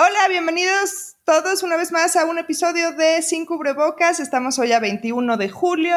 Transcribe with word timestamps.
Hola, 0.00 0.28
bienvenidos 0.28 1.16
todos 1.24 1.64
una 1.64 1.76
vez 1.76 1.90
más 1.90 2.14
a 2.14 2.24
un 2.24 2.38
episodio 2.38 2.92
de 2.92 3.20
Sin 3.20 3.44
Cubrebocas. 3.44 4.20
Estamos 4.20 4.56
hoy 4.60 4.70
a 4.70 4.78
21 4.78 5.36
de 5.36 5.48
julio. 5.48 5.96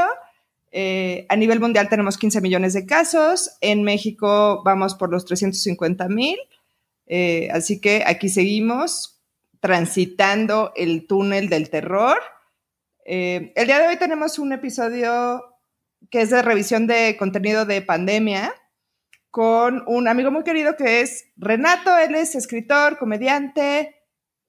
Eh, 0.72 1.28
a 1.30 1.36
nivel 1.36 1.60
mundial 1.60 1.88
tenemos 1.88 2.18
15 2.18 2.42
millones 2.42 2.74
de 2.74 2.88
casos. 2.88 3.58
En 3.62 3.84
México 3.84 4.64
vamos 4.66 4.96
por 4.96 5.12
los 5.12 5.26
350 5.26 6.08
mil. 6.08 6.36
Eh, 7.06 7.50
así 7.54 7.80
que 7.80 8.04
aquí 8.04 8.30
seguimos 8.30 9.22
transitando 9.60 10.72
el 10.76 11.06
túnel 11.06 11.48
del 11.48 11.70
terror. 11.70 12.18
Eh, 13.06 13.54
el 13.56 13.68
día 13.68 13.82
de 13.82 13.88
hoy 13.88 13.98
tenemos 13.98 14.40
un 14.40 14.52
episodio 14.52 15.44
que 16.10 16.22
es 16.22 16.32
de 16.32 16.42
revisión 16.42 16.88
de 16.88 17.18
contenido 17.18 17.66
de 17.66 17.84
pandemia 17.84 18.52
con 19.32 19.84
un 19.88 20.08
amigo 20.08 20.30
muy 20.30 20.44
querido 20.44 20.76
que 20.76 21.02
es 21.02 21.32
Renato. 21.38 21.98
Él 21.98 22.16
es 22.16 22.36
escritor, 22.36 22.98
comediante. 22.98 23.96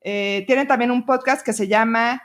Eh, 0.00 0.44
tienen 0.46 0.66
también 0.66 0.90
un 0.90 1.06
podcast 1.06 1.44
que 1.44 1.52
se 1.52 1.68
llama 1.68 2.22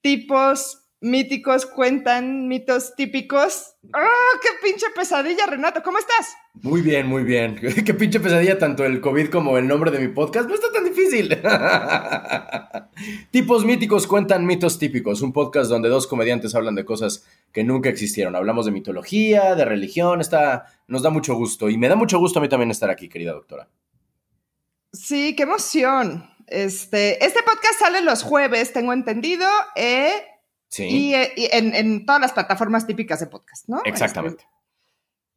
Tipos 0.00 0.89
míticos 1.00 1.66
cuentan 1.66 2.48
mitos 2.48 2.94
típicos. 2.94 3.76
¡Ah, 3.92 4.08
qué 4.42 4.48
pinche 4.62 4.86
pesadilla, 4.94 5.46
Renato! 5.46 5.82
¿Cómo 5.82 5.98
estás? 5.98 6.34
Muy 6.54 6.82
bien, 6.82 7.06
muy 7.06 7.22
bien. 7.22 7.56
Qué 7.86 7.94
pinche 7.94 8.20
pesadilla 8.20 8.58
tanto 8.58 8.84
el 8.84 9.00
COVID 9.00 9.30
como 9.30 9.56
el 9.56 9.66
nombre 9.66 9.90
de 9.90 10.00
mi 10.00 10.08
podcast. 10.08 10.48
No 10.48 10.54
está 10.54 10.70
tan 10.72 10.84
difícil. 10.84 11.40
Tipos 13.30 13.64
míticos 13.64 14.06
cuentan 14.06 14.44
mitos 14.44 14.78
típicos. 14.78 15.22
Un 15.22 15.32
podcast 15.32 15.70
donde 15.70 15.88
dos 15.88 16.06
comediantes 16.06 16.54
hablan 16.54 16.74
de 16.74 16.84
cosas 16.84 17.24
que 17.52 17.64
nunca 17.64 17.88
existieron. 17.88 18.36
Hablamos 18.36 18.66
de 18.66 18.72
mitología, 18.72 19.54
de 19.54 19.64
religión. 19.64 20.20
Está, 20.20 20.66
nos 20.88 21.02
da 21.02 21.10
mucho 21.10 21.34
gusto. 21.34 21.70
Y 21.70 21.78
me 21.78 21.88
da 21.88 21.96
mucho 21.96 22.18
gusto 22.18 22.40
a 22.40 22.42
mí 22.42 22.48
también 22.48 22.70
estar 22.70 22.90
aquí, 22.90 23.08
querida 23.08 23.32
doctora. 23.32 23.68
Sí, 24.92 25.34
qué 25.36 25.44
emoción. 25.44 26.28
Este, 26.48 27.24
este 27.24 27.42
podcast 27.44 27.78
sale 27.78 28.00
los 28.02 28.24
jueves, 28.24 28.72
tengo 28.72 28.92
entendido. 28.92 29.48
Eh, 29.76 30.12
Sí. 30.70 31.14
Eh, 31.14 31.32
y, 31.36 31.48
en, 31.52 32.06
todas 32.06 32.20
las 32.20 32.32
plataformas 32.32 32.86
típicas 32.86 33.20
de 33.20 33.26
podcast, 33.26 33.68
¿no? 33.68 33.82
Exactamente. 33.84 34.44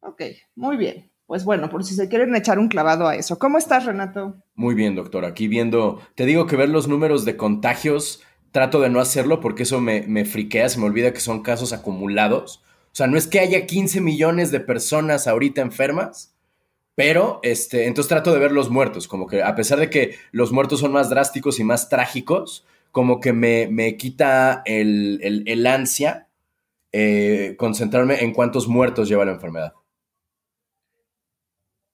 ok, 0.00 0.22
muy 0.54 0.76
bien. 0.76 1.10
Pues 1.26 1.44
bueno, 1.44 1.70
por 1.70 1.84
si 1.84 1.94
se 1.94 2.08
quieren 2.08 2.34
echar 2.36 2.58
un 2.58 2.68
clavado 2.68 3.08
a 3.08 3.16
eso. 3.16 3.38
¿Cómo 3.38 3.58
estás, 3.58 3.86
Renato? 3.86 4.36
Muy 4.54 4.74
bien, 4.74 4.94
doctor. 4.94 5.24
Aquí 5.24 5.48
viendo, 5.48 6.00
te 6.14 6.26
digo 6.26 6.46
que 6.46 6.56
ver 6.56 6.68
los 6.68 6.86
números 6.86 7.24
de 7.24 7.36
contagios, 7.36 8.22
trato 8.52 8.80
de 8.80 8.90
no 8.90 9.00
hacerlo 9.00 9.40
porque 9.40 9.62
eso 9.64 9.80
me, 9.80 10.02
me 10.02 10.24
friquea, 10.24 10.68
se 10.68 10.78
me 10.78 10.84
olvida 10.84 11.12
que 11.12 11.20
son 11.20 11.42
casos 11.42 11.72
acumulados. 11.72 12.62
O 12.92 12.96
sea, 12.96 13.06
no 13.06 13.16
es 13.16 13.26
que 13.26 13.40
haya 13.40 13.66
15 13.66 14.00
millones 14.00 14.50
de 14.50 14.60
personas 14.60 15.26
ahorita 15.26 15.62
enfermas, 15.62 16.34
pero 16.94 17.40
este, 17.42 17.86
entonces 17.86 18.08
trato 18.08 18.32
de 18.32 18.38
ver 18.38 18.52
los 18.52 18.70
muertos, 18.70 19.08
como 19.08 19.26
que 19.26 19.42
a 19.42 19.54
pesar 19.56 19.80
de 19.80 19.90
que 19.90 20.16
los 20.30 20.52
muertos 20.52 20.80
son 20.80 20.92
más 20.92 21.10
drásticos 21.10 21.58
y 21.58 21.64
más 21.64 21.88
trágicos, 21.88 22.64
como 22.94 23.18
que 23.18 23.32
me, 23.32 23.96
quita 23.96 24.62
el, 24.64 25.66
ansia 25.66 26.28
eh, 26.92 27.56
concentrarme 27.58 28.22
en 28.22 28.32
cuántos 28.32 28.68
muertos 28.68 29.08
lleva 29.08 29.24
la 29.24 29.32
enfermedad. 29.32 29.72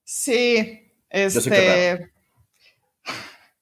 Sí, 0.04 0.92
este... 1.08 2.12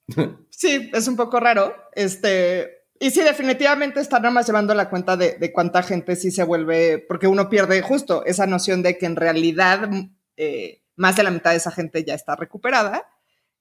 sí, 0.49 0.91
es 0.93 1.07
un 1.07 1.15
poco 1.15 1.39
raro. 1.39 1.73
Este, 1.93 2.83
y 2.99 3.09
sí, 3.09 3.21
definitivamente 3.21 4.01
está 4.01 4.19
nada 4.19 4.31
más 4.31 4.45
llevando 4.45 4.75
la 4.75 4.89
cuenta 4.89 5.15
de, 5.15 5.53
cuánta 5.53 5.81
gente 5.81 6.17
sí 6.17 6.31
se 6.31 6.43
vuelve, 6.43 6.99
porque 7.07 7.27
uno 7.27 7.47
pierde 7.47 7.81
justo 7.81 8.25
esa 8.25 8.47
noción 8.47 8.83
de 8.83 8.97
que 8.97 9.05
en 9.05 9.15
realidad 9.15 9.89
eh, 10.35 10.81
más 10.97 11.15
de 11.15 11.23
la 11.23 11.31
mitad 11.31 11.51
de 11.51 11.57
esa 11.57 11.71
gente 11.71 12.03
ya 12.03 12.15
está 12.15 12.35
recuperada. 12.35 13.07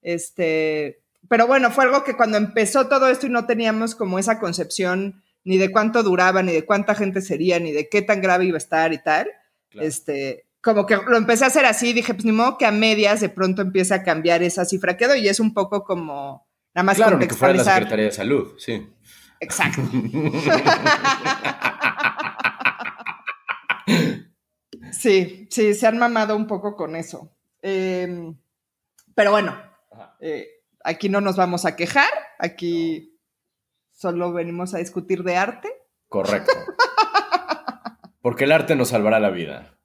Este, 0.03 1.05
pero 1.29 1.47
bueno, 1.47 1.71
fue 1.71 1.85
algo 1.85 2.05
que 2.05 2.17
cuando 2.17 2.37
empezó 2.37 2.89
todo 2.89 3.09
esto 3.09 3.27
y 3.27 3.31
no 3.31 3.47
teníamos 3.47 3.95
como 3.95 4.19
esa 4.19 4.39
concepción 4.39 5.23
ni 5.45 5.57
de 5.59 5.71
cuánto 5.71 6.03
duraba, 6.03 6.43
ni 6.43 6.53
de 6.53 6.65
cuánta 6.65 6.95
gente 6.95 7.21
sería, 7.21 7.59
ni 7.59 7.73
de 7.73 7.89
qué 7.89 8.03
tan 8.03 8.21
grave 8.21 8.45
iba 8.47 8.57
a 8.57 8.59
estar 8.59 8.93
y 8.93 9.03
tal, 9.03 9.29
este, 9.73 10.47
como 10.61 10.87
que 10.87 10.97
lo 10.97 11.17
empecé 11.17 11.45
a 11.45 11.49
hacer 11.49 11.65
así, 11.65 11.93
dije, 11.93 12.13
pues 12.15 12.25
ni 12.25 12.33
modo 12.33 12.59
que 12.59 12.67
a 12.67 12.73
medias 12.73 13.21
de 13.21 13.29
pronto 13.29 13.63
empiece 13.63 13.95
a 13.95 14.03
cambiar 14.03 14.43
esa 14.43 14.65
cifra 14.65 14.97
que 14.97 15.07
doy 15.07 15.21
y 15.21 15.29
es 15.29 15.41
un 15.41 15.55
poco 15.55 15.85
como 15.85 16.47
nada 16.75 16.85
más 16.85 16.97
claro, 16.97 17.19
que 17.19 17.29
fuera 17.31 17.55
la 17.55 17.65
Secretaría 17.65 18.07
de 18.07 18.13
Salud, 18.13 18.55
sí. 18.59 18.87
Exacto. 19.41 19.83
sí, 24.93 25.47
sí, 25.51 25.75
se 25.75 25.87
han 25.87 25.99
mamado 25.99 26.35
un 26.37 26.47
poco 26.47 26.75
con 26.77 26.97
eso. 26.97 27.33
Em, 27.63 28.37
pero 29.15 29.31
bueno, 29.31 29.57
eh, 30.21 30.58
aquí 30.89 31.09
no 31.09 31.21
nos 31.21 31.37
vamos 31.37 31.65
a 31.65 31.77
quejar, 31.77 32.11
aquí 32.39 33.21
solo 33.93 34.33
venimos 34.33 34.75
a 34.75 34.79
discutir 34.79 35.23
de 35.23 35.37
arte. 35.37 35.69
Correcto. 36.09 36.53
Porque 38.23 38.45
el 38.45 38.53
arte 38.53 38.75
nos 38.75 38.89
salvará 38.89 39.21
la 39.21 39.31
vida. 39.31 39.79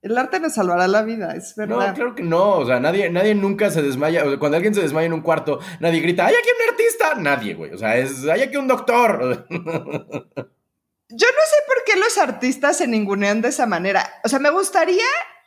El 0.00 0.18
arte 0.18 0.40
nos 0.40 0.54
salvará 0.54 0.88
la 0.88 1.02
vida, 1.02 1.36
es 1.36 1.54
verdad. 1.54 1.88
No, 1.88 1.94
claro 1.94 2.14
que 2.14 2.24
no. 2.24 2.58
O 2.58 2.66
sea, 2.66 2.80
nadie, 2.80 3.08
nadie 3.08 3.36
nunca 3.36 3.70
se 3.70 3.82
desmaya. 3.82 4.24
cuando 4.38 4.56
alguien 4.56 4.74
se 4.74 4.80
desmaya 4.80 5.06
en 5.06 5.12
un 5.12 5.20
cuarto, 5.20 5.60
nadie 5.78 6.00
grita, 6.00 6.26
¡hay 6.26 6.34
aquí 6.34 6.48
un 6.48 6.70
artista! 6.70 7.14
Nadie, 7.20 7.54
güey. 7.54 7.72
O 7.72 7.78
sea, 7.78 7.96
es, 7.96 8.26
¡hay 8.26 8.42
aquí 8.42 8.56
un 8.56 8.66
doctor! 8.66 9.46
Yo 9.48 11.26
no 11.26 11.42
sé 11.44 11.56
por 11.68 11.84
qué 11.86 12.00
los 12.00 12.18
artistas 12.18 12.78
se 12.78 12.88
ningunean 12.88 13.42
de 13.42 13.48
esa 13.48 13.66
manera. 13.66 14.08
O 14.24 14.28
sea, 14.28 14.38
me 14.38 14.50
gustaría 14.50 15.04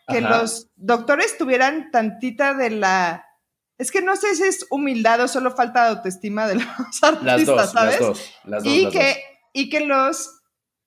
que 0.07 0.21
los 0.21 0.69
doctores 0.75 1.37
tuvieran 1.37 1.89
tantita 1.91 2.53
de 2.53 2.69
la 2.69 3.24
es 3.77 3.91
que 3.91 4.01
no 4.01 4.15
sé 4.15 4.35
si 4.35 4.43
es 4.43 4.65
humildad 4.69 5.21
o 5.21 5.27
solo 5.27 5.51
falta 5.51 5.83
de 5.83 5.89
autoestima 5.97 6.47
de 6.47 6.55
los 6.55 7.03
artistas, 7.03 7.71
¿sabes? 7.71 7.99
Las 8.45 8.63
dos, 8.63 8.73
y, 8.73 8.89
que, 8.89 9.15
y 9.53 9.69
que 9.69 9.81
los 9.81 10.35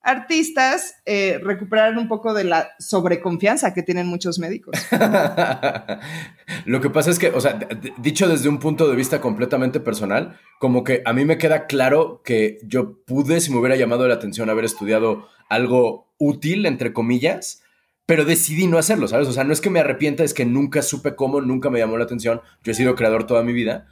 artistas 0.01 0.95
eh, 1.05 1.39
recuperaran 1.43 1.99
un 1.99 2.09
poco 2.09 2.33
de 2.33 2.45
la 2.45 2.71
sobreconfianza 2.79 3.75
que 3.75 3.83
tienen 3.83 4.07
muchos 4.07 4.39
médicos. 4.39 4.75
Lo 6.65 6.81
que 6.81 6.89
pasa 6.89 7.11
es 7.11 7.19
que, 7.19 7.29
o 7.29 7.41
sea, 7.41 7.59
dicho 7.99 8.29
desde 8.29 8.49
un 8.49 8.59
punto 8.59 8.89
de 8.89 8.97
vista 8.97 9.21
completamente 9.21 9.81
personal, 9.81 10.39
como 10.61 10.83
que 10.83 11.03
a 11.05 11.13
mí 11.13 11.25
me 11.25 11.37
queda 11.37 11.67
claro 11.67 12.23
que 12.25 12.59
yo 12.63 13.05
pude, 13.05 13.41
si 13.41 13.51
me 13.51 13.59
hubiera 13.59 13.77
llamado 13.77 14.09
la 14.09 14.15
atención 14.15 14.49
haber 14.49 14.65
estudiado 14.65 15.29
algo 15.51 16.09
útil, 16.19 16.65
entre 16.65 16.93
comillas, 16.93 17.63
pero 18.09 18.25
decidí 18.25 18.67
no 18.67 18.79
hacerlo, 18.79 19.07
¿sabes? 19.07 19.29
O 19.29 19.33
sea, 19.33 19.45
no 19.45 19.53
es 19.53 19.61
que 19.61 19.69
me 19.69 19.81
arrepienta, 19.81 20.25
es 20.25 20.33
que 20.33 20.47
nunca 20.47 20.81
supe 20.81 21.15
cómo, 21.15 21.43
nunca 21.43 21.69
me 21.69 21.79
llamó 21.79 21.99
la 21.99 22.05
atención. 22.05 22.41
Yo 22.65 22.73
he 22.73 22.75
sido 22.75 22.95
creador 22.95 23.27
toda 23.27 23.43
mi 23.43 23.53
vida, 23.53 23.87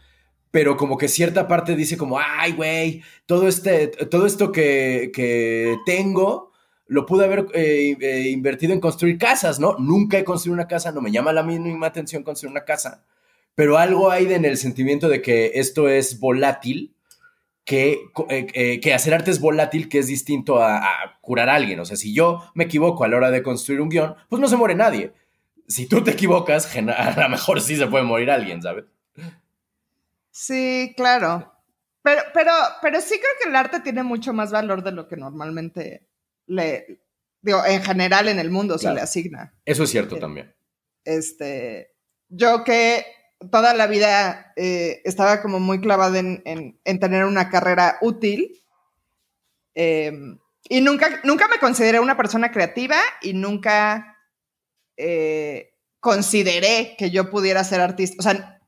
pero 0.51 0.79
como 0.79 0.97
que 0.97 1.07
cierta 1.07 1.47
parte 1.49 1.77
dice 1.77 1.99
como, 1.99 2.19
ay, 2.19 2.53
güey, 2.53 3.03
todo, 3.27 3.47
este, 3.47 3.89
todo 3.89 4.25
esto 4.25 4.53
que, 4.53 5.77
tengo 5.85 6.51
lo 6.87 7.05
pude 7.05 7.27
haber 7.27 7.45
eh, 7.53 7.95
eh, 8.01 8.31
invertido 8.31 8.73
en 8.73 8.81
construir 8.81 9.19
casas, 9.19 9.61
¿no? 9.61 9.77
Nunca 9.79 10.19
he 10.19 10.25
construido 10.25 10.55
una 10.55 10.67
casa, 10.67 10.93
no 10.93 11.03
me 11.03 11.13
llama 11.13 11.35
la 11.35 11.43
mínima 11.43 11.89
atención 11.89 12.23
construir 12.23 12.53
una 12.53 12.65
casa, 12.65 13.05
pero 13.55 13.77
algo 13.77 14.11
hay 14.11 14.33
en 14.33 14.47
el 14.47 14.57
sentimiento 14.57 15.11
de 15.11 15.21
que 15.21 15.53
esto 15.57 15.91
es 15.91 16.21
volátil 16.21 16.96
que, 17.67 18.11
eh, 18.31 18.47
eh, 18.55 18.81
que, 18.81 18.95
hacer 18.95 19.13
arte 19.13 19.33
es 19.33 19.41
volátil, 19.41 19.89
que 19.89 19.99
es 19.99 20.07
distinto 20.07 20.63
a, 20.63 21.19
curar 21.21 21.49
a 21.49 21.57
alguien. 21.57 21.81
O 21.81 21.85
sea, 21.85 21.97
si 21.97 22.15
yo 22.15 22.49
me 22.55 22.65
equivoco 22.65 23.03
a 23.03 23.09
la 23.09 23.17
hora 23.17 23.31
de 23.33 23.43
construir 23.43 23.81
un 23.81 23.89
guion, 23.89 24.15
pues 24.29 24.41
no 24.41 24.47
se 24.47 24.57
muere 24.57 24.77
nadie. 24.77 25.13
Si 25.67 25.89
tú 25.89 26.03
te 26.05 26.13
equivocas, 26.13 26.75
a 26.77 27.21
lo 27.21 27.29
mejor 27.29 27.61
sí 27.61 27.77
se 27.77 27.89
puede 27.89 28.05
morir 28.05 28.31
alguien, 28.31 28.63
¿sabes? 28.63 28.85
Sí, 30.31 30.95
claro. 30.97 31.53
Pero, 32.03 32.23
pero, 32.33 32.53
pero 32.81 33.01
sí 33.01 33.19
creo 33.19 33.33
que 33.43 33.49
el 33.49 33.57
arte 33.57 33.81
tiene 33.81 34.05
mucho 34.05 34.33
más 34.33 34.53
valor 34.53 34.85
de 34.85 34.93
lo 34.93 35.09
que 35.09 35.17
normalmente 35.17 36.07
le, 36.47 37.01
digo, 37.43 37.65
en 37.67 37.83
general 37.83 38.29
en 38.29 38.39
el 38.39 38.53
mundo 38.53 38.79
se 38.79 38.95
le 38.95 39.01
asigna. 39.01 39.55
Eso 39.65 39.83
es 39.83 39.91
cierto 39.91 40.19
eh, 40.19 40.21
también. 40.21 40.55
Este, 41.05 41.97
yo 42.29 42.63
que 42.63 43.05
toda 43.51 43.75
la 43.75 43.87
vida 43.87 44.53
eh, 44.57 45.03
estaba 45.05 45.43
como 45.43 45.61
muy 45.61 45.81
clavada 45.81 46.19
en, 46.19 46.79
tener 47.01 47.25
una 47.25 47.51
carrera 47.51 47.99
útil. 48.01 48.63
Em, 49.75 50.39
y 50.69 50.81
nunca, 50.81 51.21
nunca 51.25 51.49
me 51.49 51.59
consideré 51.59 52.01
una 52.01 52.17
persona 52.17 52.51
creativa 52.51 52.97
y 53.23 53.35
nunca 53.35 54.17
eh, 54.97 55.75
consideré 56.01 56.97
que 56.99 57.11
yo 57.11 57.31
pudiera 57.31 57.63
ser 57.65 57.81
artista. 57.81 58.17
O 58.19 58.23
sea, 58.23 58.61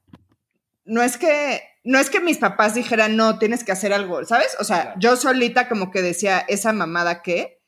no 0.85 1.03
es 1.03 1.17
que, 1.17 1.63
no 1.85 1.99
es 1.99 2.11
que 2.11 2.21
mis 2.21 2.39
papás 2.39 2.75
dijeran, 2.75 3.17
no, 3.17 3.39
tienes 3.39 3.65
que 3.65 3.73
hacer 3.73 3.93
algo, 3.93 4.25
¿sabes? 4.25 4.57
O 4.61 4.65
sea, 4.65 4.95
yo 4.99 5.17
solita 5.17 5.69
como 5.69 5.91
que 5.91 6.03
decía, 6.03 6.41
esa 6.49 6.73
mamada 6.73 7.23
qué. 7.23 7.61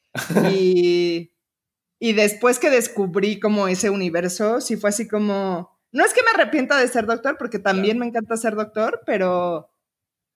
y, 0.51 1.33
y 1.99 2.13
después 2.13 2.59
que 2.59 2.71
descubrí 2.71 3.41
como 3.41 3.69
ese 3.69 3.91
universo, 3.91 4.61
sí 4.61 4.77
fue 4.77 4.91
así 4.91 5.09
como, 5.09 5.80
no 5.93 6.05
es 6.05 6.15
que 6.15 6.23
me 6.23 6.31
arrepienta 6.31 6.79
de 6.79 6.89
ser 6.89 7.07
doctor, 7.07 7.37
porque 7.37 7.59
también 7.59 7.99
me 7.99 8.07
encanta 8.07 8.37
ser 8.37 8.55
doctor, 8.55 9.03
pero, 9.05 9.71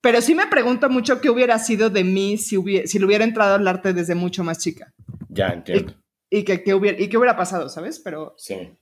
pero 0.01 0.21
sí 0.21 0.35
me 0.35 0.47
pregunto 0.47 0.89
mucho 0.89 1.21
qué 1.21 1.29
hubiera 1.29 1.57
sido 1.59 1.89
de 1.89 2.03
mí 2.03 2.37
si, 2.37 2.57
hubiera, 2.57 2.87
si 2.87 2.99
le 2.99 3.05
hubiera 3.05 3.23
entrado 3.23 3.55
al 3.55 3.67
arte 3.67 3.93
desde 3.93 4.15
mucho 4.15 4.43
más 4.43 4.59
chica. 4.59 4.93
Ya 5.29 5.47
entiendo. 5.47 5.93
Y, 6.29 6.43
que, 6.43 6.73
hubiera, 6.73 6.99
y 6.99 7.07
qué 7.07 7.17
hubiera 7.17 7.37
pasado, 7.37 7.69
¿sabes? 7.69 7.99
Pero. 7.99 8.35
Sí. 8.37 8.77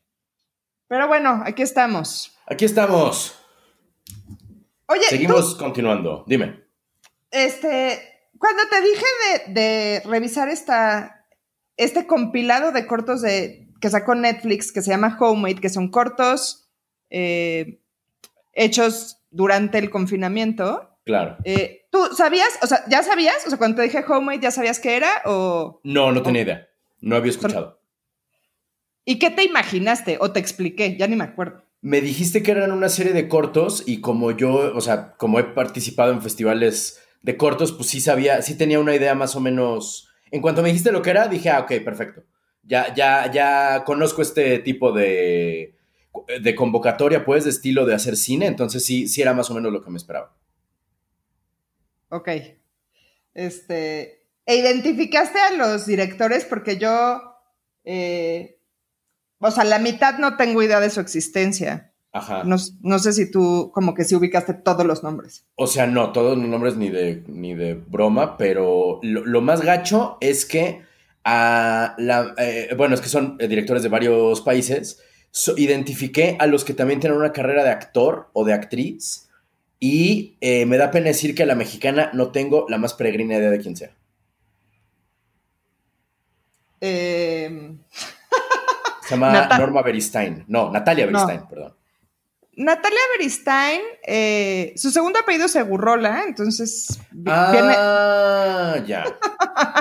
Pero 0.87 1.07
bueno, 1.07 1.43
aquí 1.45 1.61
estamos. 1.61 2.35
Aquí 2.47 2.65
estamos. 2.65 3.37
Oye, 4.87 5.03
seguimos 5.09 5.55
continuando. 5.55 6.23
Dime. 6.27 6.63
Este, 7.29 8.29
cuando 8.37 8.63
te 8.69 8.81
dije 8.81 9.05
de, 9.47 9.53
de 9.53 10.01
revisar 10.05 10.49
esta, 10.49 11.25
este 11.77 12.07
compilado 12.07 12.71
de 12.71 12.87
cortos 12.87 13.21
de, 13.21 13.69
que 13.79 13.89
sacó 13.89 14.15
Netflix 14.15 14.71
que 14.71 14.81
se 14.81 14.91
llama 14.91 15.17
Homemade, 15.19 15.61
que 15.61 15.69
son 15.69 15.89
cortos 15.89 16.62
eh, 17.13 17.79
hechos 18.53 19.19
durante 19.29 19.77
el 19.77 19.89
confinamiento. 19.89 20.97
Claro. 21.05 21.37
Eh, 21.45 21.85
¿Tú 21.91 21.99
sabías? 22.15 22.49
O 22.61 22.67
sea, 22.67 22.83
¿ya 22.89 23.03
sabías? 23.03 23.45
O 23.45 23.49
sea, 23.49 23.57
cuando 23.57 23.77
te 23.77 23.83
dije 23.83 24.03
Homemade, 24.07 24.39
¿ya 24.39 24.51
sabías 24.51 24.79
qué 24.79 24.97
era? 24.97 25.21
O, 25.25 25.79
no, 25.83 26.11
no 26.11 26.23
tenía 26.23 26.41
idea. 26.41 26.67
No 27.01 27.15
había 27.15 27.31
escuchado. 27.31 27.79
¿Y 29.05 29.19
qué 29.19 29.29
te 29.29 29.43
imaginaste? 29.43 30.17
¿O 30.19 30.31
te 30.31 30.39
expliqué? 30.39 30.97
Ya 30.97 31.07
ni 31.07 31.15
me 31.15 31.25
acuerdo. 31.25 31.63
Me 31.81 32.01
dijiste 32.01 32.41
que 32.41 32.51
eran 32.51 32.71
una 32.71 32.89
serie 32.89 33.13
de 33.13 33.27
cortos 33.27 33.83
y 33.85 34.01
como 34.01 34.31
yo, 34.31 34.73
o 34.73 34.81
sea, 34.81 35.13
como 35.17 35.37
he 35.39 35.43
participado 35.43 36.13
en 36.13 36.21
festivales 36.21 37.01
de 37.21 37.37
cortos, 37.37 37.73
pues 37.73 37.89
sí 37.89 38.01
sabía, 38.01 38.41
sí 38.41 38.57
tenía 38.57 38.79
una 38.79 38.95
idea 38.95 39.13
más 39.13 39.35
o 39.35 39.39
menos. 39.39 40.09
En 40.31 40.41
cuanto 40.41 40.61
me 40.61 40.69
dijiste 40.69 40.91
lo 40.91 41.01
que 41.01 41.11
era, 41.11 41.27
dije, 41.27 41.49
ah, 41.49 41.59
ok, 41.59 41.73
perfecto. 41.83 42.23
Ya, 42.63 42.93
ya, 42.95 43.29
ya 43.31 43.83
conozco 43.83 44.21
este 44.21 44.59
tipo 44.59 44.93
de, 44.93 45.72
de 46.41 46.55
convocatoria, 46.55 47.25
pues, 47.25 47.43
de 47.43 47.49
estilo 47.49 47.85
de 47.85 47.95
hacer 47.95 48.15
cine, 48.17 48.47
entonces 48.47 48.85
sí, 48.85 49.07
sí 49.07 49.21
era 49.21 49.33
más 49.33 49.49
o 49.49 49.53
menos 49.53 49.71
lo 49.71 49.83
que 49.83 49.89
me 49.89 49.97
esperaba. 49.97 50.33
Ok. 52.09 52.29
Este. 53.33 54.27
¿E 54.45 54.55
identificaste 54.57 55.39
a 55.39 55.53
los 55.53 55.85
directores? 55.85 56.45
Porque 56.45 56.77
yo. 56.77 57.21
Eh, 57.83 58.59
o 59.39 59.51
sea, 59.51 59.63
la 59.63 59.79
mitad 59.79 60.19
no 60.19 60.37
tengo 60.37 60.61
idea 60.61 60.79
de 60.79 60.89
su 60.89 60.99
existencia. 60.99 61.91
Ajá. 62.11 62.43
No, 62.43 62.57
no, 62.81 62.99
sé 62.99 63.11
si 63.11 63.31
tú 63.31 63.71
como 63.73 63.95
que 63.95 64.03
sí 64.03 64.15
ubicaste 64.15 64.53
todos 64.53 64.85
los 64.85 65.03
nombres. 65.03 65.47
O 65.55 65.65
sea, 65.65 65.87
no, 65.87 66.11
todos 66.11 66.37
los 66.37 66.47
nombres 66.47 66.77
ni 66.77 66.89
de, 66.89 67.23
ni 67.27 67.55
de 67.55 67.73
broma, 67.73 68.37
pero 68.37 68.99
lo, 69.01 69.25
lo 69.25 69.41
más 69.41 69.61
gacho 69.61 70.17
es 70.21 70.45
que 70.45 70.83
a 71.23 71.95
la... 71.97 72.35
Eh, 72.37 72.75
bueno, 72.77 72.93
es 72.93 73.01
que 73.01 73.09
son 73.09 73.37
eh, 73.39 73.47
directores 73.47 73.81
de 73.81 73.89
varios 73.89 74.41
países. 74.41 75.01
Identifiqué 75.57 76.37
a 76.39 76.47
los 76.47 76.63
que 76.63 76.73
también 76.73 76.99
tienen 76.99 77.17
una 77.17 77.31
carrera 77.31 77.63
de 77.63 77.71
actor 77.71 78.29
o 78.33 78.45
de 78.45 78.53
actriz 78.53 79.29
y 79.79 80.37
eh, 80.41 80.65
me 80.65 80.77
da 80.77 80.91
pena 80.91 81.07
decir 81.07 81.35
que 81.35 81.43
a 81.43 81.45
la 81.45 81.55
mexicana 81.55 82.11
no 82.13 82.31
tengo 82.31 82.65
la 82.69 82.77
más 82.77 82.93
peregrina 82.93 83.35
idea 83.35 83.49
de 83.49 83.59
quién 83.59 83.75
sea. 83.75 83.91
Eh... 86.79 87.75
Se 89.03 89.15
llama 89.15 89.47
Norma 89.57 89.81
Beristain. 89.81 90.45
No, 90.47 90.71
Natalia 90.71 91.05
Beristain, 91.05 91.47
perdón. 91.47 91.75
Natalia 92.55 92.99
Beristain, 93.17 93.81
eh, 94.03 94.73
su 94.75 94.91
segundo 94.91 95.19
apellido 95.19 95.45
es 95.45 95.67
Gurrola, 95.67 96.23
entonces 96.27 96.99
ah, 97.25 98.75
ya. 98.85 99.05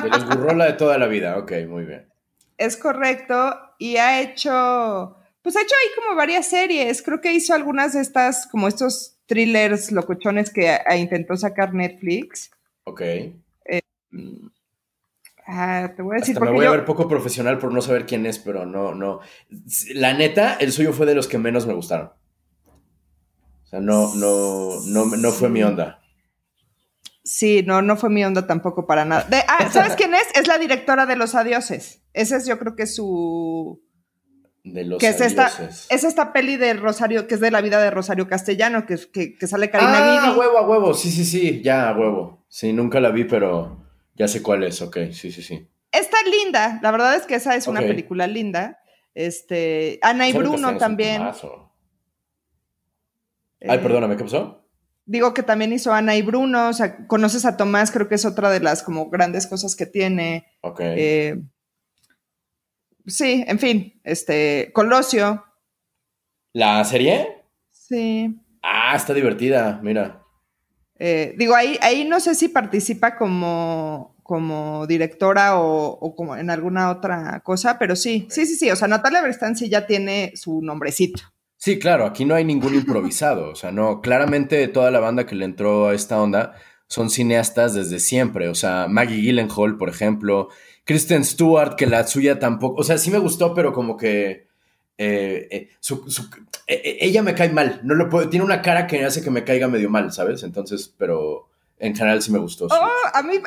De 0.02 0.08
los 0.08 0.24
Gurrola 0.24 0.64
de 0.64 0.72
toda 0.72 0.96
la 0.96 1.06
vida, 1.06 1.36
ok, 1.36 1.52
muy 1.68 1.84
bien. 1.84 2.08
Es 2.56 2.78
correcto, 2.78 3.54
y 3.78 3.98
ha 3.98 4.22
hecho, 4.22 5.16
pues 5.42 5.56
ha 5.56 5.62
hecho 5.62 5.74
ahí 5.74 5.90
como 5.96 6.16
varias 6.16 6.46
series, 6.46 7.02
creo 7.02 7.20
que 7.20 7.32
hizo 7.32 7.52
algunas 7.52 7.94
de 7.94 8.00
estas, 8.00 8.46
como 8.46 8.68
estos 8.68 9.18
thrillers 9.26 9.90
locochones 9.90 10.50
que 10.50 10.78
intentó 10.96 11.36
sacar 11.36 11.74
Netflix. 11.74 12.50
Ok. 12.84 13.00
Eh, 13.00 13.82
ah, 15.46 15.92
te 15.96 16.02
voy 16.02 16.16
a 16.16 16.20
decir. 16.20 16.36
Hasta 16.36 16.44
me 16.44 16.52
voy 16.52 16.66
a 16.66 16.70
ver 16.70 16.84
poco 16.84 17.08
profesional 17.08 17.58
por 17.58 17.72
no 17.72 17.82
saber 17.82 18.06
quién 18.06 18.24
es, 18.26 18.38
pero 18.38 18.66
no, 18.66 18.94
no. 18.94 19.20
La 19.94 20.14
neta, 20.14 20.54
el 20.54 20.72
suyo 20.72 20.92
fue 20.92 21.06
de 21.06 21.14
los 21.14 21.26
que 21.26 21.38
menos 21.38 21.66
me 21.66 21.74
gustaron. 21.74 22.12
O 23.64 23.66
sea, 23.66 23.80
no, 23.80 24.14
no, 24.14 24.80
no, 24.86 25.06
no 25.06 25.32
fue 25.32 25.48
mi 25.48 25.62
onda. 25.62 26.02
Sí, 27.24 27.62
no, 27.64 27.82
no 27.82 27.96
fue 27.96 28.10
mi 28.10 28.24
onda 28.24 28.46
tampoco 28.46 28.86
para 28.86 29.04
nada. 29.04 29.26
ah, 29.48 29.70
¿sabes 29.70 29.94
quién 29.96 30.14
es? 30.14 30.26
Es 30.34 30.46
la 30.46 30.58
directora 30.58 31.06
de 31.06 31.16
Los 31.16 31.34
Adioses. 31.34 32.02
Ese 32.12 32.36
es, 32.36 32.46
yo 32.46 32.58
creo 32.58 32.76
que 32.76 32.86
su. 32.86 33.80
De 34.64 34.84
los 34.84 35.00
que 35.00 35.08
es 35.08 35.20
esta, 35.20 35.50
es 35.90 36.04
esta 36.04 36.32
peli 36.32 36.56
de 36.56 36.74
Rosario, 36.74 37.26
que 37.26 37.34
es 37.34 37.40
de 37.40 37.50
la 37.50 37.60
vida 37.60 37.82
de 37.82 37.90
Rosario 37.90 38.28
Castellano, 38.28 38.86
que, 38.86 38.96
que, 39.10 39.46
sale 39.48 39.70
Karina 39.70 39.92
Ah, 39.96 40.26
a 40.28 40.38
huevo, 40.38 40.56
a 40.56 40.68
huevo, 40.68 40.94
sí, 40.94 41.10
sí, 41.10 41.24
sí, 41.24 41.62
ya, 41.62 41.88
a 41.88 41.98
huevo. 41.98 42.44
Sí, 42.48 42.72
nunca 42.72 43.00
la 43.00 43.10
vi, 43.10 43.24
pero 43.24 43.84
ya 44.14 44.28
sé 44.28 44.40
cuál 44.40 44.62
es, 44.62 44.80
ok, 44.80 44.98
sí, 45.10 45.32
sí, 45.32 45.42
sí. 45.42 45.68
Está 45.90 46.16
linda, 46.22 46.78
la 46.80 46.92
verdad 46.92 47.16
es 47.16 47.26
que 47.26 47.34
esa 47.34 47.56
es 47.56 47.66
una 47.66 47.80
película 47.80 48.28
linda. 48.28 48.78
Este, 49.14 49.98
Ana 50.00 50.28
y 50.28 50.32
Bruno 50.32 50.76
también. 50.78 51.22
Ay, 53.68 53.78
perdóname, 53.78 54.16
¿qué 54.16 54.24
pasó? 54.24 54.64
Digo 55.04 55.34
que 55.34 55.42
también 55.42 55.72
hizo 55.72 55.92
Ana 55.92 56.14
y 56.14 56.22
Bruno, 56.22 56.68
o 56.68 56.72
sea, 56.72 57.06
conoces 57.08 57.44
a 57.44 57.56
Tomás, 57.56 57.90
creo 57.90 58.08
que 58.08 58.14
es 58.14 58.24
otra 58.24 58.50
de 58.50 58.60
las 58.60 58.82
como 58.84 59.10
grandes 59.10 59.48
cosas 59.48 59.74
que 59.74 59.86
tiene. 59.86 60.46
Ok. 60.60 60.80
Eh, 60.80 61.42
sí, 63.06 63.44
en 63.46 63.58
fin, 63.58 64.00
este, 64.04 64.70
Colosio. 64.72 65.44
¿La 66.52 66.84
serie? 66.84 67.44
Sí. 67.70 68.38
Ah, 68.62 68.94
está 68.94 69.14
divertida, 69.14 69.80
mira. 69.82 70.22
Eh, 70.98 71.34
digo, 71.36 71.54
ahí, 71.54 71.78
ahí 71.80 72.04
no 72.04 72.20
sé 72.20 72.34
si 72.34 72.48
participa 72.48 73.16
como, 73.16 74.14
como 74.22 74.86
directora 74.86 75.58
o, 75.58 76.14
como 76.14 76.36
en 76.36 76.48
alguna 76.48 76.90
otra 76.90 77.40
cosa, 77.40 77.78
pero 77.78 77.96
sí, 77.96 78.26
sí, 78.30 78.46
sí, 78.46 78.54
sí. 78.54 78.70
O 78.70 78.76
sea, 78.76 78.88
Natalia 78.88 79.20
Berstán 79.20 79.56
sí 79.56 79.68
ya 79.68 79.86
tiene 79.86 80.32
su 80.36 80.62
nombrecito. 80.62 81.22
Sí, 81.56 81.78
claro, 81.78 82.06
aquí 82.06 82.24
no 82.24 82.34
hay 82.34 82.44
ningún 82.44 82.74
improvisado. 82.74 83.50
O 83.50 83.54
sea, 83.54 83.72
no, 83.72 84.00
claramente 84.00 84.68
toda 84.68 84.90
la 84.90 85.00
banda 85.00 85.26
que 85.26 85.34
le 85.34 85.44
entró 85.44 85.88
a 85.88 85.94
esta 85.94 86.20
onda 86.20 86.54
son 86.86 87.10
cineastas 87.10 87.74
desde 87.74 87.98
siempre. 87.98 88.48
O 88.48 88.54
sea, 88.54 88.86
Maggie 88.88 89.22
Gyllenhaal, 89.22 89.76
por 89.78 89.88
ejemplo, 89.88 90.48
Kristen 90.84 91.24
Stewart, 91.24 91.76
que 91.76 91.86
la 91.86 92.06
suya 92.06 92.38
tampoco. 92.38 92.80
O 92.80 92.84
sea, 92.84 92.98
sí 92.98 93.10
me 93.10 93.18
gustó, 93.18 93.54
pero 93.54 93.72
como 93.72 93.96
que. 93.96 94.48
Eh, 94.98 95.48
eh, 95.50 95.68
eh, 96.66 96.98
ella 97.00 97.22
me 97.22 97.34
cae 97.34 97.50
mal. 97.50 97.80
No 97.82 97.94
lo 97.94 98.08
puedo, 98.08 98.28
tiene 98.28 98.44
una 98.44 98.62
cara 98.62 98.86
que 98.86 99.04
hace 99.04 99.22
que 99.22 99.30
me 99.30 99.44
caiga 99.44 99.68
medio 99.68 99.90
mal, 99.90 100.12
¿sabes? 100.12 100.42
Entonces, 100.42 100.92
pero 100.98 101.48
en 101.78 101.94
general 101.94 102.22
sí 102.22 102.30
me 102.30 102.38
gustó. 102.38 102.66
Oh, 102.66 102.90
a 103.12 103.22
mí. 103.22 103.40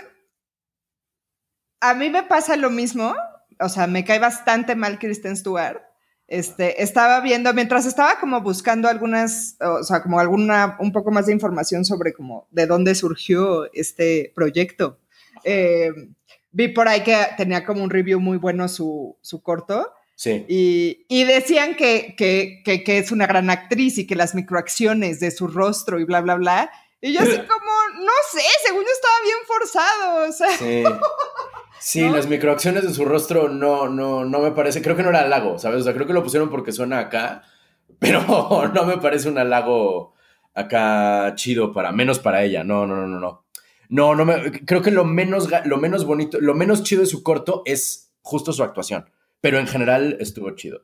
A 1.82 1.94
mí 1.94 2.10
me 2.10 2.24
pasa 2.24 2.56
lo 2.56 2.70
mismo. 2.70 3.16
O 3.60 3.70
sea, 3.70 3.88
me 3.88 4.04
cae 4.04 4.20
bastante 4.20 4.76
mal 4.76 5.00
Kristen 5.00 5.38
Stewart 5.38 5.82
este, 6.28 6.82
estaba 6.82 7.22
viendo, 7.22 7.54
mientras 7.54 7.86
estaba 7.86 8.20
como 8.20 8.42
buscando 8.42 8.88
algunas, 8.88 9.58
o 9.62 9.84
sea, 9.84 10.02
como 10.02 10.20
alguna, 10.20 10.76
un 10.80 10.92
poco 10.92 11.12
más 11.12 11.28
de 11.28 11.34
información 11.34 11.86
sobre 11.86 12.14
como 12.14 12.48
de 12.52 12.66
dónde 12.66 12.96
surgió 12.96 13.72
este 13.74 14.32
proyecto. 14.34 14.98
Eh, 15.44 15.92
vi 16.56 16.70
por 16.70 16.88
ahí 16.88 17.04
que 17.04 17.18
tenía 17.36 17.66
como 17.66 17.84
un 17.84 17.90
review 17.90 18.20
muy 18.22 18.38
bueno 18.38 18.70
su, 18.70 19.18
su 19.22 19.44
corto. 19.44 19.92
Sí. 20.16 20.46
Y, 20.48 21.06
y 21.10 21.26
decían 21.26 21.76
que, 21.76 22.16
que, 22.18 22.62
que, 22.64 22.86
que, 22.86 22.98
es 22.98 23.12
una 23.12 23.28
gran 23.28 23.50
actriz 23.50 23.98
y 23.98 24.08
que 24.08 24.16
las 24.16 24.34
microacciones 24.34 25.20
de 25.20 25.32
su 25.32 25.48
rostro 25.48 26.00
y 26.00 26.06
bla, 26.06 26.22
bla, 26.22 26.36
bla. 26.36 26.72
Y 27.02 27.12
yo 27.12 27.20
así 27.20 27.32
como, 27.36 28.06
no 28.06 28.14
sé, 28.32 28.42
según 28.66 28.84
yo 28.84 28.90
estaba 28.90 29.16
bien 29.24 29.38
forzado. 29.46 30.30
O 30.30 30.32
sea. 30.32 30.58
Sí. 30.58 30.84
Sí, 31.78 32.10
las 32.10 32.28
microacciones 32.28 32.84
de 32.84 32.94
su 32.96 33.06
rostro 33.06 33.48
no, 33.48 33.88
no, 33.90 34.26
no 34.26 34.40
me 34.40 34.50
parece. 34.52 34.82
Creo 34.82 34.96
que 34.96 35.04
no 35.04 35.10
era 35.10 35.20
halago, 35.20 35.60
¿sabes? 35.60 35.82
O 35.82 35.84
sea, 35.84 35.94
creo 35.94 36.08
que 36.08 36.14
lo 36.14 36.24
pusieron 36.24 36.50
porque 36.50 36.72
suena 36.72 36.98
acá, 36.98 37.44
pero 38.00 38.72
no 38.74 38.86
me 38.86 38.98
parece 38.98 39.30
un 39.30 39.38
halago 39.38 40.16
acá 40.56 41.34
chido 41.36 41.72
para, 41.72 41.92
menos 41.92 42.18
para 42.18 42.44
ella. 42.44 42.64
No, 42.64 42.88
no, 42.88 42.96
no, 42.96 43.06
no, 43.06 43.20
no. 43.20 43.45
No, 43.90 44.16
no 44.16 44.26
me, 44.26 44.52
creo 44.66 44.82
que 44.82 44.92
lo 44.92 45.06
menos, 45.06 45.50
lo 45.66 45.78
menos 45.78 46.06
bonito, 46.06 46.40
lo 46.40 46.54
menos 46.54 46.84
chido 46.84 47.02
de 47.02 47.08
su 47.08 47.24
corto 47.24 47.62
es 47.66 48.14
justo 48.22 48.54
su 48.54 48.64
actuación. 48.64 49.06
Pero 49.42 49.60
en 49.60 49.68
general 49.68 50.18
estuvo 50.20 50.50
chido. 50.52 50.82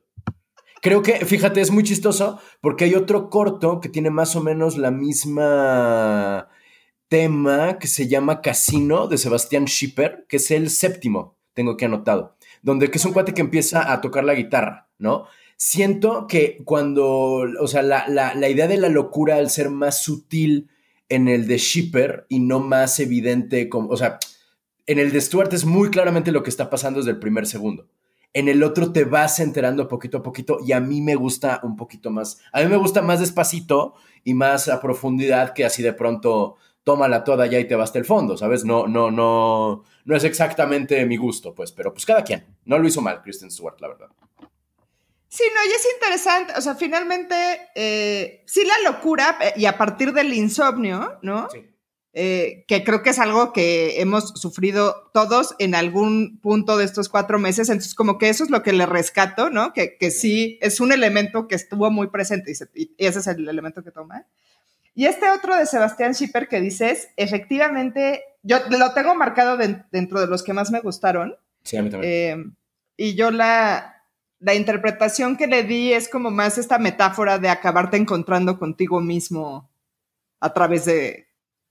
Creo 0.82 1.02
que, 1.02 1.24
fíjate, 1.24 1.60
es 1.60 1.70
muy 1.70 1.84
chistoso 1.84 2.40
porque 2.60 2.84
hay 2.84 2.94
otro 2.94 3.30
corto 3.30 3.80
que 3.80 3.88
tiene 3.88 4.10
más 4.10 4.34
o 4.34 4.42
menos 4.42 4.76
la 4.76 4.90
misma 4.90 6.48
tema 7.12 7.78
que 7.78 7.88
se 7.88 8.08
llama 8.08 8.40
Casino 8.40 9.06
de 9.06 9.18
Sebastián 9.18 9.66
Schipper, 9.66 10.24
que 10.28 10.38
es 10.38 10.50
el 10.50 10.70
séptimo, 10.70 11.36
tengo 11.52 11.76
que 11.76 11.84
anotado, 11.84 12.36
donde 12.62 12.90
que 12.90 12.96
es 12.96 13.04
un 13.04 13.12
cuate 13.12 13.34
que 13.34 13.42
empieza 13.42 13.92
a 13.92 14.00
tocar 14.00 14.24
la 14.24 14.34
guitarra, 14.34 14.88
¿no? 14.98 15.26
Siento 15.56 16.26
que 16.26 16.62
cuando, 16.64 17.44
o 17.60 17.66
sea, 17.68 17.82
la, 17.82 18.08
la, 18.08 18.48
idea 18.48 18.66
de 18.66 18.78
la 18.78 18.88
locura 18.88 19.36
al 19.36 19.50
ser 19.50 19.68
más 19.68 20.02
sutil 20.02 20.70
en 21.12 21.28
el 21.28 21.46
de 21.46 21.58
Schipper 21.58 22.24
y 22.30 22.40
no 22.40 22.60
más 22.60 22.98
evidente, 22.98 23.68
como, 23.68 23.90
o 23.90 23.96
sea, 23.98 24.18
en 24.86 24.98
el 24.98 25.12
de 25.12 25.20
Stuart 25.20 25.52
es 25.52 25.66
muy 25.66 25.90
claramente 25.90 26.32
lo 26.32 26.42
que 26.42 26.48
está 26.48 26.70
pasando 26.70 27.00
desde 27.00 27.10
el 27.10 27.18
primer 27.18 27.46
segundo. 27.46 27.86
En 28.32 28.48
el 28.48 28.62
otro 28.62 28.92
te 28.92 29.04
vas 29.04 29.38
enterando 29.38 29.88
poquito 29.88 30.18
a 30.18 30.22
poquito 30.22 30.58
y 30.66 30.72
a 30.72 30.80
mí 30.80 31.02
me 31.02 31.14
gusta 31.14 31.60
un 31.64 31.76
poquito 31.76 32.10
más. 32.10 32.40
A 32.50 32.62
mí 32.62 32.66
me 32.66 32.78
gusta 32.78 33.02
más 33.02 33.20
despacito 33.20 33.94
y 34.24 34.32
más 34.32 34.70
a 34.70 34.80
profundidad 34.80 35.52
que 35.52 35.66
así 35.66 35.82
de 35.82 35.92
pronto 35.92 36.56
tómala 36.82 37.24
toda 37.24 37.46
ya 37.46 37.60
y 37.60 37.68
te 37.68 37.76
vas 37.76 37.94
el 37.94 38.06
fondo, 38.06 38.38
¿sabes? 38.38 38.64
No, 38.64 38.86
no, 38.86 39.10
no, 39.10 39.84
no 40.06 40.16
es 40.16 40.24
exactamente 40.24 41.04
mi 41.04 41.18
gusto, 41.18 41.54
pues, 41.54 41.72
pero 41.72 41.92
pues 41.92 42.06
cada 42.06 42.24
quien. 42.24 42.46
No 42.64 42.78
lo 42.78 42.88
hizo 42.88 43.02
mal 43.02 43.20
Kristen 43.20 43.50
Stewart, 43.50 43.78
la 43.82 43.88
verdad. 43.88 44.08
Sí, 45.32 45.44
no, 45.54 45.64
y 45.64 45.74
es 45.74 45.86
interesante, 45.94 46.52
o 46.58 46.60
sea, 46.60 46.74
finalmente, 46.74 47.34
eh, 47.74 48.42
sí 48.44 48.66
la 48.66 48.90
locura, 48.90 49.38
eh, 49.40 49.54
y 49.56 49.64
a 49.64 49.78
partir 49.78 50.12
del 50.12 50.34
insomnio, 50.34 51.18
¿no? 51.22 51.48
Sí. 51.50 51.66
Eh, 52.12 52.66
que 52.68 52.84
creo 52.84 53.02
que 53.02 53.08
es 53.08 53.18
algo 53.18 53.54
que 53.54 54.02
hemos 54.02 54.38
sufrido 54.38 55.10
todos 55.14 55.54
en 55.58 55.74
algún 55.74 56.38
punto 56.42 56.76
de 56.76 56.84
estos 56.84 57.08
cuatro 57.08 57.38
meses, 57.38 57.70
entonces 57.70 57.94
como 57.94 58.18
que 58.18 58.28
eso 58.28 58.44
es 58.44 58.50
lo 58.50 58.62
que 58.62 58.74
le 58.74 58.84
rescato, 58.84 59.48
¿no? 59.48 59.72
Que, 59.72 59.96
que 59.96 60.10
sí 60.10 60.58
es 60.60 60.80
un 60.80 60.92
elemento 60.92 61.48
que 61.48 61.54
estuvo 61.54 61.90
muy 61.90 62.08
presente 62.08 62.52
y, 62.74 62.90
ese 62.98 63.18
es 63.20 63.26
el 63.26 63.48
elemento 63.48 63.82
que 63.82 63.90
toma. 63.90 64.26
Y 64.94 65.06
este 65.06 65.30
otro 65.30 65.56
de 65.56 65.64
Sebastián 65.64 66.12
Schipper 66.12 66.46
que 66.46 66.60
dices, 66.60 67.08
efectivamente, 67.16 68.22
yo 68.42 68.58
lo 68.68 68.92
tengo 68.92 69.14
marcado 69.14 69.56
dentro 69.56 70.20
de 70.20 70.26
los 70.26 70.42
que 70.42 70.52
más 70.52 70.70
me 70.70 70.80
gustaron. 70.80 71.36
Sí, 71.62 71.78
a 71.78 71.82
mí 71.82 71.88
también. 71.88 72.54
y 72.98 73.14
yo 73.14 73.30
la, 73.30 74.01
la 74.42 74.54
interpretación 74.54 75.36
que 75.36 75.46
le 75.46 75.62
di 75.62 75.92
es 75.92 76.08
como 76.08 76.30
más 76.30 76.58
esta 76.58 76.78
metáfora 76.78 77.38
de 77.38 77.48
acabarte 77.48 77.96
encontrando 77.96 78.58
contigo 78.58 79.00
mismo 79.00 79.70
a 80.40 80.52
través 80.52 80.84
de 80.84 81.28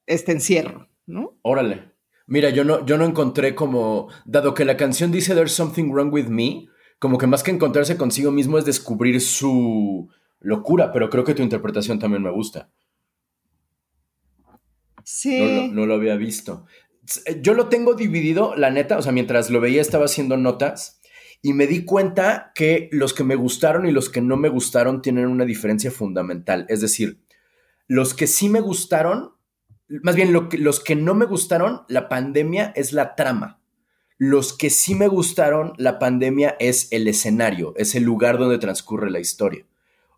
este 0.08 0.32
encierro, 0.32 0.88
¿no? 1.06 1.38
Órale. 1.42 1.92
Mira, 2.28 2.50
yo 2.50 2.64
no, 2.64 2.86
yo 2.86 2.98
no 2.98 3.04
encontré 3.04 3.56
como, 3.56 4.08
dado 4.26 4.54
que 4.54 4.64
la 4.64 4.78
canción 4.78 5.12
dice 5.12 5.36
There's 5.36 5.52
something 5.52 5.92
wrong 5.92 6.14
with 6.14 6.28
me, 6.28 6.70
como 6.98 7.18
que 7.18 7.28
más 7.28 7.44
que 7.44 7.52
encontrarse 7.52 7.98
consigo 7.98 8.32
mismo 8.32 8.58
es 8.58 8.64
descubrir 8.64 9.20
su 9.20 10.10
locura, 10.40 10.94
pero 10.94 11.10
creo 11.10 11.26
que 11.26 11.34
tu 11.34 11.44
interpretación 11.44 12.00
también 12.00 12.24
me 12.24 12.32
gusta. 12.32 12.70
Sí. 15.04 15.68
No, 15.72 15.82
no, 15.82 15.86
lo 15.86 15.96
había 15.96 16.16
visto. 16.16 16.66
Yo 17.42 17.54
lo 17.54 17.68
tengo 17.68 17.96
dividido, 17.96 18.56
la 18.56 18.72
neta, 18.72 18.98
o 18.98 19.02
sea, 19.02 19.12
mientras 19.12 19.50
lo 19.50 19.60
veía 19.60 19.82
estaba 19.82 20.06
haciendo 20.06 20.38
notas 20.38 21.01
y 21.42 21.54
me 21.54 21.68
di 21.68 21.86
cuenta 21.86 22.52
que 22.54 22.90
los 22.92 23.14
que 23.14 23.24
me 23.24 23.36
gustaron 23.36 23.86
y 23.88 23.92
los 23.92 24.10
que 24.10 24.22
no 24.22 24.38
me 24.38 24.50
gustaron 24.50 25.02
tienen 25.02 25.28
una 25.28 25.46
diferencia 25.46 25.92
fundamental. 25.92 26.66
Es 26.70 26.82
decir, 26.82 27.20
los 27.88 28.14
que 28.14 28.28
sí 28.28 28.48
me 28.48 28.62
gustaron, 28.62 29.34
más 29.88 30.16
bien 30.16 30.34
los 30.34 30.80
que 30.80 30.96
no 30.96 31.16
me 31.16 31.26
gustaron, 31.26 31.82
la 31.88 32.10
pandemia 32.10 32.72
es 32.76 32.94
la 32.94 33.16
trama. 33.16 33.60
Los 34.18 34.54
que 34.56 34.70
sí 34.70 34.94
me 34.94 35.08
gustaron, 35.08 35.74
la 35.78 35.98
pandemia 35.98 36.56
es 36.60 36.88
el 36.92 37.08
escenario, 37.08 37.74
es 37.76 37.96
el 37.96 38.04
lugar 38.04 38.38
donde 38.38 38.60
transcurre 38.60 39.10
la 39.10 39.20
historia. 39.20 39.66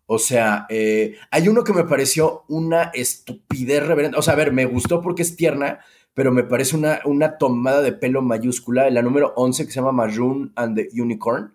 O 0.06 0.18
sea, 0.18 0.66
eh, 0.68 1.16
hay 1.30 1.48
uno 1.48 1.64
que 1.64 1.72
me 1.72 1.84
pareció 1.84 2.44
una 2.48 2.90
estupidez 2.92 3.86
reverente. 3.86 4.18
O 4.18 4.22
sea, 4.22 4.34
a 4.34 4.36
ver, 4.36 4.52
me 4.52 4.66
gustó 4.66 5.00
porque 5.00 5.22
es 5.22 5.36
tierna, 5.36 5.80
pero 6.14 6.32
me 6.32 6.44
parece 6.44 6.76
una, 6.76 7.00
una 7.04 7.38
tomada 7.38 7.82
de 7.82 7.92
pelo 7.92 8.22
mayúscula, 8.22 8.88
la 8.90 9.02
número 9.02 9.32
11 9.36 9.66
que 9.66 9.72
se 9.72 9.80
llama 9.80 9.92
Maroon 9.92 10.52
and 10.54 10.76
the 10.76 10.88
Unicorn, 11.00 11.52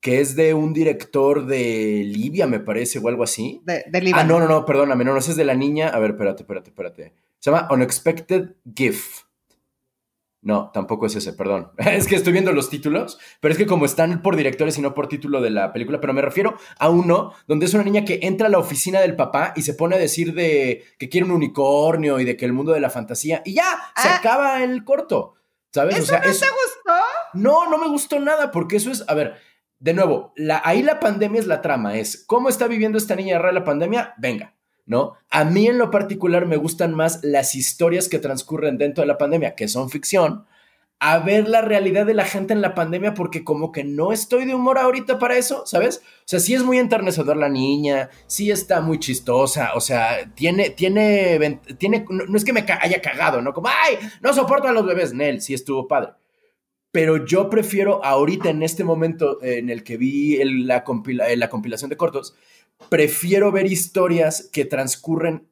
que 0.00 0.20
es 0.20 0.36
de 0.36 0.54
un 0.54 0.72
director 0.72 1.46
de 1.46 2.04
Libia, 2.06 2.46
me 2.46 2.60
parece, 2.60 3.00
o 3.00 3.08
algo 3.08 3.24
así. 3.24 3.60
De, 3.64 3.84
de 3.88 4.00
Libia. 4.00 4.22
Ah, 4.22 4.24
no, 4.24 4.38
no, 4.38 4.46
no, 4.46 4.64
perdóname, 4.64 5.04
no, 5.04 5.12
no, 5.12 5.18
ese 5.18 5.32
es 5.32 5.36
de 5.36 5.44
la 5.44 5.54
niña. 5.54 5.88
A 5.88 5.98
ver, 5.98 6.12
espérate, 6.12 6.42
espérate, 6.42 6.70
espérate. 6.70 7.12
Se 7.40 7.50
llama 7.50 7.68
Unexpected 7.70 8.54
Gift. 8.74 9.27
No, 10.48 10.70
tampoco 10.72 11.04
es 11.04 11.14
ese, 11.14 11.34
perdón. 11.34 11.72
es 11.76 12.06
que 12.06 12.16
estoy 12.16 12.32
viendo 12.32 12.54
los 12.54 12.70
títulos, 12.70 13.18
pero 13.38 13.52
es 13.52 13.58
que 13.58 13.66
como 13.66 13.84
están 13.84 14.22
por 14.22 14.34
directores 14.34 14.78
y 14.78 14.80
no 14.80 14.94
por 14.94 15.06
título 15.06 15.42
de 15.42 15.50
la 15.50 15.74
película, 15.74 16.00
pero 16.00 16.14
me 16.14 16.22
refiero 16.22 16.56
a 16.78 16.88
uno 16.88 17.34
donde 17.46 17.66
es 17.66 17.74
una 17.74 17.84
niña 17.84 18.06
que 18.06 18.20
entra 18.22 18.46
a 18.46 18.50
la 18.50 18.58
oficina 18.58 18.98
del 19.02 19.14
papá 19.14 19.52
y 19.56 19.60
se 19.60 19.74
pone 19.74 19.96
a 19.96 19.98
decir 19.98 20.32
de 20.32 20.84
que 20.98 21.10
quiere 21.10 21.26
un 21.26 21.32
unicornio 21.32 22.18
y 22.18 22.24
de 22.24 22.38
que 22.38 22.46
el 22.46 22.54
mundo 22.54 22.72
de 22.72 22.80
la 22.80 22.88
fantasía 22.88 23.42
y 23.44 23.56
ya, 23.56 23.66
se 23.94 24.08
ah. 24.08 24.16
acaba 24.16 24.64
el 24.64 24.84
corto. 24.84 25.34
¿Sabes? 25.70 25.98
¿Eso 25.98 26.14
no 26.14 26.22
te 26.22 26.28
gustó? 26.30 26.94
No, 27.34 27.68
no 27.68 27.76
me 27.76 27.88
gustó 27.88 28.18
nada 28.18 28.50
porque 28.50 28.76
eso 28.76 28.90
es, 28.90 29.04
a 29.06 29.12
ver, 29.12 29.34
de 29.78 29.92
nuevo, 29.92 30.32
la, 30.34 30.62
ahí 30.64 30.82
la 30.82 30.98
pandemia 30.98 31.40
es 31.40 31.46
la 31.46 31.60
trama, 31.60 31.98
es 31.98 32.24
cómo 32.26 32.48
está 32.48 32.68
viviendo 32.68 32.96
esta 32.96 33.16
niña 33.16 33.38
real 33.38 33.54
la 33.54 33.64
pandemia, 33.64 34.14
venga, 34.16 34.54
¿no? 34.88 35.14
A 35.30 35.44
mí 35.44 35.66
en 35.66 35.78
lo 35.78 35.90
particular 35.90 36.46
me 36.46 36.56
gustan 36.56 36.94
más 36.94 37.20
las 37.22 37.54
historias 37.54 38.08
que 38.08 38.18
transcurren 38.18 38.78
dentro 38.78 39.02
de 39.02 39.08
la 39.08 39.18
pandemia, 39.18 39.54
que 39.54 39.68
son 39.68 39.90
ficción, 39.90 40.46
a 40.98 41.18
ver 41.18 41.48
la 41.48 41.60
realidad 41.60 42.06
de 42.06 42.14
la 42.14 42.24
gente 42.24 42.54
en 42.54 42.62
la 42.62 42.74
pandemia 42.74 43.14
porque 43.14 43.44
como 43.44 43.70
que 43.70 43.84
no 43.84 44.12
estoy 44.12 44.46
de 44.46 44.54
humor 44.54 44.78
ahorita 44.78 45.18
para 45.18 45.36
eso, 45.36 45.64
¿sabes? 45.66 45.98
O 45.98 46.22
sea, 46.24 46.40
sí 46.40 46.54
es 46.54 46.64
muy 46.64 46.78
enternecedor 46.78 47.36
la 47.36 47.48
niña, 47.48 48.08
sí 48.26 48.50
está 48.50 48.80
muy 48.80 48.98
chistosa, 48.98 49.72
o 49.74 49.80
sea, 49.80 50.32
tiene, 50.34 50.70
tiene, 50.70 51.60
tiene, 51.78 52.04
no, 52.08 52.36
es 52.36 52.44
que 52.44 52.52
me 52.52 52.64
haya 52.80 53.00
cagado, 53.00 53.42
¿no? 53.42 53.52
Como, 53.52 53.68
ay, 53.68 53.98
no 54.22 54.32
soporto 54.32 54.68
a 54.68 54.72
los 54.72 54.86
bebés, 54.86 55.12
Nel, 55.12 55.40
sí 55.40 55.54
estuvo 55.54 55.86
padre. 55.86 56.12
Pero 56.90 57.26
yo 57.26 57.50
prefiero 57.50 58.02
ahorita, 58.02 58.48
en 58.48 58.62
este 58.62 58.82
momento 58.82 59.38
en 59.42 59.68
el 59.68 59.84
que 59.84 59.98
vi 59.98 60.42
la, 60.42 60.82
la 61.36 61.48
compilación 61.50 61.90
de 61.90 61.96
cortos, 61.96 62.34
prefiero 62.88 63.52
ver 63.52 63.66
historias 63.66 64.48
que 64.52 64.64
transcurren, 64.64 65.48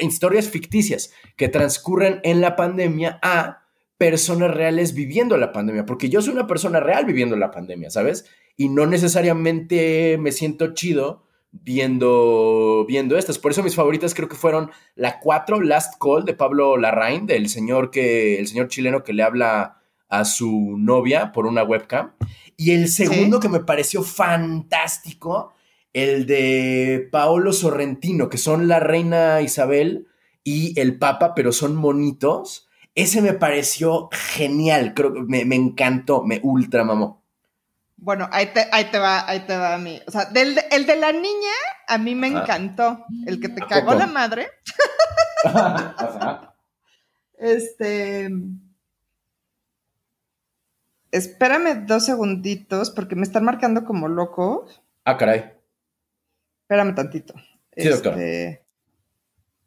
historias 0.00 0.48
ficticias, 0.48 1.12
que 1.36 1.48
transcurren 1.48 2.20
en 2.24 2.40
la 2.40 2.56
pandemia 2.56 3.18
a 3.22 3.62
personas 3.96 4.52
reales 4.52 4.94
viviendo 4.94 5.36
la 5.36 5.52
pandemia, 5.52 5.86
porque 5.86 6.08
yo 6.08 6.20
soy 6.20 6.34
una 6.34 6.46
persona 6.46 6.80
real 6.80 7.04
viviendo 7.04 7.36
la 7.36 7.50
pandemia, 7.50 7.90
¿sabes? 7.90 8.26
Y 8.56 8.68
no 8.68 8.86
necesariamente 8.86 10.18
me 10.18 10.32
siento 10.32 10.74
chido 10.74 11.24
viendo, 11.52 12.84
viendo 12.86 13.16
estas. 13.16 13.38
Por 13.38 13.52
eso 13.52 13.62
mis 13.62 13.76
favoritas 13.76 14.14
creo 14.14 14.28
que 14.28 14.36
fueron 14.36 14.70
la 14.96 15.20
4, 15.20 15.60
Last 15.60 15.94
Call 16.00 16.24
de 16.24 16.34
Pablo 16.34 16.76
Larraín, 16.76 17.26
del 17.26 17.48
señor 17.48 17.90
que, 17.90 18.38
el 18.38 18.46
señor 18.48 18.68
chileno 18.68 19.04
que 19.04 19.12
le 19.12 19.22
habla 19.22 19.80
a 20.08 20.24
su 20.24 20.76
novia 20.78 21.32
por 21.32 21.46
una 21.46 21.62
webcam. 21.62 22.12
Y 22.56 22.72
el 22.72 22.88
segundo 22.88 23.40
que 23.40 23.48
me 23.48 23.60
pareció 23.60 24.02
fantástico 24.02 25.54
el 25.94 26.26
de 26.26 27.08
Paolo 27.10 27.52
Sorrentino, 27.52 28.28
que 28.28 28.36
son 28.36 28.68
la 28.68 28.80
reina 28.80 29.40
Isabel 29.40 30.08
y 30.42 30.78
el 30.78 30.98
papa, 30.98 31.34
pero 31.34 31.52
son 31.52 31.76
monitos. 31.76 32.68
Ese 32.96 33.22
me 33.22 33.32
pareció 33.32 34.08
genial, 34.12 34.92
creo 34.94 35.14
que 35.14 35.22
me, 35.22 35.54
encantó, 35.54 36.22
me 36.22 36.40
ultra 36.42 36.84
mamó. 36.84 37.22
Bueno, 37.96 38.28
ahí 38.32 38.46
te, 38.52 38.66
ahí 38.70 38.84
te 38.90 38.98
va, 38.98 39.26
ahí 39.28 39.46
te 39.46 39.56
va 39.56 39.74
a 39.74 39.78
mí. 39.78 40.00
O 40.06 40.10
sea, 40.10 40.26
del, 40.26 40.58
el 40.70 40.84
de 40.84 40.96
la 40.96 41.12
niña, 41.12 41.52
a 41.88 41.96
mí 41.96 42.14
me 42.14 42.26
encantó. 42.26 43.06
El 43.26 43.40
que 43.40 43.48
te 43.48 43.62
cagó 43.62 43.94
la 43.94 44.06
madre. 44.06 44.48
este. 47.38 48.30
Espérame 51.12 51.86
dos 51.86 52.04
segunditos 52.04 52.90
porque 52.90 53.14
me 53.14 53.22
están 53.22 53.44
marcando 53.44 53.84
como 53.84 54.08
loco. 54.08 54.66
Ah, 55.04 55.16
caray. 55.16 55.53
Espérame 56.64 56.94
tantito. 56.94 57.34
Sí, 57.76 57.88
doctor. 57.88 58.14
Este, 58.14 58.64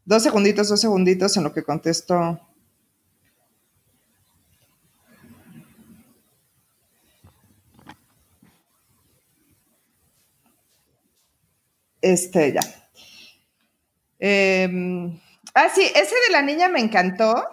dos 0.03 0.23
segunditos, 0.23 0.67
dos 0.67 0.81
segunditos 0.81 1.37
en 1.37 1.43
lo 1.43 1.53
que 1.53 1.63
contesto. 1.63 2.39
Este, 12.01 12.53
ya. 12.53 12.61
Em, 14.17 15.19
ah, 15.53 15.69
sí, 15.69 15.83
ese 15.83 16.15
de 16.27 16.31
la 16.31 16.41
niña 16.41 16.67
me 16.67 16.79
encantó 16.79 17.47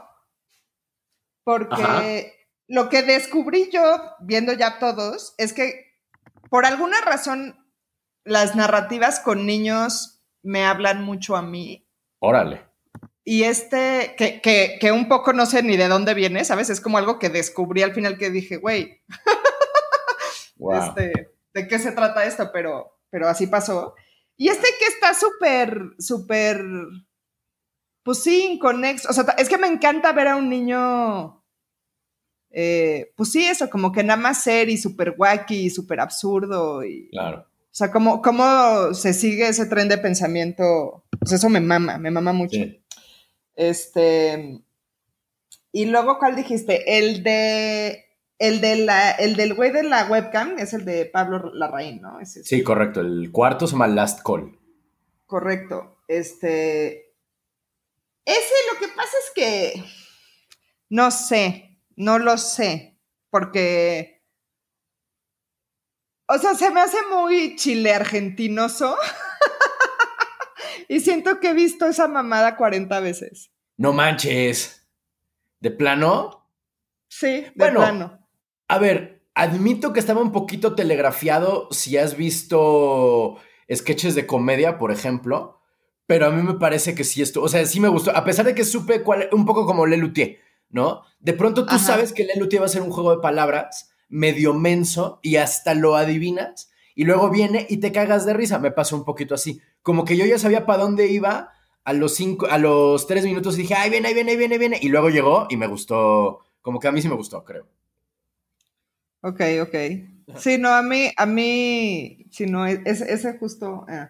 porque 1.42 2.32
lo 2.66 2.88
que 2.88 3.02
descubrí 3.02 3.68
yo, 3.70 4.00
viendo 4.20 4.54
ya 4.54 4.78
todos, 4.78 5.34
es 5.36 5.52
que 5.52 5.92
por 6.48 6.64
alguna 6.64 7.02
razón 7.02 7.62
las 8.24 8.56
narrativas 8.56 9.20
con 9.20 9.46
niños 9.46 10.22
me 10.42 10.64
hablan 10.64 11.04
mucho 11.04 11.36
a 11.36 11.42
mí. 11.42 11.86
Órale. 12.20 12.62
Y 13.24 13.44
este, 13.44 14.14
que, 14.18 14.40
que, 14.78 14.92
un 14.92 15.08
poco 15.08 15.32
no 15.32 15.46
sé 15.46 15.62
ni 15.62 15.78
de 15.78 15.88
dónde 15.88 16.12
viene, 16.12 16.44
¿sabes? 16.44 16.68
Es 16.68 16.82
como 16.82 16.98
algo 16.98 17.18
que 17.18 17.30
descubrí 17.30 17.82
al 17.82 17.94
final 17.94 18.18
que 18.18 18.30
dije, 18.30 18.58
güey, 18.58 19.02
este, 20.74 21.32
¿de 21.54 21.66
qué 21.66 21.78
se 21.78 21.92
trata 21.92 22.26
esto? 22.26 22.50
Pero, 22.52 23.00
pero 23.08 23.26
así 23.26 23.46
pasó. 23.46 23.94
Y 24.36 24.48
este 24.48 24.68
que 24.78 24.86
está 24.86 25.14
súper, 25.14 25.94
súper, 25.98 26.62
pues 28.02 28.22
sí, 28.22 28.44
inconexo. 28.44 29.08
O 29.08 29.12
sea, 29.14 29.24
es 29.38 29.48
que 29.48 29.56
me 29.56 29.68
encanta 29.68 30.12
ver 30.12 30.28
a 30.28 30.36
un 30.36 30.50
niño, 30.50 31.42
eh, 32.50 33.14
pues 33.16 33.32
sí, 33.32 33.46
eso, 33.46 33.70
como 33.70 33.90
que 33.90 34.04
nada 34.04 34.20
más 34.20 34.42
ser 34.42 34.68
y 34.68 34.76
súper 34.76 35.14
wacky 35.16 35.66
y 35.66 35.70
súper 35.70 36.00
absurdo. 36.00 36.84
Y, 36.84 37.08
claro. 37.08 37.48
O 37.74 37.76
sea, 37.76 37.90
¿cómo, 37.90 38.22
cómo 38.22 38.94
se 38.94 39.12
sigue 39.12 39.48
ese 39.48 39.66
tren 39.66 39.88
de 39.88 39.98
pensamiento? 39.98 41.04
Pues 41.18 41.32
eso 41.32 41.48
me 41.48 41.58
mama, 41.58 41.98
me 41.98 42.12
mama 42.12 42.32
mucho. 42.32 42.56
Este. 43.56 44.60
Y 45.72 45.86
luego, 45.86 46.20
¿cuál 46.20 46.36
dijiste? 46.36 46.98
El 46.98 47.24
de. 47.24 48.04
El, 48.38 48.60
de 48.60 48.76
la, 48.76 49.10
el 49.10 49.34
del 49.34 49.54
güey 49.54 49.72
de 49.72 49.82
la 49.82 50.06
webcam 50.06 50.56
es 50.56 50.72
el 50.72 50.84
de 50.84 51.06
Pablo 51.06 51.50
Larraín, 51.52 52.00
¿no? 52.00 52.18
sí, 52.24 52.62
correcto. 52.62 53.00
El 53.00 53.32
cuarto 53.32 53.66
se 53.66 53.72
llama 53.72 53.88
Last 53.88 54.20
Call. 54.24 54.56
Correcto. 55.26 55.96
Este. 56.06 57.12
Ese 58.24 58.54
lo 58.72 58.78
que 58.78 58.86
pasa 58.94 59.16
es 59.18 59.32
que. 59.34 59.84
No 60.90 61.10
sé. 61.10 61.80
No 61.96 62.20
lo 62.20 62.38
sé. 62.38 63.00
Porque 63.30 64.13
o 66.34 66.38
sea, 66.38 66.54
se 66.54 66.70
me 66.70 66.80
hace 66.80 66.98
muy 67.10 67.56
chile 67.56 67.92
argentinoso. 67.92 68.96
y 70.88 71.00
siento 71.00 71.40
que 71.40 71.50
he 71.50 71.54
visto 71.54 71.86
esa 71.86 72.08
mamada 72.08 72.56
40 72.56 73.00
veces. 73.00 73.50
No 73.76 73.92
manches. 73.92 74.86
¿De 75.60 75.70
plano? 75.70 76.50
Sí, 77.08 77.28
de 77.28 77.52
bueno, 77.56 77.80
plano. 77.80 78.18
A 78.68 78.78
ver, 78.78 79.22
admito 79.34 79.92
que 79.92 80.00
estaba 80.00 80.20
un 80.20 80.32
poquito 80.32 80.74
telegrafiado 80.74 81.68
si 81.70 81.96
has 81.96 82.16
visto 82.16 83.36
sketches 83.72 84.14
de 84.14 84.26
comedia, 84.26 84.78
por 84.78 84.90
ejemplo. 84.90 85.60
Pero 86.06 86.26
a 86.26 86.30
mí 86.30 86.42
me 86.42 86.54
parece 86.54 86.94
que 86.94 87.04
sí 87.04 87.22
esto, 87.22 87.42
o 87.42 87.48
sea, 87.48 87.64
sí 87.64 87.80
me 87.80 87.88
gustó, 87.88 88.14
a 88.14 88.24
pesar 88.24 88.44
de 88.44 88.54
que 88.54 88.64
supe 88.64 89.02
cuál, 89.02 89.30
un 89.32 89.46
poco 89.46 89.64
como 89.64 89.86
Lelutier, 89.86 90.38
¿no? 90.68 91.02
De 91.18 91.32
pronto 91.32 91.64
tú 91.64 91.78
sabes 91.78 92.12
que 92.12 92.24
Lelutier 92.24 92.60
va 92.60 92.66
a 92.66 92.68
ser 92.68 92.82
un 92.82 92.90
juego 92.90 93.16
de 93.16 93.22
palabras 93.22 93.93
medio 94.14 94.54
menso 94.54 95.18
y 95.22 95.36
hasta 95.36 95.74
lo 95.74 95.96
adivinas 95.96 96.70
y 96.94 97.04
luego 97.04 97.30
viene 97.30 97.66
y 97.68 97.78
te 97.78 97.92
cagas 97.92 98.24
de 98.24 98.32
risa. 98.32 98.58
Me 98.58 98.70
pasó 98.70 98.96
un 98.96 99.04
poquito 99.04 99.34
así, 99.34 99.60
como 99.82 100.04
que 100.04 100.16
yo 100.16 100.24
ya 100.24 100.38
sabía 100.38 100.64
para 100.66 100.82
dónde 100.82 101.10
iba 101.10 101.52
a 101.82 101.92
los 101.92 102.14
cinco, 102.14 102.46
a 102.46 102.58
los 102.58 103.06
tres 103.06 103.24
minutos 103.24 103.58
y 103.58 103.62
dije, 103.62 103.74
ay, 103.74 103.90
viene, 103.90 104.08
ahí 104.08 104.14
viene, 104.14 104.30
ahí 104.30 104.36
viene, 104.36 104.58
viene, 104.58 104.78
y 104.80 104.88
luego 104.88 105.10
llegó 105.10 105.46
y 105.50 105.56
me 105.56 105.66
gustó, 105.66 106.44
como 106.62 106.78
que 106.80 106.88
a 106.88 106.92
mí 106.92 107.02
sí 107.02 107.08
me 107.08 107.16
gustó, 107.16 107.44
creo. 107.44 107.66
Ok, 109.20 109.40
ok. 109.62 109.74
Sí, 110.38 110.58
no, 110.58 110.70
a 110.70 110.82
mí, 110.82 111.10
a 111.16 111.26
mí, 111.26 112.26
sí, 112.30 112.46
no, 112.46 112.66
ese, 112.66 113.12
ese 113.12 113.36
justo. 113.38 113.84
Eh. 113.88 114.08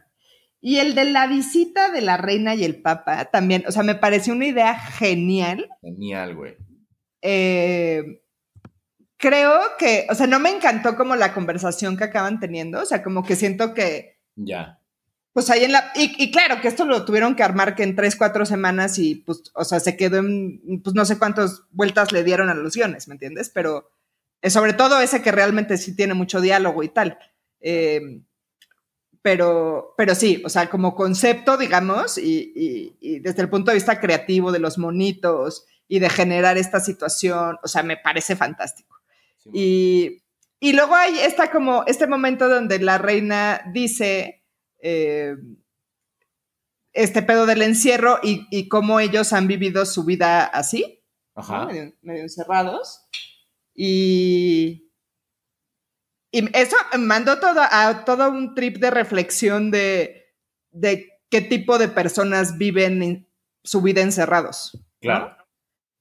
Y 0.61 0.77
el 0.77 0.95
de 0.95 1.07
la 1.07 1.27
visita 1.27 1.91
de 1.91 2.01
la 2.01 2.17
reina 2.17 2.55
y 2.55 2.65
el 2.65 2.81
papa 2.81 3.25
también, 3.27 3.65
o 3.67 3.73
sea, 3.73 3.83
me 3.83 3.95
pareció 3.95 4.33
una 4.33 4.47
idea 4.47 4.79
genial. 4.79 5.69
Genial, 5.83 6.37
güey. 6.37 6.57
Eh, 7.23 8.23
creo 9.25 9.59
que, 9.79 10.07
o 10.11 10.15
sea, 10.15 10.27
no 10.27 10.39
me 10.39 10.51
encantó 10.51 10.97
como 10.97 11.17
la 11.17 11.33
conversación 11.33 11.97
que 11.97 12.05
acaban 12.05 12.41
teniendo, 12.41 12.83
o 12.83 12.85
sea, 12.85 13.03
como 13.03 13.25
que 13.25 13.37
siento 13.37 13.73
que... 13.73 14.19
Ya. 14.37 14.79
Pues 15.33 15.49
ahí 15.49 15.65
en 15.65 15.73
la... 15.73 15.93
Y, 15.95 16.31
claro, 16.31 16.61
que 16.61 16.69
esto 16.69 16.85
lo 16.85 17.07
tuvieron 17.07 17.35
que 17.35 17.43
armar 17.43 17.75
que 17.75 17.85
en 17.85 17.97
tres, 17.97 18.17
cuatro 18.17 18.45
semanas 18.45 18.99
y 18.99 19.15
pues, 19.15 19.51
o 19.55 19.65
sea, 19.65 19.81
se 19.81 19.97
quedó 19.97 20.19
en, 20.19 20.83
pues 20.85 20.95
no 20.95 21.07
sé 21.07 21.19
cuántas 21.19 21.63
vueltas 21.71 22.13
le 22.13 22.23
dieron 22.23 22.51
a 22.51 22.55
los 22.55 22.75
guiones, 22.75 23.09
¿me 23.09 23.15
entiendes? 23.15 23.49
Pero 23.49 23.91
eh, 24.43 24.51
sobre 24.51 24.75
todo 24.75 25.01
ese 25.01 25.23
que 25.23 25.33
realmente 25.33 25.79
sí 25.79 25.97
tiene 25.97 26.13
mucho 26.13 26.43
diálogo 26.43 26.83
y 26.83 26.91
tal. 26.91 27.19
Eh, 27.61 28.21
pero, 29.23 29.95
pero 29.97 30.15
sí, 30.15 30.43
o 30.45 30.51
sea, 30.51 30.69
como 30.69 30.95
concepto, 30.95 31.57
digamos, 31.57 32.19
y, 32.19 33.21
desde 33.23 33.41
el 33.41 33.49
punto 33.49 33.71
de 33.71 33.77
vista 33.77 33.99
creativo 33.99 34.53
de 34.53 34.59
los 34.59 34.77
monitos 34.77 35.65
y 35.89 35.99
de 35.99 36.11
generar 36.11 36.59
esta 36.59 36.79
situación, 36.79 37.57
o 37.63 37.69
sea, 37.69 37.83
me 37.83 37.97
parece 37.97 38.37
fantástico. 38.37 38.95
Y, 39.53 40.23
luego 40.61 40.95
hay 40.95 41.19
esta 41.19 41.51
como, 41.51 41.85
este 41.87 42.07
momento 42.07 42.49
donde 42.49 42.79
la 42.79 42.99
reina 42.99 43.63
dice 43.73 44.45
eh, 44.81 45.35
este 46.93 47.23
pedo 47.23 47.47
del 47.47 47.63
encierro 47.63 48.21
y, 48.23 48.69
cómo 48.69 49.01
ellos 49.01 49.33
han 49.33 49.47
vivido 49.49 49.85
su 49.85 50.05
vida 50.05 50.45
así, 50.45 51.05
medio 52.03 52.23
encerrados. 52.23 53.07
Y, 53.75 54.93
y 56.35 56.57
eso 56.59 56.77
mandó 56.99 57.39
todo 57.39 57.61
a 57.63 58.05
todo 58.05 58.29
un 58.29 58.57
trip 58.57 58.79
de 58.79 58.91
reflexión 58.91 59.71
de, 59.71 60.33
qué 61.31 61.41
tipo 61.41 61.79
de 61.79 61.87
personas 61.87 62.59
viven 62.59 63.29
su 63.63 63.83
vida 63.83 64.01
encerrados. 64.01 64.77
Claro. 65.01 65.37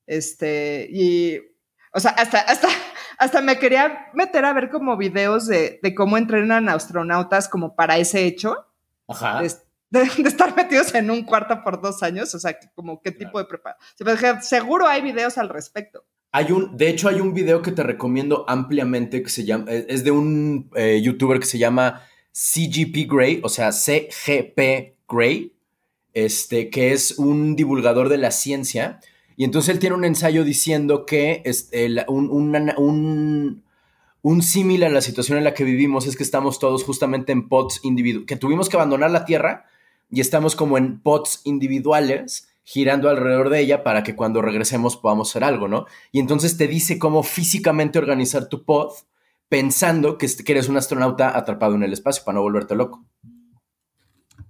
Este, 0.08 0.88
y, 0.92 1.38
o 1.94 2.00
sea, 2.00 2.12
hasta, 2.12 2.40
hasta, 2.40 2.68
hasta 3.18 3.42
me 3.42 3.60
quería 3.60 4.08
meter 4.14 4.46
a 4.46 4.54
ver 4.54 4.70
como 4.70 4.98
videos 4.98 5.48
de, 5.48 5.80
cómo 5.96 6.18
entrenan 6.18 6.70
astronautas 6.70 7.48
como 7.48 7.76
para 7.76 7.98
ese 7.98 8.26
hecho. 8.26 8.66
Ajá. 9.08 9.42
De, 9.42 10.02
estar 10.26 10.56
metidos 10.56 10.94
en 10.96 11.12
un 11.12 11.24
cuarto 11.24 11.64
por 11.64 11.82
dos 11.82 12.02
años, 12.02 12.34
o 12.34 12.40
sea, 12.40 12.58
como 12.74 13.02
qué 13.02 13.12
tipo 13.12 13.38
de 13.38 13.46
preparación. 13.46 14.42
Seguro 14.42 14.88
hay 14.88 15.02
videos 15.02 15.38
al 15.38 15.50
respecto. 15.50 16.04
Hay 16.32 16.52
un, 16.52 16.76
de 16.76 16.90
hecho, 16.90 17.10
hay 17.10 17.22
un 17.22 17.36
video 17.36 17.62
que 17.62 17.72
te 17.72 17.84
recomiendo 17.84 18.44
ampliamente 18.48 19.22
que 19.22 19.30
se 19.30 19.46
llama, 19.46 19.66
eh, 19.72 19.86
es 19.88 20.04
de 20.04 20.10
un 20.10 20.72
eh, 20.76 21.00
youtuber 21.04 21.40
que 21.40 21.46
se 21.46 21.60
llama 21.60 22.02
CGP 22.32 23.08
Grey, 23.08 23.40
o 23.44 23.50
sea, 23.50 23.72
CGP 23.72 24.96
Grey, 25.08 25.54
este, 26.14 26.72
que 26.72 26.92
es 26.92 27.20
un 27.20 27.56
divulgador 27.56 28.10
de 28.10 28.18
la 28.18 28.32
ciencia. 28.32 29.00
Y 29.36 29.44
entonces 29.44 29.74
él 29.74 29.80
tiene 29.80 29.96
un 29.96 30.06
ensayo 30.06 30.44
diciendo 30.44 31.06
que 31.06 31.42
es 31.46 31.70
un, 32.08 32.30
un, 32.30 33.64
un 34.22 34.42
símil 34.42 34.84
a 34.84 34.90
la 34.90 35.02
situación 35.02 35.38
en 35.38 35.44
la 35.44 35.54
que 35.54 35.64
vivimos 35.64 36.08
es 36.08 36.16
que 36.16 36.24
estamos 36.24 36.60
todos 36.60 36.84
justamente 36.84 37.32
en 37.32 37.50
pods 37.50 37.80
individuales, 37.84 38.28
que 38.28 38.36
tuvimos 38.36 38.70
que 38.70 38.78
abandonar 38.78 39.12
la 39.12 39.26
Tierra 39.26 39.66
y 40.10 40.22
estamos 40.22 40.56
como 40.56 40.78
en 40.78 41.00
pods 41.02 41.42
individuales 41.44 42.50
girando 42.64 43.10
alrededor 43.10 43.50
de 43.50 43.60
ella 43.60 43.84
para 43.84 44.04
que 44.04 44.16
cuando 44.16 44.42
regresemos 44.42 44.96
podamos 44.96 45.30
hacer 45.30 45.44
algo, 45.44 45.68
¿no? 45.68 45.86
Y 46.12 46.20
entonces 46.20 46.58
te 46.58 46.68
dice 46.68 46.98
cómo 46.98 47.24
físicamente 47.24 48.00
organizar 48.00 48.48
tu 48.48 48.64
pod 48.64 48.94
pensando 49.50 50.18
que, 50.18 50.28
eres 50.48 50.70
un 50.70 50.78
astronauta 50.78 51.38
atrapado 51.38 51.76
en 51.76 51.84
el 51.84 51.94
espacio 51.94 52.24
para 52.24 52.36
no 52.36 52.42
volverte 52.42 52.76
loco. 52.76 53.06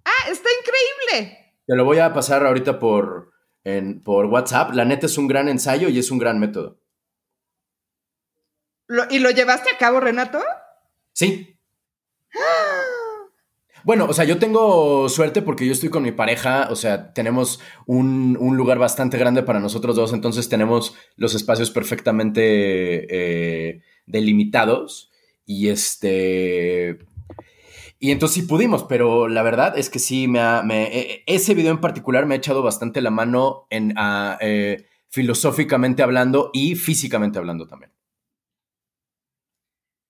Ah, 0.06 0.30
está 0.32 0.50
increíble. 0.62 1.56
Te 1.66 1.76
lo 1.76 1.84
voy 1.84 1.98
a 1.98 2.14
pasar 2.14 2.46
ahorita 2.46 2.80
por, 2.80 3.33
por 4.04 4.26
WhatsApp. 4.26 4.74
La 4.74 4.86
neta 4.86 5.06
es 5.06 5.18
un 5.18 5.28
gran 5.28 5.48
ensayo 5.50 5.90
y 5.90 6.00
es 6.00 6.12
un 6.12 6.20
gran 6.20 6.40
método. 6.40 6.80
¿Y 9.10 9.20
lo 9.20 9.32
llevaste 9.32 9.70
a 9.72 9.78
cabo, 9.78 10.00
Renato? 10.00 10.40
Sí. 11.14 11.58
Bueno, 13.84 14.06
o 14.06 14.14
sea, 14.14 14.24
yo 14.24 14.40
tengo 14.40 15.10
suerte 15.10 15.42
porque 15.42 15.66
yo 15.66 15.74
estoy 15.74 15.90
con 15.90 16.04
mi 16.04 16.14
pareja, 16.14 16.68
o 16.70 16.76
sea, 16.76 17.14
tenemos 17.14 17.60
un, 17.86 18.38
lugar 18.56 18.80
bastante 18.80 19.18
grande 19.18 19.44
para 19.44 19.60
nosotros 19.60 19.96
dos, 19.98 20.14
entonces 20.14 20.48
tenemos 20.48 20.96
los 21.18 21.36
espacios 21.36 21.70
perfectamente 21.70 23.08
eh, 23.10 23.82
delimitados 24.06 25.12
y 25.46 25.70
este... 25.70 27.00
Y 28.04 28.12
entonces 28.12 28.36
sí 28.36 28.42
pudimos, 28.42 28.84
pero 28.84 29.30
la 29.30 29.44
verdad 29.44 29.78
es 29.78 29.90
que 29.90 29.98
sí, 29.98 30.28
me, 30.28 30.42
ha, 30.42 30.62
me 30.62 30.88
e, 30.88 31.24
ese 31.26 31.54
video 31.54 31.72
en 31.72 31.80
particular 31.80 32.26
me 32.26 32.36
ha 32.36 32.38
echado 32.38 32.62
bastante 32.62 33.00
la 33.00 33.12
mano 33.12 33.66
en, 33.70 33.94
eh, 34.42 34.88
filosóficamente 35.08 36.04
hablando 36.04 36.50
y 36.52 36.76
físicamente 36.76 37.40
hablando 37.40 37.66
también. 37.66 37.94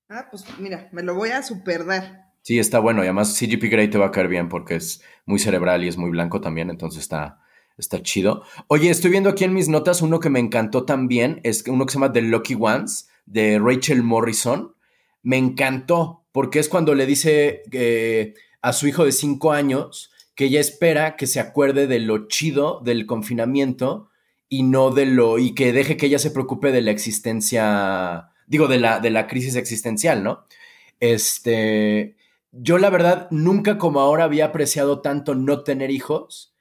Ah, 0.10 0.28
pues 0.32 0.44
mira, 0.58 0.90
me 0.92 1.04
lo 1.04 1.14
voy 1.14 1.30
a 1.30 1.44
super 1.44 1.86
dar. 1.86 2.34
Sí, 2.42 2.58
está 2.58 2.80
bueno. 2.80 3.04
Y 3.04 3.06
además 3.06 3.38
CGP 3.38 3.70
Grey 3.70 3.90
te 3.90 4.00
va 4.00 4.08
a 4.08 4.12
caer 4.12 4.28
bien 4.28 4.50
porque 4.50 4.78
es 4.78 5.04
muy 5.28 5.38
cerebral 5.38 5.84
y 5.84 5.88
es 5.88 5.96
muy 5.96 6.10
blanco 6.10 6.42
también, 6.42 6.72
entonces 6.72 7.04
está, 7.04 7.44
está 7.78 8.02
chido. 8.02 8.44
Oye, 8.70 8.90
estoy 8.90 9.12
viendo 9.12 9.30
aquí 9.30 9.44
en 9.44 9.54
mis 9.54 9.70
notas 9.70 10.02
uno 10.02 10.20
que 10.20 10.32
me 10.32 10.40
encantó 10.40 10.84
también, 10.84 11.42
es 11.44 11.64
uno 11.68 11.86
que 11.86 11.92
se 11.92 12.00
llama 12.00 12.12
The 12.12 12.24
Lucky 12.24 12.56
Ones, 12.60 13.08
de 13.28 13.60
Rachel 13.60 14.02
Morrison. 14.02 14.74
Me 15.22 15.38
encantó 15.38 16.23
porque 16.34 16.60
es 16.60 16.68
cuando 16.68 16.96
le 16.96 17.06
dice 17.06 17.64
eh, 17.72 18.34
a 18.62 18.74
su 18.74 18.88
hijo 18.88 19.06
de 19.06 19.14
cinco 19.14 19.54
años 19.54 20.12
que 20.36 20.46
ella 20.46 20.60
espera 20.60 21.16
que 21.16 21.28
se 21.28 21.40
acuerde 21.40 21.88
de 21.88 22.00
lo 22.00 22.28
chido 22.28 22.82
del 22.84 23.06
confinamiento 23.06 24.10
y 24.50 24.64
no 24.64 24.90
de 24.92 25.06
lo, 25.06 25.40
y 25.40 25.56
que 25.56 25.72
deje 25.72 25.96
que 25.96 26.08
ella 26.08 26.20
se 26.20 26.32
preocupe 26.32 26.72
de 26.72 26.82
la 26.82 26.92
existencia, 26.92 28.30
digo, 28.48 28.68
de 28.68 28.80
la, 28.80 29.00
de 29.00 29.12
la 29.12 29.28
crisis 29.28 29.56
existencial, 29.56 30.24
¿no? 30.24 30.46
Este, 31.00 32.16
yo 32.52 32.78
la 32.78 32.90
verdad 32.90 33.28
nunca 33.30 33.78
como 33.78 34.00
ahora 34.00 34.24
había 34.24 34.46
apreciado 34.46 35.02
tanto 35.02 35.36
no 35.36 35.64
tener 35.64 35.92
hijos, 35.92 36.56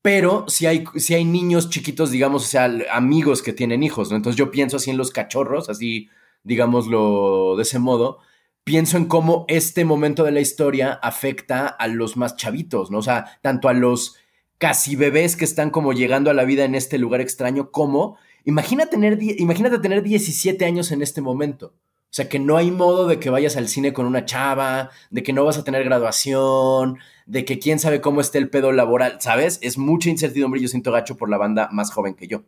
pero 0.00 0.44
si 0.48 0.66
hay, 0.66 0.84
si 0.96 1.14
hay 1.14 1.24
niños 1.24 1.70
chiquitos, 1.70 2.10
digamos, 2.10 2.44
o 2.44 2.48
sea, 2.48 2.70
amigos 2.92 3.42
que 3.42 3.52
tienen 3.52 3.82
hijos, 3.82 4.10
¿no? 4.10 4.16
Entonces 4.16 4.38
yo 4.38 4.50
pienso 4.50 4.76
así 4.76 4.90
en 4.90 4.96
los 4.96 5.10
cachorros, 5.10 5.68
así, 5.68 6.08
digámoslo 6.44 7.56
de 7.56 7.62
ese 7.62 7.78
modo, 7.78 8.18
pienso 8.64 8.96
en 8.96 9.06
cómo 9.06 9.44
este 9.48 9.84
momento 9.84 10.24
de 10.24 10.32
la 10.32 10.40
historia 10.40 10.92
afecta 11.02 11.66
a 11.66 11.88
los 11.88 12.16
más 12.16 12.36
chavitos, 12.36 12.90
¿no? 12.90 12.98
O 12.98 13.02
sea, 13.02 13.38
tanto 13.42 13.68
a 13.68 13.72
los 13.72 14.16
casi 14.58 14.94
bebés 14.94 15.36
que 15.36 15.44
están 15.44 15.70
como 15.70 15.92
llegando 15.92 16.30
a 16.30 16.34
la 16.34 16.44
vida 16.44 16.64
en 16.64 16.74
este 16.74 16.98
lugar 16.98 17.20
extraño, 17.20 17.70
como, 17.70 18.16
imagina 18.44 18.86
tener, 18.86 19.18
imagínate 19.20 19.78
tener 19.78 20.02
17 20.02 20.64
años 20.64 20.92
en 20.92 21.02
este 21.02 21.20
momento. 21.20 21.74
O 22.12 22.14
sea, 22.14 22.28
que 22.28 22.38
no 22.38 22.58
hay 22.58 22.70
modo 22.70 23.08
de 23.08 23.18
que 23.18 23.30
vayas 23.30 23.56
al 23.56 23.68
cine 23.68 23.94
con 23.94 24.04
una 24.04 24.26
chava, 24.26 24.90
de 25.10 25.22
que 25.22 25.32
no 25.32 25.46
vas 25.46 25.56
a 25.56 25.64
tener 25.64 25.82
graduación, 25.82 26.98
de 27.24 27.44
que 27.46 27.58
quién 27.58 27.78
sabe 27.78 28.02
cómo 28.02 28.20
esté 28.20 28.36
el 28.36 28.50
pedo 28.50 28.70
laboral, 28.70 29.16
¿sabes? 29.20 29.58
Es 29.62 29.78
mucha 29.78 30.10
incertidumbre 30.10 30.60
y 30.60 30.62
yo 30.64 30.68
siento 30.68 30.92
gacho 30.92 31.16
por 31.16 31.30
la 31.30 31.38
banda 31.38 31.70
más 31.72 31.90
joven 31.90 32.14
que 32.14 32.28
yo. 32.28 32.42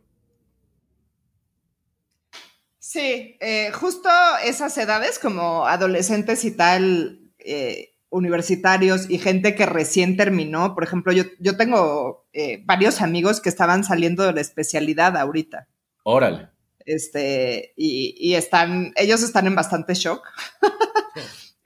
Sí, 2.95 3.35
eh, 3.41 3.71
justo 3.73 4.07
esas 4.45 4.77
edades 4.77 5.19
como 5.19 5.67
adolescentes 5.67 6.45
y 6.45 6.51
tal, 6.55 7.29
eh, 7.39 7.89
universitarios 8.07 9.09
y 9.09 9.17
gente 9.17 9.53
que 9.53 9.65
recién 9.65 10.15
terminó, 10.15 10.73
por 10.73 10.85
ejemplo, 10.85 11.11
yo, 11.11 11.25
yo 11.39 11.57
tengo 11.57 12.25
eh, 12.31 12.63
varios 12.63 13.01
amigos 13.01 13.41
que 13.41 13.49
estaban 13.49 13.83
saliendo 13.83 14.23
de 14.23 14.31
la 14.31 14.39
especialidad 14.39 15.17
ahorita. 15.17 15.67
Órale. 16.03 16.47
Este, 16.85 17.73
y, 17.75 18.33
están, 18.33 18.93
ellos 18.95 19.21
están 19.23 19.47
en 19.47 19.55
bastante 19.55 19.93
shock. 19.93 20.25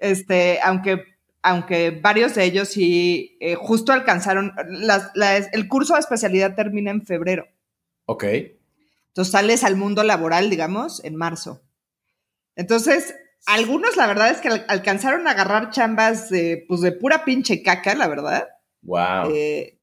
Este, 0.02 0.62
aunque, 0.64 1.04
aunque 1.44 1.92
varios 1.92 2.34
de 2.34 2.46
ellos 2.46 2.70
sí 2.70 3.38
justo 3.58 3.92
alcanzaron, 3.92 4.54
el 5.52 5.68
curso 5.68 5.96
de 5.96 6.00
especialidad 6.00 6.56
termina 6.56 6.90
en 6.90 7.06
febrero. 7.06 7.50
Ok. 8.06 8.24
Entonces 9.10 9.32
sales 9.32 9.64
al 9.64 9.76
mundo 9.76 10.04
laboral, 10.04 10.50
digamos, 10.50 11.04
en 11.04 11.16
marzo. 11.16 11.62
Entonces, 12.56 13.16
algunos, 13.46 13.96
la 13.98 14.08
verdad 14.08 14.30
es 14.30 14.42
que 14.42 14.50
alcanzaron 14.68 15.28
a 15.28 15.32
agarrar 15.32 15.72
chambas 15.72 16.30
de, 16.30 16.66
pues, 16.68 16.82
de 16.82 16.92
pura 16.92 17.26
pinche 17.26 17.64
caca, 17.64 17.96
la 17.96 18.08
verdad. 18.08 18.48
Wow. 18.82 19.32
Eh, 19.34 19.80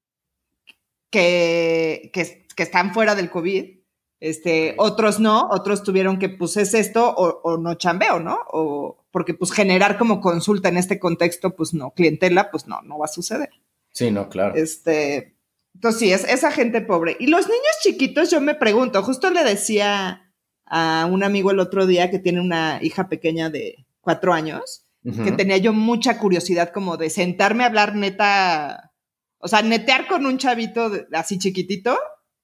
que, 1.11 2.11
que, 2.13 2.47
que, 2.55 2.63
están 2.63 2.93
fuera 2.93 3.15
del 3.15 3.31
COVID. 3.31 3.77
Este, 4.21 4.75
otros 4.79 5.21
no, 5.21 5.49
otros 5.51 5.83
tuvieron 5.83 6.19
que, 6.19 6.29
pues 6.29 6.57
es 6.57 6.75
esto 6.75 7.15
o, 7.15 7.59
no 7.59 7.75
chambeo, 7.75 8.19
¿no? 8.21 8.39
O 8.51 9.05
porque 9.11 9.35
pues 9.35 9.53
generar 9.53 9.99
como 9.99 10.21
consulta 10.21 10.69
en 10.69 10.79
este 10.79 10.99
contexto, 10.99 11.55
pues 11.55 11.75
no, 11.75 11.93
clientela, 11.93 12.51
pues 12.51 12.67
no, 12.67 12.81
no 12.83 12.99
va 12.99 13.07
a 13.07 13.09
suceder. 13.09 13.51
Sí, 13.93 14.11
no, 14.11 14.29
claro. 14.29 14.55
Este, 14.55 15.36
entonces 15.77 16.01
sí, 16.01 16.11
es 16.11 16.25
esa 16.25 16.51
gente 16.51 16.81
pobre. 16.81 17.19
Y 17.21 17.27
los 17.27 17.47
niños 17.47 17.77
chiquitos, 17.83 18.31
yo 18.31 18.41
me 18.41 18.55
pregunto, 18.55 19.03
justo 19.03 19.31
le 19.31 19.45
decía 19.45 20.33
a 20.65 21.07
un 21.11 21.23
amigo 21.23 21.51
el 21.51 21.61
otro 21.61 21.87
día 21.87 22.11
que 22.11 22.19
tiene 22.19 22.41
una 22.41 22.79
hija 22.83 23.11
pequeña 23.11 23.51
de 23.51 23.87
cuatro 24.01 24.33
años, 24.33 24.87
que 25.23 25.33
tenía 25.33 25.59
yo 25.59 25.75
mucha 25.75 26.19
curiosidad 26.19 26.73
como 26.73 26.97
de 26.97 27.11
sentarme 27.11 27.63
a 27.63 27.67
hablar 27.67 27.95
neta, 27.95 28.93
o 29.39 29.49
sea, 29.49 29.61
netear 29.61 30.09
con 30.09 30.25
un 30.25 30.39
chavito 30.39 30.91
así 31.13 31.39
chiquitito. 31.39 31.97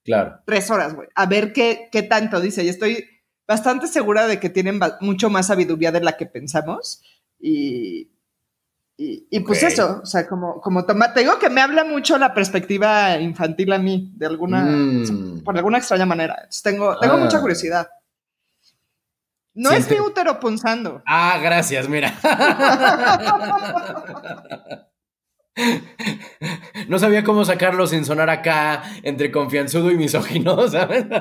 Claro. 0.05 0.41
Tres 0.45 0.71
horas, 0.71 0.95
güey. 0.95 1.09
A 1.15 1.25
ver 1.25 1.55
qué, 1.55 1.89
qué 1.91 2.03
tanto 2.03 2.39
dice. 2.39 2.63
Y 2.63 2.69
estoy 2.69 3.05
bastante 3.49 3.87
segura 3.87 4.27
de 4.27 4.39
que 4.39 4.51
tienen 4.51 4.79
mucho 5.01 5.31
más 5.31 5.47
sabiduría 5.47 5.91
de 5.91 6.03
la 6.03 6.19
que 6.19 6.27
pensamos. 6.27 7.03
Y, 7.41 8.12
y, 8.97 9.41
pues 9.41 9.63
eso, 9.63 10.01
o 10.03 10.07
sea, 10.07 10.29
como, 10.29 10.61
como 10.61 10.85
toma, 10.85 11.13
te 11.13 11.21
digo 11.21 11.39
que 11.39 11.51
me 11.51 11.61
habla 11.61 11.83
mucho 11.83 12.19
la 12.19 12.35
perspectiva 12.35 13.19
infantil 13.19 13.73
a 13.73 13.79
mí, 13.79 14.13
de 14.15 14.27
alguna, 14.27 14.63
mm. 14.63 15.43
por 15.43 15.57
alguna 15.57 15.79
extraña 15.79 16.07
manera. 16.07 16.35
Entonces 16.35 16.63
tengo, 16.63 16.99
tengo 16.99 17.17
mucha 17.17 17.39
ah. 17.39 17.41
curiosidad. 17.41 17.89
No 19.55 19.71
es 19.71 19.91
mi 19.91 19.99
útero 19.99 20.39
punzando. 20.39 21.03
Ah, 21.07 21.39
gracias, 21.43 21.89
mira. 21.89 22.15
No 26.89 26.99
sabía 26.99 27.25
cómo 27.25 27.45
sacarlo 27.45 27.87
sin 27.87 28.07
sonar 28.07 28.31
acá 28.31 28.83
entre 29.03 29.31
confianzudo 29.31 29.91
y 29.91 29.97
misógino, 29.97 30.67
¿sabes? 30.69 31.05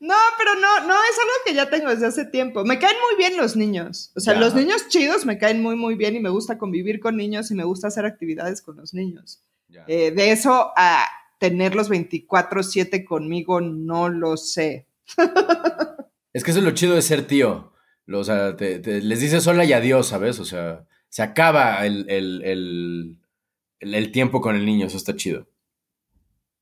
No, 0.00 0.14
pero 0.38 0.54
no, 0.54 0.86
no, 0.86 0.94
es 0.94 1.18
algo 1.18 1.34
que 1.44 1.54
ya 1.54 1.68
tengo 1.68 1.90
desde 1.90 2.06
hace 2.06 2.24
tiempo. 2.24 2.64
Me 2.64 2.78
caen 2.78 2.96
muy 3.06 3.18
bien 3.18 3.36
los 3.36 3.54
niños. 3.54 4.12
O 4.16 4.20
sea, 4.20 4.34
los 4.34 4.54
niños 4.54 4.88
chidos 4.88 5.26
me 5.26 5.36
caen 5.36 5.60
muy, 5.60 5.76
muy 5.76 5.94
bien 5.94 6.16
y 6.16 6.20
me 6.20 6.30
gusta 6.30 6.56
convivir 6.56 7.00
con 7.00 7.18
niños 7.18 7.50
y 7.50 7.54
me 7.54 7.64
gusta 7.64 7.88
hacer 7.88 8.06
actividades 8.06 8.62
con 8.62 8.78
los 8.78 8.94
niños. 8.94 9.44
Eh, 9.86 10.10
de 10.10 10.32
eso 10.32 10.72
a 10.74 11.04
tenerlos 11.38 11.90
24/7 11.90 13.04
conmigo, 13.04 13.60
no 13.60 14.08
lo 14.08 14.38
sé. 14.38 14.86
es 16.32 16.44
que 16.44 16.50
eso 16.50 16.60
es 16.60 16.64
lo 16.64 16.70
chido 16.70 16.94
de 16.94 17.02
ser 17.02 17.26
tío. 17.26 17.74
O 18.10 18.24
sea, 18.24 18.56
les 18.58 19.20
dices 19.20 19.46
hola 19.46 19.66
y 19.66 19.74
adiós, 19.74 20.08
¿sabes? 20.08 20.40
O 20.40 20.46
sea, 20.46 20.86
se 21.10 21.22
acaba 21.22 21.84
el, 21.84 23.18
el 23.80 24.12
tiempo 24.12 24.40
con 24.40 24.56
el 24.56 24.64
niño, 24.64 24.86
eso 24.86 24.96
está 24.96 25.14
chido. 25.14 25.46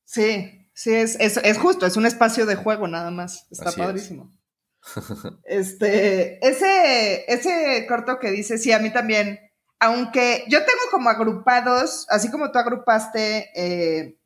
Sí, 0.03 0.58
Sí, 0.79 0.95
es, 0.95 1.17
es, 1.19 1.57
justo, 1.57 1.85
es 1.85 1.97
un 1.97 2.05
espacio 2.05 2.45
de 2.45 2.55
juego 2.55 2.87
nada 2.87 3.11
más. 3.11 3.47
Está 3.51 3.73
padrísimo. 3.73 4.31
este, 5.43 6.39
ese, 6.47 7.25
ese 7.27 7.85
corto 7.85 8.17
que 8.17 8.31
dice, 8.31 8.57
sí, 8.57 8.71
a 8.71 8.79
mí 8.79 8.89
también. 8.89 9.41
Aunque 9.81 10.45
yo 10.47 10.59
tengo 10.59 10.79
como 10.89 11.09
agrupados, 11.09 12.07
así 12.09 12.31
como 12.31 12.49
tú 12.53 12.59
agrupaste 12.59 13.49
eh, 13.55 14.19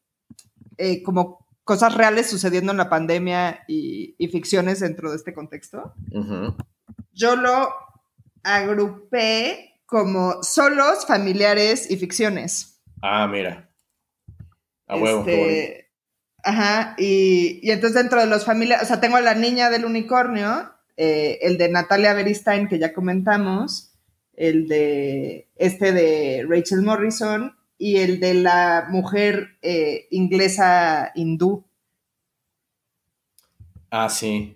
eh, 0.78 1.02
como 1.02 1.48
cosas 1.64 1.96
reales 1.96 2.30
sucediendo 2.30 2.72
en 2.72 2.78
la 2.78 2.90
pandemia 2.90 3.64
y, 3.68 4.16
ficciones 4.32 4.80
dentro 4.80 5.10
de 5.10 5.16
este 5.18 5.34
contexto, 5.34 5.96
yo 7.14 7.36
lo 7.36 7.74
agrupé 8.44 9.82
como 9.88 10.44
solos, 10.44 11.08
familiares 11.08 11.90
y 11.90 11.98
ficciones. 11.98 12.80
Ah, 13.02 13.26
mira. 13.26 13.72
A 14.86 14.98
huevo. 14.98 15.22
Este, 15.22 15.83
Ajá, 16.44 16.94
y, 16.98 17.62
y, 17.64 17.72
entonces 17.72 17.96
dentro 17.96 18.20
de 18.20 18.28
los 18.28 18.44
familiares, 18.44 18.84
o 18.84 18.88
sea, 18.88 19.00
tengo 19.00 19.16
a 19.16 19.22
la 19.22 19.34
niña 19.34 19.70
del 19.70 19.86
unicornio, 19.86 20.74
eh, 20.98 21.40
el 21.42 21.58
de 21.58 21.70
Natalia 21.70 22.14
Beristain, 22.14 22.68
que 22.68 22.80
ya 22.80 22.94
comentamos, 22.94 23.94
el 24.36 24.68
de 24.68 25.48
este 25.56 25.94
de 25.94 26.46
Rachel 26.48 26.82
Morrison 26.82 27.56
y 27.78 27.98
el 27.98 28.20
de 28.20 28.34
la 28.34 28.88
mujer 28.90 29.58
eh, 29.62 30.08
inglesa 30.12 31.12
hindú. 31.16 31.66
Ah, 33.90 34.10
sí. 34.10 34.54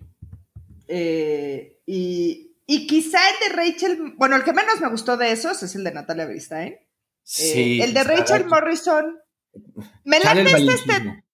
Eh, 0.88 1.80
y, 1.86 2.56
y, 2.66 2.86
quizá 2.86 3.18
el 3.30 3.48
de 3.48 3.56
Rachel, 3.56 4.14
bueno, 4.18 4.36
el 4.36 4.44
que 4.44 4.52
menos 4.52 4.80
me 4.82 4.90
gustó 4.90 5.16
de 5.16 5.32
esos 5.32 5.62
es 5.62 5.74
el 5.74 5.84
de 5.84 5.92
Natalia 5.92 6.26
Beristain. 6.26 6.76
Sí. 7.22 7.80
el 7.82 7.94
de 7.94 8.04
Rachel 8.04 8.46
Morrison. 8.46 9.18
Me 10.04 10.20
la 10.20 10.32
este 10.32 11.24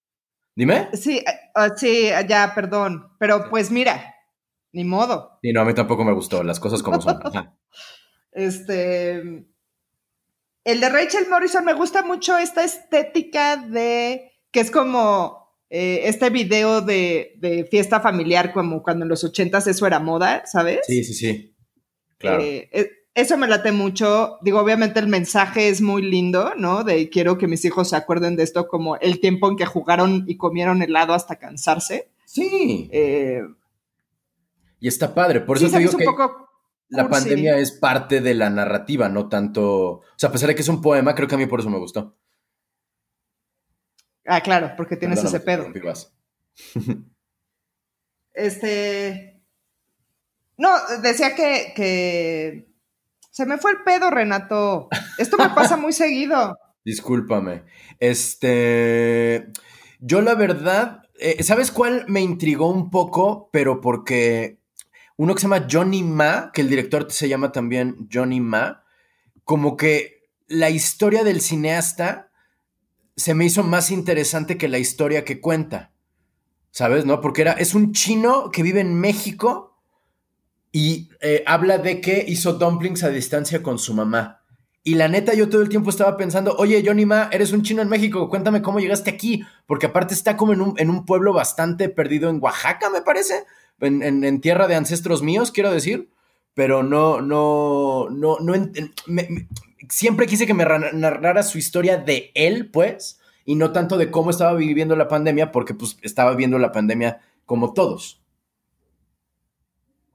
Dime. 0.55 0.89
Sí, 0.93 1.17
eh, 1.17 1.25
ah, 1.53 1.69
sí, 1.75 2.09
ya, 2.27 2.53
perdón. 2.55 3.11
Pero 3.19 3.49
pues 3.49 3.71
mira, 3.71 4.15
ni 4.71 4.85
modo. 4.85 5.39
Y 5.41 5.51
no, 5.51 5.61
a 5.61 5.65
mí 5.65 5.73
tampoco 5.73 6.03
me 6.03 6.13
gustó, 6.13 6.43
las 6.43 6.59
cosas 6.59 6.81
como 6.81 7.01
son. 7.01 7.19
este. 8.31 9.45
El 10.63 10.79
de 10.79 10.89
Rachel 10.89 11.27
Morrison 11.29 11.63
me 11.63 11.73
gusta 11.73 12.01
mucho 12.01 12.37
esta 12.37 12.63
estética 12.63 13.57
de 13.57 14.31
que 14.51 14.61
es 14.61 14.71
como 14.71 15.59
eh, 15.69 16.01
este 16.05 16.29
video 16.29 16.81
de, 16.81 17.67
fiesta 17.69 17.99
familiar, 17.99 18.51
como 18.51 18.81
cuando 18.81 19.05
en 19.05 19.09
los 19.09 19.23
ochentas 19.23 19.67
eso 19.67 19.85
era 19.85 19.99
moda, 19.99 20.43
¿sabes? 20.45 20.79
Sí, 20.87 21.03
sí, 21.03 21.13
sí. 21.13 21.55
Claro. 22.17 22.41
Eh, 22.41 22.89
eso 23.15 23.37
me 23.37 23.47
late 23.47 23.71
mucho. 23.71 24.37
Digo, 24.41 24.59
obviamente 24.59 24.99
el 24.99 25.07
mensaje 25.07 25.69
es 25.69 25.81
muy 25.81 26.01
lindo, 26.01 26.53
¿no? 26.57 26.83
De 26.83 27.09
quiero 27.09 27.37
que 27.37 27.47
mis 27.47 27.63
hijos 27.63 27.89
se 27.89 27.95
acuerden 27.95 28.35
de 28.35 28.43
esto 28.43 28.67
como 28.67 28.97
el 28.97 29.21
tiempo 29.21 29.49
en 29.49 29.55
que 29.55 29.65
jugaron 29.65 30.25
y 30.27 30.35
comieron 30.35 30.81
helado 30.81 31.13
hasta 31.13 31.37
cansarse. 31.37 32.11
Sí. 32.25 32.89
Eh, 32.91 33.41
y 34.81 34.87
está 34.89 35.15
padre. 35.15 35.39
Por 35.39 35.55
eso 35.55 35.69
te 35.69 35.79
digo 35.79 35.97
que 35.97 36.05
la 36.89 37.07
pandemia 37.07 37.57
es 37.57 37.71
parte 37.71 38.19
de 38.19 38.33
la 38.33 38.49
narrativa, 38.49 39.07
no 39.07 39.29
tanto. 39.29 39.91
O 39.91 40.03
sea, 40.17 40.27
a 40.27 40.31
pesar 40.33 40.49
de 40.49 40.55
que 40.55 40.61
es 40.61 40.67
un 40.67 40.81
poema, 40.81 41.15
creo 41.15 41.29
que 41.29 41.35
a 41.35 41.37
mí 41.37 41.45
por 41.45 41.61
eso 41.61 41.69
me 41.69 41.79
gustó. 41.79 42.17
Ah, 44.25 44.41
claro, 44.41 44.73
porque 44.75 44.97
tienes 44.97 45.23
ese 45.23 45.39
pedo. 45.39 45.71
este. 48.33 49.41
No, 50.57 50.69
decía 51.01 51.33
que 51.33 52.74
se 53.35 53.45
me 53.45 53.57
fue 53.57 53.71
el 53.71 53.83
pedo, 53.83 54.09
Renato. 54.11 54.87
Esto 55.17 55.35
me 55.37 55.49
pasa 55.49 55.75
muy 55.75 55.91
seguido. 55.91 56.57
Discúlpame. 56.85 57.65
Este. 57.99 59.51
Yo, 59.99 60.21
la 60.21 60.35
verdad. 60.35 61.01
Eh, 61.19 61.43
¿Sabes 61.43 61.69
cuál 61.69 62.05
me 62.07 62.21
intrigó 62.21 62.69
un 62.69 62.89
poco? 62.89 63.49
Pero 63.51 63.81
porque. 63.81 64.61
Uno 65.17 65.35
que 65.35 65.41
se 65.41 65.49
llama 65.49 65.67
Johnny 65.69 66.01
Ma, 66.01 66.51
que 66.53 66.61
el 66.61 66.69
director 66.69 67.11
se 67.11 67.27
llama 67.27 67.51
también 67.51 68.07
Johnny 68.09 68.39
Ma. 68.39 68.85
Como 69.43 69.75
que 69.75 70.29
la 70.47 70.69
historia 70.69 71.25
del 71.25 71.41
cineasta 71.41 72.31
se 73.17 73.33
me 73.33 73.43
hizo 73.43 73.63
más 73.63 73.91
interesante 73.91 74.57
que 74.57 74.69
la 74.69 74.79
historia 74.79 75.25
que 75.25 75.41
cuenta. 75.41 75.91
¿Sabes? 76.71 77.05
¿No? 77.05 77.19
Porque 77.19 77.41
era, 77.41 77.51
es 77.51 77.75
un 77.75 77.91
chino 77.91 78.49
que 78.49 78.63
vive 78.63 78.79
en 78.79 78.93
México 78.93 79.74
y 80.75 81.07
eh, 81.21 81.41
habla 81.47 81.77
de 81.77 82.01
que 82.01 82.25
hizo 82.27 82.51
dumplings 82.51 83.05
a 83.05 83.09
distancia 83.09 83.63
con 83.63 83.79
su 83.79 83.93
mamá. 83.93 84.41
Y 84.83 84.95
la 84.95 85.07
neta, 85.07 85.33
yo 85.33 85.47
todo 85.47 85.61
el 85.61 85.69
tiempo 85.69 85.89
estaba 85.89 86.17
pensando, 86.17 86.53
oye, 86.57 86.83
Johnny 86.85 87.05
Ma, 87.05 87.29
eres 87.31 87.53
un 87.53 87.63
chino 87.63 87.81
en 87.81 87.87
México, 87.87 88.29
cuéntame 88.29 88.61
cómo 88.61 88.81
llegaste 88.81 89.09
aquí, 89.09 89.45
porque 89.67 89.85
aparte 89.85 90.13
está 90.13 90.35
como 90.35 90.51
en 90.51 90.89
un, 90.89 91.05
pueblo 91.05 91.31
bastante 91.31 91.87
perdido 91.87 92.29
en 92.29 92.39
Oaxaca, 92.41 92.89
me 92.89 93.01
parece, 93.01 93.45
en, 93.79 94.41
tierra 94.41 94.67
de 94.67 94.75
ancestros 94.75 95.23
míos, 95.23 95.53
quiero 95.53 95.71
decir, 95.71 96.09
pero 96.53 96.83
no, 96.83 97.21
no, 97.21 98.09
no, 98.09 98.39
no, 98.41 98.53
siempre 99.87 100.27
quise 100.27 100.45
que 100.45 100.53
me 100.53 100.65
narrara 100.65 101.43
su 101.43 101.57
historia 101.57 101.99
de 101.99 102.31
él, 102.35 102.69
pues, 102.69 103.21
y 103.45 103.55
no 103.55 103.71
tanto 103.71 103.95
de 103.95 104.11
cómo 104.11 104.29
estaba 104.29 104.55
viviendo 104.55 104.97
la 104.97 105.07
pandemia, 105.07 105.53
porque 105.53 105.73
pues 105.73 105.97
estaba 106.01 106.31
viviendo 106.31 106.59
la 106.59 106.73
pandemia 106.73 107.21
como 107.45 107.71
todos. 107.71 108.24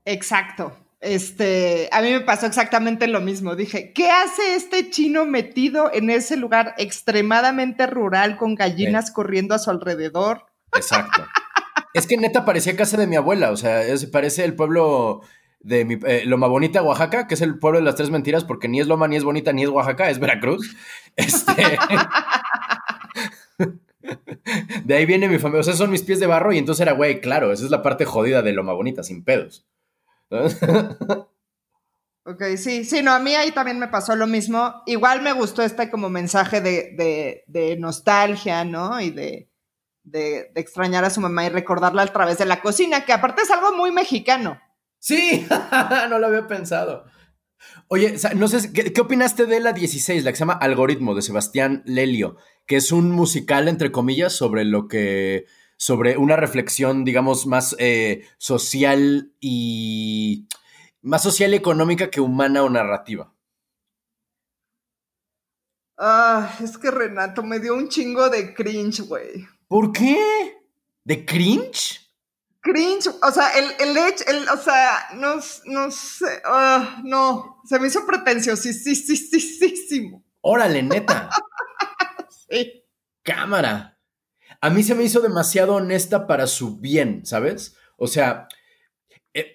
Exacto. 0.04 0.76
Este, 1.00 1.88
a 1.92 2.02
mí 2.02 2.10
me 2.10 2.20
pasó 2.20 2.46
exactamente 2.46 3.06
lo 3.06 3.20
mismo. 3.20 3.56
Dije, 3.56 3.92
¿qué 3.94 4.10
hace 4.10 4.54
este 4.54 4.90
chino 4.90 5.24
metido 5.24 5.90
en 5.92 6.10
ese 6.10 6.36
lugar 6.36 6.74
extremadamente 6.76 7.86
rural 7.86 8.36
con 8.36 8.54
gallinas 8.54 9.10
corriendo 9.10 9.54
a 9.54 9.58
su 9.58 9.70
alrededor? 9.70 10.44
Exacto. 10.74 11.24
es 11.94 12.06
que 12.06 12.18
neta 12.18 12.44
parecía 12.44 12.76
casa 12.76 12.98
de 12.98 13.06
mi 13.06 13.16
abuela, 13.16 13.50
o 13.50 13.56
sea, 13.56 13.82
parece 14.12 14.44
el 14.44 14.54
pueblo 14.54 15.22
de 15.60 15.84
mi, 15.86 15.98
eh, 16.06 16.24
Loma 16.26 16.48
Bonita, 16.48 16.82
Oaxaca, 16.82 17.26
que 17.26 17.34
es 17.34 17.40
el 17.40 17.58
pueblo 17.58 17.78
de 17.78 17.84
las 17.84 17.94
tres 17.94 18.10
mentiras, 18.10 18.44
porque 18.44 18.68
ni 18.68 18.80
es 18.80 18.86
Loma, 18.86 19.08
ni 19.08 19.16
es 19.16 19.24
Bonita, 19.24 19.52
ni 19.52 19.62
es 19.62 19.70
Oaxaca, 19.70 20.10
es 20.10 20.18
Veracruz. 20.18 20.76
Este. 21.16 21.78
de 24.84 24.94
ahí 24.94 25.04
viene 25.04 25.28
mi 25.28 25.38
familia. 25.38 25.60
O 25.60 25.64
sea, 25.64 25.74
son 25.74 25.90
mis 25.90 26.02
pies 26.02 26.20
de 26.20 26.26
barro 26.26 26.52
y 26.52 26.58
entonces 26.58 26.82
era, 26.82 26.92
güey, 26.92 27.20
claro, 27.20 27.52
esa 27.52 27.64
es 27.64 27.70
la 27.70 27.82
parte 27.82 28.04
jodida 28.04 28.42
de 28.42 28.52
Loma 28.52 28.72
Bonita, 28.72 29.02
sin 29.02 29.24
pedos. 29.24 29.66
ok, 32.24 32.42
sí, 32.56 32.84
sí, 32.84 33.02
no, 33.02 33.12
a 33.12 33.18
mí 33.18 33.34
ahí 33.34 33.50
también 33.50 33.78
me 33.78 33.88
pasó 33.88 34.14
lo 34.14 34.26
mismo. 34.26 34.82
Igual 34.86 35.22
me 35.22 35.32
gustó 35.32 35.62
este 35.62 35.90
como 35.90 36.08
mensaje 36.08 36.60
de, 36.60 37.76
nostalgia, 37.78 38.64
¿no? 38.64 39.00
Y 39.00 39.10
de, 39.10 39.50
de, 40.04 40.52
extrañar 40.54 41.04
a 41.04 41.10
su 41.10 41.20
mamá 41.20 41.46
y 41.46 41.48
recordarla 41.48 42.02
a 42.02 42.06
través 42.06 42.38
de 42.38 42.46
la 42.46 42.62
cocina, 42.62 43.04
que 43.04 43.12
aparte 43.12 43.42
es 43.42 43.50
algo 43.50 43.76
muy 43.76 43.90
mexicano. 43.90 44.60
Sí, 44.98 45.46
no 46.10 46.18
lo 46.18 46.26
había 46.28 46.46
pensado. 46.46 47.04
Oye, 47.88 48.16
no 48.36 48.48
sé, 48.48 48.72
¿qué, 48.72 48.92
¿qué, 48.92 49.00
opinaste 49.00 49.46
de 49.46 49.60
la 49.60 49.72
16, 49.72 50.24
la 50.24 50.30
que 50.30 50.36
se 50.36 50.40
llama 50.40 50.54
Algoritmo, 50.54 51.14
de 51.14 51.22
Sebastián 51.22 51.82
Lelio, 51.84 52.36
que 52.66 52.76
es 52.76 52.92
un 52.92 53.10
musical, 53.10 53.68
entre 53.68 53.90
comillas, 53.90 54.32
sobre 54.32 54.64
lo 54.64 54.86
que 54.88 55.46
sobre 55.80 56.16
una 56.18 56.36
reflexión, 56.36 57.06
digamos, 57.06 57.46
más 57.46 57.74
eh, 57.78 58.28
social 58.36 59.32
y 59.40 60.46
más 61.00 61.22
social 61.22 61.54
y 61.54 61.56
económica 61.56 62.10
que 62.10 62.20
humana 62.20 62.62
o 62.62 62.68
narrativa. 62.68 63.32
Ah, 65.96 66.54
es 66.62 66.76
que 66.76 66.90
Renato 66.90 67.42
me 67.42 67.60
dio 67.60 67.74
un 67.74 67.88
chingo 67.88 68.28
de 68.28 68.52
cringe, 68.52 69.00
güey. 69.00 69.48
¿Por 69.68 69.90
qué? 69.90 70.58
¿De 71.02 71.24
cringe? 71.24 71.98
Cringe, 72.60 73.08
o 73.22 73.32
sea, 73.32 73.58
el, 73.58 73.64
el, 73.78 73.96
el 73.96 74.48
o 74.50 74.58
sea, 74.58 75.08
no, 75.14 75.36
no 75.64 75.90
sé, 75.90 76.42
uh, 76.44 77.00
no, 77.04 77.62
se 77.64 77.78
me 77.78 77.86
hizo 77.86 78.04
pretenciosísimo. 78.04 80.22
Órale, 80.42 80.82
neta. 80.82 81.30
sí. 82.50 82.84
Cámara 83.22 83.96
a 84.60 84.70
mí 84.70 84.82
se 84.82 84.94
me 84.94 85.04
hizo 85.04 85.20
demasiado 85.20 85.74
honesta 85.74 86.26
para 86.26 86.46
su 86.46 86.78
bien, 86.78 87.24
¿sabes? 87.24 87.76
O 87.96 88.06
sea, 88.06 88.48
eh, 89.32 89.54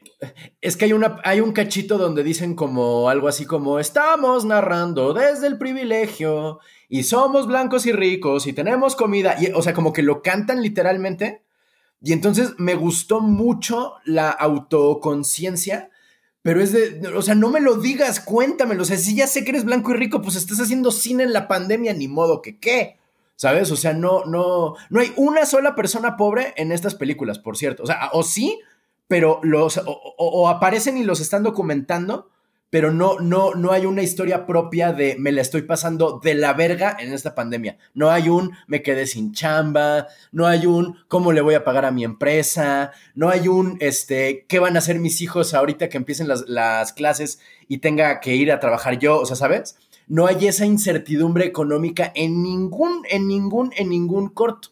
es 0.61 0.77
que 0.77 0.85
hay, 0.85 0.93
una, 0.93 1.17
hay 1.23 1.41
un 1.41 1.51
cachito 1.51 1.97
donde 1.97 2.23
dicen 2.23 2.55
como 2.55 3.09
algo 3.09 3.27
así 3.27 3.45
como, 3.45 3.79
estamos 3.79 4.45
narrando 4.45 5.13
desde 5.13 5.47
el 5.47 5.57
privilegio 5.57 6.59
y 6.89 7.03
somos 7.03 7.47
blancos 7.47 7.85
y 7.85 7.91
ricos 7.91 8.47
y 8.47 8.53
tenemos 8.53 8.95
comida, 8.95 9.35
y, 9.39 9.51
o 9.51 9.61
sea, 9.61 9.73
como 9.73 9.93
que 9.93 10.01
lo 10.01 10.21
cantan 10.21 10.61
literalmente. 10.61 11.43
Y 12.01 12.13
entonces 12.13 12.53
me 12.57 12.75
gustó 12.75 13.19
mucho 13.19 13.93
la 14.05 14.29
autoconciencia, 14.29 15.89
pero 16.41 16.61
es 16.61 16.71
de, 16.71 17.07
o 17.15 17.21
sea, 17.21 17.33
no 17.33 17.49
me 17.49 17.59
lo 17.59 17.75
digas, 17.75 18.19
cuéntamelo. 18.19 18.83
O 18.83 18.85
sea, 18.85 18.97
si 18.97 19.15
ya 19.15 19.25
sé 19.25 19.43
que 19.43 19.49
eres 19.49 19.65
blanco 19.65 19.91
y 19.91 19.95
rico, 19.95 20.21
pues 20.21 20.35
estás 20.35 20.59
haciendo 20.59 20.91
cine 20.91 21.23
en 21.23 21.33
la 21.33 21.47
pandemia, 21.47 21.93
ni 21.93 22.07
modo 22.07 22.41
que 22.41 22.59
qué. 22.59 22.99
¿Sabes? 23.35 23.69
O 23.71 23.75
sea, 23.75 23.93
no, 23.93 24.23
no, 24.25 24.75
no 24.89 24.99
hay 24.99 25.11
una 25.17 25.45
sola 25.45 25.75
persona 25.75 26.15
pobre 26.15 26.53
en 26.55 26.71
estas 26.71 26.95
películas, 26.95 27.37
por 27.37 27.57
cierto. 27.57 27.83
O 27.83 27.85
sea, 27.85 28.09
o 28.13 28.23
sí, 28.23 28.59
pero 29.07 29.39
los, 29.43 29.81
o, 29.85 30.49
aparecen 30.49 30.97
y 30.97 31.03
los 31.03 31.19
están 31.19 31.43
documentando, 31.43 32.29
pero 32.69 32.91
no, 32.91 33.19
no, 33.19 33.53
no 33.53 33.71
hay 33.71 33.85
una 33.85 34.01
historia 34.01 34.45
propia 34.45 34.91
de 34.91 35.15
me 35.19 35.31
la 35.31 35.41
estoy 35.41 35.61
pasando 35.61 36.19
de 36.23 36.33
la 36.33 36.53
verga 36.53 36.97
en 36.99 37.13
esta 37.13 37.35
pandemia. 37.35 37.77
No 37.93 38.09
hay 38.09 38.29
un 38.29 38.51
me 38.67 38.81
quedé 38.81 39.05
sin 39.05 39.33
chamba, 39.33 40.07
no 40.31 40.47
hay 40.47 40.65
un 40.65 40.97
cómo 41.07 41.31
le 41.31 41.41
voy 41.41 41.53
a 41.53 41.63
pagar 41.63 41.85
a 41.85 41.91
mi 41.91 42.03
empresa, 42.03 42.91
no 43.13 43.29
hay 43.29 43.47
un 43.47 43.77
este 43.79 44.45
qué 44.47 44.59
van 44.59 44.75
a 44.75 44.79
hacer 44.79 44.99
mis 44.99 45.21
hijos 45.21 45.53
ahorita 45.53 45.89
que 45.89 45.97
empiecen 45.97 46.27
las, 46.27 46.49
las 46.49 46.91
clases 46.91 47.39
y 47.67 47.77
tenga 47.77 48.19
que 48.19 48.35
ir 48.35 48.51
a 48.51 48.59
trabajar 48.59 48.97
yo, 48.97 49.19
o 49.19 49.25
sea, 49.25 49.35
¿sabes? 49.35 49.77
No 50.07 50.27
hay 50.27 50.47
esa 50.47 50.65
incertidumbre 50.65 51.45
económica 51.45 52.11
en 52.15 52.43
ningún, 52.43 53.03
en 53.09 53.27
ningún, 53.27 53.71
en 53.75 53.89
ningún 53.89 54.29
corto. 54.29 54.69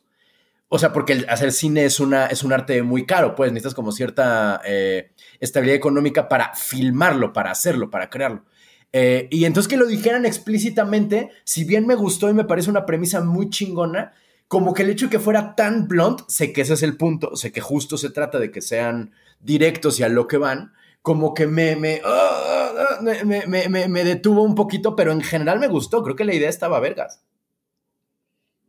O 0.70 0.80
sea, 0.80 0.92
porque 0.92 1.26
hacer 1.30 1.52
cine 1.52 1.86
es, 1.86 2.00
una, 2.00 2.26
es 2.26 2.44
un 2.44 2.52
arte 2.52 2.82
muy 2.82 3.06
caro, 3.06 3.36
pues 3.36 3.52
necesitas 3.52 3.76
como 3.76 3.92
cierta 3.92 4.60
eh, 4.66 5.12
estabilidad 5.40 5.76
económica 5.76 6.28
para 6.28 6.56
filmarlo, 6.56 7.32
para 7.32 7.52
hacerlo, 7.52 7.92
para 7.92 8.10
crearlo. 8.10 8.44
Eh, 8.92 9.28
y 9.32 9.46
entonces 9.46 9.68
que 9.68 9.78
lo 9.78 9.86
dijeran 9.86 10.26
explícitamente, 10.26 11.30
si 11.44 11.64
bien 11.64 11.86
me 11.86 11.96
gustó 11.96 12.30
y 12.30 12.34
me 12.34 12.44
parece 12.44 12.70
una 12.70 12.86
premisa 12.86 13.22
muy 13.22 13.50
chingona, 13.50 14.14
como 14.48 14.74
que 14.74 14.84
el 14.84 14.90
hecho 14.92 15.06
de 15.08 15.12
que 15.12 15.20
fuera 15.20 15.56
tan 15.56 15.88
blunt, 15.88 16.22
sé 16.28 16.54
que 16.54 16.62
ese 16.62 16.74
es 16.74 16.84
el 16.84 16.98
punto, 16.98 17.36
sé 17.36 17.52
que 17.52 17.62
justo 17.62 17.98
se 17.98 18.12
trata 18.12 18.40
de 18.40 18.52
que 18.52 18.62
sean 18.62 19.12
directos 19.40 20.00
y 20.00 20.04
a 20.04 20.10
lo 20.10 20.28
que 20.28 20.38
van, 20.38 20.74
como 21.04 21.34
que 21.34 21.48
me, 21.48 21.76
me, 21.76 22.02
ah, 22.06 22.72
ah, 22.80 23.00
me, 23.02 24.04
detuvo 24.06 24.42
un 24.42 24.56
poquito, 24.56 24.96
pero 24.96 25.12
en 25.12 25.22
general 25.22 25.60
me 25.60 25.68
gustó. 25.68 26.02
Creo 26.02 26.16
que 26.16 26.24
la 26.24 26.34
idea 26.34 26.50
estaba 26.50 26.80
vergas. 26.80 27.22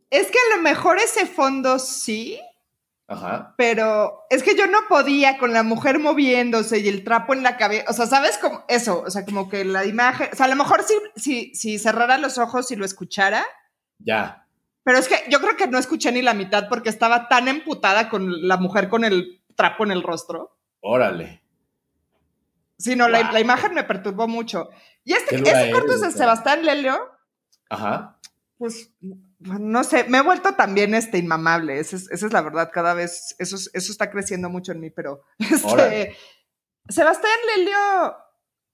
Es 0.09 0.27
que 0.27 0.37
a 0.37 0.57
lo 0.57 0.61
mejor 0.61 0.99
ese 0.99 1.25
fondo 1.25 1.79
sí. 1.79 2.39
Ajá. 3.07 3.53
Pero 3.57 4.25
es 4.29 4.43
que 4.43 4.57
yo 4.57 4.67
no 4.67 4.79
podía 4.89 5.37
con 5.37 5.53
la 5.53 5.63
mujer 5.63 5.97
moviéndose 5.97 6.79
y 6.79 6.89
el 6.89 7.05
trapo 7.05 7.33
en 7.33 7.41
la 7.41 7.55
cabeza. 7.55 7.85
O 7.89 7.93
sea, 7.93 8.05
¿sabes 8.05 8.37
cómo? 8.37 8.65
Eso, 8.67 9.03
o 9.07 9.09
sea, 9.09 9.23
como 9.23 9.47
que 9.47 9.63
la 9.63 9.85
imagen. 9.85 10.27
O 10.33 10.35
sea, 10.35 10.47
a 10.47 10.49
lo 10.49 10.57
mejor 10.57 10.83
si, 10.83 10.93
si, 11.15 11.55
si 11.55 11.79
cerrara 11.79 12.17
los 12.17 12.37
ojos 12.37 12.69
y 12.69 12.75
lo 12.75 12.83
escuchara. 12.83 13.45
Ya. 13.99 14.45
Pero 14.83 14.97
es 14.97 15.07
que 15.07 15.15
yo 15.29 15.39
creo 15.39 15.55
que 15.55 15.67
no 15.67 15.77
escuché 15.77 16.11
ni 16.11 16.21
la 16.21 16.33
mitad 16.33 16.67
porque 16.67 16.89
estaba 16.89 17.29
tan 17.29 17.47
emputada 17.47 18.09
con 18.09 18.45
la 18.45 18.57
mujer 18.57 18.89
con 18.89 19.05
el 19.05 19.41
trapo 19.55 19.85
en 19.85 19.91
el 19.91 20.03
rostro. 20.03 20.57
Órale. 20.81 21.44
Sí, 22.77 22.95
no, 22.95 23.07
la, 23.07 23.39
imagen 23.39 23.73
me 23.73 23.83
perturbó 23.83 24.27
mucho. 24.27 24.69
Y 25.03 25.13
este, 25.13 25.37
este 25.37 25.71
corto 25.71 25.93
es 25.93 26.01
de 26.01 26.11
Sebastián 26.11 26.65
Lelio. 26.65 26.99
Ajá. 27.69 28.19
Pues, 28.57 28.91
no 29.39 29.83
sé, 29.83 30.05
me 30.05 30.19
he 30.19 30.21
vuelto 30.21 30.55
también 30.55 30.93
este, 30.93 31.17
inmamable. 31.17 31.79
Esa 31.79 31.95
es, 31.95 32.09
esa 32.11 32.25
es 32.25 32.33
la 32.33 32.41
verdad, 32.41 32.71
cada 32.73 32.93
vez, 32.93 33.35
eso, 33.39 33.55
eso 33.55 33.91
está 33.91 34.09
creciendo 34.09 34.49
mucho 34.49 34.71
en 34.71 34.79
mí, 34.79 34.89
pero 34.89 35.23
este, 35.39 36.15
Sebastián 36.89 37.37
Lelio 37.55 38.17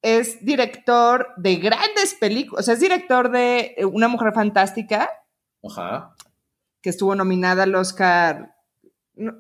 es 0.02 0.44
director 0.44 1.34
de 1.38 1.58
grandes 1.58 2.16
películas, 2.16 2.62
o 2.62 2.66
sea, 2.66 2.74
es 2.74 2.80
director 2.80 3.30
de 3.30 3.76
eh, 3.78 3.86
Una 3.86 4.08
Mujer 4.08 4.34
Fantástica. 4.34 5.10
Ajá. 5.64 6.16
Que 6.82 6.90
estuvo 6.90 7.14
nominada 7.14 7.64
al 7.64 7.76
Oscar. 7.76 8.56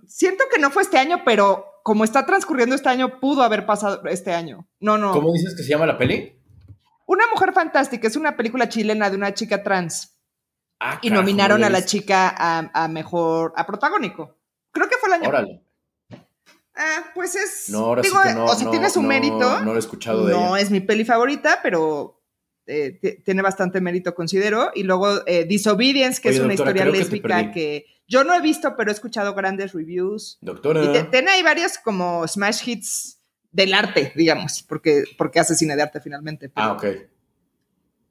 siento 0.06 0.44
que 0.54 0.60
no 0.60 0.70
fue 0.70 0.84
este 0.84 1.00
año, 1.00 1.24
pero 1.26 1.71
como 1.84 2.04
está 2.04 2.26
transcurriendo 2.26 2.76
este 2.76 2.90
año, 2.90 3.20
pudo 3.20 3.44
haber 3.44 3.66
pasado 3.66 4.02
este 4.06 4.34
año. 4.34 4.68
No, 4.80 4.98
no. 4.98 5.12
¿Cómo 5.12 5.34
dices 5.34 5.56
que 5.56 5.64
se 5.64 5.70
llama 5.70 5.86
la 5.86 5.98
peli? 5.98 6.38
Una 7.06 7.26
mujer 7.28 7.54
fantástica, 7.54 8.08
es 8.08 8.16
una 8.16 8.38
película 8.38 8.70
chilena 8.70 9.10
de 9.10 9.18
una 9.18 9.34
chica 9.34 9.64
trans. 9.64 10.18
Ah, 10.80 10.98
y 11.02 11.10
nominaron 11.10 11.64
a 11.64 11.70
la 11.70 11.86
chica 11.86 12.34
a, 12.74 12.88
mejor, 12.88 13.54
a 13.56 13.66
protagónico. 13.68 14.38
Creo 14.72 14.90
que 14.90 14.96
fue 14.98 15.10
el 15.10 15.14
año. 15.14 15.30
Órale. 15.30 15.64
Ah, 16.76 17.12
pues 17.14 17.36
es. 17.36 17.70
No, 17.70 17.80
ahora 17.80 18.04
sí 18.04 18.10
que 18.10 18.34
no, 18.34 18.46
o 18.46 18.56
sea, 18.56 18.72
tiene 18.72 18.90
su 18.90 19.02
mérito. 19.02 19.60
No 19.60 19.72
lo 19.72 19.76
he 19.76 19.80
escuchado 19.80 20.26
de 20.26 20.34
No 20.34 20.58
es 20.58 20.72
mi 20.72 20.80
peli 20.80 21.06
favorita, 21.06 21.60
pero 21.62 22.22
eh, 22.66 23.22
tiene 23.26 23.42
bastante 23.42 23.82
mérito, 23.82 24.16
considero. 24.16 24.72
Y 24.74 24.84
luego 24.84 25.26
eh, 25.28 25.46
Disobedience, 25.46 26.22
que 26.22 26.30
es 26.30 26.40
una 26.40 26.54
historia 26.54 26.86
lésbica 26.86 27.52
que, 27.52 27.86
yo 28.12 28.26
no 28.26 28.36
he 28.36 28.42
visto, 28.42 28.76
pero 28.76 28.92
he 28.92 28.94
escuchado 28.94 29.34
grandes 29.34 29.72
reviews. 29.72 30.38
Doctora. 30.42 30.84
Y 30.84 31.04
tiene 31.06 31.32
ahí 31.32 31.44
varios 31.44 31.78
como 31.78 32.28
smash 32.28 32.68
hits 32.68 33.22
del 33.52 33.74
arte, 33.74 34.12
digamos, 34.16 34.64
porque, 34.64 35.06
porque 35.18 35.40
hace 35.40 35.56
cine 35.56 35.78
de 35.78 35.84
arte 35.84 36.02
finalmente. 36.02 36.52
ah, 36.56 36.74
ok. 36.74 36.86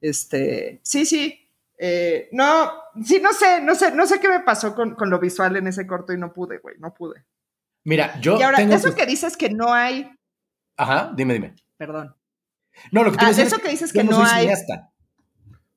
Este, 0.01 0.79
sí, 0.81 1.05
sí. 1.05 1.37
Eh, 1.77 2.29
no, 2.31 2.71
sí, 3.05 3.19
no 3.21 3.31
sé, 3.31 3.61
no 3.61 3.75
sé, 3.75 3.91
no 3.91 4.07
sé 4.07 4.19
qué 4.19 4.27
me 4.27 4.39
pasó 4.39 4.73
con, 4.73 4.95
lo 4.99 5.19
visual 5.19 5.55
en 5.55 5.67
ese 5.67 5.85
corto 5.85 6.13
y 6.13 6.17
no 6.17 6.33
pude, 6.33 6.57
güey, 6.57 6.77
no 6.79 6.93
pude. 6.95 7.23
Mira, 7.83 8.19
yo. 8.19 8.39
Y 8.39 8.41
ahora, 8.41 8.59
eso 8.59 8.95
que... 8.95 9.05
dices 9.05 9.37
que 9.37 9.51
no 9.51 9.71
hay. 9.71 10.11
Ajá, 10.77 11.11
dime, 11.15 11.35
dime. 11.35 11.55
Perdón. 11.77 12.15
No, 12.91 13.03
lo 13.03 13.11
que 13.11 13.17
tú 13.17 13.25
ah, 13.25 13.31
Eso 13.31 13.59
que 13.59 13.69
dices 13.69 13.93
que 13.93 14.03
no, 14.03 14.23
hay. 14.23 14.49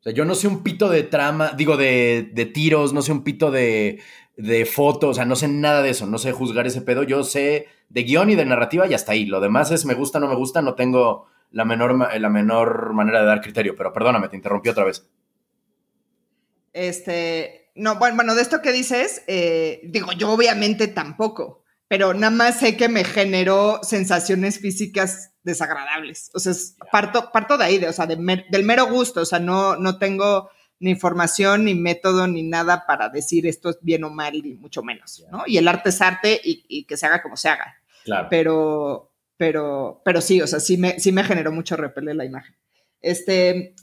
O 0.04 0.10
sea, 0.10 0.12
yo 0.12 0.26
no 0.26 0.34
sé 0.34 0.48
un 0.48 0.62
pito 0.62 0.90
de 0.90 1.02
trama, 1.02 1.52
digo, 1.56 1.78
de, 1.78 2.28
de 2.30 2.44
tiros, 2.44 2.92
no 2.92 3.00
sé 3.00 3.10
un 3.10 3.24
pito 3.24 3.50
de, 3.50 4.02
de 4.36 4.66
fotos, 4.66 5.10
o 5.10 5.14
sea, 5.14 5.24
no 5.24 5.34
sé 5.34 5.48
nada 5.48 5.80
de 5.80 5.88
eso, 5.88 6.06
no 6.06 6.18
sé 6.18 6.32
juzgar 6.32 6.66
ese 6.66 6.82
pedo. 6.82 7.04
Yo 7.04 7.24
sé 7.24 7.68
de 7.88 8.02
guion 8.02 8.28
y 8.28 8.34
de 8.34 8.44
narrativa 8.44 8.86
y 8.86 8.92
hasta 8.92 9.12
ahí. 9.12 9.24
Lo 9.24 9.40
demás 9.40 9.70
es 9.70 9.86
me 9.86 9.94
gusta, 9.94 10.20
no 10.20 10.28
me 10.28 10.34
gusta, 10.34 10.60
no 10.60 10.74
tengo 10.74 11.26
la 11.50 11.64
menor, 11.64 11.96
la 12.20 12.28
menor 12.28 12.92
manera 12.92 13.20
de 13.20 13.26
dar 13.26 13.40
criterio, 13.40 13.74
pero 13.76 13.94
perdóname, 13.94 14.28
te 14.28 14.36
interrumpí 14.36 14.68
otra 14.68 14.84
vez. 14.84 15.08
Este, 16.74 17.70
no, 17.74 17.96
bueno, 17.96 18.16
bueno 18.16 18.34
de 18.34 18.42
esto 18.42 18.60
que 18.60 18.72
dices, 18.72 19.24
eh, 19.26 19.80
digo, 19.84 20.12
yo 20.12 20.30
obviamente 20.32 20.86
tampoco 20.86 21.63
pero 21.88 22.14
nada 22.14 22.31
más 22.31 22.59
sé 22.59 22.77
que 22.77 22.88
me 22.88 23.05
generó 23.05 23.81
sensaciones 23.83 24.59
físicas 24.59 25.33
desagradables. 25.42 26.31
O 26.35 26.40
sea, 26.40 26.53
parto, 26.90 27.31
parto 27.33 27.59
de 27.59 27.64
ahí, 27.64 27.79
de, 27.79 27.88
o 27.88 27.92
sea, 27.92 28.07
del 28.07 28.64
mero 28.64 28.87
gusto, 28.87 29.20
o 29.20 29.27
sea, 29.27 29.38
no, 29.38 29.77
no 29.77 29.99
tengo 29.99 30.51
ni 30.81 30.90
información, 30.90 31.64
ni 31.64 31.75
método, 31.75 32.27
ni 32.27 32.42
nada 32.42 32.85
para 32.87 33.09
decir 33.09 33.47
esto 33.47 33.70
es 33.70 33.79
bien 33.81 34.05
o 34.05 34.11
mal, 34.11 34.33
ni 34.42 34.55
mucho 34.55 34.83
menos, 34.83 35.25
¿no? 35.31 35.44
Y 35.47 35.59
el 35.59 35.68
arte 35.68 35.90
es 35.90 36.01
arte 36.01 36.40
y, 36.42 36.85
que 36.85 36.97
se 36.97 37.07
haga 37.07 37.23
como 37.23 37.37
se 37.37 37.49
haga. 37.49 37.77
Claro. 38.05 38.29
Pero, 38.31 39.12
pero, 39.37 40.03
pero 40.05 40.20
sí, 40.20 40.42
o 40.42 40.47
sea, 40.47 40.61
sí 40.61 40.77
me, 40.77 40.99
sí 40.99 41.12
me 41.12 41.25
generó 41.25 41.53
mucho 41.53 41.77
repele 41.77 42.14
la 42.14 42.25
imagen. 42.25 42.57
Este, 43.01 43.75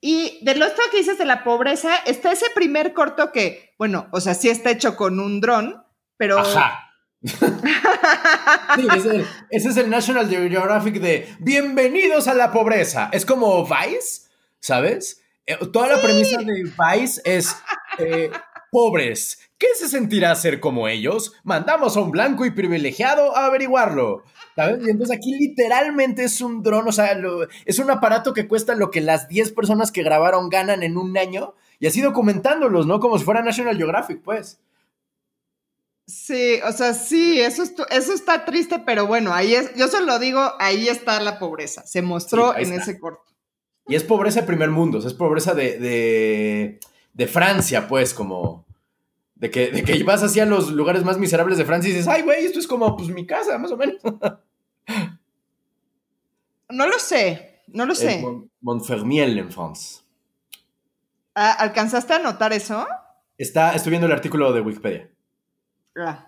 y 0.00 0.38
de 0.42 0.54
lo 0.54 0.64
esto 0.64 0.82
que 0.90 0.98
dices 0.98 1.18
de 1.18 1.24
la 1.24 1.44
pobreza, 1.44 1.96
está 2.06 2.32
ese 2.32 2.46
primer 2.54 2.92
corto 2.92 3.30
que, 3.30 3.74
bueno, 3.78 4.08
o 4.12 4.20
sea, 4.20 4.34
sí 4.34 4.48
está 4.48 4.70
hecho 4.70 4.96
con 4.96 5.20
un 5.20 5.40
dron, 5.40 5.84
pero... 6.16 6.38
Ajá. 6.38 6.88
sí, 8.74 8.88
ese, 8.96 9.24
ese, 9.50 9.68
es 9.68 9.76
el 9.76 9.88
National 9.88 10.28
Geographic 10.28 11.00
de 11.00 11.28
Bienvenidos 11.38 12.26
a 12.26 12.34
la 12.34 12.50
pobreza. 12.50 13.10
Es 13.12 13.24
como 13.24 13.64
Vice, 13.64 14.22
¿sabes? 14.58 15.22
Eh, 15.46 15.56
toda 15.72 15.86
la 15.86 16.02
premisa 16.02 16.38
de 16.38 16.64
Vice 16.64 17.22
es 17.24 17.56
eh, 17.98 18.30
pobres. 18.72 19.38
¿Qué 19.56 19.68
se 19.76 19.88
sentirá 19.88 20.34
ser 20.34 20.58
como 20.58 20.88
ellos? 20.88 21.34
Mandamos 21.44 21.96
a 21.96 22.00
un 22.00 22.10
blanco 22.10 22.44
y 22.44 22.50
privilegiado 22.50 23.36
a 23.36 23.46
averiguarlo. 23.46 24.24
¿Sabes? 24.56 24.84
Y 24.84 24.90
entonces 24.90 25.16
aquí 25.16 25.32
literalmente 25.38 26.24
es 26.24 26.40
un 26.40 26.64
dron, 26.64 26.88
o 26.88 26.92
sea, 26.92 27.16
es 27.64 27.78
un 27.78 27.90
aparato 27.90 28.34
que 28.34 28.48
cuesta 28.48 28.74
lo 28.74 28.90
que 28.90 29.00
las 29.00 29.28
10 29.28 29.52
personas 29.52 29.92
que 29.92 30.02
grabaron 30.02 30.48
ganan 30.48 30.82
en 30.82 30.96
un 30.96 31.16
año 31.16 31.54
y 31.78 31.86
así 31.86 32.00
documentándolos, 32.00 32.86
¿no? 32.86 32.98
Como 32.98 33.16
si 33.16 33.24
fuera 33.24 33.42
National 33.42 33.76
Geographic, 33.76 34.20
pues. 34.22 34.58
Sí, 36.06 36.58
o 36.66 36.72
sea, 36.72 36.94
sí, 36.94 37.40
eso, 37.40 37.62
eso 37.90 38.12
está 38.12 38.44
triste, 38.44 38.80
pero 38.84 39.06
bueno, 39.06 39.32
ahí 39.32 39.54
es, 39.54 39.74
yo 39.76 39.88
solo 39.88 40.18
digo, 40.18 40.40
ahí 40.58 40.88
está 40.88 41.20
la 41.20 41.38
pobreza, 41.38 41.86
se 41.86 42.02
mostró 42.02 42.56
en 42.56 42.72
ese 42.72 42.98
corto. 42.98 43.32
Y 43.86 43.94
es 43.94 44.04
pobreza 44.04 44.40
de 44.40 44.46
primer 44.46 44.70
mundo, 44.70 44.98
es 44.98 45.14
pobreza 45.14 45.54
de, 45.54 46.78
de, 47.12 47.26
Francia, 47.26 47.88
pues, 47.88 48.14
como... 48.14 48.66
De 49.34 49.50
que, 49.50 49.72
de 49.72 49.82
que 49.82 50.04
vas 50.04 50.22
hacia 50.22 50.46
los 50.46 50.70
lugares 50.70 51.02
más 51.02 51.18
miserables 51.18 51.58
de 51.58 51.64
Francia 51.64 51.90
y 51.90 51.92
dices, 51.92 52.06
ay, 52.06 52.22
güey, 52.22 52.44
esto 52.44 52.60
es 52.60 52.68
como, 52.68 52.96
pues, 52.96 53.08
mi 53.08 53.26
casa, 53.26 53.58
más 53.58 53.72
o 53.72 53.76
menos. 53.76 54.00
No 56.72 56.86
lo 56.86 56.98
sé, 56.98 57.60
no 57.66 57.84
lo 57.84 57.94
sé. 57.94 58.24
Montfermiel 58.62 59.38
en 59.38 59.52
France. 59.52 60.00
Ah, 61.34 61.52
¿Alcanzaste 61.52 62.14
a 62.14 62.18
notar 62.18 62.54
eso? 62.54 62.86
Está, 63.36 63.74
estoy 63.74 63.90
viendo 63.90 64.06
el 64.06 64.12
artículo 64.12 64.52
de 64.54 64.62
Wikipedia. 64.62 65.10
Ah. 65.96 66.26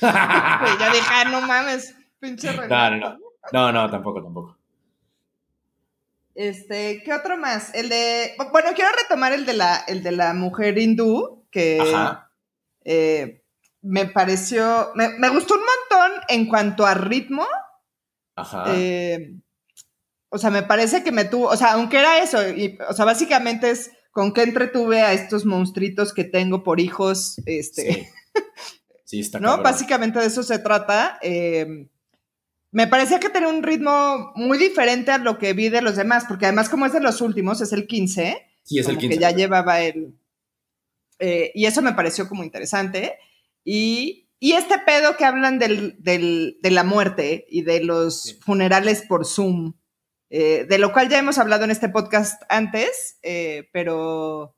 ya 0.00 0.90
dije, 0.92 1.08
ah, 1.10 1.24
no 1.30 1.40
mames, 1.42 1.94
pinche 2.18 2.52
no, 2.54 2.66
no, 2.66 2.90
no, 2.98 3.18
no, 3.52 3.72
no, 3.72 3.90
tampoco, 3.90 4.22
tampoco. 4.22 4.56
Este, 6.36 7.02
¿qué 7.02 7.14
otro 7.14 7.38
más? 7.38 7.74
El 7.74 7.88
de. 7.88 8.34
Bueno, 8.52 8.70
quiero 8.74 8.90
retomar 8.92 9.32
el 9.32 9.46
de 9.46 9.54
la, 9.54 9.76
el 9.88 10.02
de 10.02 10.12
la 10.12 10.34
mujer 10.34 10.76
hindú, 10.76 11.46
que 11.50 11.80
eh, 12.84 13.42
me 13.80 14.04
pareció. 14.04 14.90
Me, 14.94 15.28
gustó 15.30 15.54
un 15.54 15.60
montón 15.60 16.20
en 16.28 16.46
cuanto 16.46 16.84
a 16.84 16.92
ritmo. 16.92 17.46
Ajá. 18.36 18.64
Eh, 18.68 19.34
o 20.28 20.36
sea, 20.36 20.50
me 20.50 20.62
parece 20.62 21.02
que 21.02 21.10
me 21.10 21.24
tuvo. 21.24 21.48
O 21.48 21.56
sea, 21.56 21.72
aunque 21.72 22.00
era 22.00 22.18
eso, 22.18 22.46
y, 22.50 22.78
o 22.86 22.92
sea, 22.92 23.06
básicamente 23.06 23.70
es 23.70 23.90
con 24.12 24.34
qué 24.34 24.42
entretuve 24.42 25.00
a 25.00 25.14
estos 25.14 25.46
monstruitos 25.46 26.12
que 26.12 26.24
tengo 26.24 26.62
por 26.62 26.80
hijos. 26.80 27.40
Este. 27.46 27.94
Sí, 27.94 28.08
está 29.12 29.40
¿No? 29.40 29.62
Básicamente 29.62 30.18
de 30.18 30.26
eso 30.26 30.42
se 30.42 30.58
trata. 30.58 31.18
Eh, 31.22 31.88
me 32.72 32.86
parecía 32.86 33.20
que 33.20 33.30
tenía 33.30 33.48
un 33.48 33.62
ritmo 33.62 34.32
muy 34.34 34.58
diferente 34.58 35.10
a 35.10 35.18
lo 35.18 35.38
que 35.38 35.52
vi 35.52 35.68
de 35.68 35.82
los 35.82 35.96
demás, 35.96 36.24
porque 36.28 36.46
además 36.46 36.68
como 36.68 36.86
es 36.86 36.92
de 36.92 37.00
los 37.00 37.20
últimos, 37.20 37.60
es 37.60 37.72
el 37.72 37.86
15. 37.86 38.46
Sí, 38.64 38.78
es 38.78 38.88
el 38.88 38.98
15. 38.98 39.14
Que 39.14 39.20
ya 39.20 39.30
llevaba 39.30 39.80
el... 39.80 40.14
Eh, 41.18 41.52
y 41.54 41.64
eso 41.66 41.80
me 41.80 41.94
pareció 41.94 42.28
como 42.28 42.44
interesante. 42.44 43.18
Y, 43.64 44.28
y 44.38 44.52
este 44.52 44.78
pedo 44.80 45.16
que 45.16 45.24
hablan 45.24 45.58
del, 45.58 45.96
del, 46.02 46.58
de 46.60 46.70
la 46.70 46.84
muerte 46.84 47.46
y 47.48 47.62
de 47.62 47.82
los 47.82 48.38
funerales 48.44 49.02
por 49.02 49.24
Zoom, 49.24 49.74
eh, 50.28 50.66
de 50.68 50.78
lo 50.78 50.92
cual 50.92 51.08
ya 51.08 51.18
hemos 51.18 51.38
hablado 51.38 51.64
en 51.64 51.70
este 51.70 51.88
podcast 51.88 52.42
antes, 52.48 53.18
eh, 53.22 53.68
pero, 53.72 54.54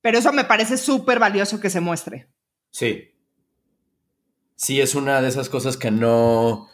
pero 0.00 0.18
eso 0.18 0.32
me 0.32 0.44
parece 0.44 0.78
súper 0.78 1.18
valioso 1.18 1.60
que 1.60 1.70
se 1.70 1.80
muestre. 1.80 2.28
Sí. 2.70 3.12
Sí, 4.56 4.80
es 4.80 4.94
una 4.94 5.20
de 5.22 5.28
esas 5.28 5.48
cosas 5.48 5.76
que 5.76 5.90
no 5.90 6.68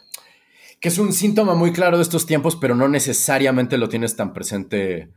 que 0.83 0.89
es 0.89 0.97
un 0.97 1.13
síntoma 1.13 1.55
muy 1.55 1.71
claro 1.71 1.95
de 1.95 2.03
estos 2.03 2.25
tiempos, 2.25 2.57
pero 2.57 2.75
no 2.75 2.89
necesariamente 2.89 3.77
lo 3.77 3.87
tienes 3.87 4.17
tan 4.17 4.33
presente 4.33 5.07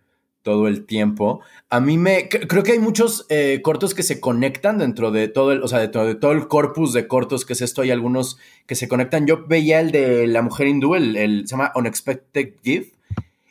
todo 0.42 0.68
el 0.68 0.86
tiempo. 0.86 1.40
A 1.70 1.80
mí 1.80 1.98
me, 1.98 2.28
creo 2.28 2.62
que 2.62 2.70
hay 2.70 2.78
muchos 2.78 3.26
eh, 3.30 3.60
cortos 3.64 3.92
que 3.92 4.04
se 4.04 4.20
conectan 4.20 4.78
dentro 4.78 5.10
de 5.10 5.26
todo 5.26 5.50
el, 5.50 5.64
o 5.64 5.66
sea, 5.66 5.80
de 5.80 5.88
todo, 5.88 6.06
de 6.06 6.14
todo, 6.14 6.30
el 6.30 6.46
corpus 6.46 6.92
de 6.92 7.08
cortos 7.08 7.44
que 7.44 7.54
es 7.54 7.62
esto, 7.62 7.82
hay 7.82 7.90
algunos 7.90 8.38
que 8.66 8.76
se 8.76 8.86
conectan. 8.86 9.26
Yo 9.26 9.44
veía 9.48 9.80
el 9.80 9.90
de 9.90 10.28
la 10.28 10.40
mujer 10.40 10.68
hindú, 10.68 10.94
el, 10.94 11.48
se 11.48 11.56
llama 11.56 11.72
Unexpected 11.74 12.54
Gift, 12.62 12.94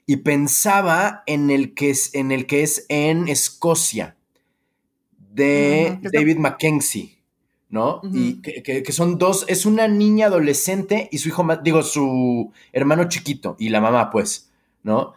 y 0.05 0.15
pensaba 0.15 1.23
en 1.25 1.49
el 1.49 1.73
que 1.73 1.89
es 1.89 2.15
en, 2.15 2.31
el 2.31 2.45
que 2.45 2.63
es 2.63 2.85
en 2.87 3.27
Escocia, 3.27 4.15
de 5.33 5.99
David 6.01 6.37
Mackenzie. 6.37 7.14
¿No? 7.69 8.01
Y 8.13 8.41
que, 8.41 8.91
son 8.91 9.17
dos, 9.17 9.45
es 9.47 9.65
una 9.65 9.87
niña 9.87 10.27
adolescente 10.27 11.09
y 11.11 11.17
su 11.17 11.29
hijo, 11.29 11.45
digo, 11.63 11.83
su 11.83 12.51
hermano 12.71 13.09
chiquito 13.09 13.55
y 13.59 13.69
la 13.69 13.81
mamá, 13.81 14.09
pues, 14.11 14.49
¿no? 14.83 15.13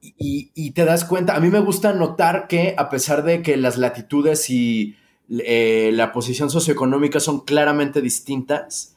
Y, 0.00 0.70
te 0.72 0.84
das 0.84 1.04
cuenta, 1.04 1.34
a 1.34 1.40
mí 1.40 1.48
me 1.48 1.60
gusta 1.60 1.92
notar 1.92 2.46
que 2.46 2.74
a 2.78 2.88
pesar 2.88 3.24
de 3.24 3.42
que 3.42 3.56
las 3.56 3.78
latitudes 3.78 4.48
y 4.48 4.96
eh, 5.28 5.90
la 5.92 6.12
posición 6.12 6.50
socioeconómica 6.50 7.20
son 7.20 7.40
claramente 7.40 8.00
distintas, 8.00 8.96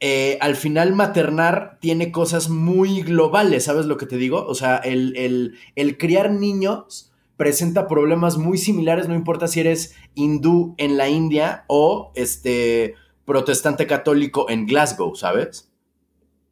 eh, 0.00 0.38
al 0.40 0.56
final 0.56 0.94
maternar 0.94 1.78
tiene 1.80 2.10
cosas 2.10 2.48
muy 2.48 3.02
globales, 3.02 3.64
¿sabes 3.64 3.86
lo 3.86 3.96
que 3.96 4.06
te 4.06 4.16
digo? 4.16 4.44
O 4.46 4.54
sea, 4.54 4.76
el, 4.78 5.16
el, 5.16 5.54
el 5.76 5.96
criar 5.96 6.32
niños 6.32 7.11
presenta 7.42 7.88
problemas 7.88 8.38
muy 8.38 8.56
similares, 8.56 9.08
no 9.08 9.16
importa 9.16 9.48
si 9.48 9.58
eres 9.58 9.96
hindú 10.14 10.76
en 10.78 10.96
la 10.96 11.08
India 11.08 11.64
o 11.66 12.12
este 12.14 12.94
protestante 13.24 13.88
católico 13.88 14.48
en 14.48 14.64
Glasgow, 14.64 15.16
¿sabes? 15.16 15.68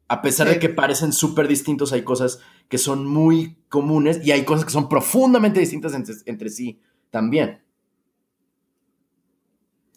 A 0.09 0.21
pesar 0.21 0.49
de 0.49 0.59
que 0.59 0.67
parecen 0.67 1.13
súper 1.13 1.47
distintos, 1.47 1.93
hay 1.93 2.03
cosas 2.03 2.41
que 2.67 2.77
son 2.77 3.07
muy 3.07 3.63
comunes 3.69 4.19
y 4.21 4.33
hay 4.33 4.43
cosas 4.43 4.65
que 4.65 4.71
son 4.71 4.89
profundamente 4.89 5.61
distintas 5.61 5.93
entre, 6.25 6.49
sí 6.49 6.81
también. 7.09 7.63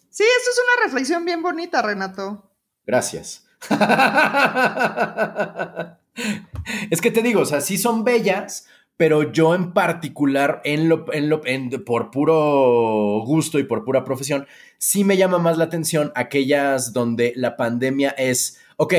Sí, 0.09 0.23
eso 0.23 0.49
es 0.49 0.61
una 0.63 0.85
reflexión 0.85 1.25
bien 1.25 1.41
bonita, 1.41 1.81
Renato. 1.81 2.49
Gracias. 2.85 3.45
es 6.89 7.01
que 7.01 7.11
te 7.11 7.21
digo, 7.21 7.41
o 7.41 7.45
sea, 7.45 7.59
sí 7.59 7.77
son 7.77 8.05
bellas, 8.05 8.67
pero 8.97 9.31
yo 9.31 9.55
en 9.55 9.73
particular, 9.73 10.61
en 10.63 10.87
lo, 10.87 11.05
en 11.13 11.29
lo, 11.29 11.41
por 11.83 12.11
puro 12.11 13.21
gusto 13.25 13.59
y 13.59 13.63
por 13.63 13.83
pura 13.83 14.03
profesión, 14.03 14.47
sí 14.77 15.03
me 15.03 15.17
llama 15.17 15.37
más 15.37 15.57
la 15.57 15.65
atención 15.65 16.11
aquellas 16.15 16.93
donde 16.93 17.33
la 17.35 17.57
pandemia 17.57 18.11
es, 18.11 18.59
ok, 18.77 18.93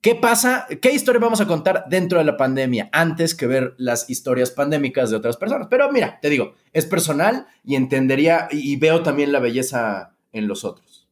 ¿qué 0.00 0.14
pasa? 0.14 0.66
¿Qué 0.80 0.92
historia 0.92 1.20
vamos 1.20 1.42
a 1.42 1.46
contar 1.46 1.84
dentro 1.88 2.18
de 2.18 2.24
la 2.24 2.38
pandemia 2.38 2.88
antes 2.92 3.34
que 3.34 3.46
ver 3.46 3.74
las 3.76 4.08
historias 4.08 4.50
pandémicas 4.50 5.10
de 5.10 5.16
otras 5.16 5.36
personas? 5.36 5.66
Pero 5.68 5.92
mira, 5.92 6.18
te 6.20 6.30
digo, 6.30 6.54
es 6.72 6.86
personal 6.86 7.46
y 7.62 7.74
entendería 7.74 8.48
y 8.50 8.76
veo 8.76 9.02
también 9.02 9.32
la 9.32 9.40
belleza 9.40 10.14
en 10.32 10.48
los 10.48 10.64
otros. 10.64 11.06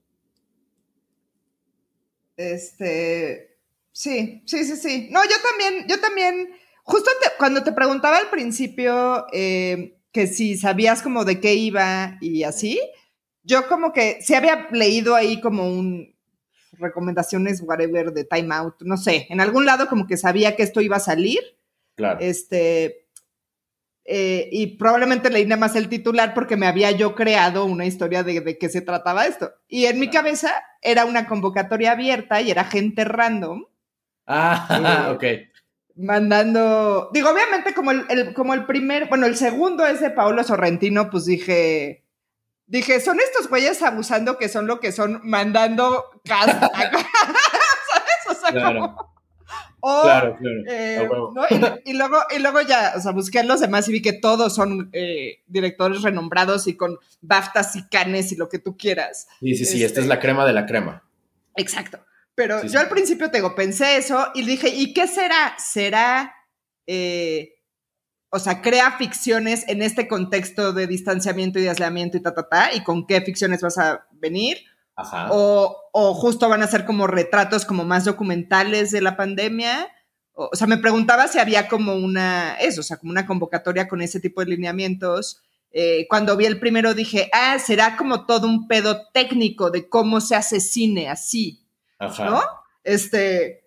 Este, 2.36 3.58
sí, 3.92 4.42
sí, 4.46 4.64
sí, 4.64 4.76
sí. 4.76 5.08
No, 5.10 5.22
yo 5.24 5.36
también, 5.42 5.86
yo 5.88 6.00
también 6.00 6.63
Justo 6.84 7.10
cuando 7.38 7.64
te 7.64 7.72
preguntaba 7.72 8.18
al 8.18 8.28
principio 8.28 9.26
eh, 9.32 9.96
que 10.12 10.26
si 10.26 10.56
sabías 10.58 11.00
como 11.00 11.24
de 11.24 11.40
qué 11.40 11.54
iba 11.54 12.18
y 12.20 12.44
así, 12.44 12.78
yo 13.42 13.66
como 13.68 13.92
que 13.92 14.18
sí 14.20 14.34
había 14.34 14.68
leído 14.70 15.14
ahí 15.14 15.40
como 15.40 15.66
un 15.66 16.14
recomendaciones, 16.72 17.62
whatever, 17.62 18.12
de 18.12 18.24
Time 18.24 18.54
Out, 18.54 18.82
no 18.82 18.96
sé, 18.96 19.26
en 19.30 19.40
algún 19.40 19.64
lado 19.64 19.86
como 19.86 20.06
que 20.06 20.16
sabía 20.16 20.56
que 20.56 20.62
esto 20.62 20.80
iba 20.80 20.96
a 20.96 21.00
salir. 21.00 21.40
Claro. 21.94 22.18
Este, 22.20 23.06
eh, 24.04 24.48
y 24.52 24.76
probablemente 24.76 25.30
leí 25.30 25.46
nada 25.46 25.60
más 25.60 25.76
el 25.76 25.88
titular 25.88 26.34
porque 26.34 26.56
me 26.56 26.66
había 26.66 26.90
yo 26.90 27.14
creado 27.14 27.64
una 27.64 27.86
historia 27.86 28.24
de, 28.24 28.40
de 28.40 28.58
qué 28.58 28.68
se 28.68 28.82
trataba 28.82 29.26
esto. 29.26 29.52
Y 29.68 29.86
en 29.86 30.00
mi 30.00 30.10
cabeza 30.10 30.52
era 30.82 31.06
una 31.06 31.26
convocatoria 31.26 31.92
abierta 31.92 32.42
y 32.42 32.50
era 32.50 32.64
gente 32.64 33.04
random. 33.04 33.64
Ah, 34.26 35.12
ok 35.14 35.24
mandando, 35.96 37.10
digo, 37.12 37.30
obviamente 37.30 37.74
como 37.74 37.92
el, 37.92 38.34
como 38.34 38.54
el 38.54 38.66
primer, 38.66 39.08
bueno, 39.08 39.26
el 39.26 39.36
segundo 39.36 39.86
es 39.86 40.00
de 40.00 40.10
Paolo 40.10 40.42
Sorrentino, 40.42 41.10
pues 41.10 41.24
dije, 41.24 42.04
dije, 42.66 43.00
son 43.00 43.18
estos 43.20 43.48
güeyes 43.48 43.82
abusando 43.82 44.38
que 44.38 44.48
son 44.48 44.66
lo 44.66 44.80
que 44.80 44.92
son, 44.92 45.20
mandando 45.22 46.04
cast, 46.24 46.48
¿sabes? 46.74 48.30
O 48.30 48.34
sea, 48.34 48.50
claro. 48.50 48.96
claro, 49.80 50.36
claro. 50.36 50.62
Eh, 50.68 51.08
y, 51.84 51.92
luego, 51.92 52.16
y 52.34 52.40
luego 52.40 52.60
ya, 52.62 52.94
o 52.96 53.00
sea, 53.00 53.12
busqué 53.12 53.44
los 53.44 53.60
demás 53.60 53.88
y 53.88 53.92
vi 53.92 54.02
que 54.02 54.14
todos 54.14 54.54
son 54.54 54.90
eh, 54.92 55.42
directores 55.46 56.02
renombrados 56.02 56.66
y 56.66 56.76
con 56.76 56.98
BAFTAs 57.20 57.76
y 57.76 57.88
canes 57.88 58.32
y 58.32 58.36
lo 58.36 58.48
que 58.48 58.58
tú 58.58 58.76
quieras. 58.76 59.28
Sí, 59.40 59.54
sí, 59.54 59.64
sí, 59.64 59.84
esta 59.84 60.00
es 60.00 60.06
la 60.06 60.14
este, 60.14 60.26
crema 60.26 60.44
de 60.44 60.52
la 60.54 60.66
crema. 60.66 61.04
Exacto. 61.56 62.00
Pero 62.34 62.64
yo 62.64 62.80
al 62.80 62.88
principio 62.88 63.30
te 63.30 63.38
digo, 63.38 63.54
pensé 63.54 63.96
eso 63.96 64.28
y 64.34 64.42
dije, 64.44 64.68
¿y 64.68 64.92
qué 64.92 65.06
será? 65.06 65.54
¿Será, 65.58 66.34
eh, 66.86 67.54
o 68.30 68.38
sea, 68.38 68.60
crea 68.60 68.92
ficciones 68.98 69.64
en 69.68 69.82
este 69.82 70.08
contexto 70.08 70.72
de 70.72 70.86
distanciamiento 70.86 71.58
y 71.58 71.62
de 71.62 71.70
aislamiento 71.70 72.16
y 72.16 72.22
ta, 72.22 72.34
ta, 72.34 72.48
ta? 72.48 72.74
¿Y 72.74 72.82
con 72.82 73.06
qué 73.06 73.20
ficciones 73.20 73.60
vas 73.60 73.78
a 73.78 74.06
venir? 74.12 74.58
Ajá. 74.96 75.28
O, 75.30 75.76
o 75.92 76.14
justo 76.14 76.48
van 76.48 76.62
a 76.62 76.66
ser 76.66 76.84
como 76.84 77.06
retratos 77.06 77.64
como 77.64 77.84
más 77.84 78.04
documentales 78.04 78.90
de 78.90 79.00
la 79.00 79.16
pandemia. 79.16 79.88
O, 80.32 80.50
o 80.52 80.56
sea, 80.56 80.66
me 80.66 80.78
preguntaba 80.78 81.28
si 81.28 81.38
había 81.38 81.68
como 81.68 81.94
una, 81.94 82.56
eso, 82.56 82.80
o 82.80 82.84
sea, 82.84 82.96
como 82.96 83.12
una 83.12 83.26
convocatoria 83.26 83.86
con 83.86 84.02
ese 84.02 84.18
tipo 84.18 84.40
de 84.40 84.50
lineamientos 84.50 85.44
eh, 85.76 86.06
cuando 86.08 86.36
vi 86.36 86.46
el 86.46 86.60
primero 86.60 86.94
dije, 86.94 87.28
ah, 87.32 87.58
será 87.58 87.96
como 87.96 88.26
todo 88.26 88.46
un 88.46 88.68
pedo 88.68 89.08
técnico 89.12 89.72
de 89.72 89.88
cómo 89.88 90.20
se 90.20 90.36
hace 90.36 90.60
cine 90.60 91.08
así, 91.08 91.63
Ajá. 91.98 92.24
¿no? 92.24 92.42
Este, 92.82 93.64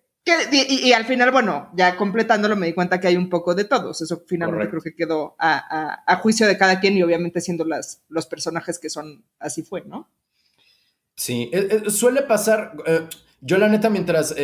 y, 0.52 0.92
al 0.92 1.06
final, 1.06 1.30
bueno, 1.30 1.70
ya 1.74 1.96
completándolo 1.96 2.54
me 2.54 2.66
di 2.66 2.74
cuenta 2.74 3.00
que 3.00 3.08
hay 3.08 3.16
un 3.16 3.28
poco 3.28 3.54
de 3.54 3.64
todos. 3.64 4.00
Eso 4.02 4.24
finalmente 4.26 4.68
creo 4.68 4.82
que 4.82 4.94
quedó 4.94 5.34
a, 5.38 6.20
juicio 6.22 6.46
de 6.46 6.58
cada 6.58 6.80
quien 6.80 6.96
y 6.96 7.02
obviamente 7.02 7.40
siendo 7.40 7.64
las, 7.64 8.02
los 8.08 8.26
personajes 8.26 8.78
que 8.78 8.90
son, 8.90 9.24
así 9.38 9.62
fue, 9.62 9.82
¿no? 9.84 10.08
Sí, 11.16 11.50
eh, 11.52 11.82
eh, 11.86 11.90
suele 11.90 12.22
pasar... 12.22 12.72
yo 13.40 13.58
la 13.58 13.68
neta, 13.68 13.88
mientras, 13.88 14.34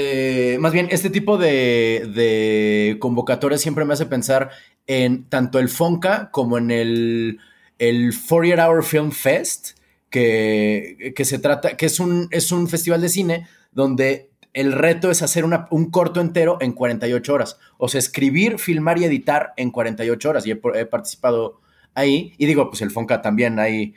más 0.59 0.72
bien, 0.72 0.89
este 0.91 1.11
tipo 1.11 1.37
de, 1.37 2.11
de 2.14 2.97
convocatorias 2.99 3.61
siempre 3.61 3.85
me 3.85 3.93
hace 3.93 4.07
pensar 4.07 4.51
en 4.87 5.28
tanto 5.28 5.59
el 5.59 5.68
Fonca 5.68 6.30
como 6.30 6.59
en 6.59 6.70
el 6.70 7.41
el 7.78 8.12
48 8.12 8.62
Hour 8.62 8.85
Film 8.85 9.11
Fest, 9.11 9.78
que, 10.11 11.12
que, 11.14 11.24
se 11.24 11.39
trata, 11.39 11.76
que 11.76 11.87
es 11.87 11.99
un, 11.99 12.28
es 12.30 12.53
un 12.53 12.68
festival 12.68 13.01
de 13.01 13.09
cine 13.09 13.49
donde 13.75 14.31
el 14.55 14.72
reto 14.72 15.11
es 15.11 15.20
hacer 15.22 15.45
un 15.45 15.91
corto 15.91 16.20
entero 16.20 16.59
en 16.61 16.72
48 16.72 17.35
horas. 17.35 17.59
O 17.77 17.89
sea, 17.89 17.99
escribir, 17.99 18.59
filmar 18.59 18.99
y 18.99 19.05
editar 19.05 19.53
en 19.57 19.70
48 19.70 20.31
horas. 20.31 20.47
Y 20.47 20.53
he, 20.53 20.87
participado 20.87 21.61
ahí. 21.95 22.33
Y 22.39 22.47
digo, 22.47 22.70
pues 22.70 22.81
el 22.81 22.91
Fonca 22.91 23.20
también 23.20 23.59
hay... 23.59 23.95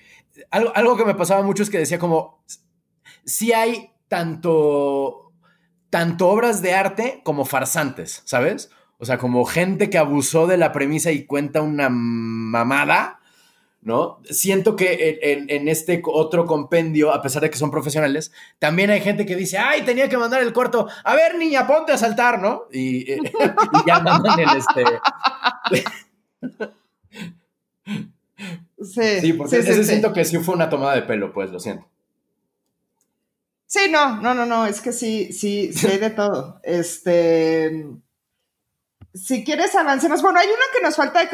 Algo, 0.49 0.71
algo, 0.75 0.97
que 0.97 1.05
me 1.05 1.15
pasaba 1.15 1.43
mucho 1.43 1.63
es 1.63 1.69
que 1.69 1.78
decía 1.78 1.99
como, 1.99 2.43
si 3.23 3.53
hay 3.53 3.91
tanto, 4.07 5.32
tanto 5.89 6.28
obras 6.28 6.61
de 6.61 6.73
arte 6.73 7.21
como 7.23 7.45
farsantes, 7.45 8.21
¿sabes? 8.25 8.71
O 8.99 9.05
sea, 9.05 9.17
como 9.17 9.45
gente 9.45 9.89
que 9.89 9.97
abusó 9.97 10.47
de 10.47 10.57
la 10.57 10.71
premisa 10.71 11.11
y 11.11 11.25
cuenta 11.25 11.61
una 11.61 11.89
mamada 11.89 13.19
¿no? 13.88 14.19
Siento 14.29 14.75
que 14.75 15.17
en, 15.21 15.67
este 15.69 16.01
otro 16.05 16.45
compendio, 16.45 17.13
a 17.13 17.21
pesar 17.21 17.41
de 17.41 17.49
que 17.49 17.57
son 17.57 17.71
profesionales, 17.71 18.33
también 18.59 18.89
hay 18.89 18.99
gente 18.99 19.25
que 19.25 19.38
dice, 19.38 19.57
ay, 19.57 19.83
tenía 19.83 20.09
que 20.09 20.17
mandar 20.17 20.41
el 20.43 20.51
corto, 20.51 20.89
a 21.05 21.15
ver, 21.15 21.38
niña, 21.38 21.65
ponte 21.65 21.93
a 21.93 21.97
saltar, 21.97 22.41
¿no? 22.41 22.63
Y, 22.69 23.15
ya 23.88 24.01
mandan 24.01 24.39
el 24.41 24.49
este... 24.57 24.83
Sí, 28.83 29.21
sí, 29.21 29.33
porque 29.33 29.59
ese 29.59 29.83
siento 29.85 30.11
que 30.11 30.25
sí 30.25 30.38
fue 30.38 30.53
una 30.53 30.69
tomada 30.69 30.95
de 30.95 31.03
pelo, 31.03 31.31
pues, 31.31 31.49
lo 31.49 31.59
siento. 31.61 31.88
Sí, 33.67 33.89
no, 33.89 34.21
no, 34.21 34.33
no, 34.33 34.45
no, 34.45 34.65
es 34.65 34.81
que 34.81 34.91
sí, 34.91 35.31
sí, 35.31 35.71
sí 35.71 35.88
hay 35.88 35.97
de 35.97 36.09
todo. 36.09 36.59
Este 36.61 37.85
si 39.14 39.43
quieres, 39.43 39.76
avancemos. 39.76 40.22
Bueno, 40.22 40.39
hay 40.39 40.47
uno 40.47 40.64
que 40.74 40.84
nos 40.84 40.95
falta 40.95 41.20
de 41.20 41.30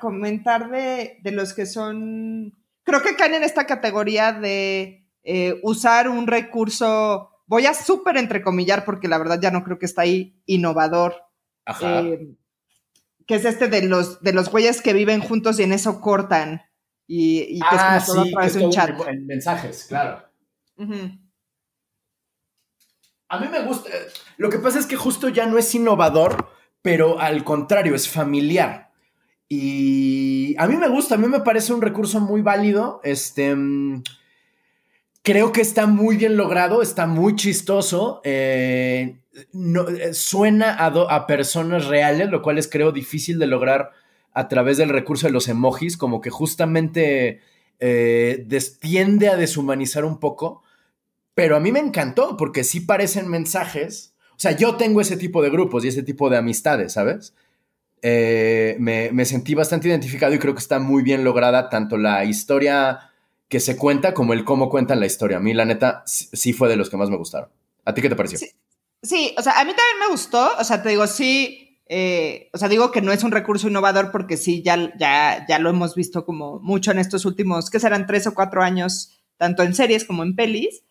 comentar 0.00 0.70
de, 0.70 1.20
los 1.32 1.54
que 1.54 1.66
son, 1.66 2.52
creo 2.82 3.02
que 3.02 3.16
caen 3.16 3.34
en 3.34 3.44
esta 3.44 3.66
categoría 3.66 4.32
de 4.32 5.08
eh, 5.22 5.60
usar 5.62 6.08
un 6.08 6.26
recurso, 6.26 7.30
voy 7.46 7.66
a 7.66 7.74
súper 7.74 8.16
entrecomillar 8.16 8.84
porque 8.84 9.08
la 9.08 9.18
verdad 9.18 9.40
ya 9.40 9.50
no 9.50 9.64
creo 9.64 9.78
que 9.78 9.86
está 9.86 10.02
ahí 10.02 10.40
innovador. 10.46 11.14
Ajá. 11.66 12.00
Eh, 12.00 12.36
que 13.26 13.36
es 13.36 13.44
este 13.44 13.68
de 13.68 13.82
los, 13.82 14.20
de 14.22 14.32
los 14.32 14.50
güeyes 14.50 14.82
que 14.82 14.92
viven 14.92 15.20
juntos 15.20 15.60
y 15.60 15.62
en 15.62 15.72
eso 15.72 16.00
cortan. 16.00 16.62
Y, 17.06 17.60
que 17.60 17.76
es 17.76 17.82
como 17.82 18.04
todo 18.06 18.20
a 18.22 18.30
través 18.30 18.54
de 18.54 18.64
un 18.64 18.70
chat. 18.70 18.90
En 19.08 19.26
mensajes, 19.26 19.86
claro. 19.88 20.24
A 23.28 23.38
mí 23.38 23.46
me 23.48 23.60
gusta. 23.62 23.90
Lo 24.36 24.50
que 24.50 24.58
pasa 24.58 24.78
es 24.78 24.86
que 24.86 24.96
justo 24.96 25.28
ya 25.28 25.46
no 25.46 25.58
es 25.58 25.72
innovador 25.74 26.50
pero 26.82 27.20
al 27.20 27.44
contrario, 27.44 27.94
es 27.94 28.08
familiar. 28.08 28.90
Y 29.48 30.54
a 30.58 30.68
mí 30.68 30.76
me 30.76 30.88
gusta, 30.88 31.16
a 31.16 31.18
mí 31.18 31.26
me 31.26 31.40
parece 31.40 31.72
un 31.72 31.82
recurso 31.82 32.20
muy 32.20 32.40
válido. 32.40 33.00
Este, 33.02 33.54
mm, 33.54 34.04
creo 35.22 35.52
que 35.52 35.60
está 35.60 35.86
muy 35.86 36.16
bien 36.16 36.36
logrado, 36.36 36.82
está 36.82 37.06
muy 37.06 37.34
chistoso. 37.36 38.20
Eh, 38.24 39.18
no, 39.52 39.88
eh, 39.88 40.14
suena 40.14 40.74
a, 40.74 40.86
a, 40.86 41.26
personas 41.26 41.86
reales, 41.86 42.30
lo 42.30 42.42
cual 42.42 42.58
es 42.58 42.68
creo 42.68 42.92
difícil 42.92 43.38
de 43.38 43.46
lograr 43.46 43.90
a 44.32 44.48
través 44.48 44.78
del 44.78 44.88
recurso 44.88 45.26
de 45.26 45.32
los 45.32 45.48
emojis, 45.48 45.96
como 45.96 46.20
que 46.20 46.30
justamente 46.30 47.40
eh, 47.80 48.46
tiende 48.80 49.28
a 49.28 49.36
deshumanizar 49.36 50.04
un 50.04 50.18
poco. 50.20 50.62
Pero 51.34 51.56
a 51.56 51.60
mí 51.60 51.72
me 51.72 51.80
encantó 51.80 52.36
porque 52.36 52.64
sí 52.64 52.80
parecen 52.80 53.28
mensajes 53.28 54.09
o 54.40 54.42
sea, 54.42 54.52
yo 54.52 54.76
tengo 54.76 55.02
ese 55.02 55.18
tipo 55.18 55.42
de 55.42 55.50
grupos 55.50 55.84
y 55.84 55.88
ese 55.88 56.02
tipo 56.02 56.30
de 56.30 56.38
amistades, 56.38 56.94
¿sabes? 56.94 57.34
Eh, 58.00 58.74
me, 58.78 59.24
sentí 59.26 59.54
bastante 59.54 59.88
identificado 59.88 60.32
y 60.32 60.38
creo 60.38 60.54
que 60.54 60.60
está 60.60 60.78
muy 60.78 61.02
bien 61.02 61.24
lograda 61.24 61.68
tanto 61.68 61.98
la 61.98 62.24
historia 62.24 63.10
que 63.50 63.60
se 63.60 63.76
cuenta 63.76 64.14
como 64.14 64.32
el 64.32 64.46
cómo 64.46 64.70
cuentan 64.70 64.98
la 64.98 65.04
historia. 65.04 65.36
A 65.36 65.40
mí, 65.40 65.52
la 65.52 65.66
neta, 65.66 66.04
sí 66.06 66.54
fue 66.54 66.70
de 66.70 66.76
los 66.76 66.88
que 66.88 66.96
más 66.96 67.10
me 67.10 67.18
gustaron. 67.18 67.50
¿A 67.84 67.92
ti 67.92 68.00
qué 68.00 68.08
te 68.08 68.16
pareció? 68.16 68.38
Sí, 69.02 69.34
o 69.36 69.42
sea, 69.42 69.60
a 69.60 69.64
mí 69.66 69.74
también 69.74 69.98
me 70.00 70.08
gustó. 70.08 70.52
O 70.58 70.64
sea, 70.64 70.82
te 70.82 70.88
digo, 70.88 71.06
sí, 71.06 71.78
eh, 71.86 72.48
o 72.54 72.56
sea, 72.56 72.70
digo 72.70 72.90
que 72.92 73.02
no 73.02 73.12
es 73.12 73.22
un 73.22 73.32
recurso 73.32 73.68
innovador 73.68 74.10
porque 74.10 74.38
sí, 74.38 74.62
ya, 74.62 74.90
ya, 74.96 75.44
ya 75.46 75.58
lo 75.58 75.68
hemos 75.68 75.94
visto 75.94 76.24
como 76.24 76.60
mucho 76.60 76.92
en 76.92 76.98
estos 76.98 77.26
últimos, 77.26 77.68
que 77.68 77.78
serán 77.78 78.06
tres 78.06 78.26
o 78.26 78.32
cuatro 78.32 78.62
años, 78.62 79.20
tanto 79.36 79.64
en 79.64 79.74
series 79.74 80.06
como 80.06 80.22
en 80.22 80.34
pelis. 80.34 80.82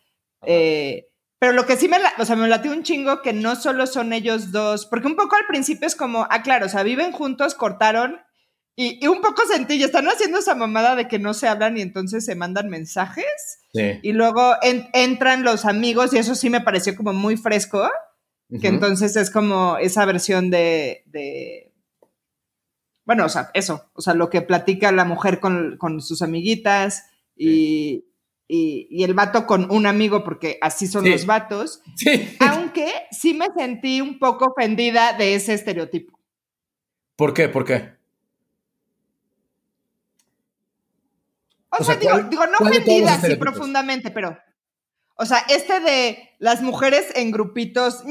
Eh, 0.46 1.09
pero 1.40 1.54
lo 1.54 1.64
que 1.64 1.78
sí 1.78 1.88
me, 1.88 1.96
o 2.18 2.24
sea, 2.26 2.36
me 2.36 2.46
latió 2.46 2.70
un 2.70 2.82
chingo 2.82 3.22
que 3.22 3.32
no 3.32 3.56
solo 3.56 3.86
son 3.86 4.12
ellos 4.12 4.52
dos, 4.52 4.84
porque 4.84 5.06
un 5.06 5.16
poco 5.16 5.36
al 5.36 5.46
principio 5.46 5.86
es 5.86 5.96
como, 5.96 6.26
ah, 6.28 6.42
claro, 6.42 6.66
o 6.66 6.68
sea, 6.68 6.82
viven 6.82 7.12
juntos, 7.12 7.54
cortaron, 7.54 8.18
y, 8.76 9.06
un 9.06 9.22
poco 9.22 9.42
sentí, 9.50 9.74
y 9.74 9.82
están 9.82 10.06
haciendo 10.06 10.38
esa 10.38 10.54
mamada 10.54 10.96
de 10.96 11.08
que 11.08 11.18
no 11.18 11.32
se 11.32 11.48
hablan 11.48 11.78
y 11.78 11.80
entonces 11.80 12.26
se 12.26 12.34
mandan 12.34 12.68
mensajes. 12.68 13.24
Sí. 13.72 14.00
Y 14.02 14.12
luego 14.12 14.54
entran 14.62 15.42
los 15.42 15.64
amigos, 15.64 16.12
y 16.12 16.18
eso 16.18 16.34
sí 16.34 16.50
me 16.50 16.60
pareció 16.60 16.94
como 16.94 17.14
muy 17.14 17.38
fresco, 17.38 17.90
que 18.60 18.68
entonces 18.68 19.16
es 19.16 19.30
como 19.30 19.78
esa 19.78 20.04
versión 20.04 20.50
de, 20.50 21.04
de, 21.06 21.72
bueno, 23.06 23.24
o 23.24 23.28
sea, 23.30 23.50
eso, 23.54 23.90
o 23.94 24.02
sea, 24.02 24.12
lo 24.12 24.28
que 24.28 24.42
platica 24.42 24.92
la 24.92 25.06
mujer 25.06 25.40
con, 25.40 25.78
con 25.78 26.02
sus 26.02 26.20
amiguitas 26.20 27.04
y, 27.34 28.09
y, 28.52 29.04
el 29.04 29.14
vato 29.14 29.46
con 29.46 29.70
un 29.70 29.86
amigo, 29.86 30.24
porque 30.24 30.58
así 30.60 30.86
son 30.86 31.08
los 31.08 31.24
vatos. 31.24 31.82
Sí. 31.96 32.36
Aunque 32.40 32.92
sí 33.12 33.34
me 33.34 33.46
sentí 33.56 34.00
un 34.00 34.18
poco 34.18 34.46
ofendida 34.46 35.12
de 35.12 35.36
ese 35.36 35.54
estereotipo. 35.54 36.18
¿Por 37.14 37.32
qué? 37.32 37.48
¿Por 37.48 37.64
qué? 37.64 37.92
O, 41.68 41.84
sea, 41.84 41.94
digo, 41.96 42.46
no 42.46 42.58
ofendida 42.58 43.14
así 43.14 43.36
profundamente, 43.36 44.10
pero. 44.10 44.36
O 45.14 45.24
sea, 45.26 45.44
este 45.48 45.80
de 45.80 46.30
las 46.38 46.62
mujeres 46.62 47.12
en 47.14 47.30
grupitos. 47.30 48.02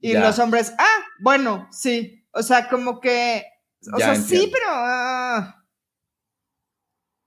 Y 0.00 0.14
los 0.14 0.38
hombres, 0.38 0.72
ah, 0.78 1.04
bueno, 1.20 1.68
sí. 1.70 2.26
O 2.32 2.42
sea, 2.42 2.68
como 2.68 2.98
que. 3.00 3.44
O 3.92 3.98
sea, 3.98 4.16
sí, 4.16 4.50
pero. 4.52 4.66
Ah. 4.70 5.64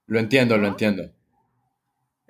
Lo 0.06 0.18
entiendo, 0.18 0.58
lo 0.58 0.68
entiendo. 0.68 1.10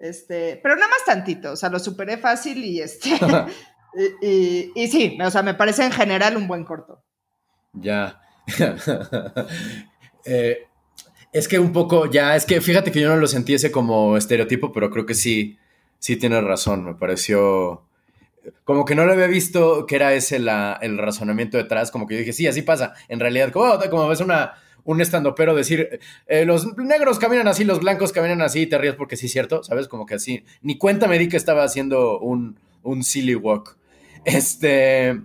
Este, 0.03 0.59
pero 0.61 0.75
nada 0.75 0.89
más 0.89 1.05
tantito, 1.07 1.53
o 1.53 1.57
sea, 1.57 1.69
lo 1.69 1.79
superé 1.79 2.19
fácil 2.19 2.65
y 2.65 2.81
este. 2.81 3.11
y, 4.75 4.89
sí, 4.89 5.17
o 5.25 5.31
sea, 5.31 5.45
me 5.45 5.55
parece 5.55 5.85
en 5.85 5.93
general 5.93 6.37
un 6.37 6.49
buen 6.49 6.65
corto. 6.65 7.03
Ya. 7.73 8.21
Eh, 10.25 10.69
es 11.33 11.49
que 11.49 11.59
un 11.59 11.73
poco, 11.73 12.09
ya, 12.09 12.37
es 12.37 12.47
que 12.47 12.61
fíjate 12.61 12.93
que 12.93 13.01
yo 13.01 13.09
no 13.09 13.17
lo 13.17 13.27
sentí 13.27 13.55
ese 13.55 13.73
como 13.73 14.17
estereotipo, 14.17 14.71
pero 14.71 14.89
creo 14.89 15.05
que 15.05 15.15
sí, 15.15 15.59
sí 15.99 16.15
tienes 16.15 16.45
razón, 16.45 16.85
me 16.85 16.95
pareció 16.95 17.89
como 18.63 18.85
que 18.85 18.95
no 18.95 19.05
lo 19.05 19.15
había 19.15 19.27
visto 19.27 19.85
que 19.85 19.97
era 19.97 20.15
ese 20.15 20.37
el 20.37 20.99
razonamiento 20.99 21.57
detrás, 21.57 21.91
como 21.91 22.07
que 22.07 22.15
yo 22.15 22.21
dije, 22.21 22.33
sí, 22.33 22.47
así 22.47 22.63
pasa, 22.63 22.95
en 23.09 23.19
realidad, 23.19 23.51
como, 23.51 23.77
como 23.91 24.07
ves 24.07 24.21
una, 24.21 24.55
un 24.85 25.01
estando 25.01 25.35
pero 25.35 25.55
decir, 25.55 26.01
eh, 26.27 26.45
los 26.45 26.77
negros 26.77 27.19
caminan 27.19 27.49
así, 27.49 27.65
los 27.65 27.81
blancos 27.81 28.13
caminan 28.13 28.43
así, 28.43 28.61
y 28.61 28.67
te 28.67 28.79
ríes 28.79 28.95
porque 28.95 29.17
sí 29.17 29.27
es 29.27 29.33
cierto, 29.33 29.63
¿sabes? 29.63 29.89
Como 29.89 30.07
que 30.07 30.15
así, 30.15 30.45
ni 30.63 30.79
cuenta 30.79 31.07
me 31.09 31.19
di 31.19 31.29
que 31.29 31.37
estaba 31.37 31.65
haciendo 31.65 32.19
un, 32.21 32.59
un 32.83 33.03
silly 33.05 33.35
walk. 33.35 33.77
Este, 34.25 35.21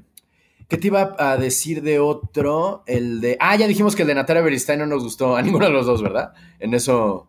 ¿qué 0.68 0.78
te 0.78 0.88
iba 0.88 1.16
a 1.18 1.38
decir 1.38 1.82
de 1.82 2.00
otro? 2.00 2.84
El 2.86 3.22
de, 3.22 3.38
ah, 3.40 3.56
ya 3.56 3.68
dijimos 3.68 3.96
que 3.96 4.02
el 4.04 4.08
de 4.08 4.16
Natalia 4.16 4.42
Beristain 4.42 4.80
no 4.80 4.86
nos 4.86 5.04
gustó 5.04 5.36
a 5.36 5.42
ninguno 5.42 5.66
de 5.66 5.72
los 5.72 5.86
dos, 5.86 6.02
¿verdad? 6.02 6.34
En 6.60 6.74
eso, 6.74 7.28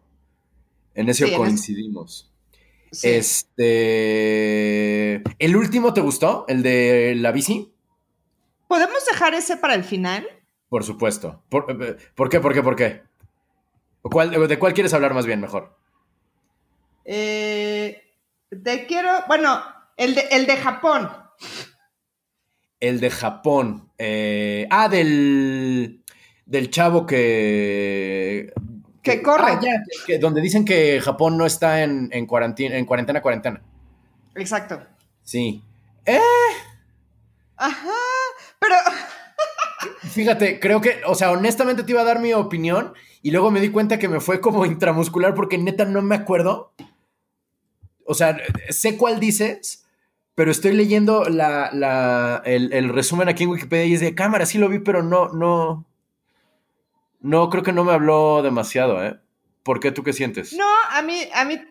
en 0.95 1.09
eso 1.09 1.27
coincidimos. 1.37 2.33
Sí. 2.91 3.09
Este. 3.11 4.37
¿El 5.39 5.57
último 5.57 5.93
te 5.93 6.01
gustó? 6.01 6.47
¿El 6.49 6.63
de 6.63 7.15
la 7.17 7.33
bici? 7.33 7.71
¿Podemos 8.67 9.05
dejar 9.11 9.35
ese 9.35 9.59
para 9.59 9.75
el 9.75 9.85
final? 9.85 10.27
Por 10.69 10.85
supuesto. 10.85 11.43
¿Por, 11.49 11.67
eh, 11.71 11.97
qué? 12.31 12.41
¿Por 12.41 12.55
qué? 12.55 12.63
¿Por 12.63 12.77
qué? 12.77 13.03
¿De 14.49 14.59
cuál 14.59 14.75
quieres 14.75 14.95
hablar 14.95 15.15
más 15.15 15.27
bien 15.27 15.41
mejor? 15.41 15.77
Eh, 17.05 18.03
te 18.63 18.87
quiero. 18.87 19.11
Bueno, 19.27 19.63
el 19.97 20.15
de, 20.15 20.29
el 20.31 20.47
de 20.47 20.57
Japón. 20.57 21.11
El 22.81 23.01
de 23.01 23.11
Japón. 23.11 23.91
Eh, 23.99 24.67
ah, 24.71 24.89
del. 24.89 26.05
Del 26.45 26.71
chavo 26.71 27.07
que. 27.07 28.53
Que, 29.03 29.23
corre. 29.23 29.53
Ah, 29.53 29.61
ya, 29.61 30.19
donde 30.19 30.43
dicen 30.43 30.65
que 30.65 31.01
Japón 31.01 31.39
no 31.39 31.47
está 31.47 31.83
en, 31.83 32.11
en, 32.13 32.27
cuarentena, 32.27 32.77
en 32.77 32.85
cuarentena, 32.85 33.23
cuarentena. 33.23 33.63
Exacto. 34.35 34.83
Sí. 35.23 35.63
Eh. 36.05 36.21
Ajá. 37.57 37.95
Pero. 38.59 38.75
Fíjate, 40.19 40.59
creo 40.59 40.81
que, 40.81 41.01
o 41.07 41.15
sea, 41.15 41.31
honestamente 41.31 41.85
te 41.85 41.93
iba 41.93 42.01
a 42.01 42.05
dar 42.05 42.19
mi 42.19 42.33
opinión 42.33 42.93
y 43.23 43.31
luego 43.31 43.53
me 43.53 43.61
di 43.61 43.71
cuenta 43.71 44.01
que 44.01 44.09
me 44.09 44.19
fue 44.19 44.41
como 44.41 44.67
intramuscular 44.67 45.33
porque 45.33 45.59
neta 45.59 45.85
no 45.85 46.03
me 46.03 46.17
acuerdo. 46.17 46.73
O 48.05 48.15
sea, 48.15 48.37
sé 48.69 48.97
cuál 48.97 49.21
dices, 49.21 49.87
pero 50.35 50.51
estoy 50.51 50.73
leyendo 50.73 51.23
la, 51.29 52.43
el, 52.45 52.89
resumen 52.89 53.29
aquí 53.29 53.45
en 53.45 53.51
Wikipedia 53.51 53.85
y 53.85 53.95
es 53.95 54.01
de 54.01 54.17
cámara, 54.17 54.45
sí 54.45 54.59
lo 54.59 54.69
vi, 54.69 54.81
pero 54.81 55.05
no, 55.05 55.29
no. 55.29 55.87
No, 57.21 57.49
creo 57.49 57.63
que 57.63 57.73
no 57.73 57.85
me 57.85 57.93
habló 57.93 58.43
demasiado, 58.43 59.05
¿eh? 59.05 59.21
¿Por 59.63 59.79
qué 59.79 59.93
tú 59.93 60.03
qué 60.03 60.13
sientes? 60.13 60.53
No, 60.53 60.67
a 60.91 61.01
mí, 61.01 61.29
a 61.33 61.45
mí. 61.45 61.63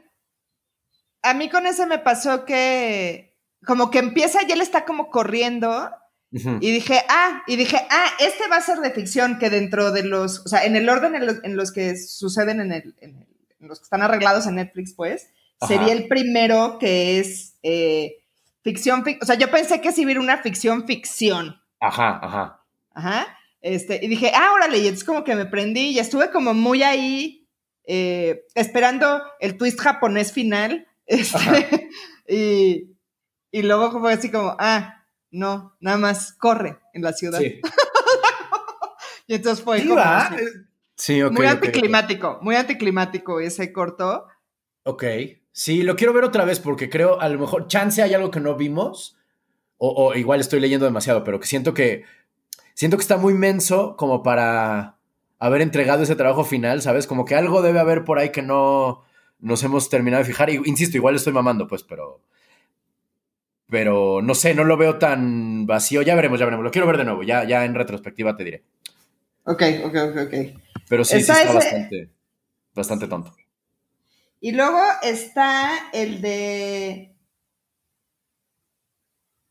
A 1.22 1.34
mí 1.34 1.50
con 1.50 1.66
ese 1.68 1.86
me 1.86 2.00
pasó 2.00 2.46
que. 2.46 3.36
Como 3.66 3.92
que 3.92 4.00
empieza 4.00 4.40
y 4.48 4.52
él 4.54 4.62
está 4.62 4.86
como 4.86 5.10
corriendo 5.10 5.90
y 6.32 6.72
dije, 6.72 7.02
ah, 7.10 7.44
y 7.48 7.56
dije, 7.56 7.78
ah, 7.90 8.10
este 8.20 8.48
va 8.50 8.58
a 8.58 8.62
ser 8.62 8.80
de 8.80 8.92
ficción, 8.92 9.40
que 9.40 9.50
dentro 9.50 9.92
de 9.92 10.04
los, 10.04 10.46
o 10.46 10.50
sea, 10.50 10.66
en 10.66 10.76
el 10.76 10.90
orden 10.90 11.16
en 11.16 11.56
los, 11.56 11.72
que 11.72 11.98
suceden 11.98 12.60
en, 12.60 12.72
el, 12.74 12.96
en, 13.00 13.26
los 13.60 13.80
que 13.80 13.84
están 13.84 14.02
arreglados 14.02 14.46
en 14.46 14.56
Netflix, 14.56 14.94
pues, 14.94 15.30
sería 15.66 15.94
el 15.94 16.08
primero 16.08 16.78
que 16.80 17.20
es 17.20 17.56
eh, 17.64 18.18
ficción, 18.62 19.04
o 19.22 19.26
sea, 19.26 19.36
yo 19.36 19.50
pensé 19.50 19.80
que 19.80 19.92
sí 19.92 20.04
hubiera 20.04 20.20
una 20.20 20.38
ficción 20.38 20.86
ficción. 20.86 21.62
Ajá, 21.80 22.20
ajá. 22.22 22.64
Ajá. 22.94 23.28
Este, 23.62 24.00
y 24.04 24.08
dije, 24.08 24.32
ah, 24.36 24.52
órale, 24.54 24.80
y 24.80 24.88
es 24.88 25.04
como 25.04 25.24
que 25.24 25.36
me 25.36 25.46
prendí 25.46 25.90
y 25.90 26.00
estuve 26.00 26.30
como 26.32 26.54
muy 26.54 26.84
ahí 26.84 27.48
eh, 27.86 28.46
esperando 28.54 29.22
el 29.40 29.58
twist 29.58 29.80
japonés 29.80 30.32
final. 30.32 30.88
Este, 31.10 31.90
y, 32.28 32.98
y 33.50 33.62
luego 33.62 33.98
fue 34.02 34.12
así 34.12 34.30
como, 34.30 34.58
ah, 34.60 34.97
no, 35.32 35.76
nada 35.80 35.98
más 35.98 36.34
corre 36.34 36.80
en 36.94 37.02
la 37.02 37.14
ciudad. 37.14 37.40
Sí. 37.40 37.62
y 39.28 39.36
entonces 39.36 39.64
fue 39.64 39.86
como, 39.86 40.02
sí, 40.96 41.22
muy 41.32 41.46
anticlimático, 41.46 42.40
muy 42.42 42.56
anticlimático 42.56 43.40
ese 43.40 43.72
corto. 43.72 44.28
Ok, 44.84 45.04
sí, 45.52 45.84
lo 45.84 45.96
quiero 45.96 46.14
ver 46.14 46.24
otra 46.24 46.46
vez 46.46 46.60
porque 46.60 46.90
creo 46.90 47.20
a 47.20 47.30
lo 47.30 47.40
mejor 47.40 47.68
chance 47.68 48.02
hay 48.02 48.14
algo 48.14 48.32
que 48.32 48.40
no 48.40 48.56
vimos 48.56 49.18
o, 49.78 50.16
igual 50.16 50.40
estoy 50.40 50.60
leyendo 50.60 50.86
demasiado, 50.86 51.24
pero 51.24 51.40
que 51.40 51.46
siento 51.46 51.74
que 51.74 52.04
siento 52.74 52.98
que 52.98 53.02
está 53.02 53.18
muy 53.18 53.34
menso 53.34 53.96
como 53.96 54.24
para 54.24 54.98
haber 55.40 55.62
entregado 55.62 56.04
ese 56.04 56.16
trabajo 56.16 56.44
final, 56.44 56.82
¿sabes? 56.82 57.06
Como 57.06 57.26
que 57.26 57.36
algo 57.36 57.62
debe 57.62 57.80
haber 57.80 58.04
por 58.04 58.18
ahí 58.18 58.32
que 58.32 58.42
no 58.42 59.04
nos 59.40 59.64
hemos 59.64 59.90
terminado 59.90 60.24
de 60.24 60.28
fijar. 60.28 60.50
Y, 60.50 60.60
insisto, 60.66 60.98
igual 60.98 61.16
estoy 61.16 61.34
mamando, 61.34 61.68
pues, 61.68 61.84
pero 61.84 62.22
pero 63.70 64.22
no 64.22 64.34
sé, 64.34 64.54
no 64.54 64.64
lo 64.64 64.78
veo 64.78 64.98
tan 64.98 65.66
vacío. 65.66 66.02
Ya 66.02 66.16
veremos, 66.16 66.40
ya 66.40 66.46
veremos. 66.46 66.64
Lo 66.64 66.72
quiero 66.72 66.88
ver 66.88 66.98
de 66.98 67.06
nuevo. 67.06 67.24
Ya, 67.24 67.44
ya 67.44 67.66
en 67.66 67.76
retrospectiva 67.76 68.36
te 68.36 68.44
diré. 68.44 68.64
Ok, 69.44 69.64
ok, 69.84 69.96
ok, 69.96 70.18
ok. 70.28 70.62
Pero 70.90 71.04
sí, 71.04 71.22
sí 71.22 71.32
está 71.32 71.54
bastante, 71.54 72.10
bastante 72.74 73.08
tonto. 73.08 73.36
Y 74.40 74.52
luego 74.52 74.82
está 75.02 75.90
el 75.92 76.22
de. 76.22 77.14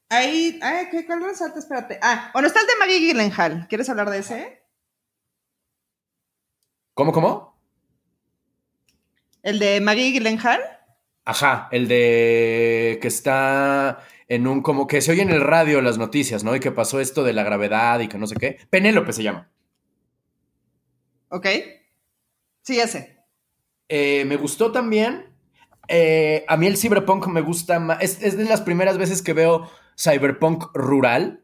Ahí, 0.08 0.58
ay, 0.62 0.88
¿qué, 0.90 1.04
¿cuál 1.04 1.24
resalta? 1.24 1.58
Espérate. 1.58 1.98
Ah, 2.00 2.30
bueno, 2.32 2.48
está 2.48 2.60
el 2.60 2.66
de 2.66 2.76
Maggie 2.78 3.00
Gyllenhaal. 3.00 3.66
¿Quieres 3.68 3.88
hablar 3.90 4.08
de 4.08 4.18
ese? 4.18 4.62
¿Cómo, 6.94 7.12
cómo? 7.12 7.60
¿El 9.42 9.58
de 9.58 9.80
Maggie 9.80 10.12
Gyllenhaal? 10.12 10.75
Ajá, 11.26 11.68
el 11.72 11.88
de 11.88 12.98
que 13.02 13.08
está 13.08 13.98
en 14.28 14.46
un 14.46 14.62
como 14.62 14.86
que 14.86 15.00
se 15.00 15.10
oye 15.10 15.22
en 15.22 15.30
el 15.30 15.40
radio 15.40 15.82
las 15.82 15.98
noticias, 15.98 16.44
¿no? 16.44 16.54
Y 16.54 16.60
que 16.60 16.70
pasó 16.70 17.00
esto 17.00 17.24
de 17.24 17.32
la 17.32 17.42
gravedad 17.42 17.98
y 17.98 18.06
que 18.08 18.16
no 18.16 18.28
sé 18.28 18.36
qué. 18.36 18.58
Penélope 18.70 19.12
se 19.12 19.24
llama. 19.24 19.50
Ok. 21.28 21.46
Sí, 22.62 22.78
ese. 22.78 23.18
Eh, 23.88 24.24
me 24.24 24.36
gustó 24.36 24.70
también. 24.70 25.26
Eh, 25.88 26.44
a 26.46 26.56
mí 26.56 26.68
el 26.68 26.76
cyberpunk 26.76 27.26
me 27.26 27.40
gusta 27.40 27.80
más. 27.80 28.00
Es, 28.00 28.22
es, 28.22 28.36
de 28.36 28.44
las 28.44 28.62
primeras 28.62 28.96
veces 28.96 29.20
que 29.20 29.32
veo 29.32 29.68
cyberpunk 29.98 30.66
rural, 30.74 31.42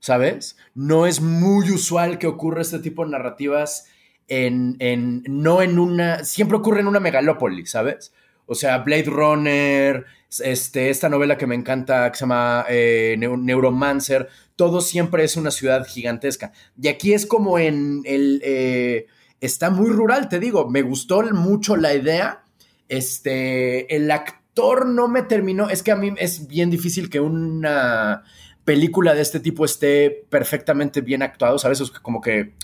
¿sabes? 0.00 0.56
No 0.74 1.06
es 1.06 1.20
muy 1.20 1.70
usual 1.70 2.18
que 2.18 2.26
ocurra 2.26 2.62
este 2.62 2.80
tipo 2.80 3.04
de 3.04 3.12
narrativas 3.12 3.86
en, 4.26 4.76
en, 4.80 5.22
no 5.28 5.62
en 5.62 5.78
una, 5.78 6.24
siempre 6.24 6.56
ocurre 6.56 6.80
en 6.80 6.88
una 6.88 6.98
megalópoli, 6.98 7.66
¿sabes? 7.66 8.12
O 8.46 8.54
sea, 8.54 8.78
Blade 8.78 9.04
Runner, 9.04 10.04
este, 10.40 10.90
esta 10.90 11.08
novela 11.08 11.36
que 11.36 11.46
me 11.46 11.54
encanta, 11.54 12.10
que 12.10 12.16
se 12.16 12.22
llama 12.22 12.64
eh, 12.68 13.16
Neuromancer, 13.18 14.28
todo 14.54 14.80
siempre 14.80 15.24
es 15.24 15.36
una 15.36 15.50
ciudad 15.50 15.86
gigantesca. 15.86 16.52
Y 16.80 16.88
aquí 16.88 17.12
es 17.12 17.26
como 17.26 17.58
en 17.58 18.02
el... 18.04 18.40
Eh, 18.44 19.06
está 19.40 19.70
muy 19.70 19.90
rural, 19.90 20.28
te 20.28 20.40
digo, 20.40 20.68
me 20.68 20.82
gustó 20.82 21.22
mucho 21.32 21.76
la 21.76 21.94
idea. 21.94 22.44
Este, 22.88 23.94
el 23.94 24.10
actor 24.10 24.86
no 24.86 25.08
me 25.08 25.22
terminó, 25.22 25.68
es 25.68 25.82
que 25.82 25.92
a 25.92 25.96
mí 25.96 26.14
es 26.18 26.46
bien 26.46 26.70
difícil 26.70 27.10
que 27.10 27.20
una 27.20 28.22
película 28.64 29.14
de 29.14 29.22
este 29.22 29.40
tipo 29.40 29.64
esté 29.64 30.26
perfectamente 30.28 31.00
bien 31.00 31.22
actuado, 31.22 31.58
¿sabes? 31.58 31.80
Es 31.80 31.90
como 31.90 32.20
que 32.20 32.54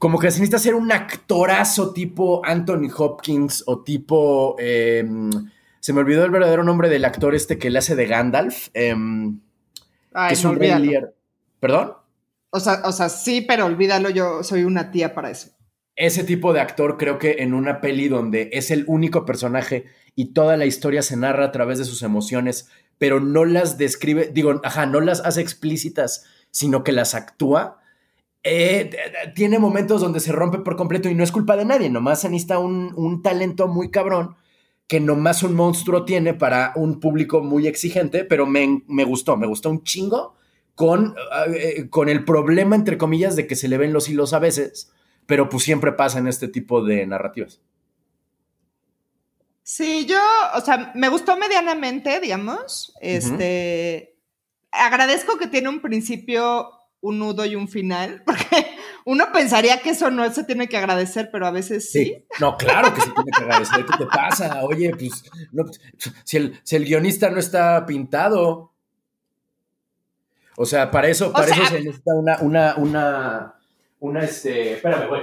como 0.00 0.18
que 0.18 0.30
se 0.30 0.38
necesita 0.38 0.58
ser 0.58 0.74
un 0.74 0.90
actorazo 0.92 1.92
tipo 1.92 2.40
Anthony 2.42 2.88
Hopkins 2.96 3.62
o 3.66 3.82
tipo. 3.82 4.56
Em, 4.58 5.30
se 5.78 5.92
me 5.92 6.00
olvidó 6.00 6.24
el 6.24 6.30
verdadero 6.30 6.64
nombre 6.64 6.88
del 6.88 7.04
actor 7.04 7.34
este 7.34 7.58
que 7.58 7.68
le 7.68 7.80
hace 7.80 7.94
de 7.94 8.06
Gandalf. 8.06 8.68
Em, 8.72 9.40
que 10.26 10.32
es 10.32 10.42
un 10.42 10.56
rey 10.56 10.72
¿Perdón? 11.60 11.92
O 12.48 12.60
sea, 12.60 12.80
o 12.86 12.92
sea, 12.92 13.10
sí, 13.10 13.42
pero 13.42 13.66
olvídalo, 13.66 14.08
yo 14.08 14.42
soy 14.42 14.64
una 14.64 14.90
tía 14.90 15.14
para 15.14 15.30
eso. 15.30 15.50
Ese 15.96 16.24
tipo 16.24 16.54
de 16.54 16.62
actor 16.62 16.96
creo 16.96 17.18
que 17.18 17.36
en 17.40 17.52
una 17.52 17.82
peli 17.82 18.08
donde 18.08 18.48
es 18.54 18.70
el 18.70 18.86
único 18.86 19.26
personaje 19.26 19.84
y 20.16 20.32
toda 20.32 20.56
la 20.56 20.64
historia 20.64 21.02
se 21.02 21.18
narra 21.18 21.44
a 21.44 21.52
través 21.52 21.78
de 21.78 21.84
sus 21.84 22.02
emociones, 22.02 22.70
pero 22.96 23.20
no 23.20 23.44
las 23.44 23.76
describe, 23.76 24.30
digo, 24.32 24.62
ajá, 24.64 24.86
no 24.86 25.02
las 25.02 25.20
hace 25.20 25.42
explícitas, 25.42 26.24
sino 26.50 26.84
que 26.84 26.92
las 26.92 27.14
actúa 27.14 27.79
eh, 28.42 28.90
tiene 29.34 29.58
momentos 29.58 30.00
donde 30.00 30.20
se 30.20 30.32
rompe 30.32 30.58
por 30.58 30.76
completo 30.76 31.08
y 31.08 31.14
no 31.14 31.24
es 31.24 31.32
culpa 31.32 31.56
de 31.56 31.64
nadie, 31.64 31.90
nomás 31.90 32.22
se 32.22 32.30
necesita 32.30 32.58
un, 32.58 32.92
un, 32.96 33.22
talento 33.22 33.68
muy 33.68 33.90
cabrón 33.90 34.36
que 34.86 34.98
nomás 34.98 35.42
un 35.42 35.54
monstruo 35.54 36.04
tiene 36.04 36.34
para 36.34 36.72
un 36.74 36.98
público 36.98 37.42
muy 37.42 37.66
exigente, 37.66 38.24
pero 38.24 38.46
me, 38.46 38.82
me 38.88 39.04
gustó, 39.04 39.36
me 39.36 39.46
gustó 39.46 39.70
un 39.70 39.84
chingo 39.84 40.34
con, 40.74 41.14
eh, 41.54 41.88
con 41.90 42.08
el 42.08 42.24
problema, 42.24 42.74
entre 42.74 42.98
comillas, 42.98 43.36
de 43.36 43.46
que 43.46 43.54
se 43.54 43.68
le 43.68 43.78
ven 43.78 43.92
los 43.92 44.08
hilos 44.08 44.32
a 44.32 44.38
veces, 44.38 44.90
pero 45.26 45.48
pues 45.48 45.62
siempre 45.62 45.92
pasa 45.92 46.18
en 46.18 46.26
este 46.26 46.48
tipo 46.48 46.82
de 46.82 47.06
narrativas. 47.06 47.60
Sí, 49.62 50.06
yo, 50.06 50.18
o 50.56 50.60
sea, 50.60 50.90
me 50.96 51.08
gustó 51.08 51.36
medianamente, 51.36 52.18
digamos. 52.18 52.92
Este, 53.00 54.16
agradezco 54.72 55.38
que 55.38 55.46
tiene 55.46 55.68
un 55.68 55.80
principio 55.80 56.79
un 57.00 57.18
nudo 57.18 57.44
y 57.44 57.56
un 57.56 57.68
final, 57.68 58.22
porque 58.26 58.66
uno 59.04 59.32
pensaría 59.32 59.80
que 59.80 59.90
eso 59.90 60.10
no 60.10 60.30
se 60.32 60.44
tiene 60.44 60.68
que 60.68 60.76
agradecer, 60.76 61.30
pero 61.32 61.46
a 61.46 61.50
veces 61.50 61.90
sí. 61.90 62.24
No, 62.38 62.56
claro 62.56 62.94
que 62.94 63.00
se 63.00 63.10
tiene 63.10 63.30
que 63.30 63.42
agradecer. 63.44 63.86
¿Qué 63.86 63.96
te 63.98 64.06
pasa? 64.06 64.62
Oye, 64.64 64.90
pues, 64.90 65.24
si, 66.24 66.36
el, 66.76 66.84
guionista 66.84 67.30
no 67.30 67.38
está 67.38 67.84
pintado. 67.86 68.72
O 70.56 70.66
sea, 70.66 70.90
para 70.90 71.08
eso, 71.08 71.32
para 71.32 71.46
eso 71.46 71.64
se 71.66 71.80
necesita 71.80 72.14
una, 72.14 72.38
una, 72.40 72.74
una, 72.76 73.54
una, 74.00 74.24
este, 74.24 74.74
espérame, 74.74 75.08
güey. 75.08 75.22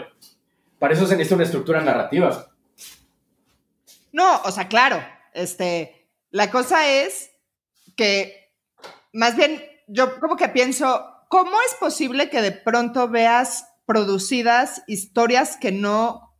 Para 0.80 0.94
eso 0.94 1.06
se 1.06 1.14
necesita 1.14 1.36
una 1.36 1.44
estructura 1.44 1.82
narrativa. 1.82 2.52
No, 4.12 4.42
o 4.42 4.52
sea, 4.52 4.68
claro, 4.68 5.00
este, 5.34 6.08
la 6.32 6.50
cosa 6.50 6.90
es 6.90 7.32
que, 7.96 8.52
más 9.14 9.36
bien, 9.36 9.64
yo 9.88 10.20
como 10.20 10.36
que 10.36 10.50
pienso, 10.50 11.06
¿cómo 11.30 11.52
es 11.68 11.76
posible 11.80 12.30
que 12.30 12.42
de 12.42 12.52
pronto 12.52 13.10
veas 13.10 13.68
producidas 13.86 14.84
historias 14.88 15.58
que 15.58 15.72
no 15.72 16.36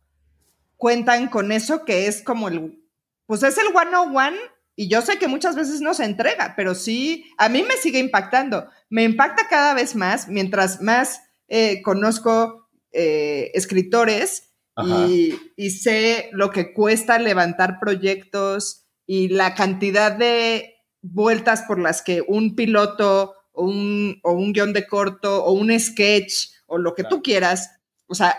cuentan 0.76 1.28
con 1.28 1.52
eso, 1.52 1.84
que 1.84 2.06
es 2.06 2.22
como 2.22 2.48
el 2.48 2.84
pues 3.26 3.42
es 3.42 3.58
el 3.58 3.66
one 3.76 3.94
on 3.94 4.16
one 4.16 4.38
y 4.74 4.88
yo 4.88 5.02
sé 5.02 5.18
que 5.18 5.28
muchas 5.28 5.56
veces 5.56 5.80
no 5.80 5.92
se 5.92 6.04
entrega, 6.04 6.54
pero 6.56 6.74
sí, 6.74 7.24
a 7.36 7.48
mí 7.48 7.62
me 7.62 7.76
sigue 7.76 7.98
impactando. 7.98 8.68
Me 8.88 9.02
impacta 9.02 9.48
cada 9.48 9.74
vez 9.74 9.96
más 9.96 10.28
mientras 10.28 10.80
más 10.80 11.20
eh, 11.48 11.82
conozco 11.82 12.70
eh, 12.92 13.50
escritores 13.54 14.54
y, 14.80 15.34
y, 15.56 15.70
sé 15.70 16.30
lo 16.30 16.52
que 16.52 16.72
cuesta 16.72 17.18
levantar 17.18 17.80
proyectos 17.80 18.86
y 19.04 19.26
la 19.28 19.56
cantidad 19.56 20.12
de 20.12 20.76
vueltas 21.02 21.62
por 21.62 21.80
las 21.80 22.00
que 22.00 22.22
un 22.26 22.54
piloto 22.54 23.34
o 23.58 23.64
un, 23.64 24.20
o 24.22 24.32
un 24.32 24.52
guion 24.52 24.72
de 24.72 24.86
corto 24.86 25.44
o 25.44 25.52
un 25.52 25.76
sketch 25.78 26.50
o 26.66 26.78
lo 26.78 26.94
que 26.94 27.02
tú 27.02 27.22
quieras, 27.22 27.80
o 28.06 28.14
sea, 28.14 28.38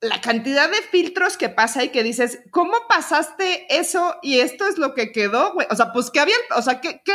la 0.00 0.20
cantidad 0.20 0.70
de 0.70 0.82
filtros 0.82 1.38
que 1.38 1.48
pasa 1.48 1.82
y 1.82 1.88
que 1.88 2.02
dices, 2.02 2.40
¿cómo 2.50 2.74
pasaste 2.86 3.66
eso 3.74 4.16
y 4.22 4.40
esto 4.40 4.68
es 4.68 4.76
lo 4.76 4.92
que 4.92 5.12
quedó, 5.12 5.54
güey? 5.54 5.66
O 5.70 5.76
sea, 5.76 5.92
pues, 5.92 6.10
¿qué 6.10 6.20
había? 6.20 6.36
O 6.56 6.60
sea, 6.60 6.80
¿qué? 6.82 7.00
¿qué? 7.02 7.14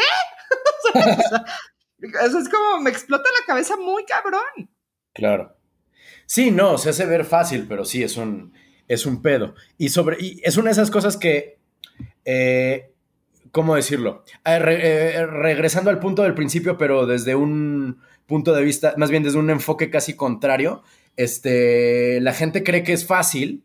o 0.96 2.30
sea, 2.30 2.40
es 2.40 2.50
como, 2.50 2.82
me 2.82 2.90
explota 2.90 3.30
la 3.40 3.46
cabeza 3.46 3.78
muy 3.78 4.06
cabrón. 4.06 4.72
Claro. 5.14 5.56
Sí, 6.26 6.50
no, 6.50 6.80
se 6.80 6.90
hace 6.90 7.06
ver 7.06 7.26
fácil, 7.26 7.68
pero 7.70 7.86
sí, 7.86 8.02
es 8.02 8.18
un, 8.18 8.54
es 8.88 9.06
un 9.06 9.22
pedo. 9.22 9.54
Y, 9.78 9.90
sobre, 9.90 10.18
y 10.20 10.42
es 10.44 10.58
una 10.58 10.70
de 10.70 10.74
esas 10.74 10.90
cosas 10.90 11.16
que 11.16 11.60
eh, 12.26 12.92
¿cómo 13.52 13.76
decirlo? 13.76 14.24
Eh, 14.46 15.26
regresando 15.26 15.90
al 15.90 16.00
punto 16.00 16.24
del 16.24 16.34
principio, 16.34 16.78
pero 16.78 17.06
desde 17.06 17.36
un 17.36 18.00
punto 18.26 18.54
de 18.54 18.64
vista, 18.64 18.94
más 18.98 19.10
bien 19.10 19.24
desde 19.24 19.40
un 19.40 19.50
enfoque 19.50 19.90
casi 19.90 20.16
contrario, 20.16 20.84
este, 21.16 22.22
la 22.22 22.34
gente 22.34 22.64
cree 22.64 22.84
que 22.84 22.94
es 22.94 23.06
fácil, 23.06 23.64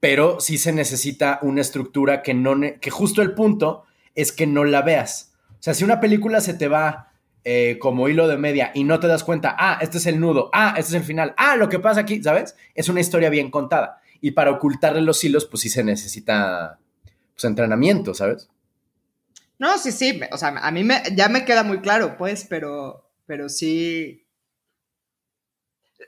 pero 0.00 0.40
sí 0.40 0.58
se 0.58 0.72
necesita 0.72 1.38
una 1.42 1.60
estructura 1.60 2.22
que 2.22 2.34
no, 2.34 2.60
que 2.80 2.90
justo 2.90 3.22
el 3.22 3.32
punto 3.34 3.84
es 4.14 4.32
que 4.32 4.46
no 4.46 4.64
la 4.64 4.82
veas. 4.82 5.32
O 5.52 5.62
sea, 5.62 5.74
si 5.74 5.84
una 5.84 6.00
película 6.00 6.40
se 6.40 6.54
te 6.54 6.68
va 6.68 7.12
eh, 7.44 7.78
como 7.80 8.08
hilo 8.08 8.28
de 8.28 8.36
media 8.36 8.72
y 8.74 8.84
no 8.84 8.98
te 9.00 9.06
das 9.06 9.24
cuenta, 9.24 9.54
ah, 9.58 9.78
este 9.80 9.98
es 9.98 10.06
el 10.06 10.20
nudo, 10.20 10.50
ah, 10.52 10.74
este 10.76 10.90
es 10.90 10.94
el 10.94 11.04
final, 11.04 11.34
ah, 11.36 11.56
lo 11.56 11.68
que 11.68 11.78
pasa 11.78 12.00
aquí, 12.00 12.22
¿sabes? 12.22 12.56
Es 12.74 12.88
una 12.88 13.00
historia 13.00 13.30
bien 13.30 13.50
contada. 13.50 14.00
Y 14.20 14.32
para 14.32 14.50
ocultarle 14.50 15.00
los 15.00 15.22
hilos, 15.22 15.46
pues 15.46 15.62
sí 15.62 15.68
se 15.68 15.84
necesita 15.84 16.78
pues, 17.34 17.44
entrenamiento, 17.44 18.14
¿sabes? 18.14 18.48
No, 19.62 19.78
sí, 19.78 19.92
sí, 19.92 20.20
o 20.32 20.38
sea, 20.38 20.48
a 20.48 20.72
mí 20.72 20.82
me, 20.82 21.04
ya 21.14 21.28
me 21.28 21.44
queda 21.44 21.62
muy 21.62 21.78
claro, 21.78 22.16
pues, 22.18 22.44
pero, 22.50 23.08
pero 23.26 23.48
sí. 23.48 24.26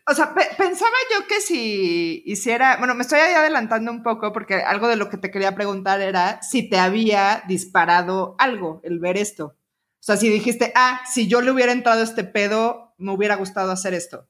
O 0.08 0.12
sea, 0.12 0.34
pensaba 0.34 0.96
yo 1.12 1.28
que 1.28 1.40
si 1.40 2.24
hiciera, 2.26 2.78
bueno, 2.78 2.96
me 2.96 3.02
estoy 3.02 3.20
adelantando 3.20 3.92
un 3.92 4.02
poco 4.02 4.32
porque 4.32 4.56
algo 4.56 4.88
de 4.88 4.96
lo 4.96 5.08
que 5.08 5.18
te 5.18 5.30
quería 5.30 5.54
preguntar 5.54 6.00
era 6.00 6.42
si 6.42 6.68
te 6.68 6.78
había 6.78 7.44
disparado 7.46 8.34
algo 8.40 8.80
el 8.82 8.98
ver 8.98 9.16
esto. 9.18 9.44
O 9.46 10.00
sea, 10.00 10.16
si 10.16 10.28
dijiste, 10.30 10.72
ah, 10.74 11.02
si 11.08 11.28
yo 11.28 11.40
le 11.40 11.52
hubiera 11.52 11.70
entrado 11.70 12.00
a 12.00 12.04
este 12.04 12.24
pedo, 12.24 12.92
me 12.98 13.12
hubiera 13.12 13.36
gustado 13.36 13.70
hacer 13.70 13.94
esto. 13.94 14.28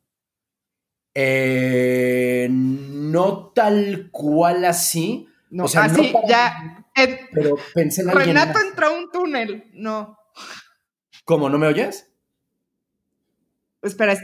Eh, 1.14 2.48
no 2.50 3.52
tal 3.54 4.10
cual 4.10 4.66
así. 4.66 5.26
No, 5.48 5.64
o 5.64 5.68
sea, 5.68 5.84
así, 5.84 6.12
ya, 6.28 6.83
pero 7.32 7.56
pensé 7.74 8.02
en 8.02 8.10
alguien 8.10 8.36
Renato 8.36 8.58
entró 8.60 8.86
a 8.86 8.90
un 8.90 9.10
túnel, 9.10 9.70
no. 9.74 10.18
¿Cómo? 11.24 11.48
¿No 11.48 11.58
me 11.58 11.66
oyes? 11.66 12.10
Espera, 13.82 14.16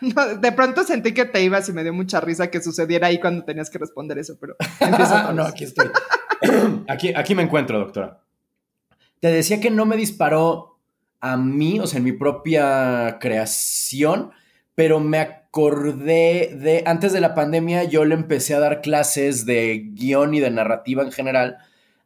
de 0.00 0.52
pronto 0.52 0.84
sentí 0.84 1.12
que 1.12 1.24
te 1.24 1.42
ibas 1.42 1.68
y 1.68 1.72
me 1.72 1.82
dio 1.82 1.92
mucha 1.92 2.20
risa 2.20 2.50
que 2.50 2.62
sucediera 2.62 3.08
ahí 3.08 3.20
cuando 3.20 3.44
tenías 3.44 3.70
que 3.70 3.78
responder 3.78 4.18
eso, 4.18 4.36
pero 4.40 4.56
no, 5.34 5.44
aquí 5.44 5.64
estoy. 5.64 5.88
aquí, 6.88 7.12
aquí 7.14 7.34
me 7.34 7.42
encuentro, 7.42 7.78
doctora. 7.78 8.20
Te 9.20 9.28
decía 9.28 9.60
que 9.60 9.70
no 9.70 9.84
me 9.84 9.96
disparó 9.96 10.78
a 11.20 11.36
mí, 11.36 11.80
o 11.80 11.86
sea, 11.86 11.98
en 11.98 12.04
mi 12.04 12.12
propia 12.12 13.18
creación, 13.20 14.30
pero 14.74 15.00
me 15.00 15.18
acordé 15.18 16.54
de, 16.54 16.84
antes 16.86 17.12
de 17.12 17.20
la 17.20 17.34
pandemia 17.34 17.82
yo 17.84 18.04
le 18.04 18.14
empecé 18.14 18.54
a 18.54 18.60
dar 18.60 18.80
clases 18.80 19.44
de 19.44 19.90
guion 19.92 20.34
y 20.34 20.40
de 20.40 20.50
narrativa 20.50 21.02
en 21.02 21.10
general 21.10 21.58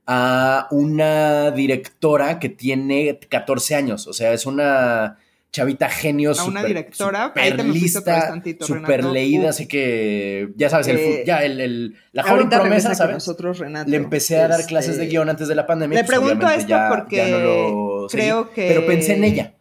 a 0.06 0.68
una 0.70 1.50
directora 1.52 2.38
que 2.38 2.48
tiene 2.48 3.18
14 3.28 3.74
años, 3.74 4.06
o 4.06 4.12
sea, 4.12 4.32
es 4.32 4.46
una 4.46 5.18
chavita 5.52 5.88
genio, 5.90 6.32
a 6.32 6.44
una 6.44 6.64
directora, 6.64 7.26
super 7.26 7.64
lista, 7.66 8.42
super 8.60 9.04
leída, 9.04 9.50
así 9.50 9.68
que 9.68 10.48
ya 10.56 10.70
sabes, 10.70 10.88
el, 10.88 10.96
eh, 10.96 11.24
ya 11.26 11.44
el, 11.44 11.94
la 12.12 12.22
joven 12.22 12.48
promesa, 12.48 12.94
¿sabes? 12.94 13.14
Nosotros, 13.14 13.58
Renato, 13.58 13.90
Le 13.90 13.98
empecé 13.98 14.40
a 14.40 14.48
dar 14.48 14.64
clases 14.64 14.96
de 14.96 15.04
este, 15.04 15.12
guion 15.12 15.28
antes 15.28 15.48
de 15.48 15.54
la 15.54 15.66
pandemia. 15.66 15.98
Le 16.00 16.04
pues, 16.04 16.18
pregunto 16.18 16.48
esto 16.48 16.74
porque 16.88 18.08
creo 18.10 18.50
que... 18.50 18.68
Pero 18.68 18.86
pensé 18.86 19.14
en 19.14 19.24
ella. 19.24 19.54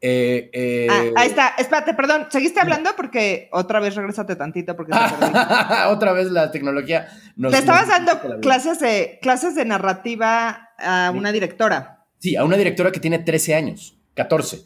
Eh, 0.00 0.50
eh, 0.52 0.86
ah, 0.90 1.04
ahí 1.16 1.28
está, 1.28 1.54
espérate, 1.58 1.94
perdón, 1.94 2.26
¿seguiste 2.30 2.60
hablando? 2.60 2.90
Porque 2.96 3.48
otra 3.52 3.80
vez 3.80 3.94
regresate 3.94 4.36
tantito 4.36 4.76
porque 4.76 4.92
otra 5.88 6.12
vez 6.12 6.30
la 6.30 6.50
tecnología 6.50 7.08
nos, 7.36 7.52
Le 7.52 7.58
estabas 7.58 7.88
dando 7.88 8.40
clases 8.40 8.78
de, 8.78 9.18
clases 9.22 9.54
de 9.54 9.64
narrativa 9.64 10.70
a 10.78 11.12
una 11.14 11.32
directora. 11.32 12.04
Sí, 12.18 12.36
a 12.36 12.44
una 12.44 12.56
directora 12.56 12.92
que 12.92 13.00
tiene 13.00 13.20
13 13.20 13.54
años, 13.54 13.96
14. 14.14 14.56
O 14.56 14.60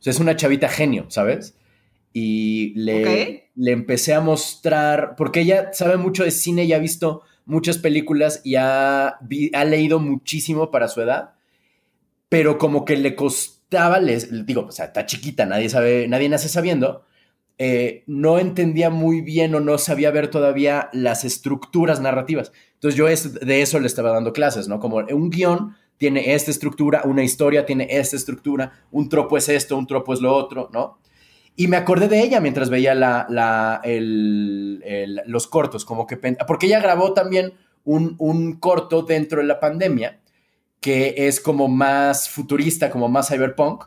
sea, 0.00 0.10
es 0.10 0.20
una 0.20 0.36
chavita 0.36 0.68
genio, 0.68 1.06
¿sabes? 1.08 1.56
Y 2.14 2.72
le, 2.74 3.50
le 3.54 3.72
empecé 3.72 4.14
a 4.14 4.20
mostrar, 4.20 5.14
porque 5.16 5.40
ella 5.40 5.72
sabe 5.72 5.98
mucho 5.98 6.24
de 6.24 6.30
cine 6.30 6.64
y 6.64 6.72
ha 6.72 6.78
visto 6.78 7.22
muchas 7.44 7.78
películas 7.78 8.40
y 8.44 8.54
ha, 8.56 9.08
ha 9.08 9.64
leído 9.64 9.98
muchísimo 9.98 10.70
para 10.70 10.88
su 10.88 11.02
edad, 11.02 11.34
pero 12.28 12.56
como 12.56 12.84
que 12.84 12.96
le 12.96 13.14
costó 13.14 13.53
les, 14.00 14.46
digo, 14.46 14.66
o 14.66 14.72
sea, 14.72 14.86
está 14.86 15.06
chiquita, 15.06 15.46
nadie 15.46 15.68
sabe, 15.68 16.08
nadie 16.08 16.28
nace 16.28 16.48
sabiendo, 16.48 17.04
eh, 17.58 18.02
no 18.06 18.38
entendía 18.38 18.90
muy 18.90 19.20
bien 19.20 19.54
o 19.54 19.60
no 19.60 19.78
sabía 19.78 20.10
ver 20.10 20.28
todavía 20.28 20.88
las 20.92 21.24
estructuras 21.24 22.00
narrativas. 22.00 22.52
Entonces 22.74 22.98
yo 22.98 23.06
de 23.06 23.62
eso 23.62 23.78
le 23.78 23.86
estaba 23.86 24.10
dando 24.10 24.32
clases, 24.32 24.68
¿no? 24.68 24.80
Como 24.80 24.96
un 24.96 25.30
guion 25.30 25.76
tiene 25.96 26.34
esta 26.34 26.50
estructura, 26.50 27.02
una 27.04 27.22
historia 27.22 27.64
tiene 27.64 27.86
esta 27.90 28.16
estructura, 28.16 28.72
un 28.90 29.08
tropo 29.08 29.36
es 29.36 29.48
esto, 29.48 29.76
un 29.76 29.86
tropo 29.86 30.12
es 30.12 30.20
lo 30.20 30.34
otro, 30.34 30.68
¿no? 30.72 30.98
Y 31.56 31.68
me 31.68 31.76
acordé 31.76 32.08
de 32.08 32.20
ella 32.20 32.40
mientras 32.40 32.68
veía 32.68 32.96
la, 32.96 33.80
los 35.26 35.46
cortos, 35.46 35.84
como 35.84 36.06
que... 36.06 36.16
Porque 36.16 36.66
ella 36.66 36.80
grabó 36.80 37.14
también 37.14 37.54
un, 37.84 38.16
un 38.18 38.58
corto 38.58 39.02
dentro 39.02 39.40
de 39.40 39.46
la 39.46 39.60
pandemia 39.60 40.20
que 40.84 41.14
es 41.16 41.40
como 41.40 41.66
más 41.66 42.28
futurista, 42.28 42.90
como 42.90 43.08
más 43.08 43.30
cyberpunk. 43.30 43.84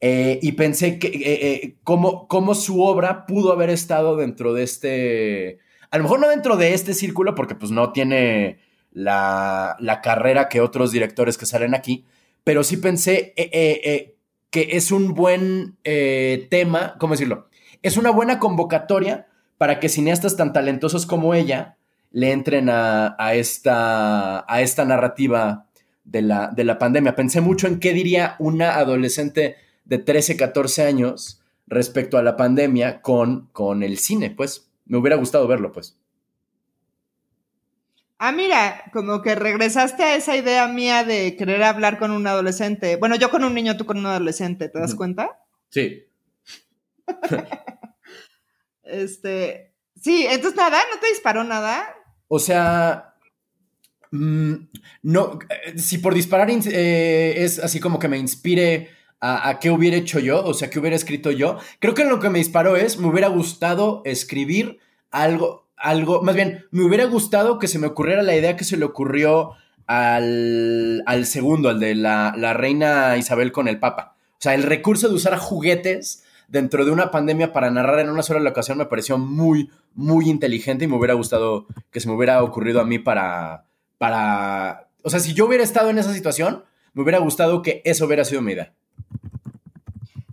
Eh, 0.00 0.38
y 0.40 0.52
pensé 0.52 0.98
que 0.98 1.08
eh, 1.08 1.12
eh, 1.16 1.76
cómo, 1.84 2.54
su 2.54 2.82
obra 2.82 3.26
pudo 3.26 3.52
haber 3.52 3.68
estado 3.68 4.16
dentro 4.16 4.54
de 4.54 4.62
este, 4.62 5.58
a 5.90 5.98
lo 5.98 6.04
mejor 6.04 6.20
no 6.20 6.28
dentro 6.30 6.56
de 6.56 6.72
este 6.72 6.94
círculo, 6.94 7.34
porque 7.34 7.54
pues 7.54 7.70
no 7.70 7.92
tiene 7.92 8.60
la, 8.92 9.76
carrera 10.02 10.48
que 10.48 10.62
otros 10.62 10.90
directores 10.90 11.36
que 11.36 11.44
salen 11.44 11.74
aquí, 11.74 12.06
pero 12.44 12.64
sí 12.64 12.78
pensé 12.78 13.34
que 13.36 14.68
es 14.70 14.90
un 14.90 15.12
buen 15.12 15.76
tema, 15.82 16.96
¿cómo 16.98 17.12
decirlo? 17.12 17.50
Es 17.82 17.98
una 17.98 18.10
buena 18.10 18.38
convocatoria 18.38 19.26
para 19.58 19.80
que 19.80 19.90
cineastas 19.90 20.38
tan 20.38 20.54
talentosos 20.54 21.04
como 21.04 21.34
ella 21.34 21.76
le 22.10 22.32
entren 22.32 22.70
a, 22.70 23.16
a 23.18 23.34
esta, 23.34 24.50
a 24.50 24.62
esta 24.62 24.86
narrativa 24.86 25.66
de 26.04 26.22
la, 26.22 26.48
de 26.48 26.64
la 26.64 26.78
pandemia. 26.78 27.14
Pensé 27.14 27.40
mucho 27.40 27.66
en 27.66 27.80
qué 27.80 27.92
diría 27.92 28.36
una 28.38 28.76
adolescente 28.76 29.56
de 29.84 29.98
13, 29.98 30.36
14 30.36 30.82
años 30.84 31.42
respecto 31.66 32.18
a 32.18 32.22
la 32.22 32.36
pandemia 32.36 33.00
con, 33.00 33.48
con 33.52 33.82
el 33.82 33.98
cine, 33.98 34.30
pues. 34.30 34.68
Me 34.84 34.98
hubiera 34.98 35.16
gustado 35.16 35.46
verlo, 35.46 35.72
pues. 35.72 35.96
Ah, 38.18 38.30
mira, 38.30 38.84
como 38.92 39.20
que 39.20 39.34
regresaste 39.34 40.04
a 40.04 40.14
esa 40.14 40.36
idea 40.36 40.68
mía 40.68 41.02
de 41.02 41.36
querer 41.36 41.62
hablar 41.64 41.98
con 41.98 42.12
un 42.12 42.26
adolescente. 42.26 42.96
Bueno, 42.96 43.16
yo 43.16 43.30
con 43.30 43.42
un 43.42 43.54
niño, 43.54 43.76
tú 43.76 43.84
con 43.84 43.98
un 43.98 44.06
adolescente, 44.06 44.68
¿te 44.68 44.78
das 44.78 44.94
cuenta? 44.94 45.40
Sí. 45.70 46.04
este, 48.84 49.74
sí, 50.00 50.24
entonces 50.28 50.56
nada, 50.56 50.78
¿no 50.94 51.00
te 51.00 51.08
disparó 51.08 51.42
nada? 51.42 51.96
O 52.28 52.38
sea, 52.38 53.11
Mm, 54.12 54.68
no, 55.04 55.38
eh, 55.48 55.78
si 55.78 55.96
por 55.96 56.14
disparar 56.14 56.50
eh, 56.50 57.34
es 57.38 57.58
así 57.58 57.80
como 57.80 57.98
que 57.98 58.08
me 58.08 58.18
inspire 58.18 58.90
a, 59.20 59.58
qué 59.58 59.70
hubiera 59.70 59.96
hecho 59.96 60.18
yo, 60.18 60.44
o 60.44 60.52
sea, 60.52 60.68
qué 60.68 60.78
hubiera 60.78 60.96
escrito 60.96 61.30
yo, 61.30 61.56
creo 61.78 61.94
que 61.94 62.04
lo 62.04 62.20
que 62.20 62.28
me 62.28 62.38
disparó 62.38 62.76
es, 62.76 62.98
me 62.98 63.06
hubiera 63.06 63.28
gustado 63.28 64.02
escribir 64.04 64.80
algo, 65.10 65.68
algo, 65.76 66.22
más 66.22 66.34
bien, 66.34 66.66
me 66.72 66.84
hubiera 66.84 67.04
gustado 67.04 67.58
que 67.58 67.68
se 67.68 67.78
me 67.78 67.86
ocurriera 67.86 68.22
la 68.22 68.36
idea 68.36 68.56
que 68.56 68.64
se 68.64 68.76
le 68.76 68.84
ocurrió 68.84 69.52
al, 69.86 71.02
al 71.06 71.24
segundo, 71.24 71.68
al 71.68 71.80
de 71.80 71.94
la, 71.94 72.34
la 72.36 72.52
reina 72.52 73.16
Isabel 73.16 73.52
con 73.52 73.68
el 73.68 73.78
Papa. 73.78 74.16
O 74.32 74.40
sea, 74.40 74.54
el 74.54 74.64
recurso 74.64 75.08
de 75.08 75.14
usar 75.14 75.38
juguetes 75.38 76.24
dentro 76.48 76.84
de 76.84 76.90
una 76.90 77.10
pandemia 77.10 77.52
para 77.52 77.70
narrar 77.70 78.00
en 78.00 78.10
una 78.10 78.22
sola 78.22 78.40
locación 78.40 78.76
me 78.76 78.86
pareció 78.86 79.18
muy, 79.18 79.70
muy 79.94 80.28
inteligente 80.28 80.84
y 80.84 80.88
me 80.88 80.96
hubiera 80.96 81.14
gustado 81.14 81.66
que 81.90 82.00
se 82.00 82.08
me 82.08 82.14
hubiera 82.16 82.42
ocurrido 82.42 82.80
a 82.80 82.84
mí 82.84 82.98
para, 82.98 83.66
para 84.02 84.88
O 85.04 85.10
sea, 85.10 85.20
si 85.20 85.32
yo 85.32 85.46
hubiera 85.46 85.62
estado 85.62 85.90
en 85.90 85.98
esa 85.98 86.12
situación, 86.12 86.64
me 86.92 87.02
hubiera 87.04 87.18
gustado 87.18 87.62
que 87.62 87.82
eso 87.84 88.04
hubiera 88.06 88.24
sido 88.24 88.42
mi 88.42 88.52
idea. 88.52 88.72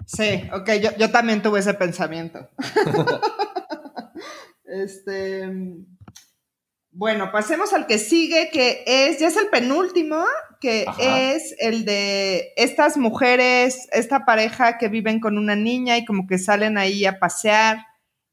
Sí, 0.08 0.50
ok, 0.52 0.72
yo, 0.82 0.90
yo 0.98 1.12
también 1.12 1.44
tuve 1.44 1.60
ese 1.60 1.76
pensamiento. 1.76 2.50
este. 4.64 5.48
Bueno, 6.92 7.32
pasemos 7.32 7.72
al 7.74 7.86
que 7.86 8.00
sigue, 8.00 8.50
que 8.52 8.84
es, 8.88 9.20
ya 9.20 9.28
es 9.28 9.38
el 9.38 9.48
penúltimo, 9.50 10.24
que 10.60 10.86
Ajá. 10.88 11.22
es 11.32 11.56
el 11.60 11.86
de 11.86 12.52
estas 12.58 12.98
mujeres, 12.98 13.88
esta 13.92 14.26
pareja 14.26 14.80
que 14.80 14.88
viven 14.90 15.20
con 15.20 15.38
una 15.38 15.56
niña 15.56 15.96
y 15.98 16.06
como 16.06 16.26
que 16.26 16.40
salen 16.40 16.80
ahí 16.80 17.06
a 17.06 17.20
pasear 17.20 17.86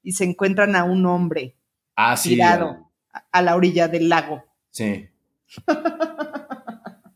y 0.03 0.13
se 0.13 0.25
encuentran 0.25 0.75
a 0.75 0.85
un 0.85 1.05
hombre 1.05 1.55
Ah, 1.95 2.17
sí. 2.17 2.31
tirado 2.31 2.91
a- 3.13 3.27
a 3.31 3.43
la 3.43 3.55
orilla 3.55 3.87
del 3.89 4.09
lago. 4.09 4.43
Sí. 4.71 5.07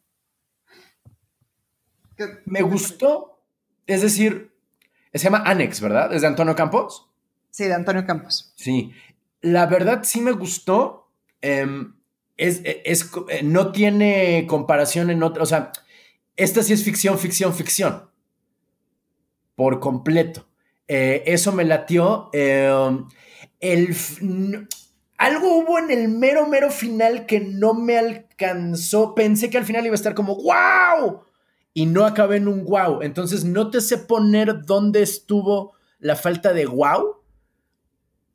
¿Qué- 2.16 2.38
Me 2.46 2.62
gustó. 2.62 3.38
Es 3.86 4.02
decir, 4.02 4.52
se 5.12 5.24
llama 5.24 5.42
Annex, 5.44 5.80
¿verdad? 5.80 6.12
¿Es 6.14 6.22
de 6.22 6.28
Antonio 6.28 6.54
Campos? 6.54 7.08
Sí, 7.50 7.64
de 7.64 7.74
Antonio 7.74 8.06
Campos. 8.06 8.52
Sí. 8.56 8.92
La 9.40 9.66
verdad 9.66 10.02
sí 10.04 10.20
me 10.20 10.32
gustó. 10.32 11.10
Em, 11.40 11.94
es, 12.36 12.60
es- 12.64 13.10
eh, 13.28 13.42
no 13.42 13.72
tiene 13.72 14.46
comparación 14.48 15.10
en 15.10 15.22
otra. 15.22 15.42
O 15.42 15.46
sea, 15.46 15.72
esta 16.36 16.62
sí 16.62 16.72
es 16.72 16.84
ficción, 16.84 17.18
ficción, 17.18 17.54
ficción. 17.54 18.10
Por 19.56 19.80
completo. 19.80 20.46
Eh, 20.88 21.22
eso 21.26 21.52
me 21.52 21.64
latió. 21.64 22.30
Em, 22.32 23.06
el, 23.60 23.94
algo 25.20 25.54
hubo 25.54 25.78
en 25.78 25.90
el 25.90 26.08
mero, 26.08 26.46
mero 26.46 26.70
final 26.70 27.26
que 27.26 27.40
no 27.40 27.74
me 27.74 27.98
alcanzó. 27.98 29.14
Pensé 29.14 29.50
que 29.50 29.58
al 29.58 29.66
final 29.66 29.84
iba 29.84 29.92
a 29.92 29.94
estar 29.94 30.14
como 30.14 30.34
¡Wow! 30.36 31.24
Y 31.74 31.84
no 31.84 32.06
acabé 32.06 32.36
en 32.36 32.48
un 32.48 32.64
wow. 32.64 33.02
Entonces 33.02 33.44
no 33.44 33.68
te 33.68 33.82
sé 33.82 33.98
poner 33.98 34.64
dónde 34.64 35.02
estuvo 35.02 35.74
la 35.98 36.16
falta 36.16 36.54
de 36.54 36.64
wow. 36.64 37.16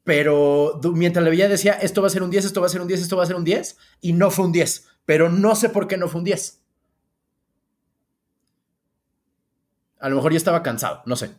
Pero 0.03 0.79
mientras 0.93 1.23
la 1.23 1.31
veía 1.31 1.49
decía, 1.49 1.73
esto 1.73 2.03
va 2.03 2.07
a 2.07 2.11
ser 2.11 2.21
un 2.21 2.29
10, 2.29 2.45
esto 2.45 2.61
va 2.61 2.67
a 2.67 2.69
ser 2.69 2.81
un 2.81 2.87
10, 2.87 3.01
esto 3.01 3.17
va 3.17 3.23
a 3.23 3.25
ser 3.25 3.35
un 3.35 3.43
10. 3.43 3.77
Y 4.01 4.13
no 4.13 4.29
fue 4.29 4.45
un 4.45 4.51
10. 4.51 4.87
Pero 5.05 5.31
no 5.31 5.55
sé 5.55 5.69
por 5.69 5.87
qué 5.87 5.97
no 5.97 6.07
fue 6.07 6.19
un 6.19 6.25
10. 6.25 6.61
A 10.01 10.09
lo 10.09 10.17
mejor 10.17 10.33
ya 10.33 10.37
estaba 10.37 10.61
cansado, 10.61 11.01
no 11.07 11.15
sé. 11.15 11.31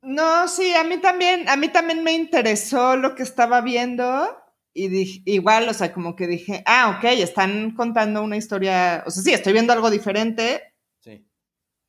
No, 0.00 0.46
sí, 0.46 0.72
a 0.76 0.84
mí 0.84 0.98
también, 0.98 1.48
a 1.48 1.56
mí 1.56 1.70
también 1.70 2.04
me 2.04 2.12
interesó 2.12 2.96
lo 2.96 3.16
que 3.16 3.24
estaba 3.24 3.60
viendo 3.60 4.43
y 4.76 4.88
dije, 4.88 5.22
igual, 5.24 5.68
o 5.68 5.72
sea, 5.74 5.92
como 5.92 6.16
que 6.16 6.26
dije, 6.26 6.62
ah, 6.66 6.96
ok, 6.98 7.04
están 7.12 7.70
contando 7.76 8.22
una 8.22 8.36
historia, 8.36 9.04
o 9.06 9.10
sea, 9.10 9.22
sí, 9.22 9.32
estoy 9.32 9.52
viendo 9.52 9.72
algo 9.72 9.88
diferente, 9.90 10.62
Sí. 10.98 11.24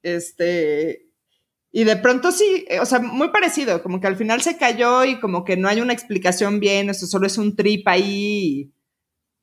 este, 0.03 1.09
y 1.71 1.83
de 1.83 1.97
pronto 1.97 2.31
sí, 2.31 2.65
eh, 2.69 2.79
o 2.79 2.85
sea, 2.85 2.99
muy 2.99 3.29
parecido, 3.29 3.81
como 3.81 3.99
que 3.99 4.07
al 4.07 4.15
final 4.15 4.41
se 4.41 4.57
cayó 4.57 5.03
y 5.03 5.19
como 5.19 5.43
que 5.43 5.57
no 5.57 5.67
hay 5.67 5.81
una 5.81 5.93
explicación 5.93 6.59
bien, 6.59 6.89
eso 6.89 7.07
solo 7.07 7.25
es 7.27 7.37
un 7.37 7.55
trip 7.55 7.87
ahí, 7.87 8.71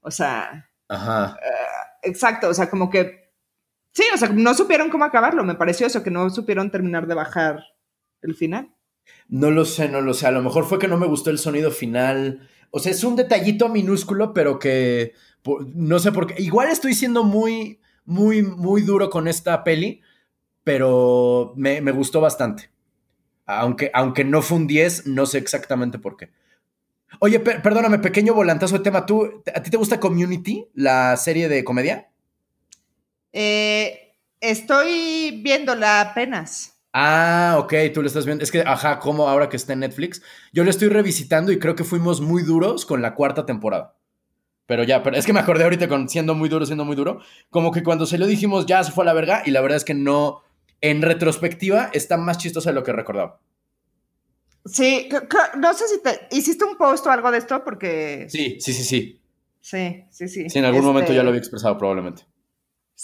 o 0.00 0.10
sea, 0.10 0.70
Ajá. 0.88 1.36
exacto, 2.02 2.48
o 2.48 2.54
sea, 2.54 2.70
como 2.70 2.90
que, 2.90 3.32
sí, 3.92 4.04
o 4.14 4.16
sea, 4.16 4.28
no 4.28 4.54
supieron 4.54 4.88
cómo 4.88 5.04
acabarlo, 5.04 5.42
me 5.42 5.56
pareció 5.56 5.86
eso, 5.86 6.02
que 6.02 6.10
no 6.10 6.30
supieron 6.30 6.70
terminar 6.70 7.06
de 7.08 7.14
bajar 7.14 7.60
el 8.22 8.34
final. 8.36 8.72
No 9.26 9.50
lo 9.50 9.64
sé, 9.64 9.88
no 9.88 10.00
lo 10.00 10.14
sé. 10.14 10.28
A 10.28 10.30
lo 10.30 10.42
mejor 10.42 10.64
fue 10.64 10.78
que 10.78 10.86
no 10.86 10.96
me 10.96 11.08
gustó 11.08 11.30
el 11.30 11.38
sonido 11.38 11.72
final. 11.72 12.48
O 12.74 12.78
sea, 12.80 12.90
es 12.90 13.04
un 13.04 13.16
detallito 13.16 13.68
minúsculo, 13.68 14.32
pero 14.32 14.58
que 14.58 15.12
no 15.74 15.98
sé 15.98 16.10
por 16.10 16.26
qué. 16.26 16.42
Igual 16.42 16.68
estoy 16.70 16.94
siendo 16.94 17.22
muy, 17.22 17.78
muy, 18.06 18.42
muy 18.42 18.80
duro 18.82 19.10
con 19.10 19.28
esta 19.28 19.62
peli, 19.62 20.00
pero 20.64 21.52
me, 21.56 21.80
me 21.82 21.92
gustó 21.92 22.20
bastante. 22.20 22.70
Aunque, 23.44 23.90
aunque 23.92 24.24
no 24.24 24.40
fue 24.40 24.56
un 24.56 24.66
10, 24.66 25.06
no 25.06 25.26
sé 25.26 25.36
exactamente 25.38 25.98
por 25.98 26.16
qué. 26.16 26.30
Oye, 27.18 27.40
per- 27.40 27.60
perdóname, 27.60 27.98
pequeño 27.98 28.32
volantazo 28.32 28.78
de 28.78 28.84
tema. 28.84 29.04
¿Tú, 29.04 29.42
¿A 29.54 29.62
ti 29.62 29.70
te 29.70 29.76
gusta 29.76 30.00
Community, 30.00 30.66
la 30.74 31.14
serie 31.18 31.48
de 31.50 31.62
comedia? 31.64 32.08
Eh, 33.32 34.14
estoy 34.40 35.42
viéndola 35.42 36.00
apenas. 36.00 36.71
Ah, 36.92 37.56
ok, 37.58 37.72
tú 37.94 38.02
lo 38.02 38.06
estás 38.08 38.26
viendo. 38.26 38.44
Es 38.44 38.50
que, 38.52 38.60
ajá, 38.60 38.98
como 38.98 39.28
ahora 39.28 39.48
que 39.48 39.56
está 39.56 39.72
en 39.72 39.80
Netflix. 39.80 40.22
Yo 40.52 40.62
lo 40.64 40.70
estoy 40.70 40.88
revisitando 40.88 41.50
y 41.52 41.58
creo 41.58 41.74
que 41.74 41.84
fuimos 41.84 42.20
muy 42.20 42.42
duros 42.42 42.84
con 42.84 43.00
la 43.00 43.14
cuarta 43.14 43.46
temporada. 43.46 43.96
Pero 44.66 44.84
ya, 44.84 45.02
pero 45.02 45.16
es 45.16 45.26
que 45.26 45.32
me 45.32 45.40
acordé 45.40 45.64
ahorita 45.64 45.88
con 45.88 46.08
siendo 46.08 46.34
muy 46.34 46.48
duro, 46.48 46.66
siendo 46.66 46.84
muy 46.84 46.96
duro. 46.96 47.20
Como 47.50 47.72
que 47.72 47.82
cuando 47.82 48.06
se 48.06 48.18
lo 48.18 48.26
dijimos 48.26 48.66
ya 48.66 48.84
se 48.84 48.92
fue 48.92 49.04
a 49.04 49.06
la 49.06 49.12
verga 49.12 49.42
y 49.44 49.50
la 49.50 49.60
verdad 49.60 49.76
es 49.76 49.84
que 49.84 49.94
no, 49.94 50.42
en 50.80 51.02
retrospectiva, 51.02 51.90
está 51.92 52.16
más 52.16 52.38
chistosa 52.38 52.70
de 52.70 52.74
lo 52.74 52.82
que 52.82 52.92
recordaba. 52.92 53.40
Sí, 54.64 55.08
no 55.58 55.74
sé 55.74 55.88
si 55.88 56.00
te 56.02 56.28
hiciste 56.30 56.64
un 56.64 56.76
post 56.76 57.06
o 57.06 57.10
algo 57.10 57.30
de 57.32 57.38
esto 57.38 57.64
porque 57.64 58.26
Sí, 58.28 58.58
sí, 58.60 58.72
sí, 58.72 58.84
sí. 58.84 59.20
sí, 59.60 60.04
sí, 60.10 60.28
sí. 60.28 60.48
Sí, 60.48 60.58
en 60.58 60.64
algún 60.64 60.80
Este, 60.80 60.92
momento 60.92 61.12
ya 61.12 61.22
lo 61.22 61.30
había 61.30 61.40
expresado 61.40 61.76
probablemente. 61.76 62.22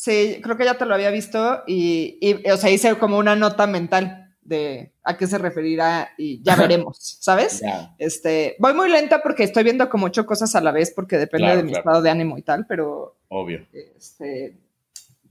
Sí, 0.01 0.38
creo 0.44 0.57
que 0.57 0.64
ya 0.64 0.78
te 0.78 0.86
lo 0.86 0.94
había 0.94 1.11
visto 1.11 1.64
y, 1.66 2.18
y, 2.20 2.49
o 2.53 2.57
sea, 2.57 2.70
hice 2.70 2.96
como 2.99 3.18
una 3.18 3.34
nota 3.34 3.66
mental 3.66 4.32
de 4.42 4.92
a 5.03 5.16
qué 5.16 5.26
se 5.26 5.38
referirá 5.38 6.11
y 6.16 6.40
ya 6.40 6.55
veremos, 6.55 7.18
¿sabes? 7.20 7.61
Este, 7.99 8.55
voy 8.61 8.74
muy 8.74 8.88
lenta 8.90 9.20
porque 9.20 9.42
estoy 9.42 9.64
viendo 9.64 9.88
como 9.90 10.07
ocho 10.07 10.24
cosas 10.24 10.55
a 10.55 10.61
la 10.61 10.70
vez 10.70 10.92
porque 10.94 11.18
depende 11.18 11.46
Claro, 11.46 11.57
de 11.57 11.62
mi 11.64 11.70
claro. 11.70 11.80
estado 11.80 12.03
de 12.03 12.11
ánimo 12.11 12.38
y 12.38 12.42
tal, 12.42 12.64
pero 12.68 13.16
Obvio. 13.26 13.66
Este, 13.72 14.57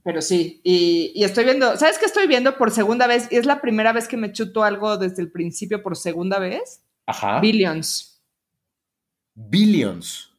pero 0.04 0.20
sí, 0.20 0.60
y, 0.62 1.12
y 1.14 1.24
estoy 1.24 1.44
viendo, 1.44 1.74
¿sabes 1.78 1.98
qué 1.98 2.04
estoy 2.04 2.26
viendo 2.26 2.58
por 2.58 2.70
segunda 2.70 3.06
vez? 3.06 3.26
Y 3.30 3.36
es 3.36 3.46
la 3.46 3.62
primera 3.62 3.94
vez 3.94 4.06
que 4.06 4.18
me 4.18 4.32
chuto 4.32 4.64
algo 4.64 4.98
desde 4.98 5.22
el 5.22 5.30
principio 5.32 5.82
por 5.82 5.96
segunda 5.96 6.38
vez. 6.38 6.82
Ajá. 7.06 7.40
Billions. 7.40 8.20
Billions. 9.34 10.30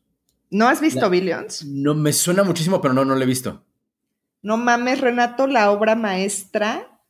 ¿No 0.51 0.67
has 0.67 0.81
visto 0.81 1.01
La- 1.01 1.07
Billions? 1.09 1.65
No 1.65 1.95
me 1.95 2.13
suena 2.13 2.43
muchísimo, 2.43 2.79
pero 2.79 2.93
no, 2.93 3.03
no 3.05 3.15
lo 3.15 3.23
he 3.23 3.25
visto. 3.25 3.63
No 4.41 4.57
mames, 4.57 5.01
Renato, 5.01 5.47
la 5.47 5.71
obra 5.71 5.95
maestra 5.95 7.01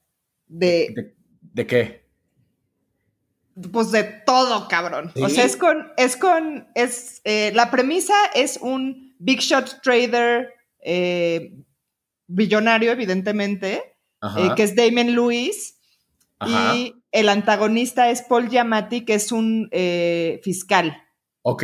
de, 0.47 0.93
¿De, 0.95 1.15
de 1.41 1.67
qué? 1.67 2.09
pues 3.71 3.91
de 3.91 4.03
todo, 4.03 4.67
cabrón. 4.67 5.11
O 5.21 5.29
sea, 5.29 5.43
es 5.43 5.57
con, 5.57 5.91
es 5.97 6.15
con, 6.15 6.67
es, 6.75 7.21
eh, 7.23 7.51
la 7.53 7.71
premisa 7.71 8.13
es 8.33 8.57
un 8.61 9.15
big 9.19 9.39
shot 9.39 9.81
trader 9.81 10.53
eh, 10.81 11.53
billonario, 12.27 12.91
evidentemente, 12.91 13.95
eh, 14.37 14.49
que 14.55 14.63
es 14.63 14.75
Damon 14.75 15.13
Lewis. 15.13 15.77
Ajá. 16.39 16.75
Y 16.75 16.95
el 17.11 17.27
antagonista 17.27 18.09
es 18.09 18.21
Paul 18.21 18.49
Giamatti, 18.49 19.03
que 19.03 19.15
es 19.15 19.31
un 19.31 19.69
fiscal. 20.41 21.03
Ok. 21.41 21.63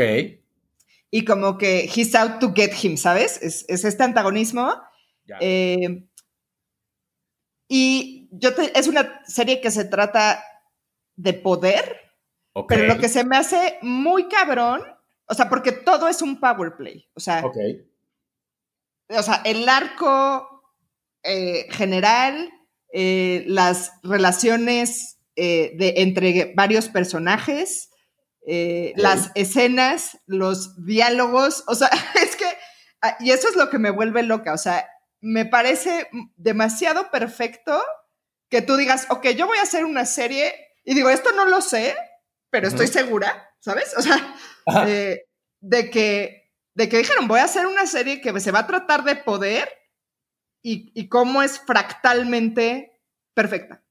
Y 1.12 1.24
como 1.24 1.58
que 1.58 1.90
he's 1.96 2.14
out 2.14 2.40
to 2.40 2.52
get 2.54 2.72
him, 2.82 2.98
¿sabes? 2.98 3.42
Es, 3.42 3.64
es 3.70 3.86
este 3.86 4.04
antagonismo. 4.04 4.74
Eh, 5.42 6.08
y 7.68 8.30
yo 8.32 8.54
te- 8.54 8.78
es 8.78 8.88
una 8.88 9.22
serie 9.26 9.60
que 9.62 9.72
se 9.72 9.86
trata 9.86 10.44
de 11.16 11.34
poder, 11.34 12.02
pero 12.68 12.84
lo 12.88 13.00
que 13.00 13.10
se 13.10 13.24
me 13.26 13.38
hace 13.38 13.80
muy 13.82 14.28
cabrón, 14.28 14.82
o 15.28 15.34
sea, 15.34 15.50
porque 15.50 15.72
todo 15.72 16.08
es 16.08 16.22
un 16.22 16.40
power 16.40 16.76
play. 16.78 17.10
O 17.16 17.20
sea, 17.20 17.42
o 19.10 19.24
sea, 19.24 19.42
el 19.46 19.68
arco 19.68 20.48
eh, 21.24 21.68
general, 21.72 22.52
eh, 22.94 23.44
las 23.48 23.94
relaciones 24.04 25.18
eh, 25.36 25.74
de, 25.76 25.96
entre 25.98 26.54
varios 26.56 26.88
personajes, 26.88 27.90
las 28.96 29.32
escenas, 29.34 30.20
los 30.28 30.86
diálogos, 30.86 31.64
o 31.68 31.74
sea, 31.74 31.90
es 32.22 32.36
que, 32.36 32.46
ah, 33.02 33.18
y 33.20 33.32
eso 33.32 33.50
es 33.50 33.56
lo 33.56 33.70
que 33.72 33.80
me 33.80 33.90
vuelve 33.90 34.22
loca, 34.22 34.54
o 34.54 34.58
sea, 34.58 34.88
me 35.26 35.46
parece 35.46 36.08
demasiado 36.36 37.10
perfecto 37.10 37.84
que 38.48 38.62
tú 38.62 38.78
digas, 38.78 39.08
ok, 39.10 39.30
yo 39.30 39.48
voy 39.48 39.58
a 39.58 39.64
hacer 39.64 39.84
una 39.84 40.06
serie, 40.06 40.54
y 40.84 40.94
digo, 40.94 41.10
esto 41.10 41.32
no 41.32 41.46
lo 41.46 41.62
sé, 41.62 41.96
pero 42.52 42.68
estoy 42.68 42.86
segura, 42.86 43.50
¿sabes? 43.60 43.96
O 43.98 44.04
sea, 44.04 44.36
eh, 44.88 45.26
de 45.60 45.90
que 45.90 46.52
de 46.76 46.90
que 46.90 47.00
dijeron, 47.00 47.28
voy 47.28 47.40
a 47.40 47.46
hacer 47.46 47.66
una 47.66 47.88
serie 47.88 48.22
que 48.22 48.40
se 48.40 48.52
va 48.52 48.60
a 48.60 48.68
tratar 48.68 49.04
de 49.04 49.16
poder 49.16 49.68
y, 50.62 50.92
y 50.94 51.08
cómo 51.08 51.42
es 51.42 51.60
fractalmente 51.60 53.02
perfecta. 53.34 53.82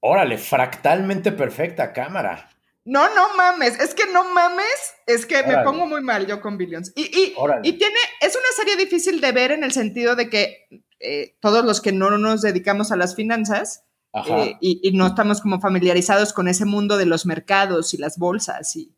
Órale, 0.00 0.36
fractalmente 0.36 1.32
perfecta 1.32 1.92
cámara. 1.92 2.50
No, 2.84 3.14
no 3.14 3.34
mames, 3.36 3.78
es 3.78 3.94
que 3.94 4.06
no 4.06 4.24
mames, 4.32 4.94
es 5.06 5.26
que 5.26 5.42
me 5.42 5.58
pongo 5.58 5.86
muy 5.86 6.00
mal 6.00 6.26
yo 6.26 6.40
con 6.40 6.56
Billions. 6.56 6.92
Y, 6.96 7.02
y, 7.02 7.34
y 7.62 7.72
tiene, 7.74 7.98
es 8.20 8.34
una 8.34 8.52
serie 8.56 8.76
difícil 8.76 9.20
de 9.20 9.32
ver 9.32 9.52
en 9.52 9.64
el 9.64 9.72
sentido 9.72 10.16
de 10.16 10.30
que 10.30 10.66
eh, 10.98 11.36
todos 11.40 11.64
los 11.64 11.80
que 11.80 11.92
no 11.92 12.16
nos 12.16 12.42
dedicamos 12.42 12.90
a 12.90 12.96
las 12.96 13.14
finanzas 13.14 13.84
eh, 14.26 14.56
y, 14.60 14.80
y 14.82 14.92
no 14.92 15.08
estamos 15.08 15.40
como 15.40 15.60
familiarizados 15.60 16.32
con 16.32 16.48
ese 16.48 16.64
mundo 16.64 16.96
de 16.96 17.06
los 17.06 17.26
mercados 17.26 17.94
y 17.94 17.98
las 17.98 18.18
bolsas 18.18 18.74
y, 18.76 18.92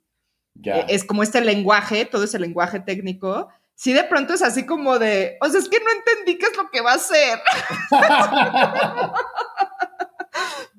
ya. 0.55 0.81
Eh, 0.81 0.87
Es 0.89 1.05
como 1.05 1.23
este 1.23 1.41
lenguaje, 1.41 2.05
todo 2.05 2.25
ese 2.25 2.39
lenguaje 2.39 2.81
técnico, 2.81 3.49
sí 3.75 3.93
de 3.93 4.05
pronto 4.05 4.35
es 4.35 4.43
así 4.43 4.65
como 4.65 4.99
de, 4.99 5.37
o 5.41 5.49
sea, 5.49 5.61
es 5.61 5.69
que 5.69 5.81
no 5.81 5.91
entendí 5.91 6.39
qué 6.39 6.47
es 6.47 6.57
lo 6.57 6.71
que 6.71 6.81
va 6.81 6.93
a 6.93 6.97
hacer. 6.97 7.41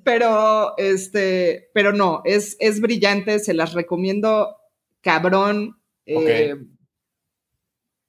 pero, 0.04 0.78
este, 0.78 1.70
pero 1.74 1.94
no, 1.94 2.22
es, 2.26 2.58
es 2.60 2.82
brillante, 2.82 3.40
se 3.40 3.54
las 3.54 3.74
recomiendo 3.74 4.58
cabrón. 5.02 5.78
Eh, 6.06 6.56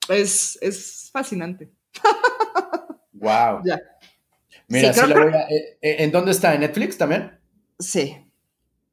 es, 0.08 0.58
es 0.60 1.10
fascinante. 1.12 1.70
Wow. 3.16 3.62
Ya. 3.64 3.80
Mira, 4.68 4.92
sí, 4.92 5.00
voy 5.00 5.32
a, 5.32 5.48
eh, 5.48 5.78
eh, 5.80 5.96
¿En 6.00 6.10
dónde 6.10 6.32
está? 6.32 6.54
¿En 6.54 6.60
Netflix 6.60 6.98
también? 6.98 7.38
Sí. 7.78 8.16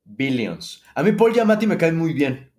Billions. 0.06 0.84
A 0.96 1.04
mí 1.04 1.12
Paul 1.12 1.34
Giamatti 1.34 1.68
me 1.68 1.78
cae 1.78 1.92
muy 1.92 2.14
bien. 2.14 2.52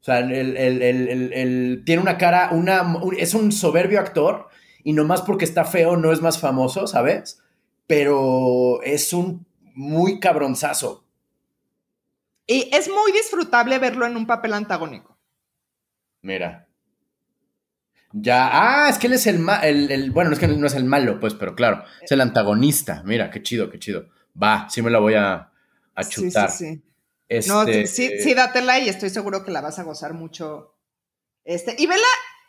O 0.00 0.04
sea, 0.04 0.20
el, 0.20 1.82
tiene 1.84 2.00
una 2.00 2.16
cara, 2.16 2.50
una, 2.52 2.96
es 3.18 3.34
un 3.34 3.52
soberbio 3.52 4.00
actor 4.00 4.48
y 4.82 4.92
nomás 4.94 5.22
porque 5.22 5.44
está 5.44 5.64
feo 5.64 5.96
no 5.96 6.12
es 6.12 6.22
más 6.22 6.38
famoso, 6.38 6.86
¿sabes? 6.86 7.42
Pero 7.86 8.80
es 8.82 9.12
un 9.12 9.46
muy 9.74 10.20
cabronzazo. 10.20 11.04
Y 12.46 12.68
es 12.72 12.88
muy 12.88 13.12
disfrutable 13.12 13.78
verlo 13.78 14.06
en 14.06 14.16
un 14.16 14.26
papel 14.26 14.52
antagónico. 14.52 15.16
Mira. 16.22 16.68
Ya, 18.12 18.50
ah, 18.52 18.88
es 18.90 18.98
que 18.98 19.06
él 19.06 19.14
es 19.14 19.26
el, 19.26 19.40
el, 19.62 20.10
bueno, 20.10 20.30
no 20.30 20.34
es 20.34 20.40
que 20.40 20.48
no 20.48 20.66
es 20.66 20.74
el 20.74 20.84
malo, 20.84 21.18
pues, 21.18 21.32
pero 21.32 21.54
claro, 21.54 21.82
es 22.02 22.12
el 22.12 22.20
antagonista. 22.20 23.02
Mira, 23.04 23.30
qué 23.30 23.42
chido, 23.42 23.70
qué 23.70 23.78
chido. 23.78 24.10
Va, 24.40 24.68
sí 24.68 24.82
me 24.82 24.90
la 24.90 24.98
voy 24.98 25.14
a, 25.14 25.50
a 25.94 26.04
chutar. 26.04 26.50
Sí, 26.50 26.82
sí, 27.28 27.40
sí. 27.40 27.48
no, 27.48 27.62
este, 27.62 27.86
sí, 27.86 28.22
sí, 28.22 28.34
dátela 28.34 28.78
y 28.78 28.88
estoy 28.88 29.08
seguro 29.08 29.44
que 29.44 29.50
la 29.50 29.62
vas 29.62 29.78
a 29.78 29.84
gozar 29.84 30.12
mucho. 30.12 30.76
Este, 31.44 31.74
y 31.78 31.86
vela, 31.86 32.06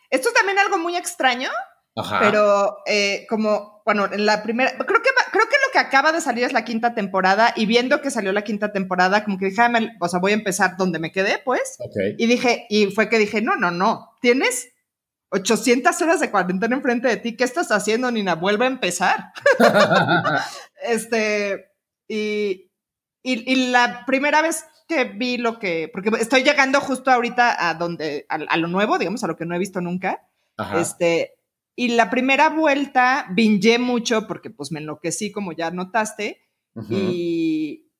esto 0.10 0.30
es 0.30 0.36
también 0.36 0.60
algo 0.60 0.78
muy 0.78 0.98
extraño, 0.98 1.50
Ajá. 1.96 2.20
pero 2.20 2.80
eh, 2.86 3.26
como, 3.30 3.82
bueno, 3.86 4.10
en 4.12 4.26
la 4.26 4.44
primera, 4.44 4.72
creo 4.72 5.02
que, 5.02 5.10
creo 5.32 5.48
que 5.48 5.53
que 5.74 5.80
acaba 5.80 6.14
de 6.14 6.22
salir 6.22 6.46
es 6.46 6.54
la 6.54 6.64
quinta 6.64 6.94
temporada 6.94 7.52
y 7.56 7.66
viendo 7.66 8.00
que 8.02 8.12
salió 8.12 8.32
la 8.32 8.44
quinta 8.44 8.72
temporada, 8.72 9.26
como 9.26 9.38
que 9.38 9.48
dije, 9.48 9.62
ah, 9.62 9.72
o 10.00 10.08
sea, 10.08 10.20
voy 10.20 10.32
a 10.32 10.36
empezar 10.36 10.78
donde 10.78 11.00
me 11.00 11.12
quedé, 11.12 11.40
pues. 11.44 11.78
Y 12.18 12.28
dije, 12.28 12.66
y 12.70 12.86
fue 12.92 13.10
que 13.10 13.18
dije, 13.18 13.42
no, 13.42 13.58
no, 13.58 13.72
no, 13.72 14.12
tienes 14.22 14.70
800 15.32 16.00
horas 16.02 16.20
de 16.20 16.30
cuarentena 16.30 16.76
enfrente 16.76 17.08
de 17.08 17.18
ti, 17.18 17.36
¿qué 17.36 17.44
estás 17.44 17.72
haciendo, 17.72 18.12
Nina? 18.12 18.36
Vuelve 18.36 18.66
a 18.66 18.70
empezar. 18.70 19.34
este, 20.84 21.72
y, 22.08 22.72
y, 23.24 23.72
la 23.72 24.06
primera 24.06 24.44
vez 24.44 24.66
que 24.88 25.06
vi 25.06 25.38
lo 25.38 25.58
que, 25.58 25.90
porque 25.92 26.12
estoy 26.20 26.44
llegando 26.44 26.80
justo 26.80 27.10
ahorita 27.10 27.68
a 27.68 27.74
donde, 27.74 28.28
a, 28.30 28.58
lo 28.58 28.68
nuevo, 28.68 29.00
digamos, 29.00 29.24
a 29.24 29.28
lo 29.28 29.36
que 29.36 29.46
no 29.46 29.56
he 29.56 29.60
visto 29.60 29.82
nunca. 29.82 30.22
Este, 30.76 31.34
y 31.76 31.90
la 31.90 32.10
primera 32.10 32.50
vuelta 32.50 33.28
vingé 33.32 33.80
mucho 33.80 34.28
porque 34.28 34.50
pues 34.50 34.72
me 34.72 34.80
enloquecí, 34.80 35.32
como 35.32 35.52
ya 35.54 35.72
notaste. 35.72 36.42
Y, 36.90 37.92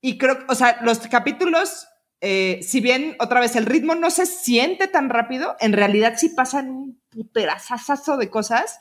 y 0.00 0.18
creo, 0.18 0.38
o 0.48 0.54
sea, 0.54 0.78
los 0.82 0.98
capítulos 1.08 1.88
eh, 2.26 2.60
si 2.62 2.80
bien 2.80 3.16
otra 3.20 3.38
vez 3.38 3.54
el 3.54 3.66
ritmo 3.66 3.94
no 3.94 4.10
se 4.10 4.24
siente 4.24 4.88
tan 4.88 5.10
rápido, 5.10 5.56
en 5.60 5.74
realidad 5.74 6.14
sí 6.16 6.30
pasan 6.30 6.70
un 6.70 7.02
puterazazazo 7.10 8.16
de 8.16 8.30
cosas 8.30 8.80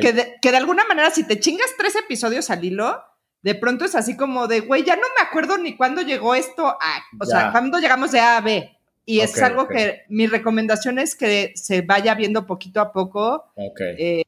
que, 0.00 0.12
de, 0.12 0.34
que 0.42 0.50
de 0.50 0.56
alguna 0.56 0.84
manera 0.86 1.12
si 1.12 1.22
te 1.22 1.38
chingas 1.38 1.68
tres 1.78 1.94
episodios 1.94 2.50
al 2.50 2.64
hilo, 2.64 3.00
de 3.42 3.54
pronto 3.54 3.84
es 3.84 3.94
así 3.94 4.16
como 4.16 4.48
de, 4.48 4.62
güey, 4.62 4.82
ya 4.82 4.96
no 4.96 5.06
me 5.16 5.24
acuerdo 5.24 5.56
ni 5.56 5.76
cuándo 5.76 6.02
llegó 6.02 6.34
esto 6.34 6.66
a, 6.66 7.04
o 7.20 7.24
sea, 7.26 7.52
cuándo 7.52 7.78
llegamos 7.78 8.10
de 8.10 8.18
A 8.18 8.38
a 8.38 8.40
B. 8.40 8.76
Y 9.10 9.20
es 9.20 9.40
algo 9.42 9.66
que 9.66 10.02
mi 10.08 10.26
recomendación 10.26 10.98
es 10.98 11.14
que 11.14 11.52
se 11.54 11.82
vaya 11.82 12.14
viendo 12.14 12.46
poquito 12.46 12.80
a 12.80 12.92
poco 12.92 13.52
eh, 13.78 14.22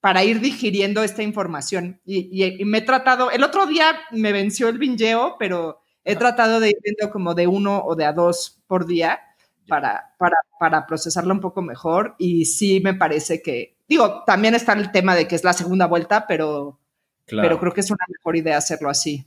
para 0.00 0.24
ir 0.24 0.40
digiriendo 0.40 1.02
esta 1.02 1.22
información. 1.22 2.00
Y, 2.04 2.44
y, 2.44 2.64
me 2.64 2.78
he 2.78 2.82
tratado, 2.82 3.30
el 3.30 3.42
otro 3.44 3.66
día 3.66 3.86
me 4.12 4.32
venció 4.32 4.68
el 4.68 4.78
vingeo, 4.78 5.36
pero 5.38 5.82
He 6.08 6.14
tratado 6.14 6.60
de 6.60 6.68
ir 6.68 6.76
viendo 6.84 7.10
como 7.10 7.34
de 7.34 7.48
uno 7.48 7.82
o 7.84 7.96
de 7.96 8.04
a 8.04 8.12
dos 8.12 8.62
por 8.68 8.86
día 8.86 9.18
para, 9.66 10.14
para, 10.18 10.36
para 10.60 10.86
procesarlo 10.86 11.34
un 11.34 11.40
poco 11.40 11.62
mejor. 11.62 12.14
Y 12.16 12.44
sí 12.44 12.80
me 12.80 12.94
parece 12.94 13.42
que, 13.42 13.76
digo, 13.88 14.22
también 14.24 14.54
está 14.54 14.74
el 14.74 14.92
tema 14.92 15.16
de 15.16 15.26
que 15.26 15.34
es 15.34 15.42
la 15.42 15.52
segunda 15.52 15.86
vuelta, 15.86 16.28
pero, 16.28 16.78
pero 17.26 17.58
creo 17.58 17.72
que 17.72 17.80
es 17.80 17.90
una 17.90 18.04
mejor 18.08 18.36
idea 18.36 18.56
hacerlo 18.56 18.88
así, 18.88 19.26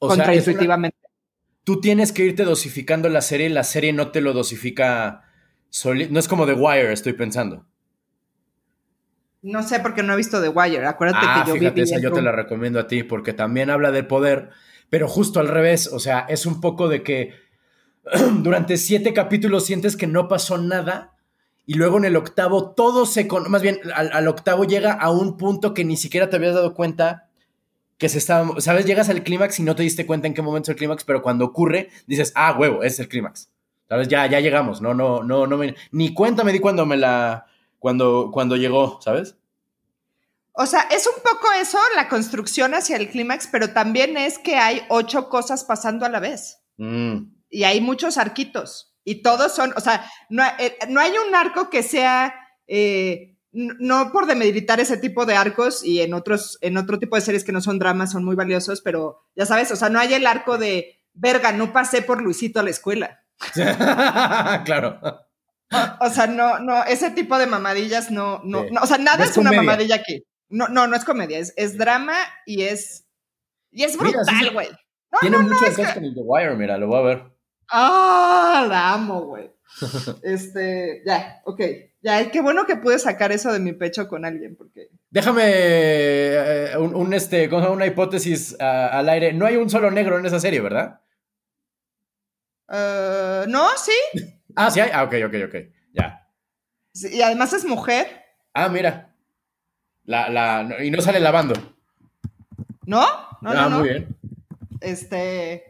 o 0.00 0.08
contraintuitivamente. 0.08 0.98
Tú 1.70 1.80
tienes 1.80 2.10
que 2.10 2.24
irte 2.24 2.42
dosificando 2.42 3.08
la 3.08 3.20
serie, 3.20 3.48
la 3.48 3.62
serie 3.62 3.92
no 3.92 4.10
te 4.10 4.20
lo 4.20 4.32
dosifica, 4.32 5.22
no 5.84 6.18
es 6.18 6.26
como 6.26 6.44
The 6.44 6.54
Wire, 6.54 6.92
estoy 6.92 7.12
pensando. 7.12 7.64
No 9.40 9.62
sé 9.62 9.78
porque 9.78 10.02
no 10.02 10.14
he 10.14 10.16
visto 10.16 10.42
The 10.42 10.48
Wire. 10.48 10.84
Acuérdate 10.84 11.24
ah, 11.28 11.44
que 11.44 11.50
yo 11.52 11.56
fíjate, 11.56 11.82
esa 11.82 12.00
yo 12.00 12.10
te 12.10 12.22
la 12.22 12.32
recomiendo 12.32 12.80
a 12.80 12.88
ti 12.88 13.04
porque 13.04 13.34
también 13.34 13.70
habla 13.70 13.92
de 13.92 14.02
poder, 14.02 14.50
pero 14.88 15.06
justo 15.06 15.38
al 15.38 15.46
revés, 15.46 15.86
o 15.92 16.00
sea, 16.00 16.26
es 16.28 16.44
un 16.44 16.60
poco 16.60 16.88
de 16.88 17.04
que 17.04 17.34
durante 18.42 18.76
siete 18.76 19.14
capítulos 19.14 19.64
sientes 19.64 19.96
que 19.96 20.08
no 20.08 20.26
pasó 20.26 20.58
nada 20.58 21.14
y 21.66 21.74
luego 21.74 21.98
en 21.98 22.04
el 22.04 22.16
octavo 22.16 22.72
todo 22.74 23.06
se... 23.06 23.28
Más 23.48 23.62
bien, 23.62 23.78
al, 23.94 24.26
octavo 24.26 24.64
llega 24.64 24.94
a 24.94 25.12
un 25.12 25.36
punto 25.36 25.72
que 25.72 25.84
ni 25.84 25.96
siquiera 25.96 26.28
te 26.28 26.34
habías 26.34 26.54
dado 26.54 26.74
cuenta 26.74 27.29
que 28.00 28.08
se 28.08 28.18
estaba... 28.18 28.60
¿Sabes? 28.60 28.86
Llegas 28.86 29.10
al 29.10 29.22
clímax 29.22 29.60
y 29.60 29.62
no 29.62 29.76
te 29.76 29.82
diste 29.82 30.06
cuenta 30.06 30.26
en 30.26 30.34
qué 30.34 30.40
momento 30.42 30.70
es 30.70 30.74
el 30.74 30.78
clímax, 30.78 31.04
pero 31.04 31.22
cuando 31.22 31.44
ocurre 31.44 31.90
dices, 32.06 32.32
ah, 32.34 32.56
huevo, 32.58 32.82
es 32.82 32.98
el 32.98 33.08
clímax. 33.08 33.50
¿Sabes? 33.88 34.08
Ya, 34.08 34.26
ya 34.26 34.40
llegamos, 34.40 34.80
no, 34.80 34.94
no, 34.94 35.22
no, 35.22 35.46
no 35.46 35.56
me... 35.58 35.76
Ni 35.92 36.14
cuenta 36.14 36.42
me 36.42 36.52
di 36.52 36.58
cuando 36.58 36.86
me 36.86 36.96
la... 36.96 37.46
Cuando, 37.78 38.30
cuando 38.32 38.56
llegó, 38.56 39.00
¿sabes? 39.02 39.36
O 40.52 40.66
sea, 40.66 40.80
es 40.90 41.06
un 41.06 41.22
poco 41.22 41.52
eso, 41.60 41.78
la 41.94 42.08
construcción 42.08 42.74
hacia 42.74 42.96
el 42.96 43.10
clímax, 43.10 43.46
pero 43.46 43.72
también 43.72 44.16
es 44.16 44.38
que 44.38 44.56
hay 44.56 44.82
ocho 44.88 45.28
cosas 45.28 45.64
pasando 45.64 46.06
a 46.06 46.08
la 46.08 46.20
vez. 46.20 46.60
Mm. 46.78 47.32
Y 47.50 47.64
hay 47.64 47.80
muchos 47.80 48.16
arquitos. 48.16 48.94
Y 49.04 49.22
todos 49.22 49.54
son, 49.54 49.72
o 49.76 49.80
sea, 49.80 50.10
no, 50.30 50.42
eh, 50.58 50.78
hay 50.98 51.12
un 51.26 51.34
arco 51.34 51.68
que 51.68 51.82
sea, 51.82 52.34
eh, 52.66 53.36
no 53.52 54.12
por 54.12 54.26
demeritar 54.26 54.80
ese 54.80 54.96
tipo 54.96 55.26
de 55.26 55.34
arcos 55.34 55.84
y 55.84 56.00
en 56.00 56.14
otros, 56.14 56.58
en 56.60 56.76
otro 56.76 56.98
tipo 56.98 57.16
de 57.16 57.22
series 57.22 57.44
que 57.44 57.52
no 57.52 57.60
son 57.60 57.78
dramas 57.78 58.12
son 58.12 58.24
muy 58.24 58.36
valiosos, 58.36 58.80
pero 58.80 59.26
ya 59.34 59.46
sabes, 59.46 59.70
o 59.72 59.76
sea, 59.76 59.88
no 59.88 59.98
hay 59.98 60.14
el 60.14 60.26
arco 60.26 60.56
de, 60.56 61.00
verga, 61.14 61.52
no 61.52 61.72
pasé 61.72 62.02
por 62.02 62.22
Luisito 62.22 62.60
a 62.60 62.62
la 62.62 62.70
escuela. 62.70 63.24
claro. 64.64 65.00
O, 66.00 66.10
sea, 66.10 66.26
no, 66.26 66.58
no, 66.58 66.84
ese 66.84 67.10
tipo 67.10 67.38
de 67.38 67.46
mamadillas 67.46 68.10
no, 68.10 68.40
no, 68.44 68.64
o 68.82 68.86
sea, 68.86 68.98
nada 68.98 69.24
es, 69.24 69.36
una 69.36 69.52
mamadilla 69.52 69.96
aquí. 69.96 70.24
No, 70.48 70.66
no, 70.68 70.88
no 70.88 70.96
es 70.96 71.04
comedia, 71.04 71.38
es, 71.38 71.54
es 71.56 71.78
drama 71.78 72.14
y 72.44 72.62
es. 72.62 73.06
Y 73.70 73.84
es 73.84 73.96
brutal, 73.96 74.50
güey. 74.52 74.68
tiene 75.20 75.38
muchas 75.38 75.76
cosas 75.76 75.94
con 75.94 76.04
el 76.04 76.14
The 76.14 76.22
Wire, 76.24 76.56
mira, 76.56 76.76
lo 76.76 76.88
voy 76.88 76.98
a 76.98 77.02
ver. 77.02 77.32
Ah, 77.68 78.66
la 78.68 78.94
amo, 78.94 79.20
güey. 79.22 79.52
este, 80.22 81.02
ya, 81.04 81.40
ok. 81.44 81.60
Ya, 82.02 82.30
qué 82.30 82.40
bueno 82.40 82.66
que 82.66 82.76
pude 82.76 82.98
sacar 82.98 83.30
eso 83.30 83.52
de 83.52 83.60
mi 83.60 83.72
pecho 83.72 84.08
con 84.08 84.24
alguien, 84.24 84.56
porque. 84.56 84.88
Déjame 85.10 85.42
eh, 85.46 86.76
un, 86.78 87.12
este, 87.12 87.48
una 87.48 87.86
hipótesis 87.86 88.56
ah, 88.58 88.88
al 88.92 89.08
aire. 89.08 89.32
No 89.32 89.46
hay 89.46 89.56
un 89.56 89.68
solo 89.68 89.90
negro 89.90 90.18
en 90.18 90.26
esa 90.26 90.40
serie, 90.40 90.60
¿verdad? 90.60 91.00
Uh, 92.68 93.48
no, 93.48 93.68
sí. 93.76 93.92
ah, 94.56 94.70
sí 94.70 94.80
hay. 94.80 94.90
Ah, 94.92 95.04
ok, 95.04 95.14
ok, 95.26 95.34
ok. 95.46 95.54
Ya. 95.92 96.26
y 96.94 97.20
además 97.20 97.52
es 97.52 97.64
mujer. 97.64 98.06
Ah, 98.54 98.68
mira. 98.68 99.14
La, 100.04 100.28
la, 100.28 100.82
y 100.82 100.90
no 100.90 101.02
sale 101.02 101.20
lavando. 101.20 101.54
¿No? 102.86 103.04
No, 103.42 103.50
ah, 103.50 103.68
no, 103.68 103.78
muy 103.78 103.88
bien. 103.88 104.16
Este. 104.80 105.69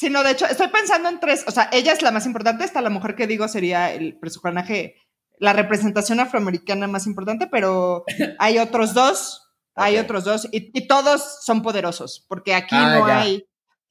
Sí, 0.00 0.08
no, 0.08 0.22
de 0.22 0.30
hecho, 0.30 0.46
estoy 0.46 0.68
pensando 0.68 1.10
en 1.10 1.20
tres. 1.20 1.44
O 1.46 1.50
sea, 1.50 1.68
ella 1.72 1.92
es 1.92 2.00
la 2.00 2.10
más 2.10 2.24
importante. 2.24 2.64
Esta, 2.64 2.80
la 2.80 2.88
mujer 2.88 3.14
que 3.14 3.26
digo, 3.26 3.48
sería 3.48 3.92
el 3.92 4.18
personaje, 4.18 4.96
la 5.36 5.52
representación 5.52 6.20
afroamericana 6.20 6.86
más 6.86 7.06
importante, 7.06 7.48
pero 7.48 8.04
hay 8.38 8.56
otros 8.56 8.94
dos. 8.94 9.52
Hay 9.74 9.98
otros 9.98 10.24
dos. 10.24 10.48
Y, 10.52 10.86
todos 10.88 11.44
son 11.44 11.60
poderosos, 11.60 12.24
porque 12.30 12.54
aquí 12.54 12.76
ah, 12.78 12.98
no 12.98 13.04
hay. 13.04 13.46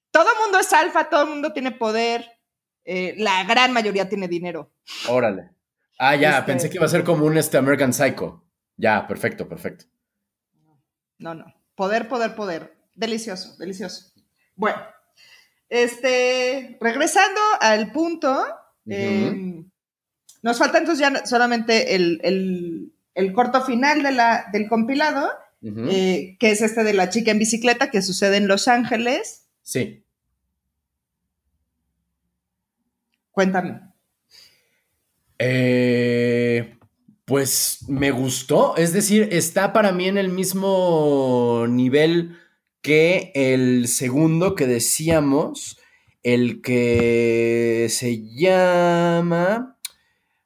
Todo 0.10 0.26
el 0.34 0.40
mundo 0.42 0.58
es 0.58 0.74
alfa, 0.74 1.10
todo 1.10 1.26
el 1.26 1.30
mundo 1.30 1.54
tiene 1.54 1.74
poder. 1.74 2.26
Eh, 2.86 3.14
la 3.20 3.44
gran 3.44 3.72
mayoría 3.72 4.10
tiene 4.10 4.28
dinero. 4.28 4.74
Órale. 5.10 5.52
Ah, 6.00 6.16
ya, 6.16 6.40
este 6.40 6.52
pensé 6.52 6.70
que 6.72 6.78
iba 6.78 6.88
a 6.88 6.90
ser 6.90 7.04
como 7.04 7.24
un 7.28 7.38
este 7.38 7.60
American 7.60 7.94
Psycho. 7.94 8.44
Ya, 8.78 9.08
perfecto, 9.08 9.48
perfecto. 9.48 9.86
No, 11.20 11.36
no. 11.36 11.54
Poder, 11.76 12.08
poder, 12.08 12.34
poder. 12.34 12.80
Delicioso, 12.96 13.56
delicioso. 13.58 14.12
Bueno, 14.56 14.80
este, 15.70 16.78
regresando 16.82 17.40
al 17.62 17.92
punto, 17.92 18.46
em, 18.88 19.70
nos 20.42 20.58
falta 20.58 20.80
entonces 20.80 21.00
ya 21.00 21.26
solamente 21.26 21.96
el, 21.96 22.92
corto 23.34 23.64
final 23.64 24.02
de 24.04 24.12
la, 24.12 24.48
del 24.52 24.68
compilado, 24.68 25.30
eh, 25.62 26.38
que 26.40 26.52
es 26.52 26.62
este 26.62 26.84
de 26.84 26.94
la 26.94 27.10
chica 27.10 27.32
en 27.32 27.40
bicicleta 27.40 27.92
que 27.92 28.02
sucede 28.02 28.38
en 28.38 28.48
Los 28.48 28.68
Ángeles. 28.68 29.46
Sí. 29.62 30.04
Cuéntame. 33.32 33.82
Eh, 35.38 36.76
Pues 37.26 37.86
me 37.88 38.10
gustó, 38.10 38.76
es 38.76 38.92
decir, 38.92 39.30
está 39.32 39.72
para 39.72 39.92
mí 39.92 40.08
en 40.08 40.18
el 40.18 40.30
mismo 40.30 41.68
nivel 41.70 42.39
que 42.82 43.32
el 43.36 43.88
segundo 43.88 44.56
que 44.56 44.68
decíamos, 44.68 45.80
el 46.24 46.62
que 46.62 47.88
se 47.90 48.24
llama 48.24 49.78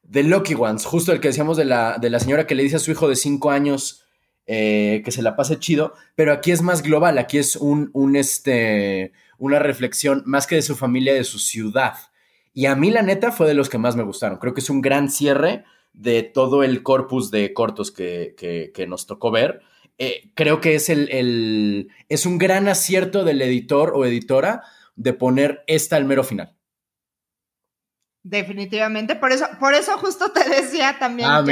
The 0.09 0.23
Lucky 0.23 0.53
Ones, 0.53 0.85
justo 0.85 1.11
el 1.11 1.19
que 1.19 1.29
decíamos 1.29 1.57
de 1.57 1.65
la, 1.65 1.97
de 1.99 2.09
la 2.09 2.19
señora 2.19 2.45
que 2.45 2.55
le 2.55 2.63
dice 2.63 2.75
a 2.75 2.79
su 2.79 2.91
hijo 2.91 3.07
de 3.07 3.15
cinco 3.15 3.51
años 3.51 4.03
eh, 4.45 5.01
que 5.05 5.11
se 5.11 5.21
la 5.21 5.37
pase 5.37 5.57
chido, 5.57 5.93
pero 6.15 6.33
aquí 6.33 6.51
es 6.51 6.61
más 6.61 6.83
global, 6.83 7.17
aquí 7.17 7.37
es 7.37 7.55
un, 7.55 7.89
este, 8.17 9.13
una 9.37 9.57
reflexión 9.57 10.21
más 10.25 10.47
que 10.47 10.55
de 10.55 10.61
su 10.61 10.75
familia, 10.75 11.13
de 11.13 11.23
su 11.23 11.39
ciudad. 11.39 11.93
Y 12.53 12.65
a 12.65 12.75
mí 12.75 12.91
la 12.91 13.03
neta 13.03 13.31
fue 13.31 13.47
de 13.47 13.53
los 13.53 13.69
que 13.69 13.77
más 13.77 13.95
me 13.95 14.03
gustaron, 14.03 14.39
creo 14.39 14.53
que 14.53 14.59
es 14.59 14.69
un 14.69 14.81
gran 14.81 15.09
cierre 15.09 15.63
de 15.93 16.23
todo 16.23 16.63
el 16.63 16.83
corpus 16.83 17.31
de 17.31 17.53
cortos 17.53 17.91
que, 17.91 18.85
nos 18.87 19.07
tocó 19.07 19.31
ver. 19.31 19.61
Eh, 19.97 20.31
creo 20.33 20.59
que 20.59 20.75
es, 20.75 20.89
el, 20.89 21.91
es 22.09 22.25
un 22.25 22.37
gran 22.37 22.67
acierto 22.67 23.23
del 23.23 23.41
editor 23.41 23.93
o 23.95 24.05
editora 24.05 24.63
de 24.95 25.13
poner 25.13 25.63
esta 25.67 25.95
al 25.95 26.05
mero 26.05 26.23
final. 26.23 26.55
Definitivamente, 28.23 29.15
por 29.15 29.31
eso, 29.31 29.45
por 29.59 29.73
eso 29.73 29.97
justo 29.97 30.31
te 30.31 30.47
decía 30.49 30.97
también 30.97 31.29
ah, 31.29 31.43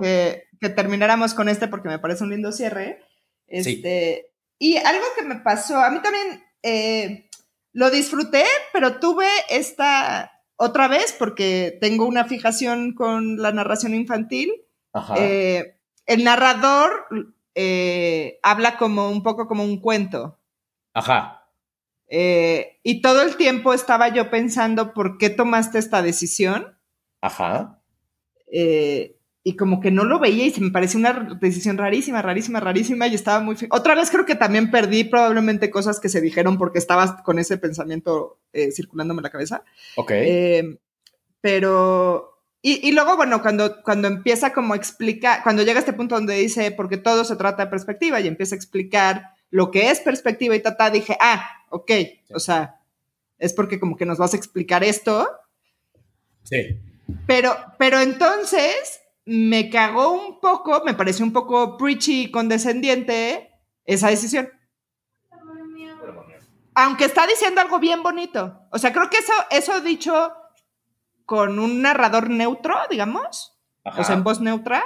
que, 0.00 0.44
que, 0.60 0.68
termináramos 0.68 1.34
con 1.34 1.48
este 1.48 1.68
porque 1.68 1.88
me 1.88 1.98
parece 1.98 2.24
un 2.24 2.30
lindo 2.30 2.52
cierre. 2.52 3.00
Este, 3.46 4.30
Y 4.58 4.76
algo 4.76 5.04
que 5.18 5.24
me 5.24 5.36
pasó, 5.36 5.78
a 5.78 5.90
mí 5.90 6.00
también 6.00 6.44
eh, 6.62 7.28
lo 7.72 7.90
disfruté, 7.90 8.44
pero 8.72 8.98
tuve 9.00 9.26
esta, 9.50 10.32
otra 10.56 10.88
vez, 10.88 11.14
porque 11.18 11.76
tengo 11.80 12.06
una 12.06 12.24
fijación 12.24 12.94
con 12.94 13.36
la 13.36 13.52
narración 13.52 13.94
infantil, 13.94 14.52
eh, 15.16 15.78
el 16.06 16.24
narrador 16.24 17.06
eh, 17.58 18.38
habla 18.42 18.76
como 18.76 19.08
un 19.08 19.22
poco 19.22 19.48
como 19.48 19.64
un 19.64 19.80
cuento. 19.80 20.38
Ajá. 20.92 21.48
Eh, 22.06 22.78
y 22.82 23.00
todo 23.00 23.22
el 23.22 23.36
tiempo 23.36 23.72
estaba 23.72 24.08
yo 24.10 24.30
pensando, 24.30 24.92
¿por 24.92 25.16
qué 25.16 25.30
tomaste 25.30 25.78
esta 25.78 26.02
decisión? 26.02 26.78
Ajá. 27.22 27.80
y 28.48 29.56
como 29.56 29.80
que 29.80 29.90
no 29.90 30.04
lo 30.04 30.18
veía 30.20 30.44
y 30.44 30.50
se 30.50 30.60
me 30.60 30.70
pareció 30.70 30.98
una 31.00 31.36
decisión 31.40 31.78
rarísima, 31.78 32.20
rarísima, 32.20 32.60
rarísima 32.60 33.06
y 33.06 33.14
estaba 33.14 33.40
muy... 33.40 33.56
Otra 33.70 33.94
vez 33.94 34.10
creo 34.10 34.26
que 34.26 34.34
también 34.34 34.70
perdí 34.70 35.04
probablemente 35.04 35.70
cosas 35.70 35.98
que 35.98 36.08
se 36.08 36.20
dijeron 36.20 36.58
porque 36.58 36.78
estaba 36.78 37.22
con 37.22 37.38
ese 37.38 37.56
pensamiento 37.56 38.38
circulándome 38.52 39.20
en 39.20 39.24
la 39.24 39.30
cabeza. 39.30 39.64
Ok. 39.96 40.12
pero... 41.40 42.35
Y, 42.68 42.90
luego, 42.90 43.14
bueno, 43.14 43.42
cuando, 43.42 43.80
cuando 43.84 44.08
empieza 44.08 44.52
como 44.52 44.74
a 44.74 44.76
explicar, 44.76 45.44
cuando 45.44 45.62
llega 45.62 45.78
a 45.78 45.78
este 45.78 45.92
punto 45.92 46.16
donde 46.16 46.34
dice, 46.34 46.72
porque 46.72 46.96
todo 46.96 47.24
se 47.24 47.36
trata 47.36 47.64
de 47.64 47.70
perspectiva 47.70 48.18
y 48.18 48.26
empieza 48.26 48.56
a 48.56 48.58
explicar 48.58 49.34
lo 49.50 49.70
que 49.70 49.88
es 49.92 50.00
perspectiva 50.00 50.56
y 50.56 50.62
tata, 50.62 50.90
dije, 50.90 51.16
ah, 51.20 51.48
ok, 51.70 51.92
o 52.34 52.40
sea, 52.40 52.80
es 53.38 53.52
porque 53.52 53.78
como 53.78 53.96
que 53.96 54.04
nos 54.04 54.18
vas 54.18 54.34
a 54.34 54.36
explicar 54.36 54.82
esto. 54.82 55.30
Sí. 56.42 56.76
Pero, 57.28 57.56
pero 57.78 58.00
entonces 58.00 59.00
me 59.24 59.70
cagó 59.70 60.10
un 60.10 60.40
poco, 60.40 60.82
me 60.84 60.94
pareció 60.94 61.24
un 61.24 61.32
poco 61.32 61.76
preachy 61.76 62.22
y 62.22 62.30
condescendiente 62.32 63.48
esa 63.84 64.10
decisión. 64.10 64.48
Aunque 66.74 67.04
está 67.04 67.28
diciendo 67.28 67.60
algo 67.60 67.78
bien 67.78 68.02
bonito. 68.02 68.62
O 68.72 68.78
sea, 68.80 68.92
creo 68.92 69.08
que 69.08 69.18
eso, 69.18 69.32
eso 69.52 69.80
dicho 69.82 70.32
con 71.26 71.58
un 71.58 71.82
narrador 71.82 72.30
neutro, 72.30 72.76
digamos, 72.88 73.58
o 73.84 74.04
sea, 74.04 74.14
en 74.14 74.24
voz 74.24 74.40
neutra, 74.40 74.82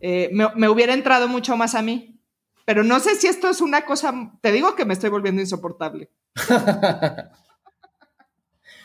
eh, 0.00 0.30
me, 0.32 0.68
hubiera 0.68 0.94
entrado 0.94 1.28
mucho 1.28 1.56
más 1.56 1.74
a 1.74 1.82
mí. 1.82 2.20
Pero 2.64 2.82
no 2.82 2.98
sé 2.98 3.14
si 3.14 3.28
esto 3.28 3.48
es 3.48 3.60
una 3.60 3.84
cosa, 3.84 4.32
te 4.40 4.50
digo 4.50 4.74
que 4.74 4.84
me 4.84 4.94
estoy 4.94 5.10
volviendo 5.10 5.40
insoportable. 5.40 6.10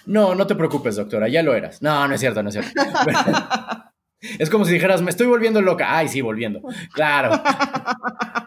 no, 0.05 0.35
no 0.35 0.45
te 0.45 0.55
preocupes, 0.55 0.95
doctora, 0.97 1.27
ya 1.27 1.41
lo 1.41 1.55
eras. 1.55 1.81
No, 1.81 2.07
no 2.07 2.13
es 2.13 2.19
cierto, 2.19 2.43
no 2.43 2.49
es 2.49 2.55
cierto. 2.55 2.71
es 4.21 4.49
como 4.51 4.65
si 4.65 4.73
dijeras, 4.73 5.01
me 5.01 5.09
estoy 5.09 5.25
volviendo 5.25 5.61
loca. 5.61 5.97
Ay, 5.97 6.09
sí, 6.09 6.21
volviendo. 6.21 6.61
Claro. 6.93 7.41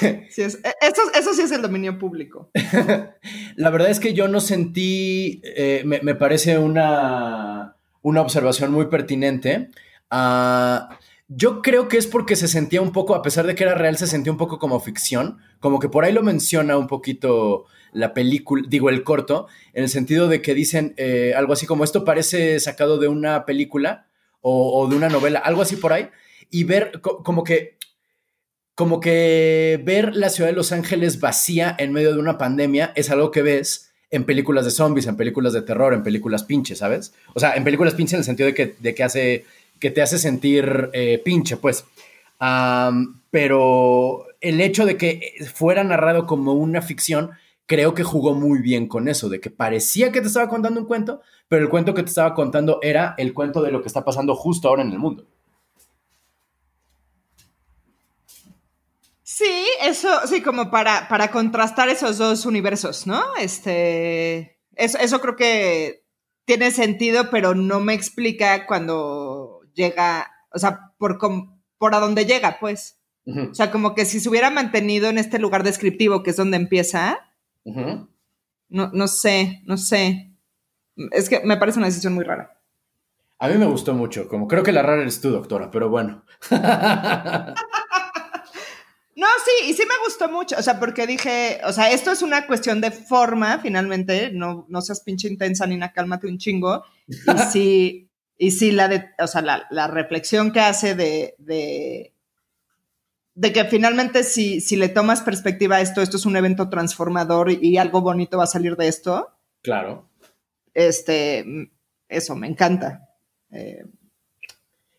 Sí, 0.30 0.42
es, 0.42 0.56
e, 0.56 0.72
eso, 0.80 1.34
sí 1.34 1.42
es 1.42 1.52
el 1.52 1.62
dominio 1.62 1.98
público. 1.98 2.50
La 3.56 3.70
verdad 3.70 3.90
es 3.90 4.00
que 4.00 4.14
yo 4.14 4.28
no 4.28 4.40
sentí, 4.40 5.40
eh, 5.44 5.82
me, 5.84 6.14
parece 6.14 6.58
una, 6.58 7.76
una, 8.02 8.20
observación 8.20 8.72
muy 8.72 8.86
pertinente. 8.86 9.68
Ah, 10.10 10.98
yo 11.28 11.60
creo 11.62 11.88
que 11.88 11.98
es 11.98 12.06
porque 12.06 12.36
se 12.36 12.48
sentía 12.48 12.80
un 12.80 12.92
poco, 12.92 13.14
a 13.14 13.22
pesar 13.22 13.46
de 13.46 13.54
que 13.54 13.64
era 13.64 13.74
real, 13.74 13.96
se 13.96 14.06
sentía 14.06 14.32
un 14.32 14.38
poco 14.38 14.58
como 14.58 14.80
ficción, 14.80 15.38
como 15.60 15.78
que 15.78 15.88
por 15.88 16.04
ahí 16.04 16.12
lo 16.12 16.22
menciona 16.22 16.78
un 16.78 16.86
poquito 16.86 17.66
la 17.92 18.14
película, 18.14 18.64
digo 18.68 18.90
el 18.90 19.02
corto, 19.02 19.46
en 19.72 19.84
el 19.84 19.88
sentido 19.90 20.28
de 20.28 20.42
que 20.42 20.54
dicen 20.54 20.94
eh, 20.96 21.34
algo 21.36 21.52
así 21.52 21.66
como 21.66 21.84
esto 21.84 22.04
parece 22.04 22.60
sacado 22.60 22.98
de 22.98 23.08
una 23.08 23.44
película 23.44 24.06
o, 24.40 24.80
o, 24.80 24.88
de 24.88 24.96
una 24.96 25.08
novela, 25.08 25.38
algo 25.40 25.62
así 25.62 25.76
por 25.76 25.92
ahí, 25.92 26.08
y 26.50 26.64
ver 26.64 27.00
como 27.00 27.44
que 27.44 27.77
como 28.78 29.00
que 29.00 29.82
ver 29.84 30.14
la 30.14 30.30
ciudad 30.30 30.50
de 30.50 30.54
Los 30.54 30.70
Ángeles 30.70 31.18
vacía 31.18 31.74
en 31.80 31.92
medio 31.92 32.12
de 32.12 32.20
una 32.20 32.38
pandemia 32.38 32.92
es 32.94 33.10
algo 33.10 33.32
que 33.32 33.42
ves 33.42 33.90
en 34.12 34.22
películas 34.22 34.64
de 34.64 34.70
zombies, 34.70 35.08
en 35.08 35.16
películas 35.16 35.52
de 35.52 35.62
terror, 35.62 35.94
en 35.94 36.04
películas 36.04 36.44
pinches, 36.44 36.78
¿sabes? 36.78 37.12
O 37.34 37.40
sea, 37.40 37.56
en 37.56 37.64
películas 37.64 37.94
pinches 37.94 38.12
en 38.12 38.18
el 38.20 38.24
sentido 38.24 38.46
de 38.46 38.54
que, 38.54 38.76
de 38.78 38.94
que, 38.94 39.02
hace, 39.02 39.44
que 39.80 39.90
te 39.90 40.00
hace 40.00 40.16
sentir 40.16 40.90
eh, 40.92 41.20
pinche, 41.24 41.56
pues. 41.56 41.86
pero 43.32 44.26
el 44.40 44.60
hecho 44.60 44.86
de 44.86 44.96
que 44.96 45.32
fuera 45.52 45.82
narrado 45.82 46.26
como 46.26 46.52
una 46.52 46.80
ficción, 46.80 47.30
creo 47.66 47.94
que 47.94 48.04
jugó 48.04 48.34
muy 48.34 48.62
bien 48.62 48.86
con 48.86 49.08
eso, 49.08 49.28
de 49.28 49.40
que 49.40 49.50
parecía 49.50 50.12
que 50.12 50.20
te 50.20 50.28
estaba 50.28 50.48
contando 50.48 50.78
un 50.78 50.86
cuento, 50.86 51.20
pero 51.48 51.64
el 51.64 51.68
cuento 51.68 51.94
que 51.94 52.04
te 52.04 52.10
estaba 52.10 52.32
contando 52.32 52.78
era 52.80 53.16
el 53.18 53.34
cuento 53.34 53.60
de 53.60 53.72
lo 53.72 53.82
que 53.82 53.88
está 53.88 54.04
pasando 54.04 54.36
justo 54.36 54.68
ahora 54.68 54.82
en 54.82 54.92
el 54.92 55.00
mundo. 55.00 55.26
Sí, 59.38 59.68
eso, 59.82 60.08
sí, 60.26 60.42
como 60.42 60.68
para, 60.68 61.06
para 61.06 61.30
contrastar 61.30 61.88
esos 61.88 62.18
dos 62.18 62.44
universos, 62.44 63.06
¿no? 63.06 63.22
Este, 63.38 64.58
eso, 64.74 64.98
eso 64.98 65.20
creo 65.20 65.36
que 65.36 66.04
tiene 66.44 66.72
sentido, 66.72 67.30
pero 67.30 67.54
no 67.54 67.78
me 67.78 67.94
explica 67.94 68.66
cuando 68.66 69.60
llega, 69.74 70.28
o 70.52 70.58
sea, 70.58 70.92
por, 70.98 71.18
por 71.78 71.94
a 71.94 72.00
dónde 72.00 72.26
llega, 72.26 72.58
pues. 72.58 72.98
O 73.26 73.54
sea, 73.54 73.70
como 73.70 73.94
que 73.94 74.06
si 74.06 74.18
se 74.18 74.28
hubiera 74.28 74.50
mantenido 74.50 75.08
en 75.08 75.18
este 75.18 75.38
lugar 75.38 75.62
descriptivo, 75.62 76.24
que 76.24 76.30
es 76.30 76.36
donde 76.36 76.56
empieza, 76.56 77.20
no, 77.64 78.90
no 78.92 79.06
sé, 79.06 79.62
no 79.66 79.76
sé. 79.76 80.32
Es 81.12 81.28
que 81.28 81.42
me 81.44 81.58
parece 81.58 81.78
una 81.78 81.86
decisión 81.86 82.14
muy 82.14 82.24
rara. 82.24 82.60
A 83.38 83.46
mí 83.46 83.56
me 83.56 83.66
gustó 83.66 83.94
mucho, 83.94 84.26
como 84.26 84.48
creo 84.48 84.64
que 84.64 84.72
la 84.72 84.82
rara 84.82 85.02
eres 85.02 85.20
tú, 85.20 85.30
doctora, 85.30 85.70
pero 85.70 85.88
bueno. 85.90 86.24
No, 89.18 89.26
sí, 89.44 89.70
y 89.70 89.74
sí 89.74 89.82
me 89.82 89.98
gustó 90.04 90.28
mucho, 90.28 90.54
o 90.56 90.62
sea, 90.62 90.78
porque 90.78 91.04
dije, 91.04 91.60
o 91.64 91.72
sea, 91.72 91.90
esto 91.90 92.12
es 92.12 92.22
una 92.22 92.46
cuestión 92.46 92.80
de 92.80 92.92
forma, 92.92 93.58
finalmente, 93.58 94.30
no, 94.32 94.64
no 94.68 94.80
seas 94.80 95.00
pinche 95.00 95.26
intensa, 95.26 95.66
Nina, 95.66 95.92
cálmate 95.92 96.28
un 96.28 96.38
chingo. 96.38 96.84
Y 97.08 97.14
sí, 97.52 98.10
y 98.36 98.52
sí 98.52 98.70
la, 98.70 98.86
de, 98.86 99.06
o 99.18 99.26
sea, 99.26 99.42
la, 99.42 99.88
reflexión 99.88 100.52
que 100.52 100.60
hace 100.60 100.94
de, 100.94 101.34
de, 101.38 102.14
de 103.34 103.52
que 103.52 103.64
finalmente 103.64 104.22
si, 104.22 104.60
si, 104.60 104.76
le 104.76 104.88
tomas 104.88 105.22
perspectiva 105.22 105.78
a 105.78 105.80
esto, 105.80 106.00
esto 106.00 106.16
es 106.16 106.24
un 106.24 106.36
evento 106.36 106.68
transformador 106.70 107.50
y, 107.50 107.76
algo 107.76 108.02
bonito 108.02 108.38
va 108.38 108.44
a 108.44 108.46
salir 108.46 108.76
de 108.76 108.86
esto. 108.86 109.32
Claro. 109.62 110.08
Este, 110.74 111.44
eso, 112.08 112.36
me 112.36 112.46
encanta. 112.46 113.08
Eh, 113.50 113.84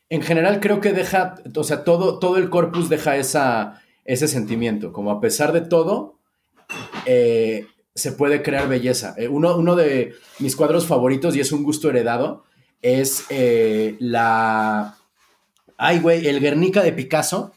en 0.10 0.22
general 0.22 0.60
creo 0.60 0.82
que 0.82 0.92
deja, 0.92 1.36
o 1.56 1.64
sea, 1.64 1.86
todo, 1.86 2.20
todo 2.20 2.36
el 2.36 2.50
corpus 2.50 2.90
deja 2.90 3.16
esa 3.16 3.82
ese 4.10 4.28
sentimiento, 4.28 4.92
como 4.92 5.12
a 5.12 5.22
pesar 5.22 5.54
de 5.54 5.62
todo, 5.62 6.16
eh, 7.06 7.68
se 7.94 8.12
puede 8.12 8.42
crear 8.42 8.68
belleza. 8.68 9.14
Eh, 9.18 9.28
uno, 9.28 9.56
uno, 9.56 9.76
de 9.76 10.16
mis 10.40 10.56
cuadros 10.56 10.88
favoritos, 10.88 11.36
y 11.36 11.42
es 11.42 11.52
un 11.52 11.62
gusto 11.62 11.90
heredado, 11.90 12.44
es 12.82 13.26
eh, 13.30 13.98
la... 14.00 14.98
Ay, 15.78 16.00
güey, 16.00 16.26
el 16.26 16.40
Guernica 16.40 16.82
de 16.82 16.92
Picasso, 16.92 17.54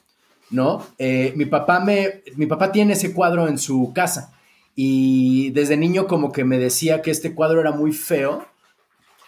¿no? 0.51 0.87
mi, 0.99 1.47
papá 1.47 1.81
me, 1.81 2.23
mi 2.37 2.45
papá 2.45 2.71
tiene 2.71 2.93
ese 2.93 3.15
cuadro 3.15 3.49
en 3.49 3.57
su 3.57 3.93
casa 3.95 4.35
y 4.77 5.51
desde 5.53 5.79
niño 5.79 6.07
como 6.07 6.33
que 6.33 6.45
me 6.45 6.59
decía 6.59 7.01
que 7.01 7.11
este 7.11 7.35
cuadro 7.35 7.61
era 7.61 7.73
muy 7.73 7.93
feo. 7.93 8.47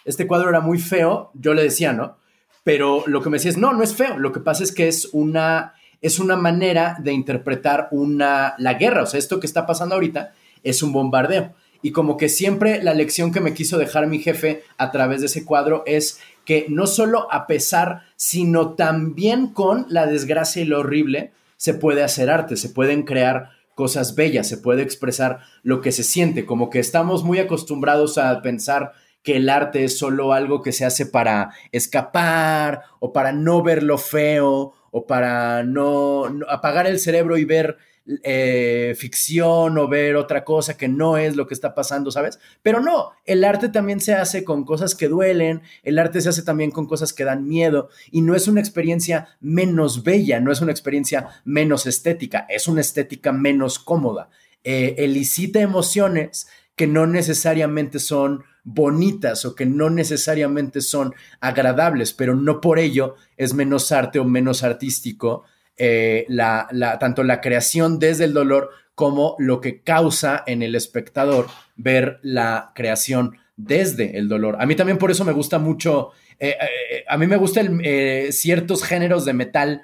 Este 0.04 0.26
cuadro 0.26 0.50
era 0.50 0.60
muy 0.60 0.78
feo, 0.78 1.30
yo 1.32 1.54
le 1.54 1.62
decía, 1.62 1.94
¿no? 1.94 2.18
Pero 2.64 3.02
lo 3.06 3.22
que 3.22 3.30
me 3.30 3.38
decía 3.38 3.50
es, 3.50 3.56
no, 3.56 3.72
no 3.72 3.82
es 3.82 3.94
feo, 3.94 4.18
lo 4.18 4.30
que 4.30 4.40
pasa 4.40 4.62
es 4.62 4.72
que 4.72 4.88
es 4.88 5.08
una 5.12 5.74
es 6.04 6.18
una 6.18 6.36
manera 6.36 6.98
de 7.00 7.14
interpretar 7.14 7.88
una, 7.90 8.54
la 8.58 8.74
guerra. 8.74 9.04
O 9.04 9.06
sea, 9.06 9.18
esto 9.18 9.40
que 9.40 9.46
está 9.46 9.66
pasando 9.66 9.94
ahorita 9.94 10.34
es 10.62 10.82
un 10.82 10.92
bombardeo. 10.92 11.54
Y 11.80 11.92
como 11.92 12.18
que 12.18 12.28
siempre 12.28 12.82
la 12.82 12.92
lección 12.92 13.32
que 13.32 13.40
me 13.40 13.54
quiso 13.54 13.78
dejar 13.78 14.06
mi 14.06 14.18
jefe 14.18 14.64
a 14.76 14.90
través 14.90 15.20
de 15.20 15.28
ese 15.28 15.46
cuadro 15.46 15.82
es 15.86 16.20
que 16.44 16.66
no 16.68 16.86
solo 16.86 17.26
a 17.32 17.46
pesar, 17.46 18.02
sino 18.16 18.74
también 18.74 19.46
con 19.46 19.86
la 19.88 20.06
desgracia 20.06 20.60
y 20.60 20.66
lo 20.66 20.80
horrible, 20.80 21.32
se 21.56 21.72
puede 21.72 22.02
hacer 22.02 22.28
arte, 22.28 22.58
se 22.58 22.68
pueden 22.68 23.04
crear 23.04 23.52
cosas 23.74 24.14
bellas, 24.14 24.46
se 24.46 24.58
puede 24.58 24.82
expresar 24.82 25.40
lo 25.62 25.80
que 25.80 25.90
se 25.90 26.02
siente, 26.02 26.44
como 26.44 26.68
que 26.68 26.80
estamos 26.80 27.24
muy 27.24 27.38
acostumbrados 27.38 28.18
a 28.18 28.42
pensar 28.42 28.92
que 29.22 29.36
el 29.36 29.48
arte 29.48 29.84
es 29.84 29.96
solo 29.96 30.34
algo 30.34 30.60
que 30.60 30.72
se 30.72 30.84
hace 30.84 31.06
para 31.06 31.54
escapar 31.72 32.82
o 33.00 33.14
para 33.14 33.32
no 33.32 33.62
ver 33.62 33.82
lo 33.82 33.96
feo 33.96 34.74
o 34.96 35.08
para 35.08 35.64
no, 35.64 36.22
apagar 36.48 36.86
el 36.86 37.00
cerebro 37.00 37.36
y 37.36 37.44
ver 37.44 37.78
eh, 38.22 38.94
ficción 38.96 39.76
o 39.76 39.88
ver 39.88 40.14
otra 40.14 40.44
cosa 40.44 40.76
que 40.76 40.86
no 40.86 41.16
es 41.16 41.34
lo 41.34 41.48
que 41.48 41.54
está 41.54 41.74
pasando, 41.74 42.12
¿sabes? 42.12 42.38
Pero 42.62 42.80
no, 42.80 43.10
el 43.24 43.42
arte 43.42 43.68
también 43.70 44.00
se 44.00 44.14
hace 44.14 44.44
con 44.44 44.64
cosas 44.64 44.94
que 44.94 45.08
duelen, 45.08 45.62
el 45.82 45.98
arte 45.98 46.20
se 46.20 46.28
hace 46.28 46.42
también 46.42 46.70
con 46.70 46.86
cosas 46.86 47.12
que 47.12 47.24
dan 47.24 47.48
miedo 47.48 47.88
y 48.12 48.22
no 48.22 48.36
es 48.36 48.46
una 48.46 48.60
experiencia 48.60 49.36
menos 49.40 50.04
bella, 50.04 50.38
no 50.38 50.52
es 50.52 50.60
una 50.60 50.70
experiencia 50.70 51.26
menos 51.44 51.86
estética, 51.86 52.46
es 52.48 52.68
una 52.68 52.80
estética 52.80 53.32
menos 53.32 53.80
cómoda. 53.80 54.30
Eh, 54.62 54.94
elicita 54.98 55.60
emociones 55.60 56.46
que 56.76 56.86
no 56.86 57.08
necesariamente 57.08 57.98
son 57.98 58.44
bonitas 58.64 59.44
o 59.44 59.54
que 59.54 59.66
no 59.66 59.90
necesariamente 59.90 60.80
son 60.80 61.14
agradables, 61.40 62.14
pero 62.14 62.34
no 62.34 62.60
por 62.60 62.78
ello 62.78 63.14
es 63.36 63.54
menos 63.54 63.92
arte 63.92 64.18
o 64.18 64.24
menos 64.24 64.62
artístico 64.64 65.44
eh, 65.76 66.24
la, 66.28 66.68
tanto 66.98 67.22
la 67.24 67.40
creación 67.40 67.98
desde 67.98 68.24
el 68.24 68.32
dolor 68.32 68.70
como 68.94 69.36
lo 69.38 69.60
que 69.60 69.82
causa 69.82 70.42
en 70.46 70.62
el 70.62 70.74
espectador 70.74 71.46
ver 71.76 72.20
la 72.22 72.72
creación 72.74 73.36
desde 73.56 74.16
el 74.18 74.28
dolor. 74.28 74.56
A 74.60 74.66
mí 74.66 74.76
también 74.76 74.98
por 74.98 75.10
eso 75.10 75.24
me 75.24 75.32
gusta 75.32 75.58
mucho, 75.58 76.12
eh, 76.38 76.56
eh, 76.60 77.04
a 77.08 77.18
mí 77.18 77.26
me 77.26 77.36
gustan 77.36 77.82
ciertos 78.30 78.84
géneros 78.84 79.24
de 79.24 79.32
metal, 79.32 79.82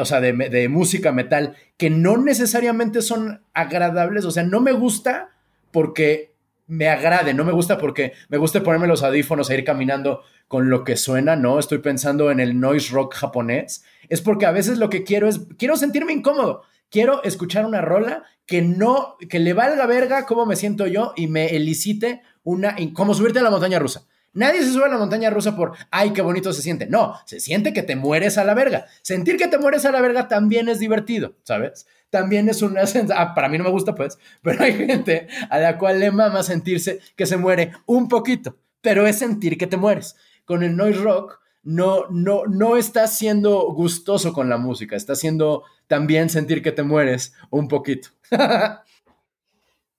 o 0.00 0.04
sea, 0.04 0.20
de, 0.20 0.32
de, 0.32 0.68
música 0.68 1.12
metal, 1.12 1.56
que 1.76 1.88
no 1.88 2.18
necesariamente 2.18 3.00
son 3.00 3.42
agradables, 3.54 4.24
o 4.24 4.30
sea, 4.30 4.42
no 4.42 4.60
me 4.60 4.72
gusta 4.72 5.30
porque 5.70 6.31
me 6.66 6.88
agrade, 6.88 7.34
no 7.34 7.44
me 7.44 7.52
gusta 7.52 7.78
porque 7.78 8.12
me 8.28 8.38
gusta 8.38 8.62
ponerme 8.62 8.86
los 8.86 9.02
audífonos 9.02 9.50
e 9.50 9.58
ir 9.58 9.64
caminando 9.64 10.22
con 10.48 10.70
lo 10.70 10.84
que 10.84 10.96
suena, 10.96 11.36
¿no? 11.36 11.58
Estoy 11.58 11.78
pensando 11.78 12.30
en 12.30 12.40
el 12.40 12.60
noise 12.60 12.92
rock 12.92 13.14
japonés. 13.14 13.84
Es 14.08 14.20
porque 14.20 14.46
a 14.46 14.52
veces 14.52 14.78
lo 14.78 14.90
que 14.90 15.04
quiero 15.04 15.28
es, 15.28 15.40
quiero 15.58 15.76
sentirme 15.76 16.12
incómodo. 16.12 16.62
Quiero 16.90 17.22
escuchar 17.24 17.64
una 17.64 17.80
rola 17.80 18.24
que 18.46 18.60
no, 18.60 19.16
que 19.30 19.38
le 19.38 19.54
valga 19.54 19.86
verga 19.86 20.26
cómo 20.26 20.44
me 20.44 20.56
siento 20.56 20.86
yo 20.86 21.14
y 21.16 21.26
me 21.26 21.56
elicite 21.56 22.22
una, 22.42 22.76
como 22.92 23.14
subirte 23.14 23.38
a 23.38 23.42
la 23.42 23.50
montaña 23.50 23.78
rusa. 23.78 24.06
Nadie 24.34 24.62
se 24.62 24.72
sube 24.72 24.86
a 24.86 24.88
la 24.88 24.98
montaña 24.98 25.30
rusa 25.30 25.54
por, 25.54 25.72
ay, 25.90 26.12
qué 26.12 26.22
bonito 26.22 26.52
se 26.52 26.62
siente. 26.62 26.86
No, 26.86 27.18
se 27.26 27.38
siente 27.40 27.72
que 27.72 27.82
te 27.82 27.96
mueres 27.96 28.38
a 28.38 28.44
la 28.44 28.54
verga. 28.54 28.86
Sentir 29.02 29.36
que 29.36 29.48
te 29.48 29.58
mueres 29.58 29.84
a 29.84 29.92
la 29.92 30.00
verga 30.00 30.28
también 30.28 30.68
es 30.68 30.78
divertido, 30.78 31.36
¿sabes? 31.42 31.86
También 32.12 32.48
es 32.50 32.60
una 32.60 32.86
sensación, 32.86 33.18
ah, 33.18 33.34
para 33.34 33.48
mí 33.48 33.56
no 33.56 33.64
me 33.64 33.70
gusta 33.70 33.94
pues, 33.94 34.18
pero 34.42 34.62
hay 34.62 34.74
gente 34.74 35.28
a 35.48 35.58
la 35.58 35.78
cual 35.78 35.98
le 35.98 36.10
mama 36.10 36.42
sentirse 36.42 37.00
que 37.16 37.24
se 37.24 37.38
muere 37.38 37.72
un 37.86 38.06
poquito, 38.06 38.58
pero 38.82 39.06
es 39.06 39.18
sentir 39.18 39.56
que 39.56 39.66
te 39.66 39.78
mueres 39.78 40.14
con 40.44 40.62
el 40.62 40.76
noise 40.76 41.00
rock 41.00 41.40
no, 41.62 42.06
no, 42.10 42.44
no 42.46 42.76
estás 42.76 43.16
siendo 43.16 43.72
gustoso 43.72 44.32
con 44.32 44.48
la 44.48 44.58
música, 44.58 44.96
estás 44.96 45.20
siendo 45.20 45.62
también 45.86 46.28
sentir 46.28 46.62
que 46.62 46.72
te 46.72 46.82
mueres 46.82 47.32
un 47.50 47.68
poquito. 47.68 48.08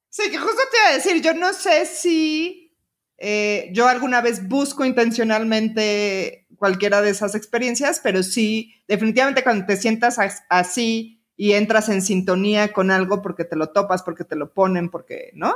sí, 0.09 0.30
que 0.30 0.38
justo 0.38 0.61
te 0.70 0.78
iba 0.78 0.89
a 0.89 0.93
decir, 0.93 1.22
yo 1.22 1.34
no 1.34 1.53
sé 1.53 1.86
si 1.86 2.76
eh, 3.18 3.70
yo 3.72 3.88
alguna 3.88 4.22
vez 4.22 4.47
busco 4.47 4.84
intencionalmente 4.84 6.47
cualquiera 6.57 7.01
de 7.01 7.11
esas 7.11 7.34
experiencias, 7.34 8.01
pero 8.03 8.24
sí, 8.24 8.76
definitivamente 8.88 9.43
cuando 9.43 9.66
te 9.66 9.78
sientas 9.78 10.18
así 10.49 11.23
y 11.36 11.54
entras 11.54 11.90
en 11.90 12.02
sintonía 12.02 12.74
con 12.74 12.92
algo 12.92 13.22
porque 13.22 13.46
te 13.46 13.56
lo 13.56 13.70
topas, 13.70 14.04
porque 14.04 14.24
te 14.24 14.36
lo 14.36 14.54
ponen, 14.54 14.90
porque, 14.90 15.32
¿no? 15.34 15.56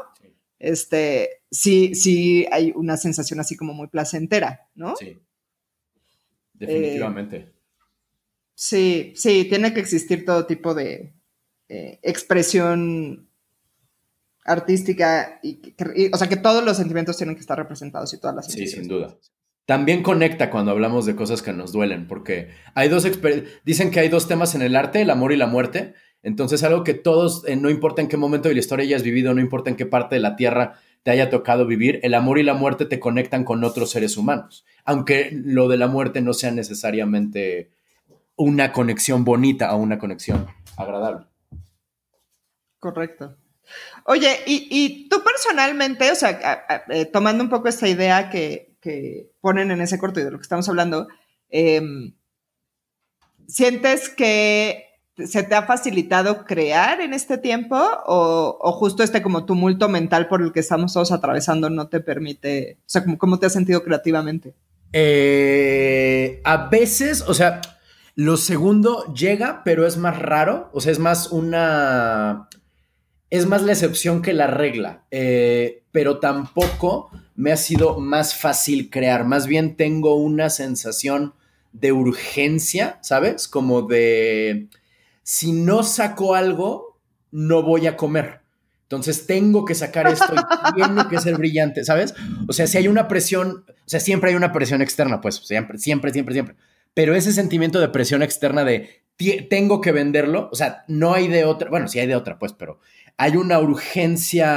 este, 0.60 1.42
sí, 1.52 1.94
sí 1.96 2.46
hay 2.52 2.72
una 2.76 2.98
sensación 2.98 3.40
así 3.40 3.56
como 3.56 3.74
muy 3.74 3.88
placentera, 3.88 4.68
¿no? 4.76 4.96
Sí. 4.96 5.20
Definitivamente. 6.54 7.38
Eh, 7.38 7.54
sí, 8.56 9.14
sí, 9.16 9.46
tiene 9.46 9.74
que 9.74 9.80
existir 9.80 10.26
todo 10.26 10.48
tipo 10.48 10.74
de 10.74 11.14
eh, 11.70 12.00
expresión 12.02 13.30
artística, 14.44 15.40
y, 15.44 15.60
o 16.12 16.18
sea, 16.18 16.30
que 16.30 16.38
todos 16.38 16.64
los 16.64 16.78
sentimientos 16.78 17.18
tienen 17.18 17.36
que 17.36 17.42
estar 17.42 17.58
representados 17.58 18.14
y 18.14 18.20
todas 18.20 18.36
las 18.38 18.52
Sí, 18.52 18.66
sin 18.66 18.88
duda. 18.88 19.16
También 19.68 20.02
conecta 20.02 20.50
cuando 20.50 20.72
hablamos 20.72 21.06
de 21.06 21.16
cosas 21.16 21.44
que 21.44 21.54
nos 21.54 21.72
duelen, 21.72 22.08
porque 22.08 22.50
hay 22.74 22.90
dos, 22.90 23.08
dicen 23.64 23.92
que 23.92 24.00
hay 24.00 24.10
dos 24.10 24.28
temas 24.28 24.56
en 24.56 24.64
el 24.64 24.76
arte, 24.76 25.02
el 25.02 25.12
amor 25.12 25.32
y 25.32 25.38
la 25.38 25.46
muerte, 25.46 25.94
entonces, 26.24 26.64
algo 26.64 26.84
que 26.84 26.94
todos, 26.94 27.48
eh, 27.48 27.56
no 27.56 27.70
importa 27.70 28.02
en 28.02 28.08
qué 28.08 28.18
momento 28.18 28.50
de 28.50 28.56
la 28.56 28.60
historia 28.60 28.86
hayas 28.86 29.04
vivido, 29.04 29.34
no 29.34 29.42
importa 29.42 29.70
en 29.70 29.76
qué 29.76 29.86
parte 29.86 30.16
de 30.16 30.22
la 30.22 30.36
Tierra 30.36 30.80
te 31.04 31.12
haya 31.12 31.30
tocado 31.30 31.66
vivir, 31.66 32.00
el 32.04 32.14
amor 32.14 32.40
y 32.40 32.44
la 32.44 32.54
muerte 32.54 32.86
te 32.86 33.00
conectan 33.00 33.44
con 33.44 33.64
otros 33.64 33.92
seres 33.92 34.18
humanos, 34.18 34.66
aunque 34.84 35.30
lo 35.32 35.68
de 35.70 35.78
la 35.78 35.88
muerte 35.88 36.22
no 36.22 36.34
sea 36.34 36.52
necesariamente 36.52 37.72
una 38.36 38.74
conexión 38.74 39.24
bonita 39.24 39.74
o 39.74 39.78
una 39.78 40.00
conexión 40.00 40.48
agradable. 40.76 41.28
Correcto. 42.80 43.38
Oye, 44.06 44.40
y, 44.46 45.08
tú 45.10 45.24
personalmente, 45.24 46.12
o 46.12 46.16
sea, 46.16 46.66
eh, 46.90 47.06
tomando 47.06 47.44
un 47.44 47.50
poco 47.50 47.68
esta 47.68 47.88
idea 47.88 48.30
que, 48.30 48.67
ponen 49.42 49.72
en 49.72 49.82
ese 49.82 49.98
corto 49.98 50.20
y 50.20 50.24
de 50.24 50.32
lo 50.32 50.38
que 50.38 50.44
estamos 50.44 50.68
hablando, 50.70 51.08
em, 51.50 52.14
¿sientes 53.48 54.10
que 54.10 54.88
¿Se 55.26 55.42
te 55.42 55.56
ha 55.56 55.64
facilitado 55.64 56.46
crear 56.46 57.02
en 57.02 57.12
este 57.12 57.40
tiempo 57.40 57.76
o, 58.06 58.72
justo 58.74 59.02
este 59.02 59.24
como 59.24 59.46
tumulto 59.46 59.90
mental 59.90 60.28
por 60.28 60.44
el 60.44 60.54
que 60.54 60.60
estamos 60.60 60.94
todos 60.94 61.12
atravesando 61.12 61.72
no 61.72 61.88
te 61.88 62.02
permite, 62.02 62.78
o 62.82 62.84
sea, 62.86 63.04
¿cómo, 63.18 63.40
te 63.40 63.48
has 63.48 63.54
sentido 63.54 63.84
creativamente? 63.84 64.54
Eh, 64.94 66.40
a 66.44 66.68
veces, 66.68 67.24
o 67.28 67.34
sea, 67.34 67.62
lo 68.14 68.38
segundo 68.38 69.12
llega, 69.12 69.64
pero 69.66 69.88
es 69.88 69.98
más 69.98 70.20
raro, 70.20 70.70
o 70.72 70.82
sea, 70.82 70.92
es 70.92 71.00
más 71.00 71.32
una, 71.32 72.48
es 73.32 73.48
más 73.48 73.64
la 73.64 73.72
excepción 73.72 74.22
que 74.22 74.34
la 74.34 74.46
regla, 74.46 75.06
eh, 75.10 75.84
pero 75.92 76.20
tampoco 76.20 77.10
me 77.38 77.52
ha 77.52 77.58
sido 77.58 78.00
más 78.00 78.36
fácil 78.36 78.90
crear, 78.90 79.24
más 79.24 79.48
bien 79.48 79.78
tengo 79.78 80.16
una 80.16 80.50
sensación 80.50 81.34
de 81.72 81.92
urgencia, 81.92 82.98
¿sabes? 83.02 83.48
Como 83.48 83.84
de 83.84 84.68
si 85.22 85.52
no 85.52 85.84
saco 85.84 86.36
algo, 86.36 87.00
no 87.32 87.62
voy 87.62 87.86
a 87.88 87.96
comer. 87.96 88.42
Entonces 88.84 89.28
tengo 89.28 89.66
que 89.66 89.76
sacar 89.76 90.08
esto 90.08 90.34
y 90.34 90.74
tiene 90.76 91.08
que 91.10 91.20
ser 91.20 91.38
brillante, 91.38 91.86
¿sabes? 91.86 92.16
O 92.48 92.54
sea, 92.54 92.66
si 92.66 92.80
hay 92.80 92.88
una 92.88 93.08
presión, 93.08 93.66
o 93.68 93.90
sea, 93.90 94.00
siempre 94.00 94.32
hay 94.32 94.36
una 94.36 94.52
presión 94.52 94.82
externa, 94.82 95.22
pues, 95.22 95.36
siempre, 95.36 95.78
siempre, 95.78 96.12
siempre, 96.12 96.34
siempre. 96.34 96.56
Pero 96.96 97.14
ese 97.14 97.34
sentimiento 97.34 97.80
de 97.80 97.90
presión 97.90 98.24
externa 98.24 98.64
de 98.64 99.04
tengo 99.50 99.82
que 99.82 99.92
venderlo, 99.92 100.50
o 100.52 100.56
sea, 100.56 100.86
no 100.88 101.14
hay 101.14 101.28
de 101.28 101.46
otra, 101.46 101.70
bueno, 101.70 101.88
sí 101.88 102.00
hay 102.00 102.08
de 102.08 102.16
otra, 102.16 102.40
pues, 102.40 102.54
pero 102.54 102.80
hay 103.18 103.36
una 103.36 103.60
urgencia 103.60 104.48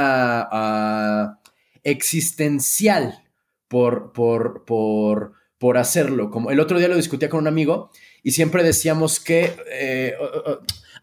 ah, 0.51 1.40
existencial 1.83 3.23
por, 3.67 4.11
por, 4.11 4.65
por, 4.65 5.33
por 5.57 5.77
hacerlo. 5.77 6.29
Como 6.29 6.51
el 6.51 6.59
otro 6.59 6.77
día 6.77 6.87
lo 6.87 6.95
discutía 6.95 7.29
con 7.29 7.39
un 7.39 7.47
amigo 7.47 7.91
y 8.23 8.31
siempre 8.31 8.63
decíamos 8.63 9.19
que, 9.19 9.55
eh, 9.71 10.15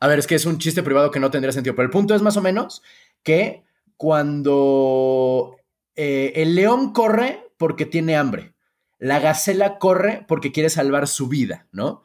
a 0.01 0.07
ver, 0.09 0.19
es 0.19 0.27
que 0.27 0.35
es 0.35 0.47
un 0.47 0.59
chiste 0.59 0.83
privado 0.83 1.11
que 1.11 1.21
no 1.21 1.31
tendría 1.31 1.53
sentido, 1.53 1.75
pero 1.75 1.87
el 1.87 1.93
punto 1.93 2.15
es 2.15 2.23
más 2.23 2.37
o 2.37 2.43
menos 2.43 2.83
que 3.23 3.65
cuando 3.97 5.57
eh, 5.97 6.33
el 6.37 6.55
león 6.55 6.93
corre 6.93 7.45
porque 7.57 7.87
tiene 7.87 8.17
hambre, 8.17 8.55
la 8.99 9.21
gacela 9.21 9.79
corre 9.79 10.25
porque 10.29 10.53
quiere 10.53 10.71
salvar 10.71 11.09
su 11.09 11.29
vida, 11.29 11.69
¿no? 11.73 12.03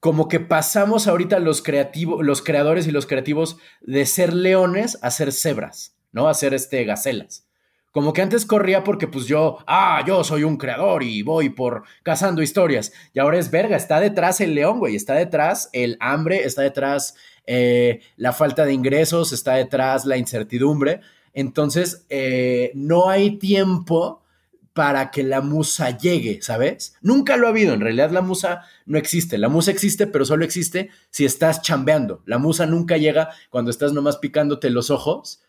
Como 0.00 0.28
que 0.28 0.40
pasamos 0.40 1.06
ahorita 1.06 1.38
los 1.38 1.62
creativos, 1.62 2.24
los 2.24 2.42
creadores 2.42 2.86
y 2.86 2.90
los 2.90 3.06
creativos 3.06 3.56
de 3.80 4.06
ser 4.06 4.34
leones 4.34 4.98
a 5.02 5.10
ser 5.10 5.32
cebras, 5.32 5.96
¿no? 6.12 6.28
A 6.28 6.34
ser 6.34 6.52
este 6.52 6.84
gacelas. 6.84 7.48
Como 7.94 8.12
que 8.12 8.22
antes 8.22 8.44
corría 8.44 8.82
porque 8.82 9.06
pues 9.06 9.26
yo, 9.26 9.58
ah, 9.68 10.02
yo 10.04 10.24
soy 10.24 10.42
un 10.42 10.56
creador 10.56 11.04
y 11.04 11.22
voy 11.22 11.50
por 11.50 11.84
cazando 12.02 12.42
historias. 12.42 12.92
Y 13.12 13.20
ahora 13.20 13.38
es 13.38 13.52
verga, 13.52 13.76
está 13.76 14.00
detrás 14.00 14.40
el 14.40 14.56
león, 14.56 14.80
güey, 14.80 14.96
está 14.96 15.14
detrás 15.14 15.70
el 15.72 15.96
hambre, 16.00 16.42
está 16.42 16.62
detrás 16.62 17.14
eh, 17.46 18.00
la 18.16 18.32
falta 18.32 18.64
de 18.64 18.72
ingresos, 18.72 19.32
está 19.32 19.54
detrás 19.54 20.06
la 20.06 20.16
incertidumbre. 20.16 21.02
Entonces, 21.34 22.04
eh, 22.08 22.72
no 22.74 23.10
hay 23.10 23.38
tiempo 23.38 24.24
para 24.72 25.12
que 25.12 25.22
la 25.22 25.40
musa 25.40 25.96
llegue, 25.96 26.42
¿sabes? 26.42 26.96
Nunca 27.00 27.36
lo 27.36 27.46
ha 27.46 27.50
habido, 27.50 27.74
en 27.74 27.80
realidad 27.80 28.10
la 28.10 28.22
musa 28.22 28.62
no 28.86 28.98
existe. 28.98 29.38
La 29.38 29.48
musa 29.48 29.70
existe, 29.70 30.08
pero 30.08 30.24
solo 30.24 30.44
existe 30.44 30.90
si 31.10 31.24
estás 31.24 31.62
chambeando. 31.62 32.24
La 32.26 32.38
musa 32.38 32.66
nunca 32.66 32.96
llega 32.96 33.30
cuando 33.50 33.70
estás 33.70 33.92
nomás 33.92 34.16
picándote 34.16 34.68
los 34.70 34.90
ojos 34.90 35.44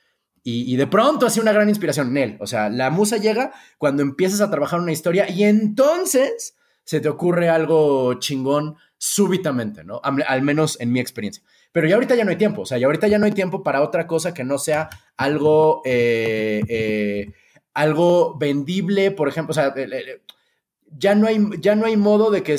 y, 0.47 0.75
de 0.75 0.85
pronto 0.85 1.25
hace 1.25 1.41
una 1.41 1.53
gran 1.53 1.69
inspiración 1.69 2.09
en 2.09 2.17
él. 2.17 2.37
O 2.39 2.45
sea, 2.45 2.69
la 2.69 2.91
musa 2.91 3.17
llega 3.17 3.51
cuando 3.79 4.03
empiezas 4.03 4.41
a 4.41 4.51
trabajar 4.51 4.79
una 4.79 4.91
historia 4.91 5.27
y 5.27 5.43
entonces 5.43 6.55
se 6.83 6.99
te 6.99 7.09
ocurre 7.09 7.49
algo 7.49 8.13
chingón 8.19 8.75
súbitamente, 8.95 9.83
¿no? 9.83 9.99
Al, 10.03 10.43
menos 10.43 10.79
en 10.79 10.91
mi 10.91 10.99
experiencia. 10.99 11.43
Pero 11.71 11.87
ya 11.87 11.95
ahorita 11.95 12.13
ya 12.13 12.23
no 12.25 12.29
hay 12.29 12.35
tiempo, 12.35 12.61
o 12.61 12.65
sea, 12.67 12.77
ya 12.77 12.85
ahorita 12.85 13.07
ya 13.07 13.17
no 13.17 13.25
hay 13.25 13.31
tiempo 13.31 13.63
para 13.63 13.81
otra 13.81 14.05
cosa 14.05 14.35
que 14.35 14.43
no 14.43 14.59
sea 14.59 14.87
algo, 15.17 15.81
eh, 15.83 16.61
eh, 16.69 17.33
algo 17.73 18.37
vendible, 18.37 19.09
por 19.09 19.27
ejemplo, 19.27 19.49
o 19.49 19.55
sea, 19.55 19.73
ya 20.91 21.15
no 21.15 21.25
hay, 21.25 21.39
ya 21.59 21.73
no 21.73 21.87
hay 21.87 21.97
modo 21.97 22.29
de 22.29 22.43
que, 22.43 22.55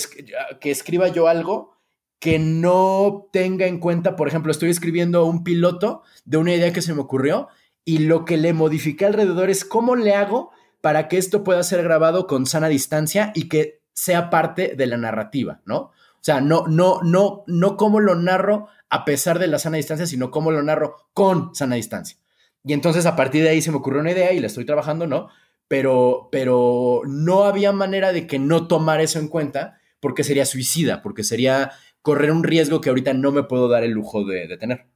que 0.61 0.73
escriba 0.73 1.07
yo 1.07 1.29
algo 1.29 1.77
que 2.19 2.41
no 2.41 3.29
tenga 3.33 3.67
en 3.67 3.79
cuenta, 3.79 4.17
por 4.17 4.27
ejemplo, 4.27 4.51
estoy 4.51 4.71
escribiendo 4.71 5.25
un 5.25 5.45
piloto 5.45 6.03
de 6.25 6.39
una 6.39 6.53
idea 6.53 6.73
que 6.73 6.83
se 6.83 6.93
me 6.93 7.01
ocurrió 7.01 7.49
y 7.87 7.99
lo 7.99 8.25
que 8.25 8.37
le 8.37 8.53
modifiqué 8.53 9.07
alrededor 9.07 9.49
es 9.49 9.65
cómo 9.65 9.95
le 9.95 10.13
hago 10.13 10.51
para 10.83 11.09
que 11.09 11.17
esto 11.17 11.45
pueda 11.45 11.63
ser 11.63 11.83
grabado 11.85 12.27
con 12.27 12.45
sana 12.45 12.69
distancia 12.69 13.33
y 13.35 13.49
que 13.49 13.81
sea 13.95 14.29
parte 14.29 14.75
de 14.77 14.87
la 14.87 14.99
narrativa, 14.99 15.63
¿no? 15.65 15.77
O 15.77 16.21
sea, 16.21 16.41
no, 16.41 16.67
no, 16.67 17.01
no, 17.03 17.45
no 17.47 17.77
cómo 17.77 18.01
lo 18.01 18.17
narro 18.17 18.67
a 18.91 19.05
pesar 19.05 19.39
de 19.39 19.47
la 19.47 19.61
sana 19.61 19.77
distancia, 19.77 20.07
sino 20.07 20.33
cómo 20.33 20.51
lo 20.51 20.63
narro 20.63 20.97
con 21.15 21.55
sana 21.55 21.77
distancia. 21.77 22.19
Y 22.65 22.73
entonces 22.73 23.07
a 23.07 23.15
partir 23.15 23.45
de 23.45 23.51
ahí 23.51 23.63
se 23.63 23.71
me 23.71 23.77
ocurrió 23.77 24.01
una 24.01 24.11
idea 24.11 24.33
y 24.33 24.41
la 24.41 24.49
estoy 24.49 24.67
trabajando, 24.67 25.07
¿no? 25.07 25.29
Pero, 25.69 26.29
pero 26.33 27.03
no 27.07 27.45
había 27.45 27.71
manera 27.71 28.13
de 28.13 28.27
que 28.27 28.41
no 28.41 28.67
tomar 28.67 29.01
eso 29.01 29.21
en 29.21 29.29
cuenta 29.29 29.79
porque 30.01 30.25
sería 30.25 30.45
suicida, 30.45 31.03
porque 31.03 31.23
sería 31.23 31.71
correr 32.03 32.33
un 32.33 32.43
riesgo 32.43 32.81
que 32.81 32.89
ahorita 32.89 33.15
no 33.15 33.31
me 33.31 33.45
puedo 33.45 33.69
dar 33.69 33.85
el 33.85 33.93
lujo 33.93 34.25
de, 34.25 34.49
de 34.49 34.57
tener. 34.57 34.87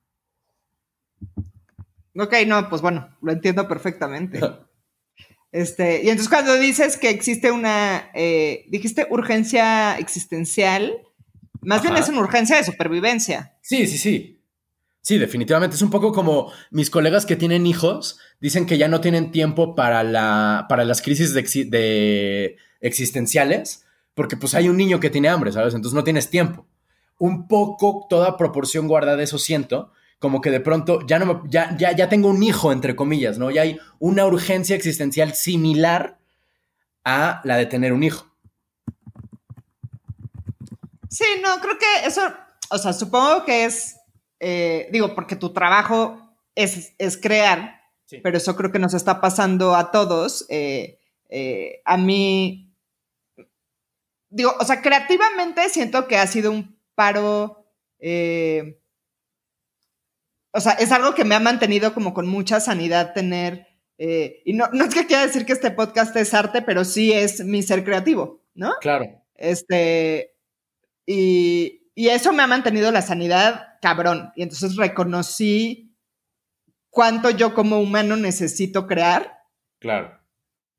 Ok, 2.17 2.35
no, 2.47 2.69
pues 2.69 2.83
bueno, 2.83 3.17
lo 3.23 3.33
entiendo 3.33 3.69
perfectamente. 3.69 4.41
este, 5.53 6.03
y 6.03 6.09
entonces 6.09 6.29
cuando 6.29 6.57
dices 6.57 6.97
que 6.97 7.11
existe 7.11 7.51
una, 7.51 8.11
eh, 8.15 8.65
dijiste 8.69 9.07
urgencia 9.11 9.99
existencial, 9.99 10.99
más 11.63 11.83
bien 11.83 11.97
es 11.97 12.09
una 12.09 12.21
urgencia 12.21 12.57
de 12.57 12.65
supervivencia. 12.65 13.57
Sí, 13.63 13.87
sí, 13.87 13.99
sí. 13.99 14.37
Sí, 15.03 15.19
definitivamente. 15.19 15.77
Es 15.77 15.83
un 15.83 15.91
poco 15.91 16.13
como 16.13 16.53
mis 16.71 16.91
colegas 16.91 17.25
que 17.25 17.37
tienen 17.37 17.67
hijos 17.67 18.19
dicen 18.39 18.67
que 18.67 18.77
ya 18.77 18.89
no 18.89 19.01
tienen 19.01 19.31
tiempo 19.31 19.75
para, 19.75 20.03
la, 20.05 20.67
para 20.69 20.85
las 20.85 21.01
crisis 21.01 21.33
de, 21.33 21.43
de 21.67 22.57
existenciales, 22.81 23.87
porque 24.15 24.37
pues 24.37 24.55
hay 24.55 24.69
un 24.69 24.77
niño 24.77 25.01
que 25.01 25.11
tiene 25.11 25.29
hambre, 25.29 25.53
¿sabes? 25.53 25.75
Entonces 25.75 25.95
no 25.95 26.05
tienes 26.05 26.29
tiempo. 26.29 26.67
Un 27.19 27.49
poco 27.49 28.07
toda 28.09 28.37
proporción 28.37 28.89
guardada, 28.89 29.23
eso 29.23 29.39
siento, 29.39 29.93
como 30.21 30.43
que 30.43 30.51
de 30.51 30.61
pronto 30.61 31.01
ya, 31.07 31.19
no 31.19 31.43
ya, 31.49 31.77
ya, 31.79 31.93
ya 31.93 32.09
tengo 32.09 32.29
un 32.29 32.43
hijo, 32.43 32.71
entre 32.71 32.95
comillas, 32.95 33.39
¿no? 33.39 33.51
Ya 33.51 33.63
hay 33.63 33.81
una 33.99 34.27
urgencia 34.27 34.77
existencial 34.77 35.35
similar 35.35 36.19
a 37.05 37.41
la 37.43 37.57
de 37.57 37.67
tener 37.67 37.95
un 37.95 38.03
hijo. 38.03 38.27
Sí, 41.09 41.25
no, 41.43 41.59
creo 41.61 41.79
que 41.79 42.07
eso, 42.07 42.21
o 42.71 42.79
sea, 42.79 42.93
supongo 42.93 43.45
que 43.47 43.65
es, 43.65 43.97
eh, 44.39 44.89
digo, 44.93 45.15
porque 45.15 45.37
tu 45.37 45.55
trabajo 45.55 46.37
es, 46.55 46.93
es 46.99 47.17
crear, 47.17 47.81
pero 48.23 48.37
eso 48.37 48.55
creo 48.57 48.71
que 48.71 48.79
nos 48.79 48.93
está 48.93 49.23
pasando 49.23 49.75
a 49.75 49.91
todos. 49.91 50.45
Eh, 50.51 50.99
eh, 51.31 51.81
a 51.87 51.97
mí, 51.97 52.71
digo, 54.29 54.55
o 54.61 54.65
sea, 54.67 54.83
creativamente 54.83 55.67
siento 55.71 56.07
que 56.07 56.19
ha 56.19 56.27
sido 56.27 56.53
un 56.53 56.79
paro 56.95 57.65
o 60.53 60.61
sea, 60.61 60.73
es 60.73 60.93
algo 60.93 61.15
que 61.15 61.25
me 61.25 61.35
ha 61.35 61.41
mantenido 61.41 61.95
como 61.95 62.15
con 62.15 62.27
mucha 62.27 62.61
sanidad 62.61 63.13
tener, 63.13 63.67
eh, 63.99 64.43
y 64.45 64.55
no, 64.55 64.69
no 64.73 64.85
es 64.85 64.95
que 64.95 65.07
quiera 65.07 65.27
decir 65.27 65.45
que 65.45 65.53
este 65.53 65.71
podcast 65.71 66.17
es 66.17 66.33
arte, 66.35 66.63
pero 66.63 66.85
sí 66.85 67.13
es 67.13 67.45
mi 67.45 67.63
ser 67.63 67.85
creativo, 67.85 68.43
¿no? 68.55 68.75
Claro. 68.81 69.07
Este, 69.35 70.35
y, 71.07 71.91
y 71.95 72.09
eso 72.09 72.33
me 72.33 72.43
ha 72.43 72.47
mantenido 72.47 72.91
la 72.91 73.03
sanidad 73.03 73.71
cabrón. 73.81 74.33
Y 74.37 74.43
entonces 74.43 74.77
reconocí 74.77 75.97
cuánto 76.89 77.31
yo 77.31 77.55
como 77.55 77.79
humano 77.79 78.17
necesito 78.17 78.87
crear. 78.87 79.39
Claro. 79.79 80.19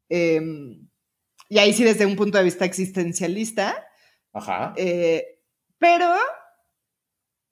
Em, 0.10 0.88
y 1.50 1.60
ahí 1.60 1.74
sí 1.74 1.84
desde 1.84 2.06
un 2.06 2.16
punto 2.16 2.38
de 2.38 2.44
vista 2.44 2.66
existencialista. 2.66 3.88
Ajá. 4.34 4.74
Eh, 4.78 5.40
pero 5.78 6.14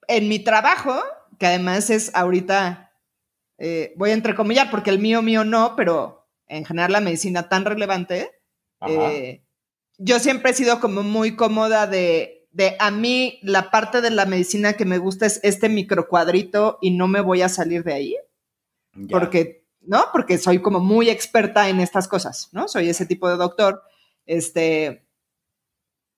en 0.08 0.28
mi 0.28 0.38
trabajo 0.40 1.02
que 1.40 1.46
además 1.46 1.88
es 1.88 2.14
ahorita, 2.14 2.92
eh, 3.56 3.94
voy 3.96 4.10
a 4.10 4.14
entrecomillar, 4.14 4.70
porque 4.70 4.90
el 4.90 4.98
mío, 4.98 5.22
mío 5.22 5.42
no, 5.42 5.74
pero 5.74 6.28
en 6.46 6.66
general 6.66 6.92
la 6.92 7.00
medicina 7.00 7.48
tan 7.48 7.64
relevante, 7.64 8.30
eh, 8.86 9.42
yo 9.96 10.18
siempre 10.18 10.50
he 10.50 10.54
sido 10.54 10.80
como 10.80 11.02
muy 11.02 11.36
cómoda 11.36 11.86
de, 11.86 12.46
de, 12.52 12.76
a 12.78 12.90
mí 12.90 13.38
la 13.42 13.70
parte 13.70 14.02
de 14.02 14.10
la 14.10 14.26
medicina 14.26 14.74
que 14.74 14.84
me 14.84 14.98
gusta 14.98 15.24
es 15.24 15.40
este 15.42 15.70
microcuadrito 15.70 16.78
y 16.82 16.90
no 16.90 17.08
me 17.08 17.22
voy 17.22 17.40
a 17.40 17.48
salir 17.48 17.84
de 17.84 17.94
ahí, 17.94 18.16
porque, 19.10 19.64
¿no? 19.80 20.04
Porque 20.12 20.36
soy 20.36 20.60
como 20.60 20.80
muy 20.80 21.08
experta 21.08 21.70
en 21.70 21.80
estas 21.80 22.06
cosas, 22.06 22.50
¿no? 22.52 22.68
Soy 22.68 22.90
ese 22.90 23.06
tipo 23.06 23.30
de 23.30 23.36
doctor, 23.36 23.82
este... 24.26 25.06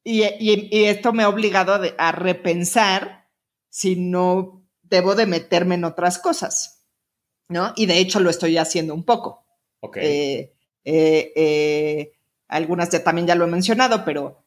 Y, 0.05 0.25
y, 0.25 0.85
esto 0.87 1.13
me 1.13 1.23
ha 1.23 1.29
obligado 1.29 1.75
a, 1.75 1.81
a 1.97 2.11
repensar 2.11 3.29
si 3.69 3.95
no 3.95 4.62
debo 4.93 5.15
de 5.15 5.25
meterme 5.27 5.75
en 5.75 5.85
otras 5.85 6.19
cosas, 6.19 6.85
¿no? 7.49 7.73
Y 7.77 7.87
de 7.87 7.99
hecho 7.99 8.21
lo 8.21 8.29
estoy 8.29 8.59
haciendo 8.59 8.95
un 8.95 9.05
poco. 9.05 9.43
Ok. 9.81 9.97
Eh, 9.97 10.53
eh, 10.85 11.33
eh, 11.35 12.13
algunas 12.47 12.91
ya 12.91 13.03
también 13.03 13.27
ya 13.27 13.35
lo 13.35 13.47
he 13.47 13.51
mencionado, 13.51 14.05
pero 14.05 14.45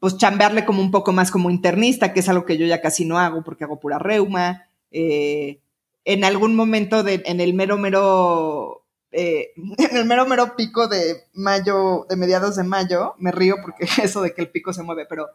pues 0.00 0.16
chambearle 0.16 0.64
como 0.64 0.80
un 0.80 0.90
poco 0.90 1.12
más 1.12 1.30
como 1.30 1.50
internista, 1.50 2.12
que 2.12 2.20
es 2.20 2.28
algo 2.28 2.46
que 2.46 2.56
yo 2.56 2.66
ya 2.66 2.80
casi 2.80 3.04
no 3.04 3.18
hago 3.18 3.44
porque 3.44 3.64
hago 3.64 3.78
pura 3.78 3.98
reuma. 3.98 4.66
en 4.90 6.24
algún 6.24 6.56
momento 6.56 7.02
de, 7.02 7.22
en 7.26 7.40
el 7.40 7.52
mero, 7.52 7.76
mero, 7.76 8.86
en 9.12 9.96
el 9.96 10.06
mero, 10.06 10.26
mero 10.26 10.56
pico 10.56 10.88
de 10.88 11.24
mayo, 11.34 12.06
de 12.08 12.16
mediados 12.16 12.56
de 12.56 12.64
mayo, 12.64 13.14
me 13.18 13.30
río 13.30 13.56
porque 13.62 13.86
eso 14.02 14.22
de 14.22 14.32
que 14.32 14.40
el 14.40 14.48
pico 14.48 14.72
se 14.72 14.82
mueve, 14.82 15.04
pero 15.06 15.28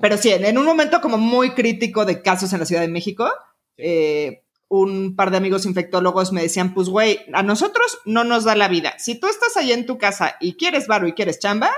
pero 0.00 0.16
sí, 0.16 0.30
en 0.30 0.58
un 0.58 0.64
momento 0.64 1.00
como 1.00 1.18
muy 1.18 1.50
crítico 1.50 2.04
de 2.04 2.22
casos 2.22 2.52
en 2.52 2.60
la 2.60 2.66
Ciudad 2.66 2.82
de 2.82 2.88
México, 2.88 3.30
eh, 3.76 4.42
un 4.68 5.14
par 5.16 5.30
de 5.30 5.36
amigos 5.36 5.64
infectólogos 5.64 6.32
me 6.32 6.42
decían, 6.42 6.74
pues 6.74 6.88
güey, 6.88 7.20
a 7.32 7.42
nosotros 7.42 7.98
no 8.04 8.24
nos 8.24 8.44
da 8.44 8.56
la 8.56 8.68
vida. 8.68 8.94
Si 8.98 9.18
tú 9.18 9.28
estás 9.28 9.56
ahí 9.56 9.72
en 9.72 9.86
tu 9.86 9.96
casa 9.96 10.36
y 10.40 10.54
quieres 10.54 10.86
varo 10.86 11.06
y 11.06 11.12
quieres 11.12 11.38
chamba, 11.38 11.70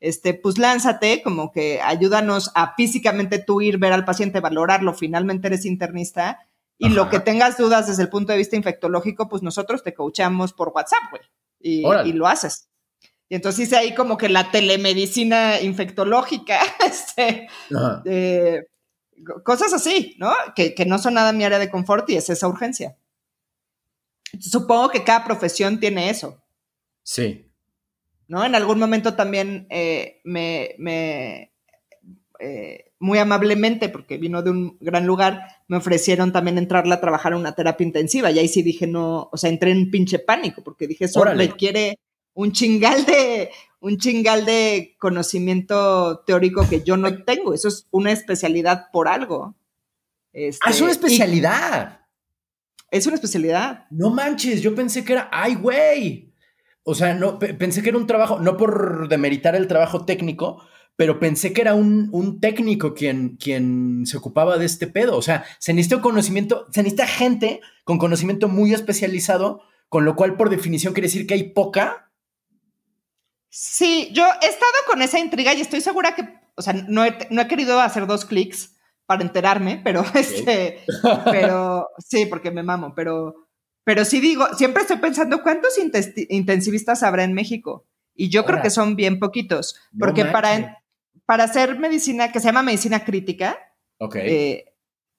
este, 0.00 0.32
pues 0.32 0.56
lánzate, 0.58 1.22
como 1.22 1.52
que 1.52 1.80
ayúdanos 1.82 2.50
a 2.54 2.74
físicamente 2.74 3.38
tú 3.38 3.60
ir, 3.60 3.78
ver 3.78 3.92
al 3.92 4.06
paciente, 4.06 4.40
valorarlo, 4.40 4.94
finalmente 4.94 5.48
eres 5.48 5.66
internista, 5.66 6.38
y 6.82 6.88
lo 6.88 7.10
que 7.10 7.20
tengas 7.20 7.58
dudas 7.58 7.88
desde 7.88 8.04
el 8.04 8.08
punto 8.08 8.32
de 8.32 8.38
vista 8.38 8.56
infectológico, 8.56 9.28
pues 9.28 9.42
nosotros 9.42 9.82
te 9.82 9.92
coachamos 9.92 10.54
por 10.54 10.72
WhatsApp, 10.74 11.10
güey, 11.10 11.22
y, 11.60 11.84
y, 12.08 12.12
lo 12.14 12.26
haces. 12.26 12.69
Y 13.30 13.36
entonces 13.36 13.68
hice 13.68 13.76
ahí 13.76 13.94
como 13.94 14.18
que 14.18 14.28
la 14.28 14.50
telemedicina 14.50 15.60
infectológica, 15.60 16.58
este, 16.84 17.46
cosas 19.44 19.72
así, 19.72 20.16
¿no? 20.18 20.32
Que, 20.56 20.74
no 20.84 20.98
son 20.98 21.14
nada 21.14 21.32
mi 21.32 21.44
área 21.44 21.60
de 21.60 21.70
confort 21.70 22.10
y 22.10 22.16
es 22.16 22.28
esa 22.28 22.48
urgencia. 22.48 22.96
Supongo 24.40 24.88
que 24.88 25.04
cada 25.04 25.24
profesión 25.24 25.78
tiene 25.78 26.10
eso. 26.10 26.42
Sí. 27.04 27.46
¿No? 28.26 28.44
En 28.44 28.56
algún 28.56 28.80
momento 28.80 29.14
también 29.14 29.68
eh, 29.70 30.20
me, 30.24 30.74
me 30.78 31.52
eh, 32.40 32.92
muy 32.98 33.18
amablemente, 33.18 33.88
porque 33.90 34.18
vino 34.18 34.42
de 34.42 34.50
un 34.50 34.76
gran 34.80 35.06
lugar, 35.06 35.46
me 35.68 35.76
ofrecieron 35.76 36.32
también 36.32 36.58
entrarle 36.58 36.94
a 36.94 37.00
trabajar 37.00 37.32
en 37.32 37.38
una 37.38 37.54
terapia 37.54 37.86
intensiva. 37.86 38.32
Y 38.32 38.40
ahí 38.40 38.48
sí 38.48 38.62
dije, 38.62 38.88
no, 38.88 39.28
o 39.30 39.36
sea, 39.36 39.50
entré 39.50 39.70
en 39.70 39.88
pinche 39.88 40.18
pánico, 40.18 40.64
porque 40.64 40.88
dije, 40.88 41.04
eso 41.04 41.22
requiere 41.24 42.00
un 42.34 42.52
chingal 42.52 43.04
de, 43.06 43.50
un 43.80 43.96
chingal 43.96 44.44
de 44.44 44.96
conocimiento 44.98 46.20
teórico 46.26 46.68
que 46.68 46.82
yo 46.82 46.96
no 46.96 47.24
tengo. 47.24 47.54
Eso 47.54 47.68
es 47.68 47.86
una 47.90 48.12
especialidad 48.12 48.90
por 48.92 49.08
algo. 49.08 49.56
Este, 50.32 50.60
ah, 50.64 50.70
es 50.70 50.80
una 50.80 50.92
especialidad. 50.92 52.00
Es 52.90 53.06
una 53.06 53.14
especialidad. 53.14 53.86
No 53.90 54.10
manches, 54.10 54.62
yo 54.62 54.74
pensé 54.74 55.04
que 55.04 55.14
era, 55.14 55.28
ay, 55.32 55.54
güey. 55.54 56.34
O 56.82 56.94
sea, 56.94 57.14
no, 57.14 57.38
pensé 57.38 57.82
que 57.82 57.90
era 57.90 57.98
un 57.98 58.06
trabajo, 58.06 58.38
no 58.40 58.56
por 58.56 59.08
demeritar 59.08 59.54
el 59.54 59.68
trabajo 59.68 60.04
técnico, 60.04 60.62
pero 60.96 61.20
pensé 61.20 61.52
que 61.52 61.60
era 61.60 61.74
un, 61.74 62.08
un, 62.12 62.40
técnico 62.40 62.94
quien, 62.94 63.36
quien 63.36 64.06
se 64.06 64.16
ocupaba 64.16 64.58
de 64.58 64.66
este 64.66 64.86
pedo. 64.86 65.16
O 65.16 65.22
sea, 65.22 65.44
se 65.58 65.72
necesita 65.72 66.02
conocimiento, 66.02 66.66
se 66.70 66.82
necesita 66.82 67.06
gente 67.06 67.60
con 67.84 67.98
conocimiento 67.98 68.48
muy 68.48 68.74
especializado, 68.74 69.62
con 69.88 70.04
lo 70.04 70.16
cual 70.16 70.36
por 70.36 70.50
definición 70.50 70.92
quiere 70.92 71.08
decir 71.08 71.26
que 71.26 71.34
hay 71.34 71.52
poca 71.52 72.09
Sí, 73.50 74.10
yo 74.12 74.24
he 74.40 74.46
estado 74.46 74.72
con 74.86 75.02
esa 75.02 75.18
intriga 75.18 75.52
y 75.52 75.60
estoy 75.60 75.80
segura 75.80 76.14
que, 76.14 76.22
o 76.54 76.62
sea, 76.62 76.72
no 76.72 77.04
he, 77.04 77.48
querido 77.48 77.80
hacer 77.80 78.06
dos 78.06 78.24
clics 78.24 78.76
para 79.06 79.22
enterarme, 79.22 79.80
pero 79.82 80.04
este, 80.14 80.78
pero 81.24 81.88
sí, 81.98 82.26
porque 82.26 82.52
me 82.52 82.62
mamo, 82.62 82.94
pero, 82.94 83.48
Pero 83.84 84.04
sí 84.04 84.20
digo, 84.20 84.46
siempre 84.56 84.82
estoy 84.82 84.98
pensando 84.98 85.42
cuántos 85.42 85.76
intensivistas 86.28 87.02
habrá 87.02 87.24
en 87.24 87.34
México. 87.34 87.86
Y 88.14 88.28
yo 88.28 88.44
creo 88.44 88.60
que 88.62 88.70
son 88.70 88.96
bien 88.96 89.18
poquitos. 89.18 89.76
Porque 89.98 90.26
para, 90.26 90.82
para 91.24 91.44
hacer 91.44 91.78
medicina, 91.78 92.30
que 92.30 92.38
se 92.38 92.46
llama 92.46 92.62
medicina 92.62 93.04
crítica, 93.04 93.58
eh, 94.14 94.74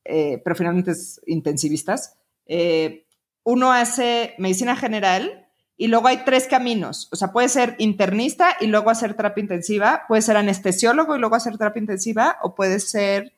eh, 0.06 0.42
pero 0.44 0.56
finalmente 0.56 0.92
es 0.92 1.20
intensivistas, 1.26 2.18
eh, 2.46 3.08
uno 3.44 3.72
hace 3.72 4.36
medicina 4.38 4.76
general 4.76 5.41
y 5.82 5.88
luego 5.88 6.08
hay 6.10 6.24
tres 6.24 6.46
caminos. 6.46 7.10
O 7.12 7.16
sea, 7.16 7.32
puede 7.32 7.50
ser 7.50 7.76
internista 7.80 8.56
y 8.62 8.68
luego 8.68 8.92
hacer 8.92 9.16
terapia 9.16 9.42
intensiva, 9.42 10.04
puede 10.08 10.22
ser 10.22 10.38
anestesiólogo 10.38 11.16
y 11.16 11.20
luego 11.20 11.34
hacer 11.34 11.58
terapia 11.58 11.80
intensiva, 11.80 12.38
o 12.44 12.54
puede 12.54 12.80
ser 12.80 13.34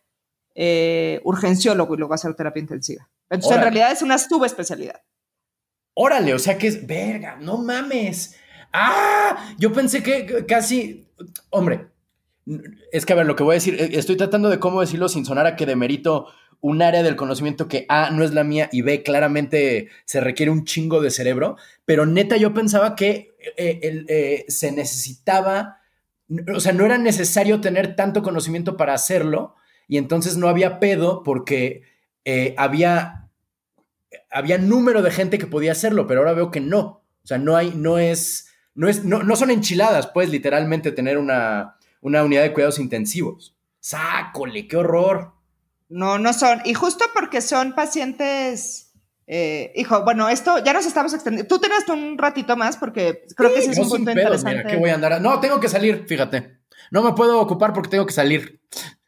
urgenciólogo 1.24 1.96
y 1.96 1.98
luego 2.00 2.14
hacer 2.14 2.36
terapia 2.36 2.60
intensiva. 2.60 3.10
Entonces, 3.30 3.56
en 3.56 3.62
realidad 3.62 3.94
es 3.94 4.02
una 4.02 4.18
subespecialidad. 4.18 5.02
Órale, 5.94 6.34
o 6.34 6.40
sea 6.40 6.58
que 6.58 6.68
es, 6.68 6.86
verga, 6.86 7.38
no 7.40 7.60
mames. 7.60 8.36
Ah, 8.74 9.56
yo 9.58 9.72
pensé 9.72 10.04
que 10.04 10.46
casi, 10.46 11.08
hombre, 11.50 11.88
es 12.92 13.06
que 13.06 13.14
a 13.14 13.16
ver, 13.16 13.26
lo 13.26 13.38
que 13.38 13.44
voy 13.44 13.54
a 13.54 13.62
decir, 13.62 13.80
e, 13.80 13.98
estoy 13.98 14.18
tratando 14.18 14.50
de 14.50 14.60
cómo 14.60 14.82
decirlo 14.82 15.08
sin 15.08 15.26
sonar 15.26 15.48
a 15.48 15.56
que 15.56 15.66
demerito 15.66 16.28
un 16.64 16.82
área 16.82 17.04
del 17.04 17.16
conocimiento 17.16 17.68
que 17.68 17.86
A 17.90 18.10
no 18.10 18.24
es 18.24 18.34
la 18.34 18.44
mía 18.44 18.70
y 18.72 18.82
B 18.82 19.04
claramente 19.04 19.90
se 20.06 20.22
requiere 20.22 20.52
un 20.52 20.64
chingo 20.64 21.02
de 21.02 21.12
cerebro, 21.12 21.58
pero 21.86 22.06
neta 22.06 22.38
yo 22.38 22.54
pensaba 22.54 22.96
que 22.96 23.36
eh, 23.58 24.06
eh, 24.08 24.46
se 24.48 24.72
necesitaba, 24.72 25.82
o 26.56 26.60
sea, 26.60 26.72
no 26.72 26.86
era 26.86 26.98
necesario 26.98 27.60
tener 27.60 27.96
tanto 27.96 28.24
conocimiento 28.24 28.78
para 28.78 28.94
hacerlo 28.94 29.56
y 29.88 29.98
entonces 29.98 30.38
no 30.38 30.48
había 30.48 30.80
pedo 30.80 31.22
porque 31.24 31.84
eh, 32.24 32.56
había, 32.58 33.30
había 34.32 34.58
número 34.58 35.02
de 35.02 35.12
gente 35.12 35.38
que 35.38 35.48
podía 35.48 35.74
hacerlo, 35.74 36.08
pero 36.08 36.22
ahora 36.22 36.34
veo 36.34 36.50
que 36.50 36.62
no, 36.62 37.04
o 37.24 37.28
sea, 37.28 37.38
no 37.38 37.58
hay, 37.58 37.74
no 37.76 38.00
es, 38.00 38.48
no 38.74 38.88
es, 38.88 39.04
no, 39.04 39.22
no 39.22 39.36
son 39.36 39.52
enchiladas, 39.52 40.08
pues 40.08 40.30
literalmente 40.30 40.92
tener 40.92 41.18
una 41.18 41.76
una 42.04 42.24
unidad 42.24 42.44
de 42.44 42.54
cuidados 42.54 42.80
intensivos. 42.80 43.56
¡Sácole! 43.80 44.68
¡Qué 44.68 44.78
horror! 44.78 45.33
No, 45.94 46.18
no 46.18 46.34
son. 46.34 46.62
Y 46.66 46.74
justo 46.74 47.06
porque 47.14 47.40
son 47.40 47.74
pacientes. 47.74 48.92
Eh, 49.28 49.72
hijo, 49.76 50.04
bueno, 50.04 50.28
esto 50.28 50.58
ya 50.64 50.74
nos 50.74 50.88
estamos 50.88 51.14
extendiendo. 51.14 51.48
Tú 51.48 51.62
tenías 51.62 51.88
un 51.88 52.18
ratito 52.18 52.58
más 52.58 52.78
porque 52.78 53.26
creo 53.36 53.54
que 53.54 53.62
sí 53.62 53.70
es 53.70 53.78
un 53.78 53.90
punto 53.90 54.12
interesante. 54.12 54.58
Mira, 54.58 54.70
¿qué 54.70 54.78
voy 54.78 54.90
a 54.90 54.96
andar? 54.96 55.22
No, 55.22 55.40
tengo 55.40 55.60
que 55.60 55.70
salir, 55.70 56.06
fíjate. 56.08 56.62
No 56.90 57.04
me 57.04 57.14
puedo 57.14 57.40
ocupar 57.40 57.74
porque 57.74 57.90
tengo 57.90 58.08
que 58.08 58.14
salir. 58.14 58.60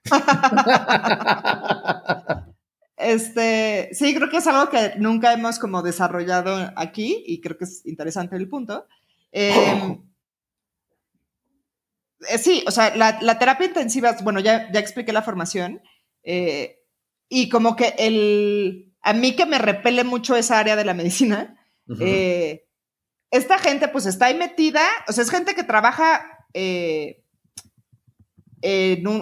este, 2.97 3.89
sí, 3.91 4.13
creo 4.13 4.29
que 4.29 4.37
es 4.37 4.45
algo 4.45 4.69
que 4.69 4.93
nunca 4.97 5.33
hemos 5.33 5.57
como 5.57 5.81
desarrollado 5.81 6.71
aquí 6.75 7.23
y 7.25 7.41
creo 7.41 7.57
que 7.57 7.65
es 7.65 7.83
interesante 7.85 8.35
el 8.35 8.47
punto. 8.47 8.85
Eh, 9.31 9.97
eh, 12.29 12.37
sí, 12.37 12.63
o 12.67 12.71
sea, 12.71 12.95
la, 12.95 13.39
terapia 13.39 13.67
intensiva, 13.67 14.15
bueno, 14.23 14.39
ya, 14.39 14.71
ya 14.71 14.79
expliqué 14.79 15.11
la 15.11 15.23
formación, 15.23 15.81
eh, 16.25 16.79
y 17.29 17.49
como 17.49 17.75
que 17.75 17.95
el, 17.97 18.93
a 19.01 19.13
mí 19.13 19.35
que 19.35 19.45
me 19.45 19.57
repele 19.57 20.03
mucho 20.03 20.35
esa 20.35 20.59
área 20.59 20.75
de 20.75 20.85
la 20.85 20.93
medicina, 20.93 21.57
eh, 21.99 22.67
esta 23.31 23.57
gente 23.59 23.87
pues 23.87 24.05
está 24.05 24.25
ahí 24.25 24.35
metida, 24.35 24.81
o 25.07 25.13
sea, 25.13 25.23
es 25.23 25.29
gente 25.29 25.55
que 25.55 25.63
trabaja, 25.63 26.25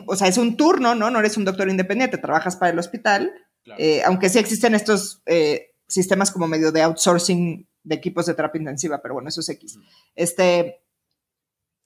o 0.08 0.16
sea, 0.16 0.28
es 0.28 0.38
un 0.38 0.58
turno, 0.58 0.96
¿no? 0.96 1.12
No 1.12 1.20
eres 1.20 1.38
un 1.38 1.46
doctor 1.46 1.70
independiente, 1.70 2.18
trabajas 2.18 2.56
para 2.56 2.72
el 2.72 2.80
hospital, 2.80 3.34
aunque 4.06 4.30
sí 4.30 4.40
existen 4.40 4.76
estos 4.76 5.22
sistemas 5.88 6.32
como 6.32 6.48
medio 6.48 6.72
de 6.72 6.82
outsourcing 6.82 7.68
de 7.84 7.96
equipos 7.96 8.26
de 8.26 8.34
terapia 8.34 8.60
intensiva, 8.60 9.02
pero 9.02 9.16
bueno, 9.16 9.30
eso 9.30 9.42
es 9.42 9.50
X. 9.50 9.78
Este, 10.16 10.82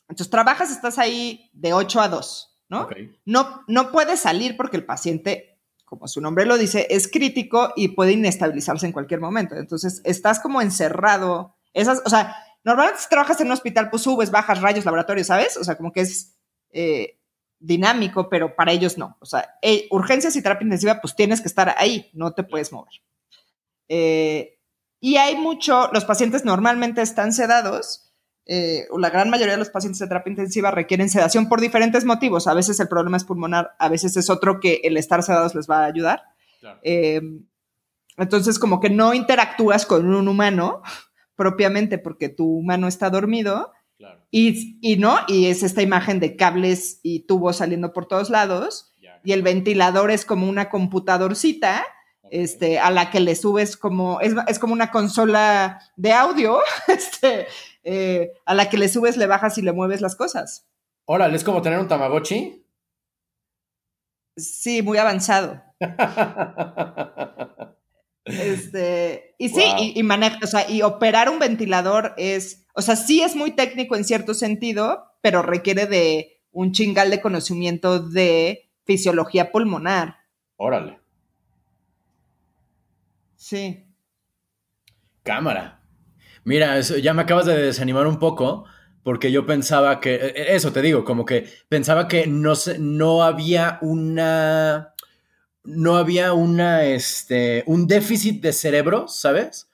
entonces 0.07 0.29
trabajas, 0.29 0.71
estás 0.71 0.97
ahí 0.97 1.49
de 1.53 1.73
8 1.73 2.01
a 2.01 2.07
2, 2.07 2.56
¿no? 2.69 2.87
No, 3.25 3.63
no 3.67 3.91
puedes 3.91 4.19
salir 4.19 4.57
porque 4.57 4.77
el 4.77 4.85
paciente, 4.85 5.59
como 5.85 6.07
su 6.07 6.21
nombre 6.21 6.45
lo 6.45 6.57
dice, 6.57 6.87
es 6.89 7.07
crítico 7.07 7.73
y 7.75 7.89
puede 7.89 8.13
inestabilizarse 8.13 8.85
en 8.85 8.91
cualquier 8.91 9.21
momento. 9.21 9.55
Entonces 9.55 10.01
estás 10.03 10.39
como 10.39 10.61
encerrado. 10.61 11.55
Esas, 11.73 12.01
o 12.05 12.09
sea, 12.09 12.35
normalmente 12.63 13.01
si 13.01 13.09
trabajas 13.09 13.39
en 13.39 13.47
un 13.47 13.53
hospital, 13.53 13.89
pues 13.89 14.03
subes, 14.03 14.31
bajas, 14.31 14.61
rayos, 14.61 14.85
laboratorio, 14.85 15.23
¿sabes? 15.23 15.57
O 15.57 15.63
sea, 15.63 15.75
como 15.75 15.91
que 15.91 16.01
es 16.01 16.35
eh, 16.71 17.19
dinámico, 17.59 18.29
pero 18.29 18.55
para 18.55 18.71
ellos 18.71 18.97
no. 18.97 19.17
O 19.19 19.25
sea, 19.25 19.57
urgencias 19.89 20.35
y 20.35 20.41
terapia 20.41 20.65
intensiva, 20.65 20.99
pues 21.01 21.15
tienes 21.15 21.41
que 21.41 21.47
estar 21.47 21.73
ahí, 21.77 22.09
no 22.13 22.33
te 22.33 22.43
puedes 22.43 22.71
mover. 22.71 22.93
Eh, 23.89 24.59
y 24.99 25.17
hay 25.17 25.35
mucho, 25.35 25.89
los 25.93 26.05
pacientes 26.05 26.43
normalmente 26.43 27.01
están 27.01 27.31
sedados 27.31 28.06
eh, 28.49 28.87
la 28.97 29.09
gran 29.09 29.29
mayoría 29.29 29.53
de 29.53 29.59
los 29.59 29.69
pacientes 29.69 29.99
de 29.99 30.07
terapia 30.07 30.31
intensiva 30.31 30.71
requieren 30.71 31.09
sedación 31.09 31.49
por 31.49 31.59
diferentes 31.59 32.05
motivos. 32.05 32.47
A 32.47 32.53
veces 32.53 32.79
el 32.79 32.87
problema 32.87 33.17
es 33.17 33.25
pulmonar, 33.25 33.75
a 33.77 33.89
veces 33.89 34.15
es 34.15 34.29
otro 34.29 34.59
que 34.59 34.81
el 34.83 34.95
estar 34.95 35.21
sedados 35.21 35.53
les 35.53 35.69
va 35.69 35.79
a 35.79 35.85
ayudar. 35.85 36.23
Eh, 36.83 37.21
entonces, 38.17 38.57
como 38.57 38.79
que 38.79 38.89
no 38.89 39.13
interactúas 39.13 39.85
con 39.85 40.13
un 40.13 40.27
humano 40.27 40.81
propiamente 41.35 41.97
porque 41.97 42.29
tu 42.29 42.59
humano 42.59 42.87
está 42.87 43.09
dormido. 43.09 43.73
Y, 44.29 44.97
no, 44.97 45.17
y 45.27 45.47
es 45.47 45.63
esta 45.63 45.81
imagen 45.81 46.19
de 46.19 46.35
cables 46.35 46.99
y 47.01 47.21
tubos 47.21 47.57
saliendo 47.57 47.93
por 47.93 48.07
todos 48.07 48.29
lados. 48.29 48.93
Y 49.23 49.33
el 49.33 49.41
ventilador 49.41 50.11
es 50.11 50.25
como 50.25 50.47
una 50.47 50.69
computadorcita 50.69 51.83
este, 52.29 52.79
a 52.79 52.91
la 52.91 53.09
que 53.09 53.19
le 53.19 53.35
subes 53.35 53.77
como, 53.77 54.19
es, 54.21 54.33
es 54.47 54.59
como 54.59 54.73
una 54.73 54.91
consola 54.91 55.79
de 55.95 56.13
audio, 56.13 56.59
este, 56.87 57.47
eh, 57.89 58.33
a 58.45 58.53
la 58.53 58.69
que 58.69 58.77
le 58.77 58.89
subes, 58.89 59.15
le 59.15 59.27
bajas 59.27 59.57
y 59.57 59.61
le 59.61 59.71
mueves 59.71 60.01
las 60.01 60.17
cosas. 60.17 60.67
Órale, 61.05 61.37
¿es 61.37 61.45
como 61.45 61.61
tener 61.61 61.79
un 61.79 61.87
Tamagotchi? 61.87 62.65
Sí, 64.35 64.81
muy 64.81 64.97
avanzado. 64.97 65.63
este, 68.25 69.35
y 69.37 69.47
sí, 69.47 69.63
y, 69.79 70.03
y 70.67 70.81
operar 70.81 71.29
un 71.29 71.39
ventilador 71.39 72.13
es, 72.17 72.67
o 72.73 72.81
sea, 72.81 72.97
sí 72.97 73.21
es 73.21 73.37
muy 73.37 73.51
técnico 73.51 73.95
en 73.95 74.03
cierto 74.03 74.33
sentido, 74.33 75.13
pero 75.21 75.41
requiere 75.41 75.85
de 75.85 76.41
un 76.51 76.73
chingal 76.73 77.09
de 77.09 77.21
conocimiento 77.21 77.99
de 77.99 78.69
fisiología 78.83 79.49
pulmonar. 79.49 80.17
Órale. 80.57 80.99
Sí. 83.37 83.85
Cámara. 85.23 85.76
Mira, 86.47 86.79
ya 86.79 87.13
me 87.13 87.23
acabas 87.23 87.45
de 87.45 87.57
desanimar 87.57 88.07
un 88.07 88.19
poco 88.19 88.63
porque 89.03 89.33
yo 89.33 89.45
pensaba 89.45 89.99
que, 89.99 90.15
e, 90.15 90.27
e, 90.27 90.55
eso 90.55 90.71
te 90.71 90.81
digo, 90.81 91.03
como 91.03 91.25
que 91.25 91.45
pensaba 91.67 92.07
que 92.07 92.25
no, 92.25 92.53
no 92.79 93.21
había 93.21 93.79
una, 93.81 94.93
no 95.65 95.97
había 95.97 96.31
una, 96.31 96.85
este, 96.85 97.65
un 97.67 97.85
déficit 97.85 98.41
de 98.41 98.53
cerebro, 98.53 99.09
¿sabes? 99.09 99.69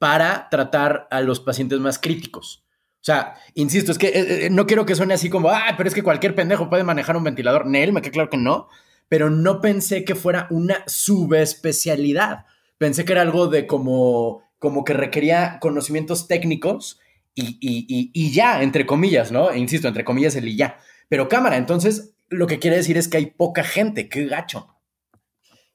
Para 0.00 0.48
tratar 0.50 1.06
a 1.12 1.20
los 1.20 1.38
pacientes 1.38 1.78
más 1.78 2.00
críticos. 2.00 2.64
O 2.94 3.04
sea, 3.04 3.36
insisto, 3.54 3.92
es 3.92 3.98
que 3.98 4.08
eh, 4.08 4.50
no 4.50 4.66
quiero 4.66 4.84
que 4.86 4.96
suene 4.96 5.14
así 5.14 5.30
como, 5.30 5.50
ah, 5.50 5.74
pero 5.76 5.88
es 5.88 5.94
que 5.94 6.02
cualquier 6.02 6.34
pendejo 6.34 6.68
puede 6.68 6.82
manejar 6.82 7.16
un 7.16 7.22
ventilador. 7.22 7.64
Nel, 7.64 7.92
me 7.92 8.02
queda 8.02 8.10
claro 8.10 8.30
que 8.30 8.38
no, 8.38 8.66
pero 9.08 9.30
no 9.30 9.60
pensé 9.60 10.04
que 10.04 10.16
fuera 10.16 10.48
una 10.50 10.82
subespecialidad. 10.88 12.46
Pensé 12.76 13.04
que 13.04 13.12
era 13.12 13.22
algo 13.22 13.46
de 13.46 13.68
como 13.68 14.47
como 14.58 14.84
que 14.84 14.92
requería 14.92 15.58
conocimientos 15.60 16.28
técnicos 16.28 17.00
y, 17.34 18.30
ya, 18.32 18.62
entre 18.62 18.86
comillas, 18.86 19.30
¿no? 19.30 19.50
E 19.50 19.58
insisto, 19.58 19.86
entre 19.88 20.04
comillas 20.04 20.34
el 20.34 20.48
y 20.48 20.56
ya. 20.56 20.78
Pero 21.08 21.28
cámara, 21.28 21.56
entonces 21.56 22.14
lo 22.28 22.46
que 22.46 22.58
quiere 22.58 22.76
decir 22.76 22.96
es 22.96 23.08
que 23.08 23.18
hay 23.18 23.26
poca 23.26 23.62
gente, 23.62 24.08
qué 24.08 24.26
gacho. 24.26 24.74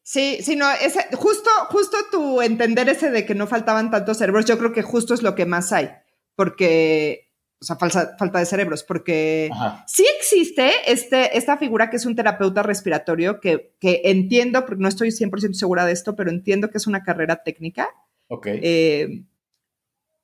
Sí, 0.03 0.39
sí, 0.41 0.57
no, 0.57 0.69
ese, 0.69 1.07
justo, 1.15 1.49
justo 1.69 1.97
tu 2.11 2.41
entender 2.41 2.89
ese 2.89 3.09
de 3.09 3.25
que 3.25 3.35
no 3.35 3.47
faltaban 3.47 3.89
tantos 3.89 4.17
cerebros, 4.17 4.45
yo 4.45 4.57
creo 4.57 4.73
que 4.73 4.81
justo 4.81 5.13
es 5.13 5.23
lo 5.23 5.33
que 5.33 5.45
más 5.45 5.71
hay, 5.71 5.91
porque, 6.35 7.31
o 7.61 7.65
sea, 7.65 7.77
falsa, 7.77 8.17
falta 8.19 8.39
de 8.39 8.45
cerebros, 8.45 8.83
porque 8.83 9.49
sí 9.87 10.05
existe 10.19 10.71
este, 10.87 11.37
esta 11.37 11.57
figura 11.57 11.89
que 11.89 11.95
es 11.95 12.05
un 12.05 12.17
terapeuta 12.17 12.63
respiratorio, 12.63 13.39
que, 13.39 13.75
que 13.79 14.01
entiendo, 14.03 14.65
porque 14.65 14.81
no 14.81 14.89
estoy 14.89 15.07
100% 15.07 15.53
segura 15.53 15.85
de 15.85 15.93
esto, 15.93 16.17
pero 16.17 16.29
entiendo 16.29 16.69
que 16.69 16.79
es 16.79 16.85
una 16.85 17.03
carrera 17.03 17.37
técnica, 17.37 17.87
Ok. 18.33 18.47
Eh, 18.47 19.23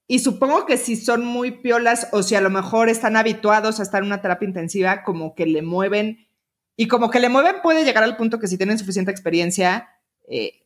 y 0.08 0.20
supongo 0.20 0.66
que 0.66 0.78
si 0.78 0.96
son 0.96 1.24
muy 1.24 1.52
piolas 1.52 2.08
o 2.12 2.24
si 2.24 2.34
a 2.34 2.42
lo 2.42 2.50
mejor 2.50 2.90
están 2.90 3.16
habituados 3.16 3.80
a 3.80 3.84
estar 3.84 4.02
en 4.02 4.08
una 4.08 4.22
terapia 4.22 4.48
intensiva, 4.48 5.04
como 5.04 5.36
que 5.36 5.46
le 5.46 5.62
mueven, 5.62 6.28
y 6.76 6.88
como 6.88 7.12
que 7.12 7.20
le 7.20 7.30
mueven 7.30 7.58
puede 7.62 7.86
llegar 7.86 8.04
al 8.04 8.18
punto 8.18 8.40
que 8.40 8.48
si 8.48 8.58
tienen 8.58 8.80
suficiente 8.80 9.12
experiencia, 9.12 9.88
eh, 10.28 10.64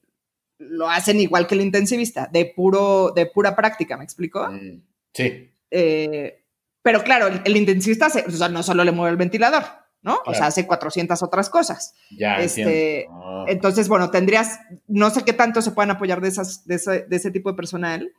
lo 0.60 0.90
hacen 0.90 1.20
igual 1.20 1.46
que 1.46 1.56
el 1.56 1.62
intensivista, 1.62 2.30
de, 2.32 2.46
puro, 2.46 3.12
de 3.12 3.26
pura 3.26 3.54
práctica, 3.54 3.98
¿me 3.98 4.06
explico? 4.06 4.48
Mm, 4.50 4.82
sí. 5.14 5.52
Eh, 5.72 6.46
pero 6.82 7.04
claro, 7.04 7.28
el, 7.44 7.58
intensivista 7.58 8.08
no 8.50 8.64
solo 8.64 8.86
le 8.86 8.94
mueve 8.94 9.12
el 9.12 9.18
ventilador, 9.18 9.64
¿no? 10.04 10.20
O 10.26 10.34
sea, 10.34 10.48
hace 10.48 10.68
400 10.68 11.24
otras 11.24 11.50
cosas. 11.50 11.96
Ya, 12.12 12.36
este, 12.36 13.08
ah. 13.10 13.46
Entonces, 13.48 13.88
bueno, 13.88 14.12
tendrías, 14.12 14.60
no 14.88 15.10
sé 15.10 15.24
qué 15.24 15.34
tanto 15.34 15.62
se 15.62 15.72
puedan 15.72 15.92
apoyar 15.92 16.22
de, 16.22 16.28
esas, 16.28 16.68
de, 16.68 16.76
ese, 17.10 17.32
tipo 17.32 17.50
de 17.50 17.56
personal. 17.56 18.14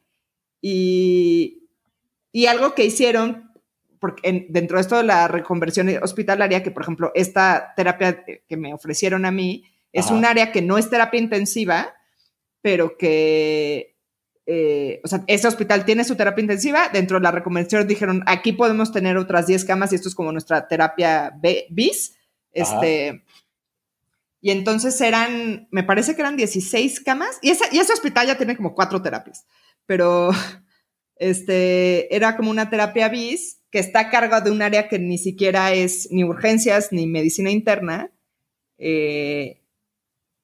Y, 0.60 1.68
y 2.32 2.46
algo 2.46 2.74
que 2.74 2.86
hicieron, 2.86 3.52
porque 4.00 4.46
dentro 4.48 4.78
de 4.78 4.80
esto 4.80 4.96
de 4.96 5.04
la 5.04 5.28
reconversión 5.28 5.88
hospitalaria, 6.02 6.62
que 6.62 6.70
por 6.70 6.82
ejemplo, 6.82 7.12
esta 7.14 7.74
terapia 7.76 8.24
que 8.24 8.56
me 8.56 8.72
ofrecieron 8.72 9.26
a 9.26 9.30
mí, 9.30 9.64
es 9.92 10.10
un 10.10 10.24
área 10.24 10.50
que 10.50 10.62
no 10.62 10.76
es 10.76 10.90
terapia 10.90 11.20
intensiva, 11.20 11.94
pero 12.62 12.96
que 12.96 13.93
eh, 14.46 15.00
o 15.02 15.08
sea, 15.08 15.24
ese 15.26 15.48
hospital 15.48 15.84
tiene 15.84 16.04
su 16.04 16.16
terapia 16.16 16.42
intensiva, 16.42 16.90
dentro 16.92 17.18
de 17.18 17.22
la 17.22 17.30
reconversión 17.30 17.86
dijeron, 17.86 18.22
aquí 18.26 18.52
podemos 18.52 18.92
tener 18.92 19.16
otras 19.16 19.46
10 19.46 19.64
camas 19.64 19.92
y 19.92 19.96
esto 19.96 20.08
es 20.08 20.14
como 20.14 20.32
nuestra 20.32 20.68
terapia 20.68 21.34
bis. 21.70 22.16
Este, 22.52 23.24
y 24.40 24.50
entonces 24.50 25.00
eran, 25.00 25.68
me 25.70 25.82
parece 25.82 26.14
que 26.14 26.20
eran 26.20 26.36
16 26.36 27.00
camas, 27.00 27.38
y, 27.42 27.48
y 27.48 27.78
ese 27.78 27.92
hospital 27.92 28.26
ya 28.26 28.36
tiene 28.36 28.56
como 28.56 28.74
cuatro 28.74 29.00
terapias, 29.02 29.46
pero 29.86 30.30
este, 31.16 32.14
era 32.14 32.36
como 32.36 32.50
una 32.50 32.68
terapia 32.70 33.08
bis 33.08 33.60
que 33.70 33.80
está 33.80 34.00
a 34.00 34.10
cargo 34.10 34.40
de 34.40 34.52
un 34.52 34.62
área 34.62 34.88
que 34.88 35.00
ni 35.00 35.18
siquiera 35.18 35.72
es 35.72 36.08
ni 36.12 36.22
urgencias 36.22 36.92
ni 36.92 37.08
medicina 37.08 37.50
interna. 37.50 38.12
Eh, 38.78 39.62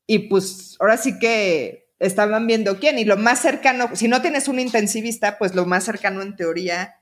y 0.08 0.18
pues 0.20 0.76
ahora 0.80 0.96
sí 0.96 1.16
que 1.20 1.89
estaban 2.00 2.46
viendo 2.46 2.78
quién. 2.78 2.98
Y 2.98 3.04
lo 3.04 3.16
más 3.16 3.40
cercano, 3.40 3.90
si 3.94 4.08
no 4.08 4.20
tienes 4.20 4.48
un 4.48 4.58
intensivista, 4.58 5.38
pues 5.38 5.54
lo 5.54 5.66
más 5.66 5.84
cercano 5.84 6.22
en 6.22 6.34
teoría 6.34 6.96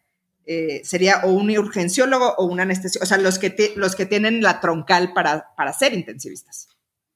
eh, 0.45 0.83
sería 0.85 1.23
o 1.25 1.33
un 1.33 1.51
urgenciólogo 1.57 2.35
o 2.37 2.45
un 2.45 2.61
anestesiólogo. 2.61 3.05
O 3.05 3.09
sea, 3.09 3.19
los 3.19 3.39
que, 3.39 3.73
los 3.77 3.97
que 3.97 4.05
tienen 4.05 4.43
la 4.43 4.61
troncal 4.61 5.13
para, 5.15 5.55
para 5.57 5.73
ser 5.73 5.95
intensivistas. 5.95 6.69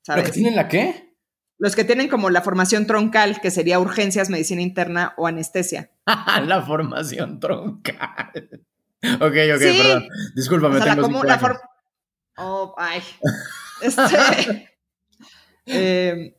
¿Los 0.07 0.25
que 0.25 0.33
tienen 0.33 0.57
la 0.57 0.69
qué? 0.69 1.13
Los 1.59 1.77
que 1.77 1.85
tienen 1.85 2.09
como 2.09 2.31
la 2.31 2.43
formación 2.43 2.87
troncal, 2.87 3.41
que 3.41 3.51
sería 3.51 3.79
urgencias, 3.79 4.31
medicina 4.31 4.63
interna 4.63 5.15
o 5.17 5.27
anestesia. 5.27 5.91
la 6.47 6.63
formación 6.63 7.39
troncal. 7.39 8.33
ok, 9.03 9.21
ok, 9.21 9.61
perdón. 9.61 10.09
Discúlpame, 10.35 10.79
o 10.79 10.83
tengo 10.83 11.25
la, 11.25 11.39
Oh, 12.37 12.75
ay. 12.79 13.03
Este. 13.83 14.69
eh, 15.67 16.37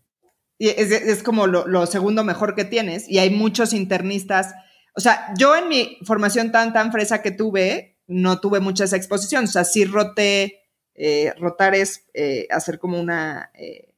es, 0.69 1.23
como 1.23 1.47
lo, 1.47 1.85
segundo 1.87 2.23
mejor 2.23 2.55
que 2.55 2.65
tienes 2.65 3.09
y 3.09 3.19
hay 3.19 3.29
muchos 3.29 3.73
internistas. 3.73 4.53
O 4.95 5.01
sea, 5.01 5.33
yo 5.37 5.55
en 5.55 5.67
mi 5.67 5.97
formación 6.03 6.51
tan, 6.51 6.73
tan 6.73 6.91
fresa 6.91 7.21
que 7.21 7.31
tuve, 7.31 7.97
no 8.07 8.39
tuve 8.39 8.59
muchas 8.59 8.93
exposiciones. 8.93 9.49
O 9.49 9.53
sea, 9.53 9.63
sí 9.63 9.85
roté, 9.85 10.61
eh, 10.95 11.33
rotar 11.39 11.75
es 11.75 12.05
eh, 12.13 12.47
hacer 12.49 12.79
como 12.79 12.99
una, 12.99 13.51
eh, 13.55 13.93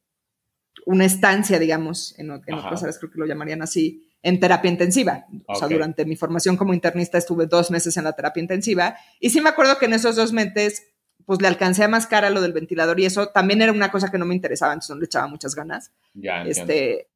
una 0.85 1.05
estancia, 1.05 1.59
digamos, 1.59 2.17
en, 2.17 2.31
otras 2.31 2.81
áreas 2.81 2.97
creo 2.99 3.11
que 3.11 3.19
lo 3.19 3.25
llamarían 3.25 3.61
así, 3.61 4.09
en 4.21 4.39
terapia 4.39 4.71
intensiva. 4.71 5.25
O 5.47 5.55
sea, 5.55 5.67
durante 5.67 6.05
mi 6.05 6.15
formación 6.15 6.57
como 6.57 6.73
internista 6.73 7.17
estuve 7.17 7.45
dos 7.45 7.69
meses 7.69 7.95
en 7.97 8.05
la 8.05 8.13
terapia 8.13 8.41
intensiva 8.41 8.95
y 9.19 9.29
sí 9.29 9.39
me 9.39 9.49
acuerdo 9.49 9.77
que 9.77 9.85
en 9.85 9.93
esos 9.93 10.15
dos 10.15 10.33
meses 10.33 10.83
pues 11.25 11.41
le 11.41 11.47
alcancé 11.47 11.83
a 11.83 11.87
más 11.87 12.07
cara 12.07 12.29
lo 12.29 12.41
del 12.41 12.53
ventilador 12.53 12.99
y 12.99 13.05
eso 13.05 13.27
también 13.27 13.61
era 13.61 13.71
una 13.71 13.91
cosa 13.91 14.11
que 14.11 14.17
no 14.17 14.25
me 14.25 14.35
interesaba, 14.35 14.73
entonces 14.73 14.95
no 14.95 14.99
le 14.99 15.05
echaba 15.05 15.27
muchas 15.27 15.55
ganas. 15.55 15.91
Ya, 16.13 16.43
este, 16.43 17.07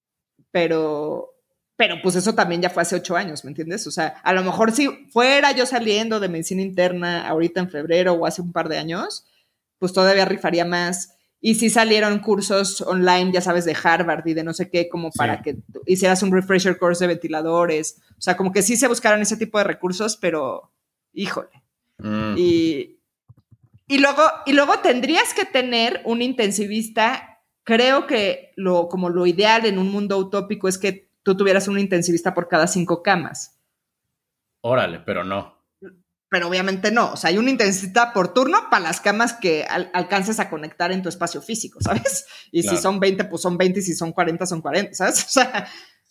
pero, 0.52 1.36
pero 1.76 1.95
pues 2.02 2.15
eso 2.15 2.34
también 2.34 2.61
ya 2.61 2.69
fue 2.69 2.81
hace 2.81 2.95
ocho 2.95 3.15
años, 3.15 3.44
¿me 3.44 3.52
entiendes? 3.52 3.86
O 3.88 3.91
sea, 3.91 4.19
a 4.23 4.34
lo 4.34 4.44
mejor 4.44 4.72
si 4.72 4.88
fuera 5.11 5.52
yo 5.52 5.65
saliendo 5.65 6.19
de 6.19 6.30
medicina 6.30 6.61
interna 6.61 7.27
ahorita 7.27 7.60
en 7.61 7.69
febrero 7.69 8.14
o 8.14 8.26
hace 8.26 8.41
un 8.41 8.52
par 8.52 8.68
de 8.68 8.77
años, 8.77 9.26
pues 9.77 9.94
todavía 9.94 10.26
rifaría 10.26 10.65
más. 10.65 11.15
Y 11.41 11.56
si 11.56 11.69
salieron 11.69 12.19
cursos 12.19 12.81
online, 12.81 13.31
ya 13.31 13.40
sabes, 13.40 13.64
de 13.64 13.77
Harvard 13.81 14.27
y 14.27 14.34
de 14.34 14.44
no 14.44 14.53
sé 14.53 14.69
qué, 14.69 14.90
como 14.90 15.10
para 15.11 15.41
que 15.41 15.57
hicieras 15.86 16.22
un 16.22 16.34
refresher 16.34 16.77
course 16.77 17.02
de 17.02 17.07
ventiladores. 17.07 18.02
O 18.18 18.22
sea, 18.22 18.36
como 18.36 18.52
que 18.52 18.61
sí 18.61 18.76
se 18.76 18.90
buscaron 18.90 19.22
ese 19.22 19.38
tipo 19.38 19.57
de 19.57 19.64
recursos, 19.64 20.18
pero 20.18 20.73
híjole. 21.14 21.64
Mm. 21.98 22.36
Y, 22.38 22.98
y 23.89 23.97
luego, 23.97 24.21
y 24.45 24.53
luego 24.53 24.79
tendrías 24.79 25.33
que 25.33 25.45
tener 25.45 26.01
un 26.05 26.21
intensivista. 26.21 27.41
Creo 27.63 28.05
que 28.05 28.53
lo, 28.55 28.87
como 28.87 29.09
lo 29.09 29.25
ideal 29.25 29.65
en 29.65 29.79
un 29.79 29.91
mundo 29.91 30.17
utópico 30.17 30.67
es 30.67 30.77
que 30.77 31.11
tú 31.23 31.35
tuvieras 31.35 31.67
un 31.67 31.79
intensivista 31.79 32.35
por 32.35 32.47
cada 32.47 32.67
cinco 32.67 33.01
camas. 33.01 33.59
Órale, 34.61 34.99
pero 34.99 35.23
no. 35.23 35.57
Pero 36.29 36.47
obviamente 36.47 36.91
no. 36.91 37.13
O 37.13 37.17
sea, 37.17 37.31
hay 37.31 37.39
un 37.39 37.49
intensivista 37.49 38.13
por 38.13 38.31
turno 38.31 38.69
para 38.69 38.83
las 38.83 39.01
camas 39.01 39.33
que 39.33 39.63
alcances 39.63 40.39
a 40.39 40.51
conectar 40.51 40.91
en 40.91 41.01
tu 41.01 41.09
espacio 41.09 41.41
físico, 41.41 41.79
¿sabes? 41.81 42.27
Y 42.51 42.61
si 42.61 42.77
son 42.77 42.99
20, 42.99 43.23
pues 43.25 43.41
son 43.41 43.57
20, 43.57 43.79
y 43.79 43.81
si 43.81 43.95
son 43.95 44.11
40, 44.11 44.45
son 44.45 44.61
40, 44.61 44.93
¿sabes? 44.93 45.25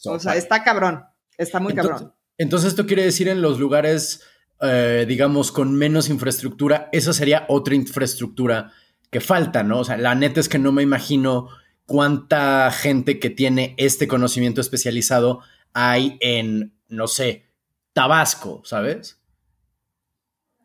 O 0.05 0.19
sea, 0.19 0.35
está 0.35 0.65
cabrón. 0.65 1.05
Está 1.37 1.61
muy 1.61 1.75
cabrón. 1.75 2.13
Entonces, 2.39 2.71
esto 2.71 2.87
quiere 2.87 3.05
decir 3.05 3.29
en 3.29 3.41
los 3.41 3.61
lugares 3.61 4.25
eh, 4.61 5.05
digamos, 5.07 5.53
con 5.53 5.75
menos 5.75 6.09
infraestructura, 6.09 6.89
esa 6.93 7.13
sería 7.13 7.45
otra 7.49 7.75
infraestructura 7.75 8.73
que 9.11 9.21
falta, 9.21 9.63
¿no? 9.63 9.81
O 9.81 9.85
sea, 9.85 9.97
la 9.97 10.15
neta 10.15 10.41
es 10.41 10.49
que 10.49 10.59
no 10.59 10.73
me 10.73 10.83
imagino 10.83 11.49
cuánta 11.87 12.71
gente 12.71 13.19
que 13.19 13.31
tiene 13.31 13.75
este 13.79 14.09
conocimiento 14.09 14.61
especializado 14.61 15.41
hay 15.73 16.19
en, 16.21 16.75
no 16.89 17.07
sé, 17.07 17.47
Tabasco, 17.93 18.63
¿sabes? 18.65 19.21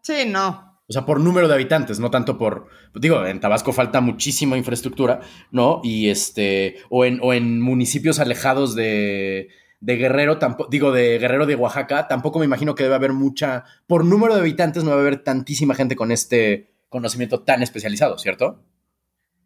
Sí, 0.01 0.25
no. 0.27 0.81
O 0.87 0.91
sea, 0.91 1.05
por 1.05 1.19
número 1.19 1.47
de 1.47 1.53
habitantes, 1.53 1.99
no 1.99 2.11
tanto 2.11 2.37
por. 2.37 2.67
Digo, 2.93 3.25
en 3.25 3.39
Tabasco 3.39 3.71
falta 3.71 4.01
muchísima 4.01 4.57
infraestructura, 4.57 5.21
¿no? 5.49 5.79
Y 5.83 6.09
este. 6.09 6.77
O 6.89 7.05
en, 7.05 7.19
o 7.21 7.33
en 7.33 7.61
municipios 7.61 8.19
alejados 8.19 8.75
de, 8.75 9.49
de 9.83 9.97
Guerrero, 9.97 10.39
digo, 10.69 10.93
de 10.93 11.19
Guerrero 11.19 11.45
de 11.45 11.55
Oaxaca, 11.55 12.07
tampoco 12.07 12.39
me 12.39 12.45
imagino 12.45 12.73
que 12.73 12.83
debe 12.83 12.95
haber 12.95 13.11
mucha, 13.11 13.65
por 13.85 14.05
número 14.05 14.33
de 14.33 14.39
habitantes 14.39 14.85
no 14.85 14.91
debe 14.91 15.01
haber 15.01 15.23
tantísima 15.25 15.75
gente 15.75 15.97
con 15.97 16.09
este 16.13 16.73
conocimiento 16.87 17.41
tan 17.41 17.61
especializado, 17.61 18.17
¿cierto? 18.17 18.63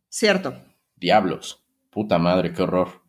Cierto. 0.10 0.62
Diablos. 0.96 1.66
Puta 1.90 2.20
madre, 2.20 2.54
qué 2.54 2.62
horror. 2.62 3.02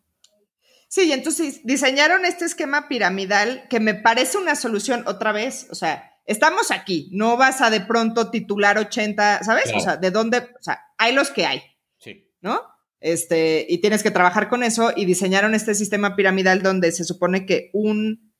Sí, 0.87 1.03
y 1.03 1.11
entonces 1.11 1.61
diseñaron 1.63 2.25
este 2.25 2.45
esquema 2.45 2.87
piramidal 2.87 3.67
que 3.69 3.79
me 3.79 3.93
parece 3.93 4.39
una 4.39 4.55
solución 4.55 5.03
otra 5.05 5.31
vez, 5.31 5.67
o 5.69 5.75
sea, 5.75 6.19
estamos 6.25 6.71
aquí, 6.71 7.11
no 7.13 7.37
vas 7.37 7.61
a 7.61 7.69
de 7.69 7.81
pronto 7.81 8.31
titular 8.31 8.79
80, 8.79 9.43
¿sabes? 9.43 9.71
O 9.75 9.79
sea, 9.79 9.97
de 9.97 10.09
dónde, 10.09 10.39
o 10.39 10.63
sea, 10.63 10.79
hay 10.97 11.13
los 11.13 11.29
que 11.29 11.45
hay. 11.45 11.61
Sí. 11.99 12.27
¿No? 12.41 12.63
Este, 13.01 13.65
y 13.69 13.77
tienes 13.77 14.03
que 14.03 14.11
trabajar 14.11 14.49
con 14.49 14.63
eso 14.63 14.91
y 14.95 15.05
diseñaron 15.05 15.55
este 15.55 15.73
sistema 15.73 16.15
piramidal 16.15 16.61
donde 16.61 16.91
se 16.91 17.05
supone 17.05 17.45
que 17.45 17.69
un, 17.73 18.33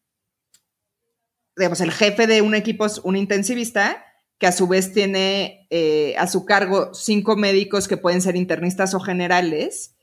digamos, 1.55 1.79
el 1.81 1.91
jefe 1.91 2.27
de 2.27 2.41
un 2.41 2.55
equipo 2.55 2.85
es 2.85 2.99
un 2.99 3.15
intensivista 3.15 4.03
que 4.37 4.47
a 4.47 4.51
su 4.51 4.67
vez 4.67 4.93
tiene 4.93 5.67
eh, 5.69 6.15
a 6.17 6.27
su 6.27 6.45
cargo 6.45 6.93
cinco 6.93 7.35
médicos 7.35 7.87
que 7.87 7.97
pueden 7.97 8.21
ser 8.21 8.35
internistas 8.35 8.93
o 8.93 8.99
generales. 8.99 9.97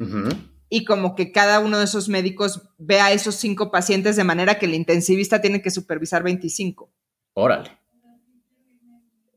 Y 0.68 0.84
como 0.84 1.14
que 1.14 1.32
cada 1.32 1.60
uno 1.60 1.78
de 1.78 1.84
esos 1.84 2.08
médicos 2.08 2.68
ve 2.76 3.00
a 3.00 3.12
esos 3.12 3.36
cinco 3.36 3.70
pacientes 3.70 4.16
de 4.16 4.24
manera 4.24 4.58
que 4.58 4.66
el 4.66 4.74
intensivista 4.74 5.40
tiene 5.40 5.62
que 5.62 5.70
supervisar 5.70 6.22
25. 6.22 6.92
Órale. 7.34 7.78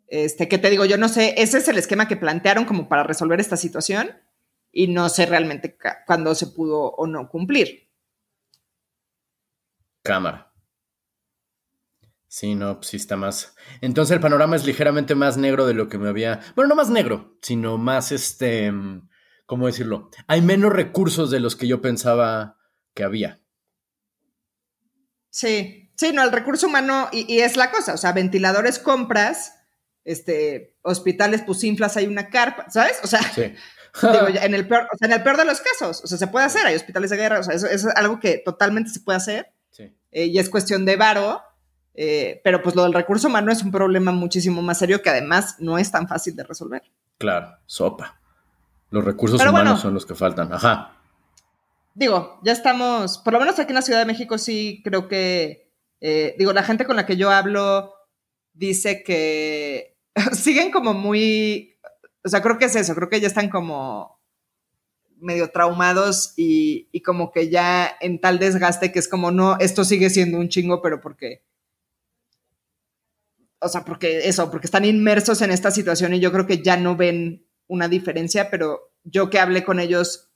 Este, 0.07 0.47
que 0.49 0.57
te 0.57 0.69
digo, 0.69 0.85
yo 0.85 0.97
no 0.97 1.07
sé, 1.07 1.35
ese 1.37 1.59
es 1.59 1.67
el 1.67 1.77
esquema 1.77 2.07
que 2.07 2.17
plantearon 2.17 2.65
como 2.65 2.89
para 2.89 3.03
resolver 3.03 3.39
esta 3.39 3.57
situación 3.57 4.09
y 4.71 4.87
no 4.87 5.09
sé 5.09 5.25
realmente 5.25 5.77
cuándo 6.05 6.35
se 6.35 6.47
pudo 6.47 6.91
o 6.91 7.07
no 7.07 7.29
cumplir. 7.29 7.89
Cámara. 10.03 10.53
Sí, 12.27 12.53
no, 12.53 12.75
pues 12.75 12.89
sí 12.89 12.97
está 12.97 13.17
más. 13.17 13.55
Entonces 13.81 14.13
el 14.13 14.21
panorama 14.21 14.55
es 14.55 14.65
ligeramente 14.65 15.15
más 15.15 15.37
negro 15.37 15.65
de 15.65 15.73
lo 15.73 15.89
que 15.89 15.97
me 15.97 16.09
había. 16.09 16.39
Bueno, 16.55 16.69
no 16.69 16.75
más 16.75 16.89
negro, 16.89 17.37
sino 17.41 17.77
más 17.77 18.11
este. 18.11 18.71
¿Cómo 19.47 19.65
decirlo? 19.65 20.11
Hay 20.27 20.41
menos 20.41 20.71
recursos 20.71 21.31
de 21.31 21.39
los 21.39 21.55
que 21.55 21.67
yo 21.67 21.81
pensaba 21.81 22.59
que 22.93 23.03
había. 23.03 23.41
Sí, 25.31 25.91
sí, 25.95 26.11
no, 26.13 26.23
el 26.23 26.31
recurso 26.31 26.67
humano, 26.67 27.09
y, 27.11 27.31
y 27.33 27.39
es 27.39 27.57
la 27.57 27.71
cosa, 27.71 27.93
o 27.93 27.97
sea, 27.97 28.11
ventiladores 28.13 28.77
compras, 28.77 29.55
este, 30.03 30.77
hospitales, 30.81 31.41
pues 31.45 31.63
inflas, 31.63 31.97
hay 31.97 32.05
una 32.07 32.29
carpa, 32.29 32.69
¿sabes? 32.69 32.99
O 33.03 33.07
sea, 33.07 33.21
sí. 33.21 33.53
en, 34.41 34.53
el 34.53 34.67
peor, 34.67 34.87
en 34.99 35.11
el 35.11 35.23
peor 35.23 35.37
de 35.37 35.45
los 35.45 35.61
casos, 35.61 36.03
o 36.03 36.07
sea, 36.07 36.17
se 36.17 36.27
puede 36.27 36.45
hacer, 36.45 36.65
hay 36.65 36.75
hospitales 36.75 37.09
de 37.09 37.17
guerra, 37.17 37.39
o 37.39 37.43
sea, 37.43 37.55
eso, 37.55 37.67
es 37.67 37.85
algo 37.95 38.19
que 38.19 38.37
totalmente 38.37 38.89
se 38.89 38.99
puede 38.99 39.17
hacer 39.17 39.51
eh, 40.11 40.25
y 40.25 40.39
es 40.39 40.49
cuestión 40.49 40.85
de 40.85 40.95
varo, 40.95 41.41
eh, 41.93 42.41
pero 42.43 42.61
pues 42.63 42.75
lo 42.75 42.83
del 42.83 42.93
recurso 42.93 43.27
humano 43.27 43.51
es 43.51 43.63
un 43.63 43.71
problema 43.71 44.11
muchísimo 44.11 44.61
más 44.61 44.79
serio 44.79 45.01
que 45.01 45.09
además 45.09 45.57
no 45.59 45.77
es 45.77 45.91
tan 45.91 46.07
fácil 46.07 46.35
de 46.35 46.43
resolver. 46.43 46.83
Claro, 47.17 47.57
sopa. 47.65 48.19
Los 48.89 49.03
recursos 49.03 49.39
humanos 49.39 49.81
son 49.81 49.93
los 49.93 50.05
que 50.05 50.15
faltan, 50.15 50.51
ajá. 50.51 50.93
Digo, 51.93 52.39
ya 52.43 52.53
estamos, 52.53 53.17
por 53.19 53.33
lo 53.33 53.39
menos 53.39 53.59
aquí 53.59 53.71
en 53.71 53.75
la 53.75 53.81
Ciudad 53.81 53.99
de 53.99 54.05
México 54.05 54.37
sí 54.37 54.81
creo 54.83 55.07
que, 55.07 55.71
eh, 56.01 56.35
digo, 56.39 56.53
la 56.53 56.63
gente 56.63 56.85
con 56.85 56.95
la 56.95 57.05
que 57.05 57.17
yo 57.17 57.29
hablo 57.29 57.93
dice 58.53 59.03
que 59.03 59.97
siguen 60.31 60.71
como 60.71 60.93
muy 60.93 61.77
o 62.23 62.29
sea, 62.29 62.41
creo 62.41 62.57
que 62.57 62.65
es 62.65 62.75
eso, 62.75 62.95
creo 62.95 63.09
que 63.09 63.19
ya 63.19 63.27
están 63.27 63.49
como 63.49 64.19
medio 65.17 65.49
traumados 65.49 66.33
y, 66.37 66.89
y, 66.91 67.01
como 67.01 67.31
que 67.31 67.49
ya 67.49 67.97
en 67.99 68.21
tal 68.21 68.39
desgaste 68.39 68.91
que 68.91 68.99
es 68.99 69.07
como, 69.07 69.31
no, 69.31 69.57
esto 69.59 69.83
sigue 69.83 70.09
siendo 70.09 70.37
un 70.37 70.49
chingo, 70.49 70.81
pero 70.81 71.01
porque, 71.01 71.43
o 73.59 73.67
sea, 73.67 73.83
porque 73.83 74.29
eso, 74.29 74.49
porque 74.49 74.67
están 74.67 74.85
inmersos 74.85 75.41
en 75.41 75.51
esta 75.51 75.71
situación 75.71 76.13
y 76.13 76.19
yo 76.19 76.31
creo 76.31 76.47
que 76.47 76.63
ya 76.63 76.77
no 76.77 76.95
ven 76.95 77.45
una 77.67 77.89
diferencia, 77.89 78.49
pero 78.49 78.93
yo 79.03 79.29
que 79.29 79.39
hablé 79.39 79.63
con 79.63 79.79
ellos 79.79 80.31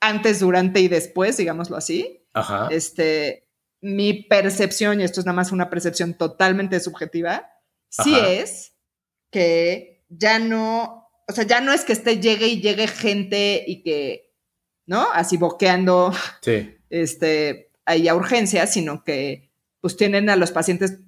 antes, 0.00 0.40
durante 0.40 0.80
y 0.80 0.88
después, 0.88 1.36
digámoslo 1.36 1.76
así, 1.76 2.26
Ajá. 2.32 2.68
este, 2.70 3.48
mi 3.80 4.22
percepción, 4.24 5.00
y 5.00 5.04
esto 5.04 5.20
es 5.20 5.26
nada 5.26 5.36
más 5.36 5.52
una 5.52 5.70
percepción 5.70 6.14
totalmente 6.14 6.78
subjetiva, 6.80 7.50
sí 7.88 8.14
es 8.16 8.74
que 9.30 10.04
ya 10.08 10.38
no, 10.38 10.97
o 11.28 11.32
sea, 11.32 11.44
ya 11.44 11.60
no 11.60 11.72
es 11.72 11.84
que 11.84 11.92
esté, 11.92 12.18
llegue 12.20 12.46
y 12.48 12.60
llegue 12.60 12.86
gente 12.88 13.62
y 13.66 13.82
que, 13.82 14.32
¿no? 14.86 15.06
Así 15.12 15.36
boqueando, 15.36 16.12
Sí. 16.42 16.74
este, 16.90 17.70
ahí 17.84 18.08
a 18.08 18.14
urgencias, 18.14 18.72
sino 18.72 19.04
que 19.04 19.50
pues 19.80 19.96
tienen 19.96 20.28
a 20.30 20.36
los 20.36 20.50
pacientes, 20.50 20.98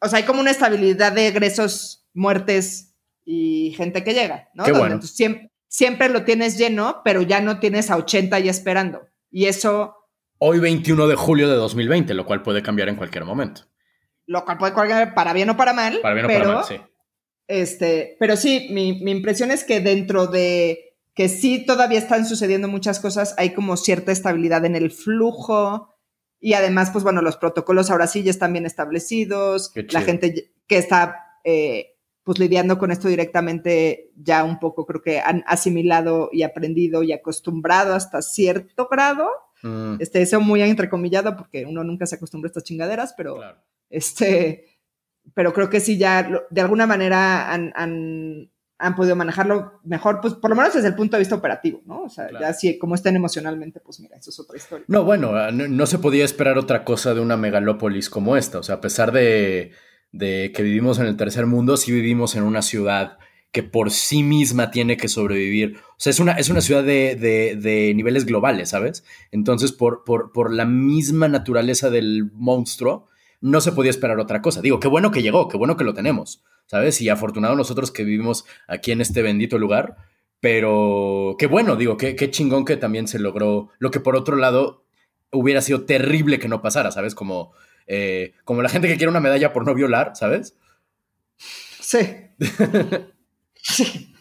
o 0.00 0.08
sea, 0.08 0.18
hay 0.18 0.24
como 0.24 0.40
una 0.40 0.50
estabilidad 0.50 1.12
de 1.12 1.28
egresos, 1.28 2.06
muertes 2.12 2.94
y 3.24 3.72
gente 3.76 4.02
que 4.02 4.14
llega, 4.14 4.48
¿no? 4.54 4.64
Qué 4.64 4.72
Donde 4.72 4.88
bueno. 4.88 5.02
siempre, 5.02 5.50
siempre 5.68 6.08
lo 6.08 6.24
tienes 6.24 6.58
lleno, 6.58 7.02
pero 7.04 7.22
ya 7.22 7.40
no 7.40 7.60
tienes 7.60 7.90
a 7.90 7.96
80 7.96 8.34
ahí 8.36 8.48
esperando. 8.48 9.06
Y 9.30 9.46
eso, 9.46 9.94
Hoy 10.42 10.58
21 10.58 11.06
de 11.06 11.14
julio 11.16 11.48
de 11.50 11.56
2020, 11.56 12.14
lo 12.14 12.24
cual 12.24 12.42
puede 12.42 12.62
cambiar 12.62 12.88
en 12.88 12.96
cualquier 12.96 13.24
momento. 13.26 13.62
lo 14.26 14.44
cual 14.44 14.56
puede 14.58 14.72
colgar 14.72 15.12
para 15.14 15.32
bien 15.34 15.50
o 15.50 15.56
para 15.56 15.72
mal, 15.74 15.98
Para 16.00 16.14
bien 16.14 16.24
o 16.24 16.28
pero, 16.28 16.44
para 16.44 16.54
mal, 16.56 16.64
sí. 16.64 16.80
Este, 17.50 18.16
pero 18.18 18.36
sí, 18.36 18.68
mi, 18.70 19.00
mi 19.02 19.10
impresión 19.10 19.50
es 19.50 19.64
que 19.64 19.80
dentro 19.80 20.26
de 20.26 20.96
que 21.14 21.28
sí 21.28 21.66
todavía 21.66 21.98
están 21.98 22.26
sucediendo 22.26 22.68
muchas 22.68 23.00
cosas, 23.00 23.34
hay 23.36 23.50
como 23.52 23.76
cierta 23.76 24.12
estabilidad 24.12 24.64
en 24.64 24.76
el 24.76 24.90
flujo 24.90 25.94
y 26.38 26.54
además, 26.54 26.90
pues 26.90 27.04
bueno, 27.04 27.20
los 27.20 27.36
protocolos 27.36 27.90
ahora 27.90 28.06
sí 28.06 28.22
ya 28.22 28.30
están 28.30 28.52
bien 28.52 28.64
establecidos, 28.64 29.72
la 29.90 30.00
gente 30.00 30.52
que 30.66 30.78
está 30.78 31.16
eh, 31.44 31.96
pues 32.22 32.38
lidiando 32.38 32.78
con 32.78 32.90
esto 32.90 33.08
directamente 33.08 34.12
ya 34.16 34.44
un 34.44 34.58
poco 34.58 34.86
creo 34.86 35.02
que 35.02 35.20
han 35.20 35.44
asimilado 35.46 36.30
y 36.32 36.42
aprendido 36.44 37.02
y 37.02 37.12
acostumbrado 37.12 37.94
hasta 37.94 38.22
cierto 38.22 38.88
grado, 38.90 39.28
Mm, 39.62 39.96
este, 39.98 40.22
eso 40.22 40.40
muy 40.40 40.62
entrecomillado 40.62 41.36
porque 41.36 41.66
uno 41.66 41.84
nunca 41.84 42.06
se 42.06 42.16
acostumbra 42.16 42.48
a 42.48 42.50
estas 42.50 42.64
chingaderas, 42.64 43.14
pero... 43.16 43.36
claro. 43.36 43.58
Este, 43.88 44.69
pero 45.34 45.52
creo 45.52 45.70
que 45.70 45.80
sí 45.80 45.98
ya 45.98 46.28
lo- 46.28 46.42
de 46.50 46.60
alguna 46.60 46.86
manera 46.86 47.52
han, 47.52 47.72
han, 47.76 48.50
han 48.78 48.94
podido 48.96 49.14
manejarlo 49.16 49.80
mejor, 49.84 50.20
pues 50.20 50.34
por 50.34 50.50
lo 50.50 50.56
menos 50.56 50.74
desde 50.74 50.88
el 50.88 50.94
punto 50.94 51.16
de 51.16 51.20
vista 51.20 51.34
operativo, 51.34 51.82
¿no? 51.86 52.02
O 52.04 52.08
sea, 52.08 52.28
Claro. 52.28 52.46
ya 52.46 52.52
si 52.54 52.78
como 52.78 52.94
estén 52.94 53.14
emocionalmente, 53.16 53.80
pues 53.80 54.00
mira, 54.00 54.16
eso 54.16 54.30
es 54.30 54.40
otra 54.40 54.56
historia. 54.56 54.84
No, 54.88 55.04
bueno, 55.04 55.34
ah, 55.34 55.50
no, 55.52 55.68
no 55.68 55.86
se 55.86 55.98
podía 55.98 56.24
esperar 56.24 56.56
otra 56.58 56.84
cosa 56.84 57.12
de 57.14 57.20
una 57.20 57.36
megalópolis 57.36 58.08
como 58.10 58.36
esta. 58.36 58.58
O 58.58 58.62
sea, 58.62 58.76
a 58.76 58.80
pesar 58.80 59.12
de, 59.12 59.72
de 60.12 60.52
que 60.54 60.62
vivimos 60.62 60.98
en 60.98 61.06
el 61.06 61.16
tercer 61.16 61.46
mundo, 61.46 61.76
sí 61.76 61.92
vivimos 61.92 62.36
en 62.36 62.42
una 62.42 62.62
ciudad 62.62 63.18
que 63.52 63.62
por 63.64 63.90
sí 63.90 64.22
misma 64.22 64.70
tiene 64.70 64.96
que 64.96 65.08
sobrevivir. 65.08 65.76
O 65.90 65.94
sea, 65.98 66.10
es 66.10 66.20
una, 66.20 66.32
es 66.34 66.48
una 66.50 66.60
ciudad 66.60 66.84
de, 66.84 67.16
de- 67.16 67.56
de 67.56 67.92
niveles 67.94 68.24
globales, 68.24 68.68
¿sabes? 68.70 69.04
Entonces, 69.32 69.72
por, 69.72 70.04
por, 70.04 70.32
por 70.32 70.52
la 70.52 70.64
misma 70.64 71.26
naturaleza 71.28 71.90
del 71.90 72.30
monstruo, 72.32 73.08
no 73.40 73.60
se 73.60 73.72
podía 73.72 73.90
esperar 73.90 74.18
otra 74.18 74.42
cosa. 74.42 74.60
Digo, 74.60 74.80
qué 74.80 74.88
bueno 74.88 75.10
que 75.10 75.22
llegó, 75.22 75.48
qué 75.48 75.56
bueno 75.56 75.76
que 75.76 75.84
lo 75.84 75.94
tenemos, 75.94 76.42
¿sabes? 76.66 77.00
Y 77.00 77.08
afortunados 77.08 77.56
nosotros 77.56 77.90
que 77.90 78.04
vivimos 78.04 78.44
aquí 78.68 78.92
en 78.92 79.00
este 79.00 79.22
bendito 79.22 79.58
lugar. 79.58 79.96
Pero 80.40 81.36
qué 81.38 81.46
bueno, 81.46 81.76
digo, 81.76 81.96
qué, 81.96 82.16
qué 82.16 82.30
chingón 82.30 82.64
que 82.64 82.76
también 82.76 83.08
se 83.08 83.18
logró. 83.18 83.70
Lo 83.78 83.90
que 83.90 84.00
por 84.00 84.16
otro 84.16 84.36
lado 84.36 84.84
hubiera 85.30 85.60
sido 85.60 85.84
terrible 85.84 86.38
que 86.38 86.48
no 86.48 86.62
pasara, 86.62 86.90
¿sabes? 86.90 87.14
Como, 87.14 87.52
eh, 87.86 88.34
como 88.44 88.62
la 88.62 88.68
gente 88.68 88.88
que 88.88 88.96
quiere 88.96 89.10
una 89.10 89.20
medalla 89.20 89.52
por 89.52 89.66
no 89.66 89.74
violar, 89.74 90.12
¿sabes? 90.14 90.56
Sí. 91.36 91.98
sí. 93.54 94.14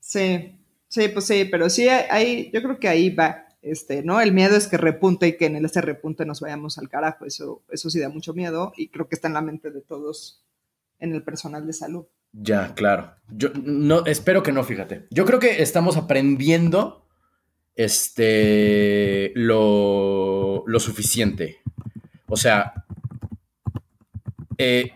sí. 0.00 0.52
Sí, 0.88 1.08
pues 1.08 1.26
sí, 1.26 1.46
pero 1.50 1.68
sí, 1.68 1.88
ahí, 1.88 2.50
yo 2.54 2.62
creo 2.62 2.78
que 2.78 2.88
ahí 2.88 3.10
va. 3.10 3.45
Este, 3.66 4.04
¿no? 4.04 4.20
El 4.20 4.32
miedo 4.32 4.56
es 4.56 4.68
que 4.68 4.76
repunte 4.76 5.26
y 5.26 5.36
que 5.36 5.46
en 5.46 5.64
ese 5.64 5.80
repunte 5.80 6.24
nos 6.24 6.40
vayamos 6.40 6.78
al 6.78 6.88
carajo. 6.88 7.24
Eso, 7.26 7.64
eso 7.68 7.90
sí 7.90 7.98
da 7.98 8.08
mucho 8.08 8.32
miedo 8.32 8.72
y 8.76 8.90
creo 8.90 9.08
que 9.08 9.16
está 9.16 9.26
en 9.26 9.34
la 9.34 9.40
mente 9.40 9.72
de 9.72 9.80
todos 9.80 10.44
en 11.00 11.12
el 11.12 11.24
personal 11.24 11.66
de 11.66 11.72
salud. 11.72 12.06
Ya, 12.32 12.74
claro. 12.74 13.16
Yo 13.28 13.48
no, 13.60 14.06
espero 14.06 14.44
que 14.44 14.52
no, 14.52 14.62
fíjate. 14.62 15.08
Yo 15.10 15.24
creo 15.24 15.40
que 15.40 15.62
estamos 15.64 15.96
aprendiendo 15.96 17.08
este 17.74 19.32
lo, 19.34 20.62
lo 20.64 20.78
suficiente. 20.78 21.58
O 22.28 22.36
sea, 22.36 22.86
eh, 24.58 24.92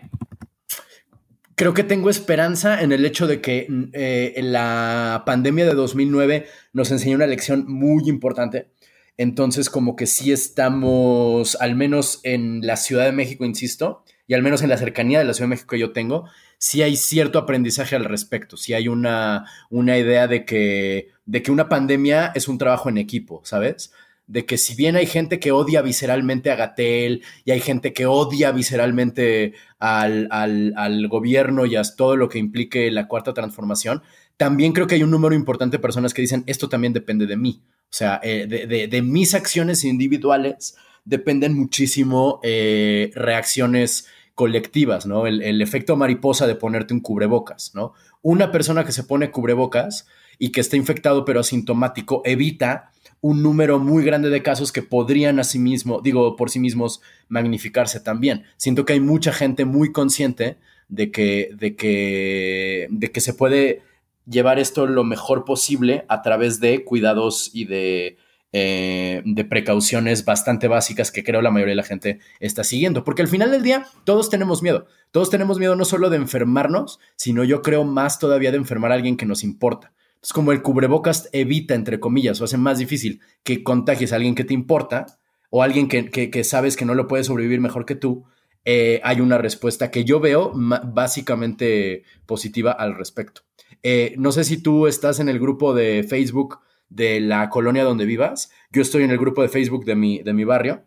creo 1.61 1.75
que 1.75 1.83
tengo 1.83 2.09
esperanza 2.09 2.81
en 2.81 2.91
el 2.91 3.05
hecho 3.05 3.27
de 3.27 3.39
que 3.39 3.67
eh, 3.93 4.33
la 4.41 5.21
pandemia 5.27 5.63
de 5.63 5.75
2009 5.75 6.47
nos 6.73 6.89
enseñó 6.89 7.17
una 7.17 7.27
lección 7.27 7.65
muy 7.67 8.09
importante. 8.09 8.71
Entonces, 9.15 9.69
como 9.69 9.95
que 9.95 10.07
sí 10.07 10.31
estamos, 10.31 11.55
al 11.61 11.75
menos 11.75 12.19
en 12.23 12.65
la 12.65 12.77
Ciudad 12.77 13.05
de 13.05 13.11
México, 13.11 13.45
insisto, 13.45 14.03
y 14.25 14.33
al 14.33 14.41
menos 14.41 14.63
en 14.63 14.69
la 14.69 14.77
cercanía 14.77 15.19
de 15.19 15.25
la 15.25 15.35
Ciudad 15.35 15.49
de 15.49 15.51
México 15.51 15.69
que 15.69 15.77
yo 15.77 15.91
tengo, 15.91 16.25
sí 16.57 16.81
hay 16.81 16.95
cierto 16.95 17.37
aprendizaje 17.37 17.95
al 17.95 18.05
respecto. 18.05 18.57
Sí 18.57 18.73
hay 18.73 18.87
una, 18.87 19.45
una 19.69 19.99
idea 19.99 20.25
de 20.25 20.45
que, 20.45 21.09
de 21.27 21.43
que 21.43 21.51
una 21.51 21.69
pandemia 21.69 22.31
es 22.33 22.47
un 22.47 22.57
trabajo 22.57 22.89
en 22.89 22.97
equipo, 22.97 23.41
¿sabes? 23.43 23.93
De 24.31 24.45
que 24.45 24.57
si 24.57 24.75
bien 24.75 24.95
hay 24.95 25.07
gente 25.07 25.41
que 25.41 25.51
odia 25.51 25.81
visceralmente 25.81 26.51
a 26.51 26.55
Gatel 26.55 27.21
y 27.43 27.51
hay 27.51 27.59
gente 27.59 27.91
que 27.91 28.05
odia 28.05 28.53
visceralmente 28.53 29.53
al, 29.77 30.29
al, 30.31 31.07
gobierno 31.09 31.65
y 31.65 31.75
a 31.75 31.81
todo 31.83 32.15
lo 32.15 32.29
que 32.29 32.39
implique 32.39 32.89
la 32.91 33.09
cuarta 33.09 33.33
transformación, 33.33 34.03
también 34.37 34.71
creo 34.71 34.87
que 34.87 34.95
hay 34.95 35.03
un 35.03 35.11
número 35.11 35.35
importante 35.35 35.77
de 35.77 35.81
personas 35.81 36.13
que 36.13 36.21
dicen 36.21 36.45
esto 36.47 36.69
también 36.69 36.93
depende 36.93 37.25
de 37.25 37.35
mí. 37.35 37.61
O 37.65 37.93
sea, 37.93 38.21
eh, 38.23 38.47
de, 38.47 38.67
de, 38.67 38.87
de, 38.87 39.01
mis 39.01 39.33
acciones 39.33 39.83
individuales 39.83 40.77
dependen 41.03 41.53
muchísimo 41.53 42.39
eh, 42.41 43.11
reacciones 43.13 44.07
colectivas, 44.33 45.05
¿no? 45.05 45.27
El, 45.27 45.41
el, 45.41 45.61
efecto 45.61 45.97
mariposa 45.97 46.47
de 46.47 46.55
ponerte 46.55 46.93
un 46.93 47.01
cubrebocas, 47.01 47.75
¿no? 47.75 47.91
Una 48.21 48.49
persona 48.49 48.85
que 48.85 48.93
se 48.93 49.03
pone 49.03 49.29
cubrebocas 49.29 50.07
y 50.39 50.53
que 50.53 50.61
está 50.61 50.77
infectado 50.77 51.25
pero 51.25 51.41
asintomático 51.41 52.21
evita 52.23 52.91
un 53.21 53.43
número 53.43 53.79
muy 53.79 54.03
grande 54.03 54.29
de 54.29 54.43
casos 54.43 54.71
que 54.71 54.81
podrían 54.81 55.39
a 55.39 55.43
sí 55.43 55.59
mismo, 55.59 56.01
digo, 56.01 56.35
por 56.35 56.49
sí 56.49 56.59
mismos 56.59 57.01
magnificarse 57.29 57.99
también. 57.99 58.43
Siento 58.57 58.83
que 58.83 58.93
hay 58.93 58.99
mucha 58.99 59.31
gente 59.31 59.65
muy 59.65 59.91
consciente 59.91 60.57
de 60.89 61.11
que, 61.11 61.51
de 61.55 61.75
que, 61.75 62.87
de 62.89 63.11
que 63.11 63.21
se 63.21 63.33
puede 63.33 63.83
llevar 64.25 64.59
esto 64.59 64.87
lo 64.87 65.03
mejor 65.03 65.45
posible 65.45 66.05
a 66.09 66.21
través 66.21 66.59
de 66.59 66.83
cuidados 66.83 67.51
y 67.53 67.65
de, 67.65 68.17
eh, 68.53 69.21
de 69.23 69.45
precauciones 69.45 70.25
bastante 70.25 70.67
básicas 70.67 71.11
que 71.11 71.23
creo 71.23 71.41
la 71.41 71.51
mayoría 71.51 71.71
de 71.71 71.77
la 71.77 71.83
gente 71.83 72.19
está 72.39 72.63
siguiendo. 72.63 73.03
Porque 73.03 73.21
al 73.21 73.27
final 73.27 73.51
del 73.51 73.63
día 73.63 73.85
todos 74.03 74.29
tenemos 74.29 74.61
miedo. 74.61 74.87
Todos 75.11 75.29
tenemos 75.29 75.59
miedo 75.59 75.75
no 75.75 75.85
solo 75.85 76.09
de 76.09 76.17
enfermarnos, 76.17 76.99
sino 77.15 77.43
yo 77.43 77.61
creo 77.61 77.83
más 77.83 78.19
todavía 78.19 78.51
de 78.51 78.57
enfermar 78.57 78.91
a 78.91 78.95
alguien 78.95 79.15
que 79.15 79.25
nos 79.25 79.43
importa. 79.43 79.93
Es 80.21 80.33
como 80.33 80.51
el 80.51 80.61
cubrebocas 80.61 81.29
evita, 81.31 81.73
entre 81.73 81.99
comillas, 81.99 82.39
o 82.41 82.43
hace 82.43 82.57
más 82.57 82.77
difícil 82.77 83.21
que 83.43 83.63
contagies 83.63 84.13
a 84.13 84.17
alguien 84.17 84.35
que 84.35 84.43
te 84.43 84.53
importa 84.53 85.17
o 85.49 85.63
alguien 85.63 85.87
que, 85.87 86.09
que, 86.09 86.29
que 86.29 86.43
sabes 86.43 86.77
que 86.77 86.85
no 86.85 86.95
lo 86.95 87.07
puede 87.07 87.23
sobrevivir 87.23 87.59
mejor 87.59 87.85
que 87.85 87.95
tú. 87.95 88.25
Eh, 88.63 89.01
hay 89.03 89.21
una 89.21 89.39
respuesta 89.39 89.89
que 89.89 90.05
yo 90.05 90.19
veo 90.19 90.51
básicamente 90.53 92.03
positiva 92.25 92.71
al 92.71 92.95
respecto. 92.95 93.41
Eh, 93.83 94.13
no 94.17 94.31
sé 94.31 94.43
si 94.43 94.61
tú 94.61 94.87
estás 94.87 95.19
en 95.19 95.29
el 95.29 95.39
grupo 95.39 95.73
de 95.73 96.03
Facebook 96.07 96.59
de 96.89 97.19
la 97.19 97.49
colonia 97.49 97.83
donde 97.83 98.05
vivas. 98.05 98.51
Yo 98.71 98.81
estoy 98.81 99.03
en 99.03 99.11
el 99.11 99.17
grupo 99.17 99.41
de 99.41 99.49
Facebook 99.49 99.85
de 99.85 99.95
mi, 99.95 100.21
de 100.21 100.33
mi 100.33 100.43
barrio. 100.43 100.83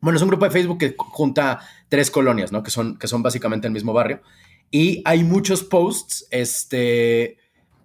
Bueno, 0.00 0.16
es 0.16 0.22
un 0.22 0.28
grupo 0.28 0.44
de 0.44 0.50
Facebook 0.50 0.78
que 0.78 0.94
junta 0.96 1.60
tres 1.88 2.10
colonias, 2.10 2.52
¿no? 2.52 2.62
Que 2.62 2.70
son, 2.70 2.98
que 2.98 3.08
son 3.08 3.22
básicamente 3.22 3.66
el 3.66 3.72
mismo 3.72 3.92
barrio. 3.92 4.20
Y 4.70 5.02
hay 5.04 5.24
muchos 5.24 5.64
posts, 5.64 6.26
este 6.30 7.38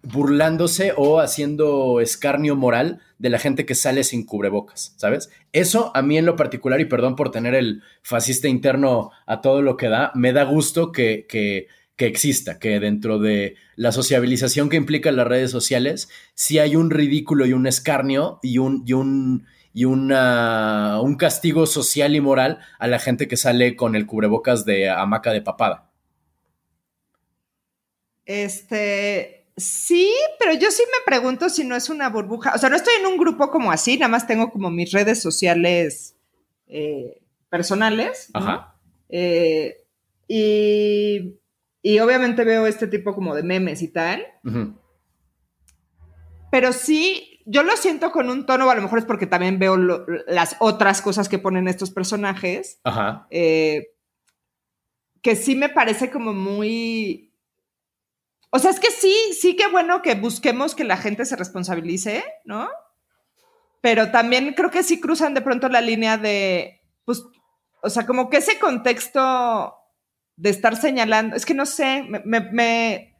burlándose 0.03 0.93
o 0.95 1.19
haciendo 1.19 2.01
escarnio 2.01 2.55
moral 2.55 2.99
de 3.17 3.29
la 3.29 3.39
gente 3.39 3.65
que 3.65 3.73
sale 3.73 4.03
sin 4.03 4.25
cubrebocas, 4.25 4.93
¿sabes? 4.97 5.29
Eso 5.53 5.91
a 5.95 6.01
mí 6.01 6.17
en 6.17 6.25
lo 6.25 6.35
particular, 6.35 6.81
y 6.81 6.85
perdón 6.85 7.15
por 7.15 7.31
tener 7.31 7.55
el 7.55 7.81
fascista 8.01 8.49
interno 8.49 9.11
a 9.25 9.41
todo 9.41 9.61
lo 9.61 9.77
que 9.77 9.87
da, 9.87 10.11
me 10.13 10.33
da 10.33 10.43
gusto 10.43 10.91
que, 10.91 11.25
que, 11.27 11.67
que 11.95 12.05
exista, 12.05 12.59
que 12.59 12.81
dentro 12.81 13.17
de 13.17 13.55
la 13.77 13.93
sociabilización 13.93 14.69
que 14.69 14.75
implica 14.77 15.11
las 15.13 15.27
redes 15.27 15.51
sociales, 15.51 16.09
sí 16.33 16.59
hay 16.59 16.75
un 16.75 16.89
ridículo 16.91 17.45
y 17.45 17.53
un 17.53 17.65
escarnio 17.65 18.39
y 18.43 18.57
un... 18.59 18.83
Y 18.85 18.93
un 18.93 19.47
y 19.75 19.85
una, 19.85 21.01
un 21.01 21.15
castigo 21.15 21.65
social 21.65 22.15
y 22.15 22.21
moral 22.21 22.59
a 22.77 22.87
la 22.87 22.99
gente 22.99 23.27
que 23.27 23.37
sale 23.37 23.75
con 23.75 23.95
el 23.95 24.05
cubrebocas 24.05 24.65
de 24.65 24.87
hamaca 24.87 25.31
de 25.31 25.41
papada. 25.41 25.89
Este, 28.25 29.42
sí, 29.57 30.11
pero 30.39 30.53
yo 30.53 30.71
sí 30.71 30.83
me 30.85 31.03
pregunto 31.05 31.49
si 31.49 31.63
no 31.63 31.75
es 31.75 31.89
una 31.89 32.09
burbuja. 32.09 32.53
O 32.55 32.57
sea, 32.57 32.69
no 32.69 32.75
estoy 32.75 32.93
en 32.99 33.05
un 33.05 33.17
grupo 33.17 33.49
como 33.51 33.71
así, 33.71 33.97
nada 33.97 34.09
más 34.09 34.27
tengo 34.27 34.51
como 34.51 34.69
mis 34.69 34.91
redes 34.91 35.21
sociales 35.21 36.15
eh, 36.67 37.21
personales. 37.49 38.29
Ajá. 38.33 38.75
Eh, 39.09 39.85
y, 40.27 41.99
obviamente 41.99 42.43
veo 42.43 42.65
este 42.65 42.87
tipo 42.87 43.13
como 43.13 43.35
de 43.35 43.43
memes 43.43 43.81
y 43.81 43.89
tal. 43.89 44.25
Pero 46.51 46.73
sí, 46.73 47.41
yo 47.45 47.63
lo 47.63 47.75
siento 47.77 48.11
con 48.11 48.29
un 48.29 48.45
tono, 48.45 48.69
a 48.69 48.75
lo 48.75 48.81
mejor 48.81 48.99
es 48.99 49.05
porque 49.05 49.27
también 49.27 49.59
veo 49.59 49.77
las 50.27 50.55
otras 50.59 51.01
cosas 51.01 51.29
que 51.29 51.39
ponen 51.39 51.67
estos 51.67 51.91
personajes. 51.91 52.79
Ajá. 52.83 53.27
Eh, 53.29 53.89
que 55.21 55.35
sí 55.35 55.55
me 55.55 55.69
parece 55.69 56.11
como 56.11 56.33
muy 56.33 57.32
o 58.55 58.59
sea, 58.59 58.69
es 58.69 58.79
que 58.79 58.91
sí, 58.91 59.15
sí 59.33 59.55
que 59.55 59.67
bueno 59.67 60.03
que 60.03 60.13
busquemos 60.13 60.75
que 60.75 60.83
la 60.83 60.95
gente 60.95 61.25
se 61.25 61.35
responsabilice, 61.35 62.23
¿no? 62.45 62.69
Pero 63.81 64.11
también 64.11 64.53
creo 64.53 64.69
que 64.69 64.83
sí 64.83 65.01
cruzan 65.01 65.33
de 65.33 65.41
pronto 65.41 65.69
la 65.69 65.81
línea 65.81 66.19
de, 66.19 66.83
pues, 67.03 67.23
o 67.81 67.89
sea, 67.89 68.05
como 68.05 68.29
que 68.29 68.37
ese 68.37 68.59
contexto 68.59 69.73
de 70.35 70.51
estar 70.51 70.75
señalando, 70.75 71.35
es 71.35 71.47
que 71.47 71.55
no 71.55 71.65
sé, 71.65 72.03
me, 72.03 73.15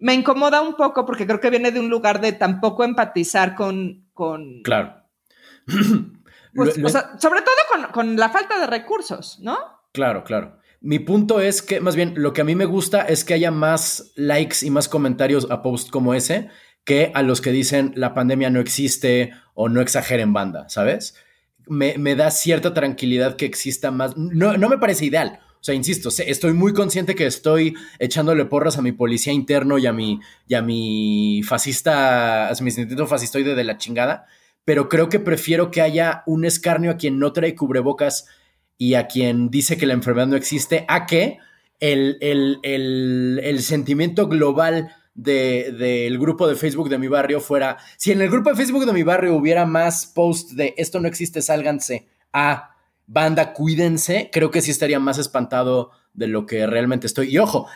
me, 0.00 0.14
incomoda 0.14 0.60
un 0.60 0.74
poco 0.74 1.06
porque 1.06 1.24
creo 1.24 1.38
que 1.38 1.50
viene 1.50 1.70
de 1.70 1.78
un 1.78 1.88
lugar 1.88 2.20
de 2.20 2.32
tampoco 2.32 2.82
empatizar 2.82 3.54
con... 3.54 4.08
con 4.12 4.62
claro. 4.64 5.04
Pues, 6.54 6.82
o 6.82 6.88
sea, 6.88 7.16
sobre 7.20 7.42
todo 7.42 7.54
con, 7.70 7.92
con 7.92 8.16
la 8.16 8.30
falta 8.30 8.58
de 8.58 8.66
recursos, 8.66 9.38
¿no? 9.40 9.56
Claro, 9.92 10.24
claro. 10.24 10.57
Mi 10.80 11.00
punto 11.00 11.40
es 11.40 11.60
que, 11.60 11.80
más 11.80 11.96
bien, 11.96 12.14
lo 12.16 12.32
que 12.32 12.40
a 12.40 12.44
mí 12.44 12.54
me 12.54 12.64
gusta 12.64 13.02
es 13.02 13.24
que 13.24 13.34
haya 13.34 13.50
más 13.50 14.12
likes 14.14 14.58
y 14.62 14.70
más 14.70 14.88
comentarios 14.88 15.48
a 15.50 15.62
posts 15.62 15.90
como 15.90 16.14
ese 16.14 16.48
que 16.84 17.10
a 17.14 17.22
los 17.22 17.42
que 17.42 17.52
dicen 17.52 17.92
la 17.96 18.14
pandemia 18.14 18.48
no 18.48 18.60
existe 18.60 19.32
o 19.52 19.68
no 19.68 19.82
exageren 19.82 20.32
banda, 20.32 20.68
¿sabes? 20.70 21.14
Me, 21.66 22.14
da 22.14 22.30
cierta 22.30 22.72
tranquilidad 22.72 23.36
que 23.36 23.44
exista 23.44 23.90
más. 23.90 24.16
No, 24.16 24.56
no 24.56 24.70
me 24.70 24.78
parece 24.78 25.04
ideal. 25.04 25.40
O 25.60 25.64
sea, 25.64 25.74
insisto, 25.74 26.08
estoy 26.24 26.54
muy 26.54 26.72
consciente 26.72 27.14
que 27.14 27.26
estoy 27.26 27.74
echándole 27.98 28.46
porras 28.46 28.78
a 28.78 28.82
mi 28.82 28.92
policía 28.92 29.34
interno 29.34 29.76
y 29.76 29.86
a 29.86 29.92
mi, 29.92 30.20
y 30.46 30.54
a 30.54 30.62
mi 30.62 31.42
fascista, 31.44 32.48
a 32.48 32.54
mi 32.62 32.70
sentido 32.70 33.06
fascistoide 33.06 33.54
de 33.54 33.64
la 33.64 33.76
chingada, 33.76 34.26
pero 34.64 34.88
creo 34.88 35.10
que 35.10 35.18
prefiero 35.18 35.70
que 35.70 35.82
haya 35.82 36.22
un 36.26 36.44
escarnio 36.44 36.92
a 36.92 36.96
quien 36.96 37.18
no 37.18 37.32
trae 37.32 37.54
cubrebocas 37.54 38.28
y 38.78 38.94
a 38.94 39.08
quien 39.08 39.50
dice 39.50 39.76
que 39.76 39.86
la 39.86 39.92
enfermedad 39.92 40.28
no 40.28 40.36
existe, 40.36 40.84
a 40.88 41.04
que 41.04 41.38
el, 41.80 43.58
sentimiento 43.60 44.28
global 44.28 44.94
del 45.14 46.18
grupo 46.18 46.46
de 46.46 46.54
Facebook 46.54 46.88
de 46.88 46.98
mi 46.98 47.08
barrio 47.08 47.40
fuera, 47.40 47.76
si 47.96 48.12
en 48.12 48.20
el 48.20 48.30
grupo 48.30 48.50
de 48.50 48.56
Facebook 48.56 48.86
de 48.86 48.92
mi 48.92 49.02
barrio 49.02 49.34
hubiera 49.34 49.66
más 49.66 50.06
posts 50.06 50.54
de 50.54 50.74
esto 50.76 51.00
no 51.00 51.08
existe, 51.08 51.42
sálganse 51.42 52.06
a 52.32 52.76
banda, 53.06 53.52
cuídense, 53.52 54.30
creo 54.32 54.50
que 54.52 54.62
sí 54.62 54.70
estaría 54.70 55.00
más 55.00 55.18
espantado 55.18 55.90
de 56.14 56.28
lo 56.28 56.46
que 56.46 56.66
realmente 56.66 57.06
estoy. 57.06 57.30
Y 57.34 57.38
ojo, 57.38 57.66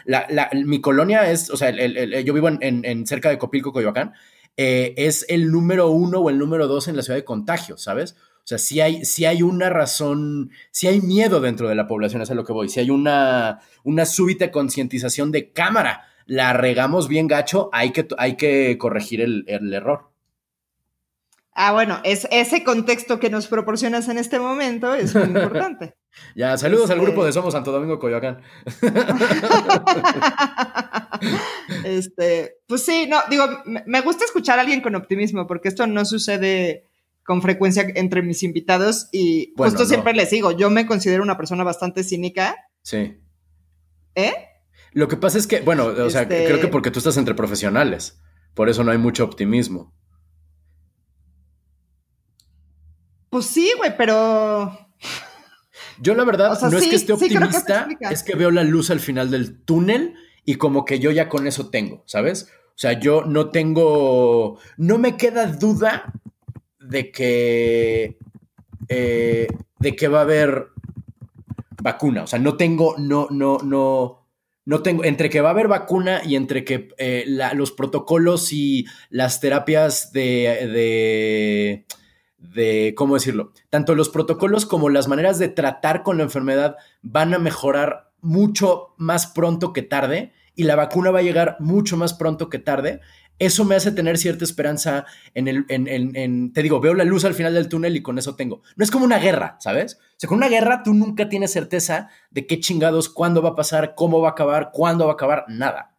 mi 0.65 0.81
colonia 0.81 1.31
es, 1.31 1.51
o 1.51 1.57
sea, 1.57 1.71
yo 1.71 2.35
vivo 2.35 2.49
en, 2.49 3.07
cerca 3.07 3.29
de 3.29 3.39
Copilco, 3.39 3.73
Coyoacán, 3.73 4.13
eh, 4.57 4.95
es 4.99 5.25
el 5.29 5.51
número 5.51 5.91
uno 5.91 6.19
o 6.19 6.31
el 6.31 6.39
número 6.39 6.69
dos 6.69 6.87
en 6.87 6.97
la 6.97 7.03
ciudad 7.03 7.19
de 7.19 7.25
contagio, 7.25 7.79
¿sabes? 7.79 8.15
O 8.43 8.45
sea, 8.45 8.59
si 8.59 8.81
hay, 8.81 9.05
si 9.05 9.25
hay 9.25 9.43
una 9.43 9.71
razón, 9.71 10.51
si 10.73 10.89
hay 10.89 11.01
miedo 11.01 11.41
dentro 11.41 11.69
de 11.69 11.77
la 11.77 11.87
población, 11.87 12.23
es 12.23 12.31
a 12.31 12.35
lo 12.35 12.45
que 12.45 12.53
voy. 12.53 12.69
Si 12.69 12.81
hay 12.81 12.91
una, 12.91 13.61
una 13.85 14.05
súbita 14.05 14.51
concientización 14.51 15.31
de 15.31 15.53
cámara, 15.53 16.07
la 16.27 16.53
regamos 16.53 17.07
bien 17.07 17.29
gacho, 17.29 17.71
hay 17.73 17.93
que, 17.93 18.09
hay 18.19 18.37
que 18.37 18.77
corregir 18.79 19.21
el, 19.21 19.73
error. 19.73 20.11
Ah, 21.55 21.73
bueno, 21.73 22.01
es, 22.03 22.27
ese 22.33 22.65
contexto 22.65 23.21
que 23.21 23.31
nos 23.31 23.47
proporcionas 23.47 24.09
en 24.09 24.19
este 24.19 24.41
momento 24.41 24.93
es 24.93 25.15
muy 25.15 25.25
importante. 25.25 25.95
ya, 26.35 26.59
saludos 26.59 26.91
al 26.91 27.01
grupo 27.01 27.23
de 27.23 27.31
este 27.31 27.39
Somos 27.39 27.53
Santo 27.53 27.71
Domingo 27.71 28.01
Coyoacán. 28.01 28.43
este, 31.85 32.57
pues 32.67 32.85
sí, 32.85 33.07
no, 33.09 33.19
digo, 33.31 33.45
me 33.87 34.01
gusta 34.01 34.25
escuchar 34.25 34.59
a 34.59 34.63
alguien 34.63 34.81
con 34.81 34.97
optimismo, 34.97 35.47
porque 35.47 35.69
esto 35.69 35.87
no 35.87 36.05
sucede 36.05 36.89
con 37.25 37.43
frecuencia 37.43 37.87
entre 37.95 38.23
mis 38.23 38.43
invitados 38.43 39.09
y 39.13 39.53
justo 39.57 39.85
siempre 39.85 40.13
les 40.13 40.31
digo, 40.31 40.53
yo 40.53 40.71
me 40.71 40.87
considero 40.87 41.23
una 41.23 41.37
persona 41.37 41.65
bastante 41.65 42.05
cínica. 42.05 42.57
Sí. 42.83 43.21
¿Eh? 44.15 44.35
Lo 44.93 45.09
que 45.09 45.17
pasa 45.17 45.39
es 45.39 45.47
que, 45.47 45.61
bueno, 45.61 45.87
o 45.87 46.11
sea, 46.11 46.23
este 46.23 46.45
creo 46.47 46.61
que 46.61 46.69
porque 46.69 46.91
tú 46.91 46.99
estás 46.99 47.17
entre 47.17 47.35
profesionales, 47.35 48.21
por 48.55 48.69
eso 48.69 48.85
no 48.85 48.91
hay 48.91 48.99
mucho 48.99 49.25
optimismo. 49.25 49.95
Pues 53.31 53.47
sí, 53.47 53.73
güey, 53.79 53.97
pero... 53.97 54.79
Yo 56.01 56.15
la 56.15 56.25
verdad 56.25 56.59
no 56.71 56.77
es 56.77 56.87
que 56.87 56.97
esté 56.97 57.13
optimista, 57.13 57.89
es 58.11 58.23
que 58.23 58.35
veo 58.35 58.51
la 58.51 58.65
luz 58.65 58.91
al 58.91 59.01
final 59.01 59.31
del 59.31 59.63
túnel 59.63 60.15
y 60.45 60.57
como 60.57 60.85
que 60.85 60.99
yo 60.99 61.11
ya 61.11 61.29
con 61.29 61.47
eso 61.47 61.71
tengo, 61.71 62.03
¿sabes? 62.07 62.49
O 62.69 62.79
sea, 62.79 62.99
yo 62.99 63.25
no 63.25 63.51
tengo, 63.51 64.59
no 64.77 64.99
me 64.99 65.17
queda 65.17 65.47
duda 65.47 66.13
de 66.83 67.11
que, 67.11 68.19
eh, 68.89 69.49
de 69.79 69.97
que 69.97 70.09
va 70.09 70.21
a 70.21 70.23
haber 70.23 70.69
vacuna. 71.83 72.23
O 72.23 72.27
sea, 72.27 72.39
no 72.39 72.57
tengo, 72.57 72.95
no, 72.99 73.29
no, 73.31 73.59
no, 73.63 74.27
no 74.65 74.83
tengo, 74.83 75.05
entre 75.05 75.31
que 75.31 75.41
va 75.41 75.49
a 75.49 75.53
haber 75.53 75.69
vacuna 75.69 76.23
y 76.25 76.37
entre 76.37 76.65
que 76.65 76.89
eh, 76.99 77.25
los 77.55 77.73
protocolos 77.73 78.53
y 78.53 78.87
las 79.11 79.41
terapias 79.41 80.13
de, 80.13 80.25
de, 80.73 81.87
de, 82.39 82.95
¿cómo 82.97 83.15
decirlo? 83.15 83.53
Tanto 83.71 83.95
los 83.95 84.09
protocolos 84.09 84.67
como 84.67 84.89
las 84.89 85.09
maneras 85.09 85.39
de 85.39 85.49
tratar 85.49 86.03
con 86.03 86.19
la 86.19 86.25
enfermedad 86.25 86.77
van 87.03 87.35
a 87.35 87.39
mejorar 87.39 88.13
mucho 88.21 88.95
más 88.97 89.27
pronto 89.27 89.73
que 89.73 89.83
tarde 89.83 90.33
y 90.55 90.65
la 90.65 90.77
vacuna 90.77 91.11
va 91.11 91.21
a 91.21 91.23
llegar 91.23 91.57
mucho 91.61 91.97
más 91.97 92.15
pronto 92.15 92.49
que 92.49 92.59
tarde 92.59 93.01
eso 93.47 93.65
me 93.65 93.75
hace 93.75 93.91
tener 93.91 94.19
cierta 94.19 94.45
esperanza 94.45 95.05
en 95.35 95.49
el, 95.49 95.65
en, 95.69 96.53
te 96.53 96.63
digo, 96.63 96.81
veo 96.81 96.95
la 96.95 97.03
luz 97.03 97.25
al 97.25 97.35
final 97.35 97.55
del 97.55 97.69
túnel 97.69 97.97
y 97.97 98.03
con 98.03 98.17
eso 98.17 98.37
tengo. 98.37 98.63
No 98.77 98.85
es 98.85 98.91
como 98.93 99.05
una 99.05 99.19
guerra, 99.19 99.57
¿sabes? 99.59 99.99
O 100.01 100.15
sea, 100.17 100.29
con 100.29 100.39
una 100.39 100.49
guerra 100.49 100.85
tú 100.85 100.95
nunca 100.95 101.29
tienes 101.29 101.53
certeza 101.53 102.09
de 102.31 102.47
qué 102.47 102.61
chingados, 102.61 103.09
cuándo 103.09 103.43
va 103.43 103.51
a 103.51 103.57
pasar, 103.57 103.95
cómo 103.97 104.21
va 104.21 104.29
a 104.29 104.31
acabar, 104.33 104.71
cuándo 104.73 105.07
va 105.07 105.13
a 105.13 105.15
acabar, 105.15 105.45
nada. 105.49 105.97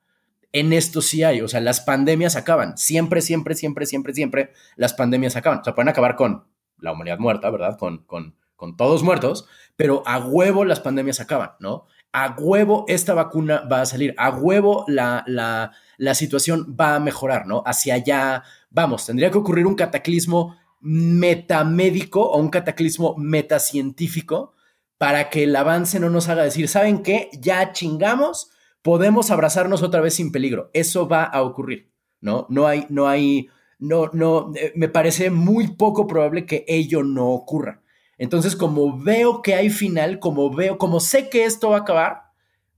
En 0.54 0.72
esto 0.72 1.02
sí 1.02 1.24
hay, 1.24 1.42
o 1.42 1.50
sea, 1.50 1.60
las 1.60 1.82
pandemias 1.82 2.38
acaban. 2.38 2.78
Siempre, 2.78 3.22
siempre, 3.22 3.56
siempre, 3.56 3.86
siempre, 3.86 4.14
siempre 4.14 4.54
las 4.78 4.94
pandemias 4.94 5.36
acaban. 5.36 5.60
O 5.60 5.64
sea, 5.66 5.76
pueden 5.76 5.90
acabar 5.90 6.16
con 6.16 6.46
la 6.78 6.94
humanidad 6.94 7.20
muerta, 7.20 7.50
¿verdad? 7.50 7.78
Con, 7.78 8.06
con, 8.06 8.36
con 8.56 8.78
todos 8.78 9.04
muertos, 9.04 9.48
pero 9.76 10.04
a 10.06 10.20
huevo 10.20 10.64
las 10.64 10.80
pandemias 10.80 11.20
acaban, 11.20 11.52
¿no? 11.60 11.88
A 12.14 12.36
huevo 12.38 12.86
esta 12.88 13.14
vacuna 13.14 13.68
va 13.70 13.82
a 13.82 13.86
salir, 13.86 14.16
a 14.18 14.30
huevo 14.30 14.86
la, 14.88 15.24
la, 15.28 15.72
la 15.98 16.16
situación 16.16 16.78
va 16.80 16.96
a 16.96 17.00
mejorar, 17.00 17.48
¿no? 17.48 17.64
Hacia 17.66 17.96
allá 17.96 18.44
vamos, 18.74 19.06
tendría 19.06 19.32
que 19.32 19.38
ocurrir 19.38 19.66
un 19.66 19.76
cataclismo 19.76 20.58
metamédico 20.82 22.22
o 22.22 22.38
un 22.40 22.50
cataclismo 22.50 23.16
metacientífico 23.18 24.54
para 24.98 25.30
que 25.30 25.44
el 25.44 25.56
avance 25.56 26.00
no 26.00 26.10
nos 26.10 26.28
haga 26.28 26.44
decir, 26.44 26.68
¿saben 26.68 27.04
qué? 27.04 27.30
Ya 27.40 27.72
chingamos, 27.72 28.52
podemos 28.82 29.32
abrazarnos 29.32 29.84
otra 29.84 30.02
vez 30.02 30.16
sin 30.16 30.32
peligro. 30.32 30.70
Eso 30.74 31.08
va 31.08 31.24
a 31.24 31.42
ocurrir, 31.42 31.92
¿no? 32.20 32.48
No 32.50 32.68
hay, 32.68 32.86
no 32.90 33.08
hay, 33.08 33.48
no, 33.80 34.10
no, 34.14 34.52
eh, 34.56 34.74
me 34.76 34.90
parece 34.90 35.30
muy 35.30 35.76
poco 35.76 36.08
probable 36.08 36.46
que 36.46 36.66
ello 36.68 37.04
no 37.04 37.30
ocurra. 37.30 37.83
Entonces, 38.18 38.56
como 38.56 39.00
veo 39.00 39.42
que 39.42 39.56
hay 39.56 39.70
final, 39.70 40.20
como 40.20 40.54
veo, 40.54 40.78
como 40.78 41.00
sé 41.00 41.30
que 41.30 41.46
esto 41.46 41.70
va 41.70 41.78
a 41.78 41.82
acabar, 41.82 42.24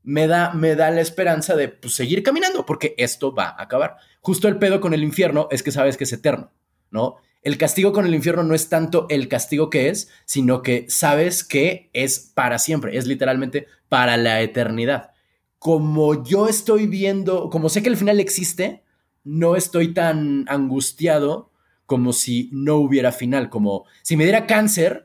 me 0.03 0.27
da, 0.27 0.53
me 0.53 0.75
da 0.75 0.91
la 0.91 1.01
esperanza 1.01 1.55
de 1.55 1.67
pues, 1.67 1.95
seguir 1.95 2.23
caminando, 2.23 2.65
porque 2.65 2.93
esto 2.97 3.33
va 3.33 3.49
a 3.49 3.63
acabar. 3.63 3.97
Justo 4.21 4.47
el 4.47 4.57
pedo 4.57 4.79
con 4.79 4.93
el 4.93 5.03
infierno 5.03 5.47
es 5.51 5.63
que 5.63 5.71
sabes 5.71 5.97
que 5.97 6.05
es 6.05 6.13
eterno, 6.13 6.51
¿no? 6.91 7.17
El 7.41 7.57
castigo 7.57 7.91
con 7.91 8.05
el 8.05 8.15
infierno 8.15 8.43
no 8.43 8.55
es 8.55 8.69
tanto 8.69 9.05
el 9.09 9.27
castigo 9.27 9.69
que 9.69 9.89
es, 9.89 10.09
sino 10.25 10.63
que 10.63 10.85
sabes 10.89 11.43
que 11.43 11.89
es 11.93 12.19
para 12.19 12.57
siempre, 12.57 12.97
es 12.97 13.05
literalmente 13.05 13.67
para 13.87 14.17
la 14.17 14.41
eternidad. 14.41 15.11
Como 15.59 16.23
yo 16.23 16.47
estoy 16.47 16.87
viendo, 16.87 17.49
como 17.49 17.69
sé 17.69 17.83
que 17.83 17.89
el 17.89 17.97
final 17.97 18.19
existe, 18.19 18.83
no 19.23 19.55
estoy 19.55 19.93
tan 19.93 20.45
angustiado 20.47 21.51
como 21.85 22.13
si 22.13 22.49
no 22.51 22.77
hubiera 22.77 23.11
final, 23.11 23.49
como 23.49 23.85
si 24.01 24.17
me 24.17 24.23
diera 24.23 24.47
cáncer 24.47 25.03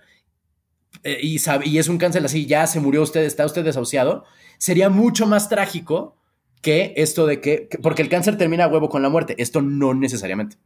eh, 1.05 1.19
y, 1.23 1.39
y, 1.65 1.79
es 1.79 1.89
un 1.89 1.99
cáncer 1.99 2.25
así, 2.25 2.47
ya 2.47 2.67
se 2.67 2.81
murió 2.81 3.03
usted, 3.03 3.23
está 3.23 3.47
usted 3.47 3.65
desahuciado, 3.65 4.25
sería 4.59 4.91
mucho 4.91 5.27
más 5.27 5.49
trágico 5.49 6.17
que 6.63 6.93
esto 6.97 7.27
de 7.27 7.41
que, 7.41 7.69
porque 7.83 8.03
el 8.03 8.09
cáncer 8.09 8.37
termina 8.37 8.65
a 8.65 8.69
huevo 8.69 8.89
con 8.89 9.03
la 9.03 9.09
muerte, 9.09 9.35
esto 9.39 9.63
no 9.63 9.95
necesariamente. 9.95 10.57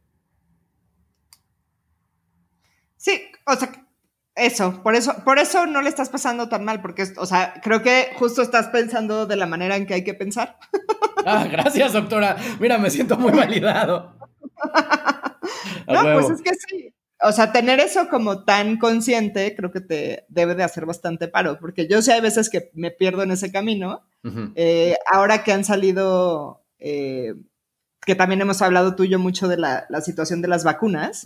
Sí, 2.97 3.21
o 3.45 3.55
sea, 3.55 3.71
eso, 4.35 4.83
por 4.83 4.95
eso, 4.95 5.23
por 5.23 5.39
eso 5.39 5.65
no 5.65 5.81
le 5.81 5.89
estás 5.89 6.09
pasando 6.09 6.49
tan 6.49 6.65
mal, 6.65 6.81
porque, 6.81 7.05
o 7.17 7.25
sea, 7.25 7.53
creo 7.63 7.81
que 7.81 8.09
justo 8.17 8.41
estás 8.41 8.67
pensando 8.67 9.25
de 9.25 9.37
la 9.37 9.45
manera 9.45 9.77
en 9.77 9.85
que 9.85 9.93
hay 9.93 10.03
que 10.03 10.13
pensar. 10.13 10.57
Ah, 11.27 11.47
gracias, 11.51 11.91
doctora. 11.91 12.37
Mira, 12.59 12.77
me 12.77 12.91
siento 12.91 13.17
muy 13.17 13.31
validado. 13.31 14.15
no, 15.87 16.03
pues 16.03 16.29
es 16.29 16.41
que 16.43 16.51
sí. 16.53 16.93
O 17.27 17.31
sea, 17.31 17.51
tener 17.51 17.79
eso 17.79 18.07
como 18.07 18.43
tan 18.43 18.77
consciente 18.77 19.55
creo 19.55 19.71
que 19.71 19.81
te 19.81 20.25
debe 20.29 20.53
de 20.53 20.63
hacer 20.63 20.85
bastante 20.85 21.27
paro, 21.27 21.57
porque 21.59 21.87
yo 21.87 22.01
sé 22.01 22.13
hay 22.13 22.21
veces 22.21 22.49
que 22.49 22.69
me 22.73 22.91
pierdo 22.91 23.23
en 23.23 23.31
ese 23.31 23.51
camino. 23.51 24.05
Eh, 24.55 24.95
ahora 25.11 25.43
que 25.43 25.51
han 25.51 25.63
salido, 25.63 26.63
eh, 26.79 27.35
que 28.05 28.15
también 28.15 28.41
hemos 28.41 28.61
hablado 28.61 28.95
tú 28.95 29.03
y 29.03 29.09
yo 29.09 29.19
mucho 29.19 29.47
de 29.47 29.57
la, 29.57 29.87
situación 30.01 30.41
de 30.41 30.47
las 30.47 30.63
vacunas, 30.63 31.25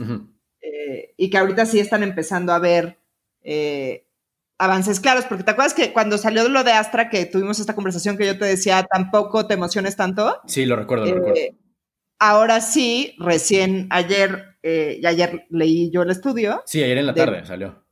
eh, 0.61 1.13
y 1.17 1.29
que 1.29 1.37
ahorita 1.37 1.65
sí 1.65 1.79
están 1.79 2.03
empezando 2.03 2.53
a 2.53 2.59
ver 2.59 2.97
avances 4.57 4.99
claros, 4.99 5.25
porque 5.25 5.43
te 5.43 5.51
acuerdas 5.51 5.73
que 5.73 5.91
cuando 5.91 6.17
salió 6.17 6.47
lo 6.47 6.63
de 6.63 6.73
Astra, 6.73 7.09
que 7.09 7.25
tuvimos 7.25 7.59
esta 7.59 7.75
conversación 7.75 8.17
que 8.17 8.25
yo 8.25 8.37
te 8.37 8.45
decía, 8.45 8.85
tampoco 8.89 9.47
te 9.47 9.53
emociones 9.53 9.95
tanto. 9.95 10.41
Sí, 10.45 10.65
lo 10.65 10.75
recuerdo, 10.75 11.05
lo 11.05 11.15
recuerdo. 11.15 11.41
Ahora 12.19 12.59
sí, 12.59 13.15
recién 13.17 13.87
ayer 13.89 14.57
eh, 14.61 14.99
y 15.01 15.05
ayer 15.05 15.47
leí 15.49 15.89
yo 15.89 16.01
el 16.01 16.09
estudio. 16.09 16.61
Sí, 16.65 16.83
ayer 16.83 16.97
en 16.97 17.07
la 17.07 17.13
tarde 17.13 17.45
salió. 17.45 17.85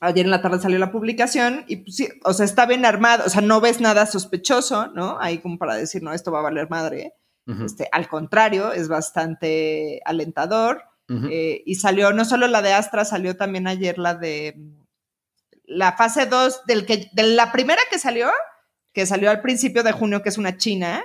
Ayer 0.00 0.24
en 0.24 0.30
la 0.30 0.42
tarde 0.42 0.58
salió 0.58 0.78
la 0.78 0.90
publicación 0.90 1.64
y 1.68 1.76
pues 1.76 1.96
sí, 1.96 2.08
o 2.24 2.32
sea, 2.32 2.44
está 2.44 2.66
bien 2.66 2.84
armado, 2.84 3.24
o 3.26 3.28
sea, 3.28 3.42
no 3.42 3.60
ves 3.60 3.80
nada 3.80 4.06
sospechoso, 4.06 4.88
¿no? 4.88 5.18
Ahí 5.20 5.38
como 5.38 5.58
para 5.58 5.74
decir, 5.74 6.02
no, 6.02 6.12
esto 6.12 6.32
va 6.32 6.40
a 6.40 6.44
valer 6.44 6.70
madre. 6.70 7.14
este, 7.64 7.88
al 7.92 8.08
contrario, 8.08 8.72
es 8.72 8.88
bastante 8.88 10.00
alentador. 10.04 10.84
Eh, 11.28 11.64
y 11.66 11.74
salió 11.74 12.12
no 12.12 12.24
solo 12.24 12.46
la 12.46 12.62
de 12.62 12.72
Astra, 12.72 13.04
salió 13.04 13.36
también 13.36 13.66
ayer 13.66 13.98
la 13.98 14.14
de 14.14 14.54
la 15.64 15.96
fase 15.96 16.26
2 16.26 16.66
del 16.66 16.86
que, 16.86 17.10
de 17.12 17.22
la 17.24 17.50
primera 17.50 17.82
que 17.90 17.98
salió, 17.98 18.30
que 18.92 19.06
salió 19.06 19.28
al 19.28 19.40
principio 19.40 19.82
de 19.82 19.90
junio, 19.90 20.22
que 20.22 20.28
es 20.28 20.38
una 20.38 20.56
china, 20.56 21.02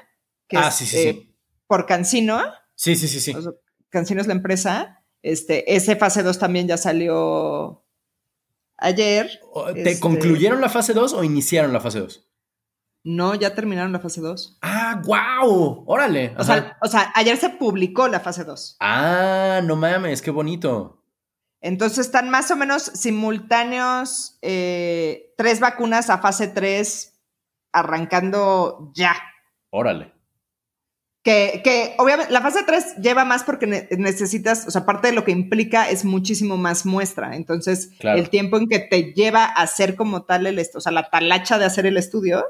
que 0.48 0.58
ah, 0.58 0.68
es 0.68 0.76
sí, 0.76 0.86
sí, 0.86 0.98
sí. 0.98 1.35
Por 1.68 1.86
Cancino. 1.86 2.42
Sí, 2.76 2.96
sí, 2.96 3.08
sí, 3.08 3.20
sí. 3.20 3.36
Cancino 3.90 4.22
es 4.22 4.28
la 4.28 4.34
empresa. 4.34 5.04
Este, 5.22 5.76
ese 5.76 5.96
fase 5.96 6.22
2 6.24 6.38
también 6.38 6.68
ya 6.68 6.78
salió 6.78 7.86
ayer. 8.78 9.40
¿Te 9.74 9.92
este, 9.92 10.00
concluyeron 10.00 10.62
la 10.62 10.70
fase 10.70 10.94
2 10.94 11.14
o 11.14 11.24
iniciaron 11.24 11.74
la 11.74 11.80
fase 11.80 12.00
2? 12.00 12.28
No, 13.06 13.36
ya 13.36 13.54
terminaron 13.54 13.92
la 13.92 14.00
fase 14.00 14.20
2. 14.20 14.58
Ah, 14.64 15.02
wow. 15.06 15.84
Órale. 15.86 16.34
O 16.40 16.44
sea, 16.44 16.76
o 16.82 16.88
sea, 16.88 17.12
ayer 17.16 17.38
se 17.38 17.52
publicó 17.52 18.08
la 18.08 18.20
fase 18.20 18.44
2. 18.44 18.78
Ah, 18.80 19.62
no 19.64 19.76
mames, 19.76 20.24
qué 20.24 20.32
bonito. 20.32 21.04
Entonces 21.62 22.00
están 22.00 22.30
más 22.32 22.50
o 22.50 22.56
menos 22.56 22.84
simultáneos 22.84 24.40
eh, 24.42 25.34
tres 25.38 25.60
vacunas 25.60 26.10
a 26.10 26.18
fase 26.18 26.48
3 26.48 27.14
arrancando 27.72 28.92
ya. 28.96 29.16
Órale. 29.70 30.15
Que, 31.26 31.96
obviamente 31.98 32.32
la 32.32 32.40
fase 32.40 32.60
3 32.64 32.98
lleva 33.02 33.26
más 33.26 33.44
porque 33.44 33.66
necesitas, 33.66 34.68
o 34.68 34.72
sea, 34.72 34.86
parte 34.86 35.08
de 35.08 35.14
lo 35.14 35.24
que 35.24 35.32
implica 35.32 35.90
es 35.90 36.06
muchísimo 36.06 36.56
más 36.56 36.86
muestra. 36.86 37.36
Entonces, 37.36 37.90
el 38.00 38.30
tiempo 38.30 38.58
en 38.58 38.68
que 38.68 38.78
te 38.78 39.12
lleva 39.14 39.44
a 39.44 39.64
hacer 39.64 39.96
como 39.96 40.22
tal 40.22 40.46
el, 40.46 40.64
o 40.76 40.80
sea, 40.80 40.92
la 40.92 41.10
talacha 41.10 41.58
de 41.58 41.66
hacer 41.66 41.88
el 41.88 41.98
estudio, 41.98 42.46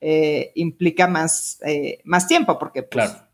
eh, 0.00 0.50
implica 0.56 1.06
más, 1.06 1.60
eh, 1.64 2.00
más 2.02 2.26
tiempo, 2.26 2.58
porque 2.58 2.82
pues, 2.82 3.06
claro. 3.06 3.29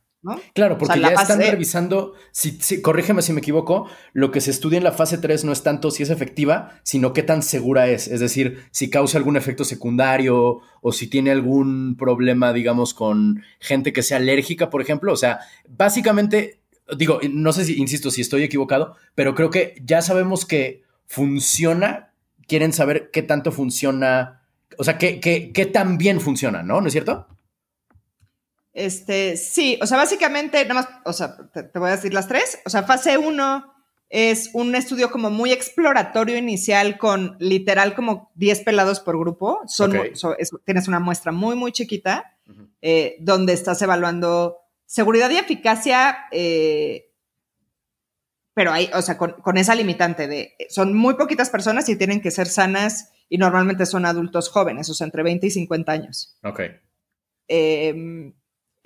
Claro, 0.54 0.78
porque 0.78 1.00
ya 1.00 1.08
están 1.08 1.40
revisando, 1.40 2.14
si, 2.32 2.80
corrígeme 2.82 3.22
si 3.22 3.32
me 3.32 3.40
equivoco, 3.40 3.88
lo 4.12 4.30
que 4.30 4.40
se 4.40 4.50
estudia 4.50 4.78
en 4.78 4.84
la 4.84 4.92
fase 4.92 5.18
3 5.18 5.44
no 5.44 5.52
es 5.52 5.62
tanto 5.62 5.90
si 5.90 6.02
es 6.02 6.10
efectiva, 6.10 6.80
sino 6.82 7.12
qué 7.12 7.22
tan 7.22 7.42
segura 7.42 7.88
es. 7.88 8.08
Es 8.08 8.20
decir, 8.20 8.64
si 8.70 8.90
causa 8.90 9.18
algún 9.18 9.36
efecto 9.36 9.64
secundario 9.64 10.60
o 10.80 10.92
si 10.92 11.06
tiene 11.06 11.30
algún 11.30 11.96
problema, 11.96 12.52
digamos, 12.52 12.94
con 12.94 13.42
gente 13.60 13.92
que 13.92 14.02
sea 14.02 14.16
alérgica, 14.18 14.70
por 14.70 14.82
ejemplo. 14.82 15.12
O 15.12 15.16
sea, 15.16 15.40
básicamente, 15.68 16.60
digo, 16.96 17.20
no 17.30 17.52
sé 17.52 17.64
si, 17.64 17.76
insisto, 17.76 18.10
si 18.10 18.20
estoy 18.20 18.42
equivocado, 18.42 18.96
pero 19.14 19.34
creo 19.34 19.50
que 19.50 19.74
ya 19.84 20.02
sabemos 20.02 20.44
que 20.44 20.82
funciona. 21.06 22.12
Quieren 22.48 22.72
saber 22.72 23.10
qué 23.12 23.22
tanto 23.22 23.50
funciona, 23.50 24.42
o 24.78 24.84
sea, 24.84 24.98
qué, 24.98 25.18
qué, 25.18 25.50
qué 25.52 25.66
tan 25.66 25.98
bien 25.98 26.20
funciona, 26.20 26.62
¿no? 26.62 26.80
¿No 26.80 26.86
es 26.86 26.92
cierto? 26.92 27.26
Este, 28.76 29.38
sí, 29.38 29.78
o 29.80 29.86
sea, 29.86 29.96
básicamente, 29.96 30.62
nada 30.66 30.74
más, 30.74 30.88
o 31.06 31.12
sea, 31.14 31.34
te, 31.50 31.78
voy 31.78 31.88
a 31.88 31.96
decir 31.96 32.12
las 32.12 32.28
tres. 32.28 32.58
O 32.66 32.68
sea, 32.68 32.82
fase 32.82 33.16
uno 33.16 33.72
es 34.10 34.50
un 34.52 34.74
estudio 34.74 35.10
como 35.10 35.30
muy 35.30 35.50
exploratorio 35.50 36.36
inicial 36.36 36.98
con 36.98 37.38
literal 37.40 37.94
como 37.94 38.30
10 38.34 38.60
pelados 38.64 39.00
por 39.00 39.18
grupo. 39.18 39.62
Son, 39.66 39.94
tienes 40.66 40.88
una 40.88 41.00
muestra 41.00 41.32
muy, 41.32 41.56
muy 41.56 41.72
chiquita 41.72 42.36
eh, 42.82 43.16
donde 43.20 43.54
estás 43.54 43.80
evaluando 43.80 44.58
seguridad 44.84 45.30
y 45.30 45.38
eficacia, 45.38 46.26
eh, 46.30 47.14
pero 48.52 48.72
hay, 48.72 48.90
o 48.92 49.00
sea, 49.00 49.16
con, 49.16 49.32
con, 49.40 49.56
esa 49.56 49.74
limitante 49.74 50.28
de, 50.28 50.54
son 50.68 50.94
muy 50.94 51.14
poquitas 51.14 51.48
personas 51.48 51.88
y 51.88 51.96
tienen 51.96 52.20
que 52.20 52.30
ser 52.30 52.46
sanas 52.46 53.10
y 53.30 53.38
normalmente 53.38 53.86
son 53.86 54.04
adultos 54.04 54.50
jóvenes, 54.50 54.90
o 54.90 54.94
sea, 54.94 55.06
entre 55.06 55.22
20 55.22 55.46
y 55.46 55.50
50 55.50 55.92
años. 55.92 56.36
Ok. 56.42 56.60
Eh, 57.48 58.34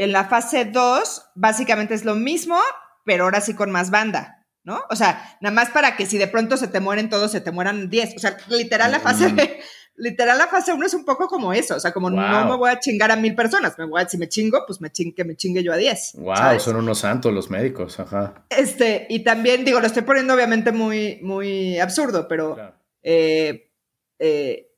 en 0.01 0.13
la 0.13 0.25
fase 0.25 0.65
2, 0.65 1.31
básicamente 1.35 1.93
es 1.93 2.07
lo 2.07 2.15
mismo, 2.15 2.59
pero 3.05 3.25
ahora 3.25 3.43
sí 3.43 3.53
con 3.53 3.71
más 3.71 3.91
banda, 3.91 4.47
¿no? 4.65 4.81
O 4.89 4.97
sea, 4.97 5.37
nada 5.43 5.55
más 5.55 5.69
para 5.69 5.95
que 5.95 6.07
si 6.07 6.17
de 6.17 6.27
pronto 6.27 6.57
se 6.57 6.69
te 6.69 6.81
mueren 6.81 7.11
todos, 7.11 7.31
se 7.31 7.43
te 7.43 7.51
mueran 7.51 7.91
10. 7.91 8.17
O 8.17 8.19
sea, 8.19 8.35
literal 8.49 8.93
la 8.93 9.01
fase, 9.01 9.29
mm. 9.29 9.37
literal 9.97 10.39
la 10.39 10.47
fase 10.47 10.73
1 10.73 10.87
es 10.87 10.95
un 10.95 11.05
poco 11.05 11.29
como 11.29 11.53
eso. 11.53 11.77
O 11.77 11.81
sea, 11.81 11.93
como 11.93 12.09
no 12.09 12.47
me 12.47 12.57
voy 12.57 12.71
a 12.71 12.81
chingar 12.81 13.11
a 13.11 13.17
mil 13.17 13.35
personas, 13.35 13.79
me 13.79 13.85
voy 13.85 14.01
a, 14.01 14.09
si 14.09 14.17
me 14.17 14.27
chingo, 14.27 14.65
pues 14.67 14.81
me 14.81 14.91
que 14.91 15.25
me 15.25 15.37
chingue 15.37 15.63
yo 15.63 15.75
a 15.75 15.77
10. 15.77 16.15
Wow, 16.15 16.59
son 16.61 16.77
unos 16.77 17.01
santos 17.01 17.35
los 17.35 17.51
médicos, 17.51 18.01
ajá. 18.01 18.47
Este, 18.49 19.07
y 19.11 19.23
también 19.23 19.67
digo, 19.67 19.81
lo 19.81 19.87
estoy 19.87 20.05
poniendo 20.05 20.33
obviamente 20.33 20.73
muy, 20.73 21.21
muy 21.23 21.79
absurdo, 21.79 22.27
pero 22.27 22.57
eh, 23.03 23.71
eh, 24.19 24.70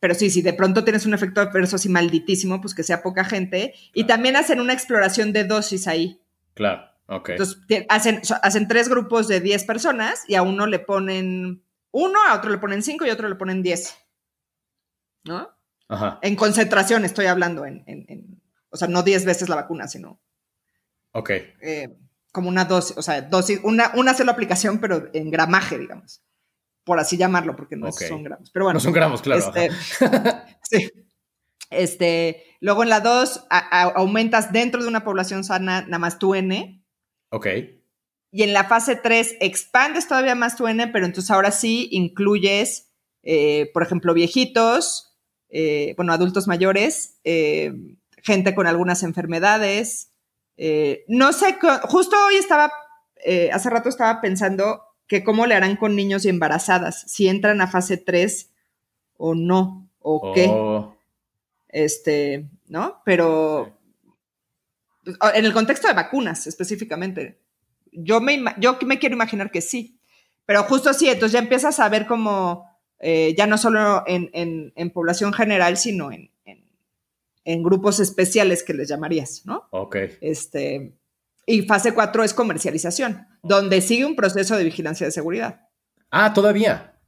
pero 0.00 0.14
sí, 0.14 0.30
si 0.30 0.42
de 0.42 0.52
pronto 0.52 0.84
tienes 0.84 1.06
un 1.06 1.14
efecto 1.14 1.40
adverso 1.40 1.76
así 1.76 1.88
malditísimo, 1.88 2.60
pues 2.60 2.74
que 2.74 2.84
sea 2.84 3.02
poca 3.02 3.24
gente. 3.24 3.74
Y 3.94 4.04
también 4.04 4.36
hacen 4.36 4.60
una 4.60 4.72
exploración 4.72 5.32
de 5.32 5.44
dosis 5.44 5.88
ahí. 5.88 6.20
Claro, 6.54 6.82
ok. 7.06 7.30
Entonces, 7.30 7.58
hacen, 7.88 8.20
hacen 8.42 8.68
tres 8.68 8.88
grupos 8.88 9.26
de 9.26 9.40
10 9.40 9.64
personas 9.64 10.22
y 10.28 10.36
a 10.36 10.42
uno 10.42 10.66
le 10.66 10.78
ponen 10.78 11.64
uno, 11.90 12.18
a 12.28 12.36
otro 12.36 12.50
le 12.50 12.58
ponen 12.58 12.82
cinco 12.82 13.06
y 13.06 13.10
a 13.10 13.14
otro 13.14 13.28
le 13.28 13.34
ponen 13.34 13.62
10. 13.62 13.96
¿No? 15.24 15.50
Ajá. 15.88 16.18
En 16.22 16.36
concentración 16.36 17.04
estoy 17.04 17.26
hablando, 17.26 17.64
en, 17.64 17.82
en, 17.86 18.40
o 18.70 18.76
sea, 18.76 18.88
no 18.88 19.02
10 19.02 19.24
veces 19.24 19.48
la 19.48 19.56
vacuna, 19.56 19.88
sino... 19.88 20.20
Ok. 21.12 21.30
Eh, 21.30 21.98
como 22.30 22.50
una 22.50 22.66
dosis, 22.66 22.96
o 22.96 23.02
sea, 23.02 23.22
dosis, 23.22 23.60
una, 23.64 23.90
una 23.94 24.14
sola 24.14 24.32
aplicación, 24.32 24.78
pero 24.78 25.08
en 25.12 25.30
gramaje, 25.30 25.78
digamos 25.78 26.22
por 26.88 26.98
así 26.98 27.18
llamarlo, 27.18 27.54
porque 27.54 27.76
no 27.76 27.92
son 27.92 28.24
gramos. 28.24 28.50
Pero 28.50 28.64
bueno. 28.64 28.78
No 28.78 28.80
son 28.80 28.94
gramos, 28.94 29.20
claro. 29.20 29.52
Este, 29.54 29.70
sí. 30.62 30.90
Este, 31.70 32.44
luego 32.60 32.82
en 32.82 32.88
la 32.88 33.00
2 33.00 33.46
aumentas 33.94 34.52
dentro 34.52 34.82
de 34.82 34.88
una 34.88 35.04
población 35.04 35.44
sana 35.44 35.82
nada 35.82 35.98
más 35.98 36.18
tu 36.18 36.34
N. 36.34 36.82
Ok. 37.28 37.46
Y 38.30 38.42
en 38.42 38.54
la 38.54 38.64
fase 38.64 38.96
3 38.96 39.36
expandes 39.40 40.08
todavía 40.08 40.34
más 40.34 40.56
tu 40.56 40.66
N, 40.66 40.88
pero 40.88 41.04
entonces 41.04 41.30
ahora 41.30 41.50
sí 41.50 41.88
incluyes, 41.92 42.90
eh, 43.22 43.70
por 43.74 43.82
ejemplo, 43.82 44.14
viejitos, 44.14 45.18
eh, 45.50 45.92
bueno, 45.96 46.14
adultos 46.14 46.48
mayores, 46.48 47.20
eh, 47.24 47.72
gente 48.22 48.54
con 48.54 48.66
algunas 48.66 49.02
enfermedades. 49.02 50.12
no 51.06 51.32
sé, 51.34 51.58
justo 51.82 52.16
hoy 52.26 52.36
estaba, 52.36 52.72
hace 53.52 53.70
rato 53.70 53.90
estaba 53.90 54.20
pensando 54.22 54.87
que 55.08 55.24
cómo 55.24 55.46
le 55.46 55.54
harán 55.54 55.76
con 55.76 55.96
niños 55.96 56.24
y 56.24 56.28
embarazadas, 56.28 57.02
si 57.08 57.28
entran 57.28 57.60
a 57.60 57.66
fase 57.66 57.96
3 57.96 58.50
o 59.16 59.34
no, 59.34 59.88
o 60.00 60.32
qué. 60.32 60.46
Oh. 60.48 60.94
Este, 61.68 62.48
¿no? 62.68 63.02
Pero 63.04 63.78
en 65.34 65.44
el 65.44 65.52
contexto 65.52 65.88
de 65.88 65.94
vacunas 65.94 66.46
específicamente, 66.46 67.38
yo 67.92 68.20
me, 68.20 68.42
yo 68.58 68.78
me 68.86 68.98
quiero 68.98 69.14
imaginar 69.14 69.50
que 69.50 69.60
sí, 69.60 69.98
pero 70.46 70.62
justo 70.64 70.90
así, 70.90 71.08
entonces 71.08 71.32
ya 71.32 71.38
empiezas 71.40 71.80
a 71.80 71.88
ver 71.88 72.06
como, 72.06 72.66
eh, 72.98 73.34
ya 73.36 73.46
no 73.46 73.58
solo 73.58 74.04
en, 74.06 74.90
población 74.92 75.32
general, 75.32 75.76
sino 75.76 76.12
en, 76.12 76.30
en, 77.44 77.62
grupos 77.62 78.00
especiales 78.00 78.62
que 78.62 78.74
les 78.74 78.88
llamarías, 78.88 79.42
¿no? 79.46 79.68
Ok. 79.70 79.96
Este, 80.20 80.92
y 81.48 81.62
fase 81.62 81.94
4 81.94 82.24
es 82.24 82.34
comercialización, 82.34 83.26
donde 83.42 83.80
sigue 83.80 84.04
un 84.04 84.14
proceso 84.14 84.56
de 84.56 84.64
vigilancia 84.64 85.06
de 85.06 85.12
seguridad. 85.12 85.62
Ah, 86.10 86.34
todavía. 86.34 87.00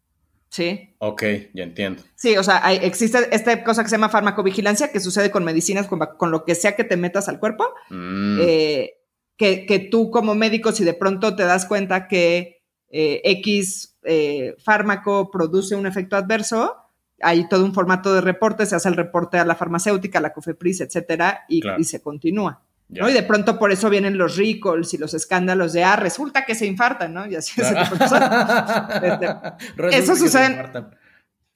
Sí. 0.49 0.95
Ok, 0.99 1.23
ya 1.53 1.63
entiendo. 1.63 2.03
Sí, 2.17 2.37
o 2.39 2.43
sea, 2.43 2.59
existe 2.73 3.19
esta 3.33 3.63
cosa 3.63 3.83
que 3.83 3.91
se 3.91 3.97
llama 3.97 4.09
farmacovigilancia, 4.09 4.91
que 4.91 4.99
sucede 4.99 5.31
con 5.31 5.45
medicinas, 5.45 5.87
con, 5.87 6.31
lo 6.31 6.45
que 6.45 6.55
sea 6.55 6.75
que 6.75 6.85
te 6.85 6.97
metas 6.97 7.29
al 7.29 7.39
cuerpo, 7.39 7.69
mm. 7.91 8.39
eh, 8.41 8.95
que, 9.37 9.89
tú 9.91 10.11
como 10.11 10.35
médico, 10.35 10.73
si 10.73 10.85
de 10.85 10.95
pronto 10.95 11.37
te 11.37 11.45
das 11.45 11.67
cuenta 11.67 12.09
que 12.09 12.63
eh, 12.89 13.21
X 13.25 13.99
eh, 14.05 14.57
fármaco 14.65 15.31
produce 15.31 15.77
un 15.77 15.87
efecto 15.87 16.17
adverso, 16.17 16.77
hay 17.21 17.47
todo 17.47 17.63
un 17.63 17.75
formato 17.75 18.15
de 18.15 18.23
reporte, 18.23 18.65
se 18.65 18.75
hace 18.75 18.89
el 18.89 18.97
reporte 18.97 19.37
a 19.37 19.45
la 19.45 19.55
farmacéutica, 19.55 20.19
a 20.19 20.23
la 20.23 20.33
COFEPRIS, 20.33 20.81
etcétera, 20.81 21.45
y, 21.47 21.61
y 21.79 21.85
se 21.85 22.01
continúa. 22.01 22.65
¿No? 22.91 23.09
Y 23.09 23.13
de 23.13 23.23
pronto 23.23 23.59
por 23.59 23.73
eso 23.73 23.89
vienen 23.89 24.19
los 24.19 24.37
recalls 24.37 24.93
y 24.95 24.99
los 24.99 25.15
escándalos 25.15 25.73
de, 25.73 25.85
ah, 25.85 25.97
resulta 25.97 26.45
que 26.45 26.55
se 26.55 26.67
infartan, 26.67 27.15
¿no? 27.15 27.27
Y 27.27 27.37
así 27.37 27.61
es. 27.61 27.69
este, 29.03 29.37
eso 29.93 30.17
sucede. 30.17 30.71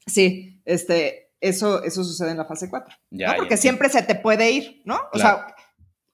Sí, 0.07 0.63
este, 0.65 1.33
eso, 1.41 1.83
eso 1.83 2.05
sucede 2.05 2.31
en 2.31 2.39
la 2.39 2.45
fase 2.45 2.71
4. 2.71 2.95
¿no? 3.11 3.27
Porque 3.37 3.57
siempre 3.57 3.89
se 3.89 4.03
te 4.03 4.15
puede 4.15 4.51
ir, 4.51 4.83
¿no? 4.85 4.99
O 5.13 5.19
sea, 5.19 5.47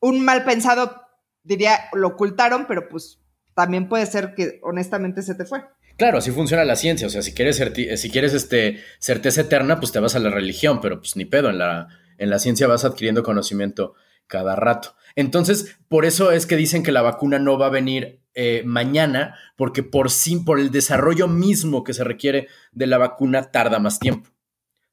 un 0.01 0.25
mal 0.25 0.45
pensado 0.45 1.07
diría, 1.43 1.79
lo 1.93 2.09
ocultaron, 2.09 2.67
pero 2.67 2.89
pues 2.89 3.21
también 3.55 3.89
puede 3.89 4.07
ser 4.07 4.35
que 4.35 4.61
honestamente 4.63 5.23
se 5.23 5.35
te 5.35 5.45
fue. 5.45 5.65
Claro, 5.97 6.19
así 6.19 6.31
funciona 6.31 6.65
la 6.65 6.77
ciencia. 6.77 7.07
O 7.07 7.11
sea, 7.11 7.23
si 7.23 7.35
quieres, 7.35 7.57
si 8.01 8.11
quieres 8.11 8.33
este, 8.33 8.81
certeza 8.99 9.43
eterna, 9.43 9.81
pues 9.81 9.93
te 9.93 10.01
vas 10.01 10.15
a 10.15 10.19
la 10.19 10.31
religión, 10.31 10.81
pero 10.81 10.99
pues 10.99 11.17
ni 11.17 11.27
pedo. 11.27 11.51
En 11.51 11.59
la, 11.59 11.89
en 12.17 12.31
la 12.31 12.39
ciencia 12.39 12.67
vas 12.67 12.85
adquiriendo 12.85 13.23
conocimiento 13.23 13.95
cada 14.31 14.57
rato. 14.57 14.95
Entonces, 15.17 15.77
por 15.89 16.07
eso 16.07 16.31
es 16.31 16.47
que 16.47 16.57
dicen 16.57 16.83
que 16.83 16.93
la 16.93 17.03
vacuna 17.03 17.39
no 17.39 17.59
va 17.59 17.67
a 17.67 17.71
venir 17.71 18.23
eh, 18.35 18.63
mañana, 18.65 19.35
porque 19.57 19.83
por 19.83 20.11
sí, 20.11 20.37
por 20.37 20.61
el 20.61 20.71
desarrollo 20.71 21.27
mismo 21.27 21.83
que 21.83 21.93
se 21.93 22.05
requiere 22.05 22.47
de 22.73 22.87
la 22.87 22.97
vacuna, 22.97 23.51
tarda 23.51 23.81
más 23.81 23.99
tiempo. 23.99 24.31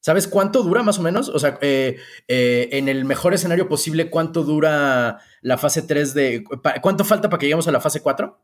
¿Sabes 0.02 0.28
cuánto 0.28 0.64
dura 0.64 0.84
más 0.84 0.98
o 1.00 1.04
menos? 1.04 1.30
O 1.30 1.38
sea, 1.38 1.60
eh, 1.62 1.98
eh, 2.28 2.70
en 2.72 2.90
el 2.90 3.06
mejor 3.06 3.34
escenario 3.34 3.70
posible, 3.70 4.10
¿cuánto 4.10 4.44
dura 4.44 5.20
la 5.42 5.58
fase 5.58 5.82
3 5.84 6.14
de... 6.14 6.44
¿Cuánto 6.82 7.06
falta 7.06 7.30
para 7.30 7.40
que 7.40 7.46
lleguemos 7.46 7.68
a 7.68 7.72
la 7.72 7.82
fase 7.82 8.02
4? 8.02 8.42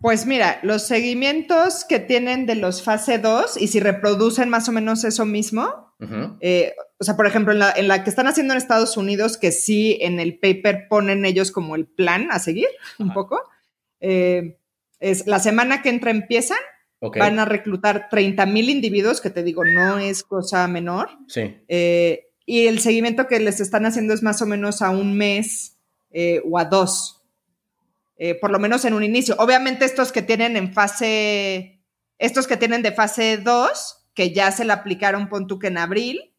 Pues 0.00 0.26
mira, 0.26 0.60
los 0.62 0.86
seguimientos 0.86 1.84
que 1.84 2.00
tienen 2.00 2.46
de 2.46 2.54
los 2.54 2.82
fase 2.82 3.18
2 3.18 3.56
y 3.60 3.68
si 3.68 3.80
reproducen 3.80 4.48
más 4.48 4.68
o 4.68 4.72
menos 4.72 5.04
eso 5.04 5.24
mismo, 5.24 5.87
eh, 6.40 6.74
o 6.98 7.04
sea, 7.04 7.16
por 7.16 7.26
ejemplo, 7.26 7.52
en 7.52 7.88
la, 7.88 8.04
que 8.04 8.10
están 8.10 8.26
haciendo 8.26 8.54
en 8.54 8.58
Estados 8.58 8.96
Unidos, 8.96 9.36
que 9.36 9.52
sí 9.52 9.98
en 10.00 10.20
el 10.20 10.38
paper 10.38 10.86
ponen 10.88 11.24
ellos 11.24 11.50
como 11.50 11.76
el 11.76 11.86
plan 11.86 12.28
a 12.30 12.38
seguir 12.38 12.68
un 12.98 13.12
poco, 13.12 13.40
eh, 14.00 14.58
es 15.00 15.26
la 15.26 15.38
semana 15.38 15.82
que 15.82 15.88
entra 15.88 16.10
empiezan, 16.10 16.58
van 17.00 17.38
a 17.38 17.44
reclutar 17.44 18.08
30 18.10 18.46
mil 18.46 18.70
individuos, 18.70 19.20
que 19.20 19.30
te 19.30 19.42
digo, 19.42 19.64
no 19.64 19.98
es 19.98 20.22
cosa 20.22 20.66
menor. 20.68 21.10
Sí. 21.28 21.56
Eh, 21.68 22.30
y 22.46 22.66
el 22.66 22.80
seguimiento 22.80 23.26
que 23.26 23.40
les 23.40 23.60
están 23.60 23.86
haciendo 23.86 24.14
es 24.14 24.22
más 24.22 24.40
o 24.42 24.46
menos 24.46 24.82
a 24.82 24.90
un 24.90 25.16
mes 25.16 25.76
o 26.44 26.58
a 26.58 26.64
dos. 26.64 27.18
Eh, 28.18 28.34
por 28.34 28.50
lo 28.50 28.58
menos 28.58 28.84
en 28.84 28.94
un 28.94 29.04
inicio. 29.04 29.36
Obviamente 29.38 29.84
estos 29.84 30.10
que 30.10 30.22
tienen 30.22 30.56
en 30.56 30.72
fase, 30.72 31.80
estos 32.18 32.48
que 32.48 32.56
tienen 32.56 32.82
de 32.82 32.90
fase 32.90 33.38
2, 33.38 33.97
que 34.18 34.32
ya 34.32 34.50
se 34.50 34.64
le 34.64 34.72
aplicaron, 34.72 35.28
pon 35.28 35.46
tú 35.46 35.60
que 35.60 35.68
en 35.68 35.78
abril, 35.78 36.34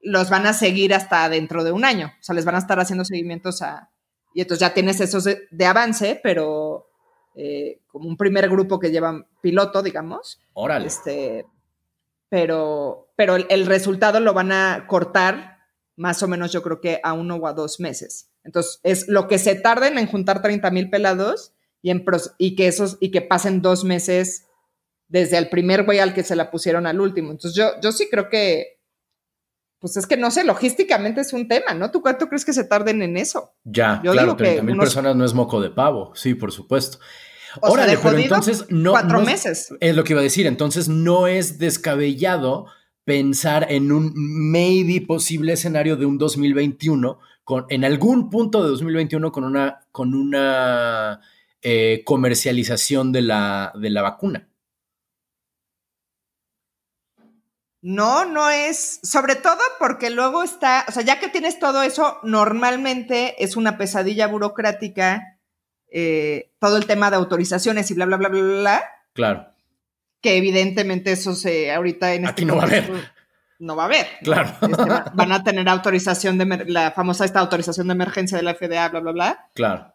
los 0.00 0.28
van 0.28 0.44
a 0.44 0.52
seguir 0.52 0.92
hasta 0.92 1.28
dentro 1.28 1.62
de 1.62 1.70
un 1.70 1.84
año. 1.84 2.08
O 2.18 2.22
sea, 2.22 2.34
les 2.34 2.44
van 2.44 2.56
a 2.56 2.58
estar 2.58 2.80
haciendo 2.80 3.04
seguimientos 3.04 3.62
a... 3.62 3.92
Y 4.34 4.40
entonces 4.40 4.58
ya 4.58 4.74
tienes 4.74 5.00
esos 5.00 5.22
de, 5.22 5.66
avance, 5.66 6.18
pero 6.20 6.88
eh, 7.36 7.78
como 7.86 8.08
un 8.08 8.16
primer 8.16 8.48
grupo 8.48 8.80
que 8.80 8.90
llevan 8.90 9.28
piloto, 9.40 9.84
digamos. 9.84 10.40
Órale. 10.52 10.88
Este, 10.88 11.46
pero 12.28 13.04
pero 13.14 13.36
el 13.36 13.66
resultado 13.66 14.18
lo 14.18 14.34
van 14.34 14.50
a 14.50 14.86
cortar 14.88 15.58
más 15.94 16.24
o 16.24 16.28
menos 16.28 16.50
yo 16.50 16.60
creo 16.60 16.80
que 16.80 17.00
a 17.04 17.12
uno 17.12 17.36
o 17.36 17.46
a 17.46 17.52
dos 17.52 17.78
meses. 17.78 18.30
Entonces, 18.42 18.80
es 18.82 19.06
lo 19.06 19.28
que 19.28 19.38
se 19.38 19.54
tarden 19.54 19.96
en 19.96 20.08
juntar 20.08 20.42
30 20.42 20.72
mil 20.72 20.90
pelados 20.90 21.52
y, 21.82 21.90
en 21.90 22.04
y, 22.38 22.56
que 22.56 22.66
esos, 22.66 22.98
y 22.98 23.12
que 23.12 23.22
pasen 23.22 23.62
dos 23.62 23.84
meses 23.84 24.46
desde 25.14 25.38
el 25.38 25.48
primer 25.48 25.84
güey 25.84 26.00
al 26.00 26.12
que 26.12 26.24
se 26.24 26.34
la 26.34 26.50
pusieron 26.50 26.88
al 26.88 27.00
último. 27.00 27.30
Entonces, 27.30 27.56
yo, 27.56 27.80
yo 27.80 27.92
sí 27.92 28.08
creo 28.10 28.28
que, 28.28 28.80
pues 29.78 29.96
es 29.96 30.08
que 30.08 30.16
no 30.16 30.32
sé, 30.32 30.42
logísticamente 30.42 31.20
es 31.20 31.32
un 31.32 31.46
tema, 31.46 31.72
¿no? 31.72 31.92
¿Tú 31.92 32.02
cuánto 32.02 32.28
crees 32.28 32.44
que 32.44 32.52
se 32.52 32.64
tarden 32.64 33.00
en 33.00 33.16
eso? 33.16 33.52
Ya, 33.62 34.00
yo 34.02 34.10
claro, 34.10 34.34
30 34.34 34.64
mil 34.64 34.76
personas 34.76 35.14
no 35.14 35.24
es 35.24 35.32
moco 35.32 35.60
de 35.60 35.70
pavo, 35.70 36.10
sí, 36.16 36.34
por 36.34 36.50
supuesto. 36.50 36.98
Órale, 37.60 37.96
pero 38.02 38.18
entonces 38.18 38.66
no. 38.70 38.90
Cuatro 38.90 39.20
meses. 39.20 39.72
Es 39.78 39.94
lo 39.94 40.02
que 40.02 40.14
iba 40.14 40.20
a 40.20 40.24
decir. 40.24 40.48
Entonces 40.48 40.88
no 40.88 41.28
es 41.28 41.58
descabellado 41.58 42.66
pensar 43.04 43.68
en 43.70 43.92
un 43.92 44.10
maybe 44.16 45.06
posible 45.06 45.52
escenario 45.52 45.96
de 45.96 46.06
un 46.06 46.18
2021 46.18 47.20
en 47.68 47.84
algún 47.84 48.30
punto 48.30 48.64
de 48.64 48.70
2021 48.70 49.30
con 49.30 49.44
una, 49.44 49.86
con 49.92 50.12
una 50.12 51.20
eh, 51.62 52.02
comercialización 52.04 53.12
de 53.12 53.22
la, 53.22 53.72
de 53.76 53.90
la 53.90 54.02
vacuna. 54.02 54.48
No, 57.86 58.24
no 58.24 58.48
es, 58.48 59.00
sobre 59.02 59.34
todo 59.34 59.58
porque 59.78 60.08
luego 60.10 60.42
está, 60.42 60.84
o 60.88 60.92
sea, 60.92 61.02
ya 61.02 61.20
que 61.20 61.28
tienes 61.28 61.58
todo 61.58 61.82
eso, 61.82 62.18
normalmente 62.22 63.42
es 63.44 63.56
una 63.56 63.76
pesadilla 63.76 64.26
burocrática, 64.26 65.38
eh, 65.92 66.52
todo 66.58 66.78
el 66.78 66.86
tema 66.86 67.10
de 67.10 67.16
autorizaciones 67.16 67.90
y 67.90 67.94
bla, 67.94 68.06
bla, 68.06 68.16
bla, 68.16 68.28
bla, 68.30 68.42
bla. 68.42 68.84
Claro. 69.12 69.46
Que 70.22 70.36
evidentemente 70.38 71.12
eso 71.12 71.34
se, 71.34 71.72
ahorita 71.72 72.14
en 72.14 72.24
este 72.24 72.32
Aquí 72.32 72.44
no 72.46 72.56
va 72.56 72.62
a 72.62 72.66
haber 72.66 73.14
no 73.58 73.76
va 73.76 73.84
a 73.84 73.86
haber. 73.86 74.06
Claro. 74.22 74.50
Este, 74.60 75.10
van 75.14 75.32
a 75.32 75.42
tener 75.42 75.68
autorización 75.68 76.38
de 76.38 76.64
la 76.66 76.92
famosa 76.92 77.24
esta 77.24 77.40
autorización 77.40 77.88
de 77.88 77.94
emergencia 77.94 78.36
de 78.36 78.44
la 78.44 78.54
FDA, 78.54 78.88
bla, 78.88 79.00
bla, 79.00 79.12
bla. 79.12 79.50
Claro. 79.54 79.94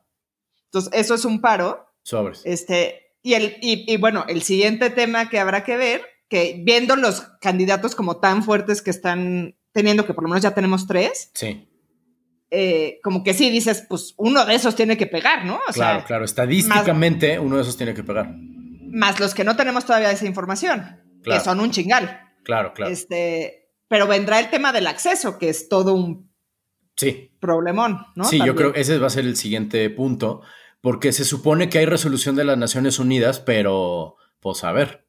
Entonces, 0.65 0.91
eso 0.93 1.15
es 1.15 1.25
un 1.25 1.41
paro. 1.41 1.91
Sobres. 2.03 2.41
Este, 2.45 3.13
y, 3.21 3.33
el, 3.33 3.57
y, 3.61 3.97
bueno, 3.97 4.25
el 4.27 4.41
siguiente 4.41 4.89
tema 4.89 5.29
que 5.29 5.39
habrá 5.39 5.63
que 5.63 5.77
ver, 5.77 6.05
que 6.29 6.61
viendo 6.63 6.95
los 6.95 7.21
candidatos 7.41 7.95
como 7.95 8.17
tan 8.17 8.43
fuertes 8.43 8.81
que 8.81 8.91
están 8.91 9.55
teniendo, 9.71 10.05
que 10.05 10.13
por 10.13 10.23
lo 10.23 10.29
menos 10.29 10.43
ya 10.43 10.53
tenemos 10.53 10.87
tres. 10.87 11.31
Sí. 11.33 11.67
Eh, 12.51 12.99
como 13.03 13.23
que 13.23 13.33
sí 13.33 13.49
dices, 13.49 13.85
pues 13.87 14.13
uno 14.17 14.45
de 14.45 14.55
esos 14.55 14.75
tiene 14.75 14.97
que 14.97 15.05
pegar, 15.05 15.45
¿no? 15.45 15.59
claro, 15.73 16.03
claro. 16.05 16.25
Estadísticamente, 16.25 17.39
uno 17.39 17.57
de 17.57 17.63
esos 17.63 17.77
tiene 17.77 17.93
que 17.93 18.03
pegar. 18.03 18.33
Más 18.91 19.19
los 19.19 19.33
que 19.33 19.43
no 19.43 19.55
tenemos 19.55 19.85
todavía 19.85 20.11
esa 20.11 20.25
información, 20.25 20.99
que 21.23 21.39
son 21.39 21.59
un 21.59 21.71
chingal. 21.71 22.21
Claro, 22.43 22.73
claro. 22.73 22.91
Este, 22.91 23.69
pero 23.87 24.07
vendrá 24.07 24.39
el 24.39 24.49
tema 24.49 24.71
del 24.71 24.87
acceso, 24.87 25.37
que 25.37 25.49
es 25.49 25.69
todo 25.69 25.93
un 25.93 26.31
sí. 26.95 27.31
problemón, 27.39 28.05
¿no? 28.15 28.25
Sí, 28.25 28.39
yo 28.43 28.55
creo 28.55 28.73
que 28.73 28.81
ese 28.81 28.97
va 28.97 29.07
a 29.07 29.11
ser 29.11 29.25
el 29.25 29.35
siguiente 29.35 29.87
punto, 29.91 30.41
porque 30.81 31.11
se 31.11 31.25
supone 31.25 31.69
que 31.69 31.79
hay 31.79 31.85
resolución 31.85 32.35
de 32.35 32.45
las 32.45 32.57
Naciones 32.57 32.97
Unidas, 32.97 33.39
pero, 33.39 34.15
pues 34.39 34.63
a 34.63 34.71
ver. 34.71 35.08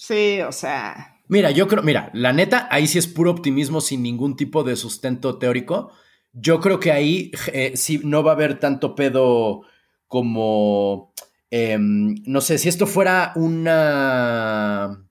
Sí, 0.00 0.40
o 0.40 0.50
sea. 0.50 1.20
Mira, 1.28 1.50
yo 1.50 1.68
creo, 1.68 1.82
mira, 1.82 2.10
la 2.14 2.32
neta, 2.32 2.66
ahí 2.70 2.86
sí 2.86 2.96
es 2.98 3.06
puro 3.06 3.30
optimismo 3.30 3.82
sin 3.82 4.02
ningún 4.02 4.34
tipo 4.34 4.64
de 4.64 4.74
sustento 4.74 5.36
teórico. 5.36 5.92
Yo 6.32 6.58
creo 6.60 6.80
que 6.80 6.90
ahí 6.90 7.30
eh, 7.52 7.72
sí 7.74 8.00
no 8.02 8.22
va 8.22 8.30
a 8.32 8.34
haber 8.34 8.58
tanto 8.58 8.94
pedo 8.94 9.60
como, 10.06 11.12
em, 11.50 12.14
no 12.24 12.40
sé, 12.40 12.56
si 12.56 12.70
esto 12.70 12.86
fuera 12.86 13.32
una 13.36 15.06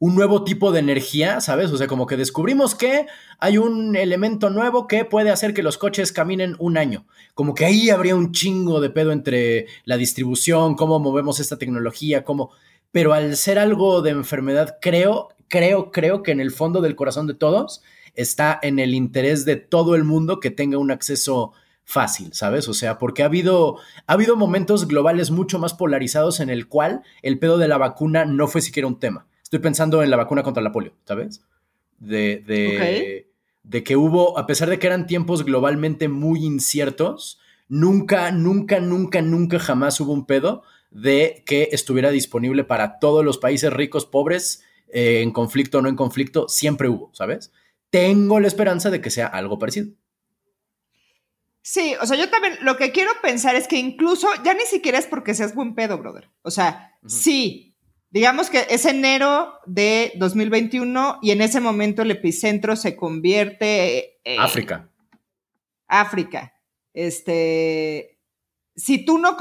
un 0.00 0.14
nuevo 0.16 0.42
tipo 0.42 0.72
de 0.72 0.80
energía, 0.80 1.40
¿sabes? 1.40 1.70
O 1.70 1.76
sea, 1.76 1.86
como 1.86 2.06
que 2.06 2.16
descubrimos 2.16 2.74
que 2.74 3.06
hay 3.38 3.58
un 3.58 3.94
elemento 3.94 4.50
nuevo 4.50 4.88
que 4.88 5.04
puede 5.04 5.30
hacer 5.30 5.54
que 5.54 5.62
los 5.62 5.78
coches 5.78 6.10
caminen 6.10 6.56
un 6.58 6.78
año. 6.78 7.06
Como 7.34 7.54
que 7.54 7.66
ahí 7.66 7.90
habría 7.90 8.16
un 8.16 8.32
chingo 8.32 8.80
de 8.80 8.90
pedo 8.90 9.12
entre 9.12 9.66
la 9.84 9.98
distribución, 9.98 10.74
cómo 10.74 10.98
movemos 10.98 11.38
esta 11.38 11.58
tecnología, 11.58 12.24
cómo... 12.24 12.50
Pero 12.92 13.12
al 13.12 13.36
ser 13.36 13.58
algo 13.58 14.02
de 14.02 14.10
enfermedad, 14.10 14.78
creo, 14.80 15.28
creo, 15.48 15.92
creo 15.92 16.22
que 16.22 16.32
en 16.32 16.40
el 16.40 16.50
fondo 16.50 16.80
del 16.80 16.96
corazón 16.96 17.26
de 17.26 17.34
todos 17.34 17.82
está 18.14 18.58
en 18.62 18.78
el 18.78 18.94
interés 18.94 19.44
de 19.44 19.56
todo 19.56 19.94
el 19.94 20.04
mundo 20.04 20.40
que 20.40 20.50
tenga 20.50 20.78
un 20.78 20.90
acceso 20.90 21.52
fácil, 21.84 22.32
¿sabes? 22.32 22.68
O 22.68 22.74
sea, 22.74 22.98
porque 22.98 23.22
ha 23.22 23.26
habido, 23.26 23.78
ha 24.06 24.12
habido 24.12 24.36
momentos 24.36 24.86
globales 24.86 25.30
mucho 25.30 25.58
más 25.58 25.74
polarizados 25.74 26.40
en 26.40 26.48
el 26.48 26.68
cual 26.68 27.02
el 27.22 27.38
pedo 27.38 27.58
de 27.58 27.68
la 27.68 27.78
vacuna 27.78 28.24
no 28.24 28.46
fue 28.46 28.60
siquiera 28.60 28.86
un 28.86 29.00
tema. 29.00 29.26
Estoy 29.42 29.58
pensando 29.58 30.02
en 30.02 30.10
la 30.10 30.16
vacuna 30.16 30.44
contra 30.44 30.62
la 30.62 30.70
polio, 30.70 30.92
¿sabes? 31.04 31.42
De, 31.98 32.44
de, 33.64 33.82
que 33.82 33.96
hubo, 33.96 34.38
a 34.38 34.46
pesar 34.46 34.70
de 34.70 34.78
que 34.78 34.86
eran 34.86 35.08
tiempos 35.08 35.44
globalmente 35.44 36.08
muy 36.08 36.44
inciertos, 36.44 37.40
nunca, 37.68 38.30
nunca, 38.30 38.78
nunca, 38.78 39.20
nunca 39.20 39.58
jamás 39.58 40.00
hubo 40.00 40.12
un 40.12 40.26
pedo 40.26 40.62
de 40.90 41.42
que 41.46 41.68
estuviera 41.72 42.10
disponible 42.10 42.64
para 42.64 42.98
todos 42.98 43.24
los 43.24 43.38
países 43.38 43.72
ricos, 43.72 44.06
pobres, 44.06 44.64
eh, 44.88 45.20
en 45.22 45.32
conflicto 45.32 45.78
o 45.78 45.82
no 45.82 45.88
en 45.88 45.96
conflicto, 45.96 46.48
siempre 46.48 46.88
hubo, 46.88 47.10
¿sabes? 47.14 47.52
Tengo 47.90 48.40
la 48.40 48.48
esperanza 48.48 48.90
de 48.90 49.00
que 49.00 49.10
sea 49.10 49.26
algo 49.26 49.58
parecido. 49.58 49.88
Sí, 51.62 51.94
o 52.00 52.06
sea, 52.06 52.16
yo 52.16 52.30
también 52.30 52.56
lo 52.62 52.76
que 52.76 52.90
quiero 52.90 53.10
pensar 53.22 53.54
es 53.54 53.68
que 53.68 53.76
incluso 53.76 54.28
ya 54.44 54.54
ni 54.54 54.64
siquiera 54.64 54.98
es 54.98 55.06
porque 55.06 55.34
seas 55.34 55.54
buen 55.54 55.74
pedo, 55.74 55.98
brother. 55.98 56.30
O 56.42 56.50
sea, 56.50 56.96
sí, 57.06 57.70
Digamos 58.10 58.50
que 58.50 58.66
es 58.68 58.84
enero 58.86 59.54
de 59.66 60.12
2021 60.16 61.20
y 61.22 61.30
en 61.30 61.40
ese 61.42 61.60
momento 61.60 62.02
el 62.02 62.10
epicentro 62.10 62.74
se 62.74 62.96
convierte... 62.96 64.18
en 64.24 64.40
África. 64.40 64.90
África. 65.86 66.52
Este... 66.92 68.18
si 68.76 69.04
tú 69.04 69.18
no, 69.18 69.36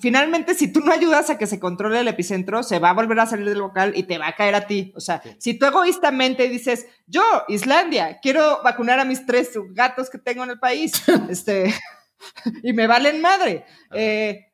finalmente, 0.00 0.54
si 0.54 0.72
tú 0.72 0.80
no 0.80 0.92
ayudas 0.92 1.30
a 1.30 1.38
que 1.38 1.46
se 1.46 1.60
controle 1.60 2.00
el 2.00 2.08
epicentro, 2.08 2.62
se 2.62 2.78
va 2.78 2.90
a 2.90 2.94
volver 2.94 3.20
a 3.20 3.26
salir 3.26 3.48
del 3.48 3.58
local 3.58 3.92
y 3.94 4.04
te 4.04 4.18
va 4.18 4.28
a 4.28 4.34
caer 4.34 4.54
a 4.54 4.66
ti. 4.66 4.92
O 4.96 5.00
sea, 5.00 5.22
si 5.38 5.54
tú 5.54 5.66
egoístamente 5.66 6.48
dices, 6.48 6.86
yo, 7.06 7.22
Islandia, 7.48 8.18
quiero 8.20 8.62
vacunar 8.62 8.98
a 8.98 9.04
mis 9.04 9.26
tres 9.26 9.50
gatos 9.72 10.10
que 10.10 10.18
tengo 10.18 10.44
en 10.44 10.50
el 10.50 10.58
país, 10.58 10.92
este, 11.30 11.74
y 12.62 12.72
me 12.72 12.86
valen 12.86 13.20
madre. 13.20 13.64
Eh, 13.92 14.46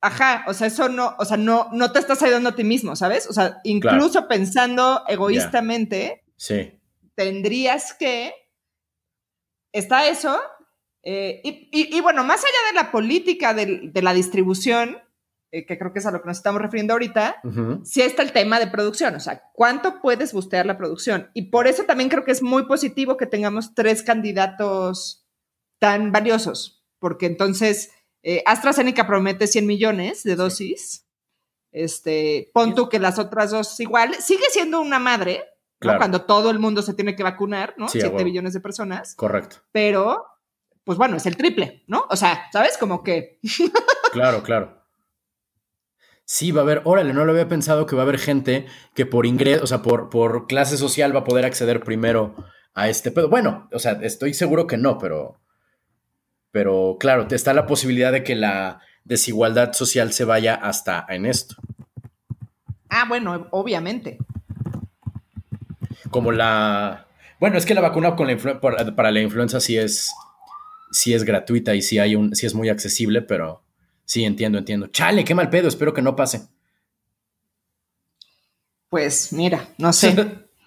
ajá, 0.00 0.44
o 0.46 0.54
sea, 0.54 0.66
eso 0.66 0.88
no, 0.88 1.14
o 1.18 1.24
sea, 1.24 1.36
no, 1.36 1.68
no 1.72 1.92
te 1.92 1.98
estás 1.98 2.22
ayudando 2.22 2.50
a 2.50 2.56
ti 2.56 2.64
mismo, 2.64 2.96
¿sabes? 2.96 3.28
O 3.28 3.32
sea, 3.32 3.58
incluso 3.64 4.26
pensando 4.26 5.04
egoístamente, 5.06 6.24
sí. 6.36 6.80
tendrías 7.14 7.92
que, 7.94 8.34
está 9.72 10.08
eso, 10.08 10.40
eh, 11.02 11.40
y, 11.44 12.00
bueno, 12.00 12.24
más 12.24 12.40
allá 12.44 12.68
de 12.68 12.74
la 12.74 12.90
política 12.92 13.54
de, 13.54 13.90
la 14.02 14.12
distribución, 14.12 14.98
eh, 15.50 15.64
que 15.66 15.78
creo 15.78 15.92
que 15.92 15.98
es 16.00 16.06
a 16.06 16.10
lo 16.10 16.20
que 16.20 16.28
nos 16.28 16.36
estamos 16.36 16.60
refiriendo 16.60 16.92
ahorita, 16.92 17.40
sí 17.84 18.02
está 18.02 18.22
el 18.22 18.32
tema 18.32 18.58
de 18.60 18.66
producción, 18.66 19.14
o 19.14 19.20
sea, 19.20 19.42
¿cuánto 19.54 20.00
puedes 20.00 20.32
bustear 20.32 20.66
la 20.66 20.76
producción? 20.76 21.30
Y 21.34 21.50
por 21.50 21.66
eso 21.66 21.84
también 21.84 22.10
creo 22.10 22.24
que 22.24 22.32
es 22.32 22.42
muy 22.42 22.66
positivo 22.66 23.16
que 23.16 23.26
tengamos 23.26 23.74
tres 23.74 24.02
candidatos 24.02 25.26
tan 25.78 26.12
valiosos, 26.12 26.84
porque 26.98 27.26
entonces 27.26 27.90
eh, 28.22 28.42
AstraZeneca 28.46 29.06
promete 29.06 29.46
100 29.46 29.66
millones 29.66 30.22
de 30.22 30.36
dosis. 30.36 31.06
Este, 31.72 32.50
pon 32.52 32.74
tú 32.74 32.88
que 32.88 32.98
las 32.98 33.18
otras 33.18 33.52
dos 33.52 33.78
igual, 33.80 34.14
sigue 34.16 34.44
siendo 34.50 34.80
una 34.80 34.98
madre, 34.98 35.44
cuando 35.78 36.26
todo 36.26 36.50
el 36.50 36.58
mundo 36.58 36.82
se 36.82 36.92
tiene 36.92 37.16
que 37.16 37.22
vacunar, 37.22 37.74
¿no? 37.78 37.88
7 37.88 38.22
billones 38.22 38.52
de 38.52 38.60
personas. 38.60 39.14
Correcto. 39.14 39.56
Pero, 39.72 40.26
pues 40.90 40.98
bueno, 40.98 41.18
es 41.18 41.26
el 41.26 41.36
triple, 41.36 41.84
¿no? 41.86 42.04
O 42.10 42.16
sea, 42.16 42.48
¿sabes? 42.52 42.76
Como 42.76 43.04
que... 43.04 43.38
claro, 44.12 44.42
claro. 44.42 44.82
Sí, 46.24 46.50
va 46.50 46.62
a 46.62 46.64
haber, 46.64 46.82
órale, 46.82 47.12
no 47.12 47.24
lo 47.24 47.30
había 47.30 47.46
pensado 47.46 47.86
que 47.86 47.94
va 47.94 48.02
a 48.02 48.06
haber 48.06 48.18
gente 48.18 48.66
que 48.92 49.06
por 49.06 49.24
ingreso, 49.24 49.62
o 49.62 49.68
sea, 49.68 49.82
por, 49.82 50.10
por 50.10 50.48
clase 50.48 50.76
social 50.76 51.14
va 51.14 51.20
a 51.20 51.24
poder 51.24 51.44
acceder 51.44 51.84
primero 51.84 52.34
a 52.74 52.88
este 52.88 53.12
pedo. 53.12 53.28
Bueno, 53.28 53.68
o 53.72 53.78
sea, 53.78 54.00
estoy 54.02 54.34
seguro 54.34 54.66
que 54.66 54.78
no, 54.78 54.98
pero 54.98 55.38
pero 56.50 56.96
claro, 56.98 57.28
te 57.28 57.36
está 57.36 57.54
la 57.54 57.66
posibilidad 57.66 58.10
de 58.10 58.24
que 58.24 58.34
la 58.34 58.80
desigualdad 59.04 59.72
social 59.72 60.12
se 60.12 60.24
vaya 60.24 60.56
hasta 60.56 61.06
en 61.08 61.24
esto. 61.24 61.54
Ah, 62.88 63.04
bueno, 63.06 63.46
obviamente. 63.52 64.18
Como 66.10 66.32
la... 66.32 67.06
Bueno, 67.38 67.58
es 67.58 67.64
que 67.64 67.74
la 67.74 67.80
vacuna 67.80 68.16
con 68.16 68.26
la 68.26 68.60
para 68.96 69.12
la 69.12 69.20
influenza 69.20 69.60
sí 69.60 69.78
es, 69.78 70.12
sí 70.90 71.14
es 71.14 71.24
gratuita 71.24 71.74
y 71.74 71.82
sí, 71.82 71.98
hay 71.98 72.16
un, 72.16 72.34
sí 72.34 72.46
es 72.46 72.54
muy 72.54 72.68
accesible, 72.68 73.22
pero 73.22 73.62
sí 74.04 74.24
entiendo, 74.24 74.58
entiendo. 74.58 74.88
Chale, 74.88 75.24
qué 75.24 75.34
mal 75.34 75.50
pedo, 75.50 75.68
espero 75.68 75.94
que 75.94 76.02
no 76.02 76.16
pase. 76.16 76.48
Pues 78.88 79.32
mira, 79.32 79.68
no 79.78 79.92
sé. 79.92 80.14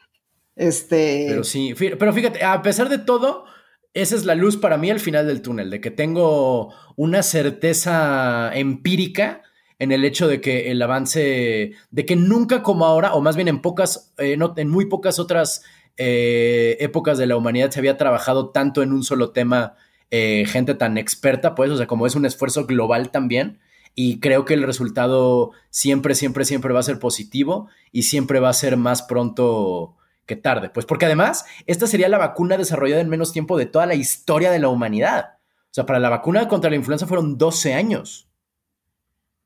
este. 0.56 1.26
Pero 1.30 1.44
sí, 1.44 1.74
pero 1.78 2.14
fíjate, 2.14 2.44
a 2.44 2.62
pesar 2.62 2.90
de 2.90 3.00
todo, 3.00 3.46
esa 3.94 4.16
es 4.16 4.26
la 4.26 4.36
luz 4.36 4.58
para 4.58 4.78
mí 4.78 4.90
al 4.90 5.00
final 5.00 5.28
del 5.28 5.42
túnel, 5.42 5.70
de 5.70 5.82
que 5.82 5.92
tengo 5.92 6.74
una 6.96 7.22
certeza 7.22 8.52
empírica 8.54 9.44
en 9.80 9.92
el 9.92 10.06
hecho 10.06 10.28
de 10.28 10.40
que 10.40 10.72
el 10.72 10.82
avance, 10.82 11.74
de 11.92 12.06
que 12.06 12.16
nunca 12.16 12.64
como 12.64 12.86
ahora, 12.86 13.14
o 13.14 13.22
más 13.22 13.36
bien 13.36 13.50
en 13.50 13.62
pocas, 13.62 14.14
eh, 14.18 14.38
en 14.56 14.70
muy 14.70 14.86
pocas 14.86 15.20
otras 15.20 15.64
eh, 15.98 16.78
épocas 16.80 17.18
de 17.18 17.28
la 17.28 17.36
humanidad 17.36 17.70
se 17.70 17.80
había 17.80 17.98
trabajado 17.98 18.50
tanto 18.50 18.82
en 18.82 18.94
un 18.94 19.04
solo 19.04 19.32
tema, 19.32 19.76
eh, 20.16 20.46
gente 20.46 20.76
tan 20.76 21.00
experta, 21.00 21.56
pues, 21.56 21.72
o 21.72 21.78
sea, 21.78 21.88
como 21.88 22.06
es 22.06 22.14
un 22.14 22.28
esfuerzo 22.28 22.68
global 22.68 23.10
también, 23.10 23.60
y 23.96 24.20
creo 24.20 24.46
que 24.46 24.54
el 24.54 24.62
resultado 24.62 25.54
siempre, 25.72 26.14
siempre, 26.14 26.46
siempre 26.46 26.72
va 26.72 26.82
a 26.82 26.84
ser 26.84 27.00
positivo 27.00 27.68
y 27.92 28.04
siempre 28.04 28.40
va 28.40 28.50
a 28.50 28.54
ser 28.54 28.78
más 28.78 29.02
pronto 29.02 29.98
que 30.28 30.36
tarde. 30.36 30.70
Pues 30.70 30.86
porque 30.86 31.06
además, 31.06 31.46
esta 31.66 31.88
sería 31.88 32.10
la 32.10 32.20
vacuna 32.20 32.58
desarrollada 32.58 33.02
en 33.02 33.10
menos 33.10 33.34
tiempo 33.34 33.58
de 33.58 33.66
toda 33.66 33.88
la 33.88 33.96
historia 33.96 34.52
de 34.52 34.60
la 34.60 34.70
humanidad. 34.70 35.40
O 35.64 35.74
sea, 35.74 35.88
para 35.88 35.98
la 35.98 36.10
vacuna 36.10 36.48
contra 36.48 36.70
la 36.70 36.76
influenza 36.76 37.08
fueron 37.08 37.40
12 37.40 37.74
años. 37.74 38.30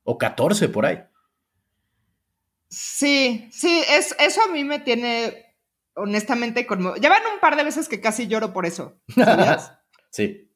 O 0.03 0.17
14 0.17 0.67
por 0.67 0.85
ahí. 0.85 1.01
Sí, 2.67 3.47
sí, 3.53 3.83
es, 3.89 4.13
eso 4.19 4.41
a 4.43 4.51
mí 4.51 4.65
me 4.65 4.79
tiene 4.79 5.55
honestamente 5.93 6.67
conmovido. 6.67 7.01
Ya 7.01 7.07
van 7.07 7.23
un 7.33 7.39
par 7.39 7.55
de 7.55 7.63
veces 7.63 7.87
que 7.87 8.01
casi 8.01 8.27
lloro 8.27 8.51
por 8.51 8.65
eso. 8.65 8.99
sí. 10.09 10.46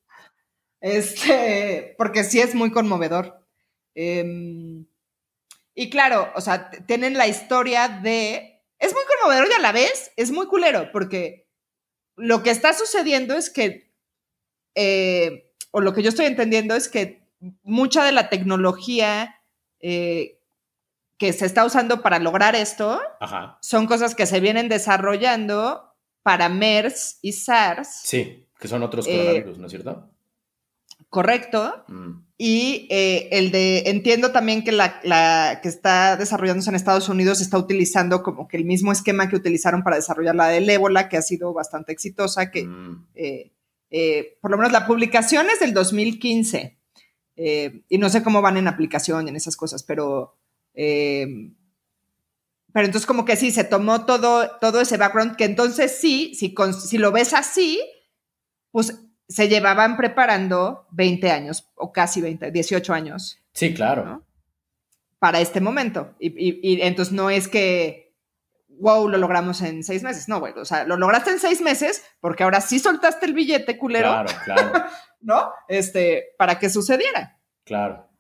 Este, 0.82 1.96
porque 1.98 2.24
sí 2.24 2.40
es 2.40 2.56
muy 2.56 2.72
conmovedor. 2.72 3.46
Em, 3.96 4.86
y 5.76 5.90
claro, 5.90 6.32
o 6.36 6.42
sea, 6.42 6.70
tienen 6.88 7.18
la 7.18 7.28
historia 7.28 7.88
de 7.88 8.52
es 8.82 8.94
muy 8.94 9.04
conmovedor 9.06 9.48
y 9.50 9.54
a 9.54 9.60
la 9.60 9.72
vez 9.72 10.12
es 10.18 10.32
muy 10.32 10.48
culero, 10.48 10.92
porque 10.92 11.48
lo 12.18 12.42
que 12.42 12.50
está 12.50 12.74
sucediendo 12.74 13.36
es 13.36 13.52
que, 13.52 13.94
eh, 14.76 15.54
o 15.70 15.82
lo 15.82 15.94
que 15.94 16.02
yo 16.02 16.10
estoy 16.10 16.26
entendiendo 16.26 16.76
es 16.76 16.90
que 16.90 17.22
mucha 17.62 18.04
de 18.04 18.12
la 18.12 18.30
tecnología 18.30 19.36
eh, 19.80 20.40
que 21.18 21.32
se 21.32 21.46
está 21.46 21.64
usando 21.64 22.02
para 22.02 22.18
lograr 22.18 22.56
esto 22.56 23.00
son 23.62 23.86
cosas 23.86 24.16
que 24.16 24.26
se 24.26 24.40
vienen 24.40 24.68
desarrollando 24.68 25.94
para 26.24 26.50
MERS 26.50 27.20
y 27.22 27.34
SARS. 27.34 28.02
Sí, 28.04 28.48
que 28.60 28.68
son 28.68 28.82
otros 28.82 29.08
eh, 29.08 29.12
coronavirus, 29.12 29.58
¿no 29.60 29.68
es 29.68 29.72
cierto? 29.72 30.10
Correcto. 31.12 31.84
Mm. 31.90 32.24
Y 32.38 32.88
eh, 32.90 33.28
el 33.34 33.52
de, 33.52 33.84
entiendo 33.88 34.32
también 34.32 34.64
que 34.64 34.72
la, 34.72 35.60
que 35.62 35.68
está 35.68 36.16
desarrollándose 36.16 36.70
en 36.70 36.78
Estados 36.78 37.10
Unidos 37.10 37.42
está 37.42 37.58
utilizando 37.58 38.24
como 38.24 38.48
que 38.48 38.56
el 38.56 38.64
mismo 38.64 38.94
esquema 38.94 39.28
que 39.28 39.36
utilizaron 39.36 39.84
para 39.84 39.98
desarrollar 39.98 40.36
la 40.36 40.48
del 40.48 40.70
ébola, 40.70 41.10
que 41.10 41.18
ha 41.18 41.22
sido 41.22 41.54
bastante 41.54 41.92
exitosa, 41.92 42.50
que 42.50 42.64
mm. 42.64 43.08
eh, 43.16 43.52
eh, 43.90 44.38
por 44.42 44.52
lo 44.52 44.58
menos 44.58 44.72
la 44.72 44.88
publicación 44.88 45.48
es 45.50 45.60
del 45.60 45.74
2015. 45.74 46.78
y 47.36 47.98
no 47.98 48.10
sé 48.10 48.24
cómo 48.24 48.42
van 48.42 48.56
en 48.56 48.70
aplicación 48.70 49.28
y 49.28 49.32
en 49.32 49.36
esas 49.36 49.58
cosas, 49.58 49.84
pero... 49.84 50.38
pero 50.74 52.86
entonces 52.86 53.06
como 53.06 53.26
que 53.26 53.36
sí, 53.36 53.52
se 53.52 53.66
tomó 53.66 54.06
todo, 54.06 54.50
todo 54.62 54.80
ese 54.80 54.96
background, 54.96 55.36
que 55.36 55.44
entonces 55.44 55.98
sí, 56.00 56.34
si, 56.36 56.56
si 56.88 56.98
lo 56.98 57.12
ves 57.12 57.34
así, 57.34 57.82
pues 58.72 59.01
se 59.32 59.48
llevaban 59.48 59.98
preparando 59.98 60.88
20 60.92 61.32
años 61.32 61.72
o 61.76 61.92
casi 61.92 62.22
20, 62.22 62.52
18 62.52 62.94
años. 62.94 63.40
Sí, 63.54 63.74
claro. 63.74 64.26
Para 65.20 65.40
este 65.40 65.62
momento. 65.62 66.16
Y, 66.20 66.82
entonces 66.82 67.14
no 67.14 67.30
es 67.30 67.48
que, 67.48 68.14
wow, 68.68 69.08
lo 69.08 69.18
logramos 69.18 69.62
en 69.62 69.84
seis 69.84 70.04
meses. 70.04 70.28
No, 70.28 70.40
bueno, 70.40 70.62
o 70.62 70.66
sea, 70.66 70.84
lo 70.84 70.98
lograste 70.98 71.32
en 71.32 71.40
seis 71.40 71.62
meses 71.62 72.04
porque 72.20 72.44
ahora 72.44 72.60
sí 72.62 72.80
soltaste 72.80 73.26
el 73.26 73.34
billete 73.34 73.78
culero. 73.78 74.10
Claro, 74.10 74.32
claro. 74.44 74.86
¿No? 75.22 75.52
Este, 75.68 76.34
para 76.38 76.60
que 76.60 76.70
sucediera. 76.70 77.40
Claro. 77.64 78.11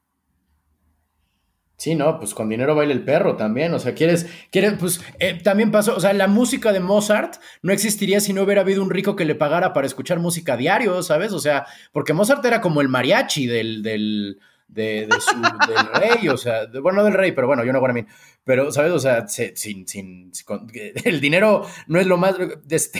Sí, 1.81 1.95
no, 1.95 2.19
pues 2.19 2.35
con 2.35 2.47
dinero 2.47 2.75
baila 2.75 2.93
el 2.93 3.03
perro 3.03 3.37
también. 3.37 3.73
O 3.73 3.79
sea, 3.79 3.95
quieres, 3.95 4.27
quieres, 4.51 4.73
pues 4.79 5.03
eh, 5.17 5.39
también 5.43 5.71
pasó, 5.71 5.95
o 5.95 5.99
sea, 5.99 6.13
la 6.13 6.27
música 6.27 6.71
de 6.71 6.79
Mozart 6.79 7.37
no 7.63 7.73
existiría 7.73 8.19
si 8.19 8.33
no 8.33 8.43
hubiera 8.43 8.61
habido 8.61 8.83
un 8.83 8.91
rico 8.91 9.15
que 9.15 9.25
le 9.25 9.33
pagara 9.33 9.73
para 9.73 9.87
escuchar 9.87 10.19
música 10.19 10.55
diario, 10.55 11.01
¿sabes? 11.01 11.33
O 11.33 11.39
sea, 11.39 11.65
porque 11.91 12.13
Mozart 12.13 12.45
era 12.45 12.61
como 12.61 12.81
el 12.81 12.87
mariachi 12.87 13.47
del, 13.47 13.81
del, 13.81 14.37
de, 14.67 15.07
su, 15.19 15.41
del 15.41 15.87
rey, 15.99 16.27
o 16.29 16.37
sea, 16.37 16.67
bueno, 16.67 16.99
no 16.99 17.05
del 17.05 17.15
rey, 17.15 17.31
pero 17.31 17.47
bueno, 17.47 17.63
yo 17.63 17.73
no 17.73 17.81
mí. 17.81 18.05
Pero, 18.43 18.71
¿sabes? 18.71 18.91
O 18.91 18.99
sea, 18.99 19.27
sin, 19.27 19.87
sin, 19.87 20.31
el 21.03 21.19
dinero 21.19 21.65
no 21.87 21.99
es 21.99 22.05
lo 22.05 22.17
más. 22.17 22.35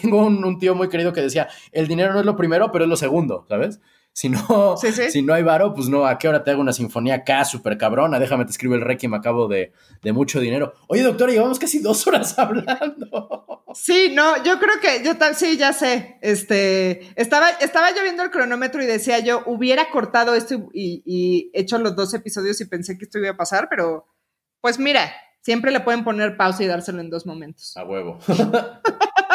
Tengo 0.02 0.26
un, 0.26 0.44
un 0.44 0.58
tío 0.58 0.74
muy 0.74 0.90
querido 0.90 1.14
que 1.14 1.22
decía: 1.22 1.50
el 1.72 1.88
dinero 1.88 2.14
no 2.14 2.20
es 2.20 2.26
lo 2.26 2.36
primero, 2.36 2.72
pero 2.72 2.86
es 2.86 2.90
lo 2.90 2.96
segundo, 2.96 3.46
¿sabes? 3.48 3.80
Si 4.14 4.28
no, 4.28 4.76
si 4.78 5.22
no 5.22 5.34
hay 5.34 5.42
varo, 5.42 5.74
pues 5.74 5.88
no, 5.88 6.06
¿a 6.06 6.18
qué 6.18 6.28
hora 6.28 6.44
te 6.44 6.52
hago 6.52 6.60
una 6.60 6.74
sinfonía 6.74 7.16
acá 7.16 7.46
súper 7.46 7.78
cabrona? 7.78 8.20
Déjame 8.20 8.44
te 8.44 8.52
escribo 8.52 8.76
el 8.76 8.82
requiem 8.82 9.14
a 9.14 9.22
cabo 9.22 9.48
de, 9.48 9.72
de, 10.02 10.12
mucho 10.12 10.42
dinero. 10.42 10.74
Oye, 10.88 11.02
doctora, 11.02 11.32
llevamos 11.32 11.60
casi 11.60 11.80
dos 11.80 12.06
horas 12.08 12.38
hablando. 12.40 13.64
Sí, 13.74 14.12
no, 14.14 14.44
yo 14.44 14.60
creo 14.60 14.80
que, 14.82 15.02
yo 15.04 15.14
sí, 15.34 15.58
ya 15.58 15.72
sé. 15.72 16.18
Este, 16.22 17.10
estaba, 17.16 17.52
estaba 17.52 17.96
yo 17.96 18.04
viendo 18.04 18.22
el 18.24 18.32
cronómetro 18.32 18.84
y 18.84 18.86
decía 18.86 19.20
yo, 19.20 19.44
hubiera 19.46 19.90
cortado 19.90 20.36
esto 20.36 20.56
y, 20.74 21.02
y 21.06 21.50
hecho 21.54 21.78
los 21.78 21.96
dos 21.96 22.14
episodios 22.14 22.60
y 22.60 22.66
pensé 22.66 22.98
que 22.98 23.06
esto 23.06 23.18
iba 23.18 23.30
a 23.30 23.38
pasar, 23.38 23.70
pero 23.70 24.08
pues 24.60 24.78
mira, 24.78 25.10
siempre 25.42 25.72
le 25.72 25.80
pueden 25.80 26.04
poner 26.04 26.36
pausa 26.36 26.64
y 26.64 26.68
dárselo 26.68 27.00
en 27.00 27.10
dos 27.10 27.26
momentos. 27.26 27.76
A 27.78 27.86
huevo. 27.86 28.20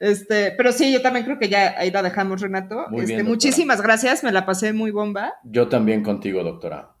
Este, 0.00 0.52
pero 0.56 0.72
sí, 0.72 0.92
yo 0.92 1.02
también 1.02 1.24
creo 1.24 1.38
que 1.38 1.48
ya 1.48 1.74
ahí 1.78 1.90
la 1.90 2.02
dejamos, 2.02 2.40
Renato. 2.40 2.86
Este, 2.96 3.22
muchísimas 3.22 3.80
gracias, 3.80 4.24
me 4.24 4.32
la 4.32 4.46
pasé 4.46 4.72
muy 4.72 4.90
bomba. 4.90 5.34
Yo 5.44 5.68
también 5.68 6.02
contigo, 6.02 6.42
doctora. 6.42 6.94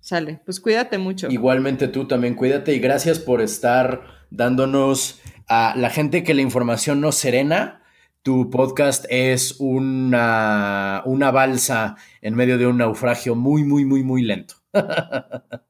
Sale, 0.00 0.40
pues 0.44 0.60
cuídate 0.60 0.98
mucho. 0.98 1.28
Igualmente 1.30 1.88
tú 1.88 2.06
también 2.06 2.34
cuídate 2.34 2.72
y 2.74 2.78
gracias 2.78 3.18
por 3.18 3.40
estar 3.40 4.02
dándonos 4.30 5.20
a 5.48 5.74
la 5.76 5.90
gente 5.90 6.22
que 6.22 6.34
la 6.34 6.42
información 6.42 7.00
no 7.00 7.12
serena 7.12 7.82
Tu 8.22 8.50
podcast 8.50 9.04
es 9.08 9.56
una, 9.60 11.02
una 11.04 11.30
balsa 11.30 11.96
en 12.20 12.34
medio 12.34 12.58
de 12.58 12.66
un 12.66 12.78
naufragio 12.78 13.34
muy, 13.34 13.64
muy, 13.64 13.84
muy, 13.84 14.02
muy 14.02 14.22
lento. 14.22 14.54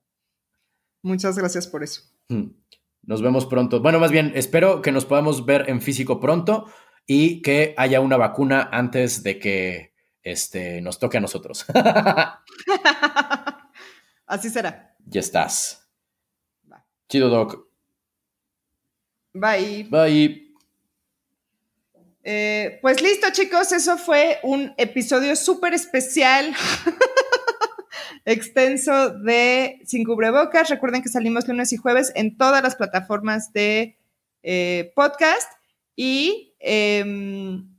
Muchas 1.03 1.39
gracias 1.39 1.67
por 1.67 1.83
eso. 1.83 2.03
Hmm. 2.29 2.47
Nos 3.07 3.23
vemos 3.23 3.47
pronto. 3.47 3.81
Bueno, 3.81 3.99
más 3.99 4.11
bien, 4.11 4.33
espero 4.35 4.83
que 4.83 4.93
nos 4.93 5.07
podamos 5.07 5.47
ver 5.47 5.71
en 5.71 5.81
físico 5.81 6.21
pronto 6.21 6.67
y 7.07 7.41
que 7.41 7.75
haya 7.77 8.01
una 8.01 8.17
vacuna 8.17 8.69
antes 8.73 9.23
de 9.23 9.39
que 9.39 9.95
este, 10.23 10.81
nos 10.81 10.99
toque 10.99 11.19
a 11.19 11.21
nosotros. 11.21 11.65
Así 14.27 14.51
será. 14.51 14.97
Ya 15.07 15.21
estás. 15.21 15.89
Chido, 17.09 17.29
Doc. 17.29 17.69
Bye. 19.33 19.87
Bye. 19.89 20.47
Eh, 22.29 22.81
pues 22.83 23.01
listo, 23.01 23.29
chicos, 23.31 23.71
eso 23.71 23.97
fue 23.97 24.41
un 24.43 24.75
episodio 24.79 25.37
súper 25.37 25.75
especial, 25.75 26.53
extenso 28.27 29.11
de 29.11 29.81
Sin 29.85 30.05
Cubrebocas. 30.05 30.69
Recuerden 30.69 31.03
que 31.03 31.09
salimos 31.09 31.49
lunes 31.49 31.73
y 31.73 31.77
jueves 31.77 32.13
en 32.15 32.37
todas 32.37 32.63
las 32.63 32.77
plataformas 32.77 33.53
de 33.53 33.97
eh, 34.43 34.93
podcast 34.95 35.51
y 35.95 36.55
em, 36.59 37.75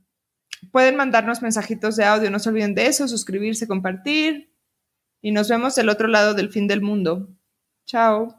pueden 0.72 0.96
mandarnos 0.96 1.42
mensajitos 1.42 1.96
de 1.96 2.04
audio. 2.04 2.30
No 2.30 2.38
se 2.38 2.48
olviden 2.48 2.74
de 2.74 2.86
eso, 2.86 3.06
suscribirse, 3.06 3.68
compartir 3.68 4.52
y 5.20 5.32
nos 5.32 5.48
vemos 5.48 5.74
del 5.74 5.90
otro 5.90 6.08
lado 6.08 6.34
del 6.34 6.50
fin 6.50 6.66
del 6.66 6.80
mundo. 6.80 7.28
Chao. 7.86 8.37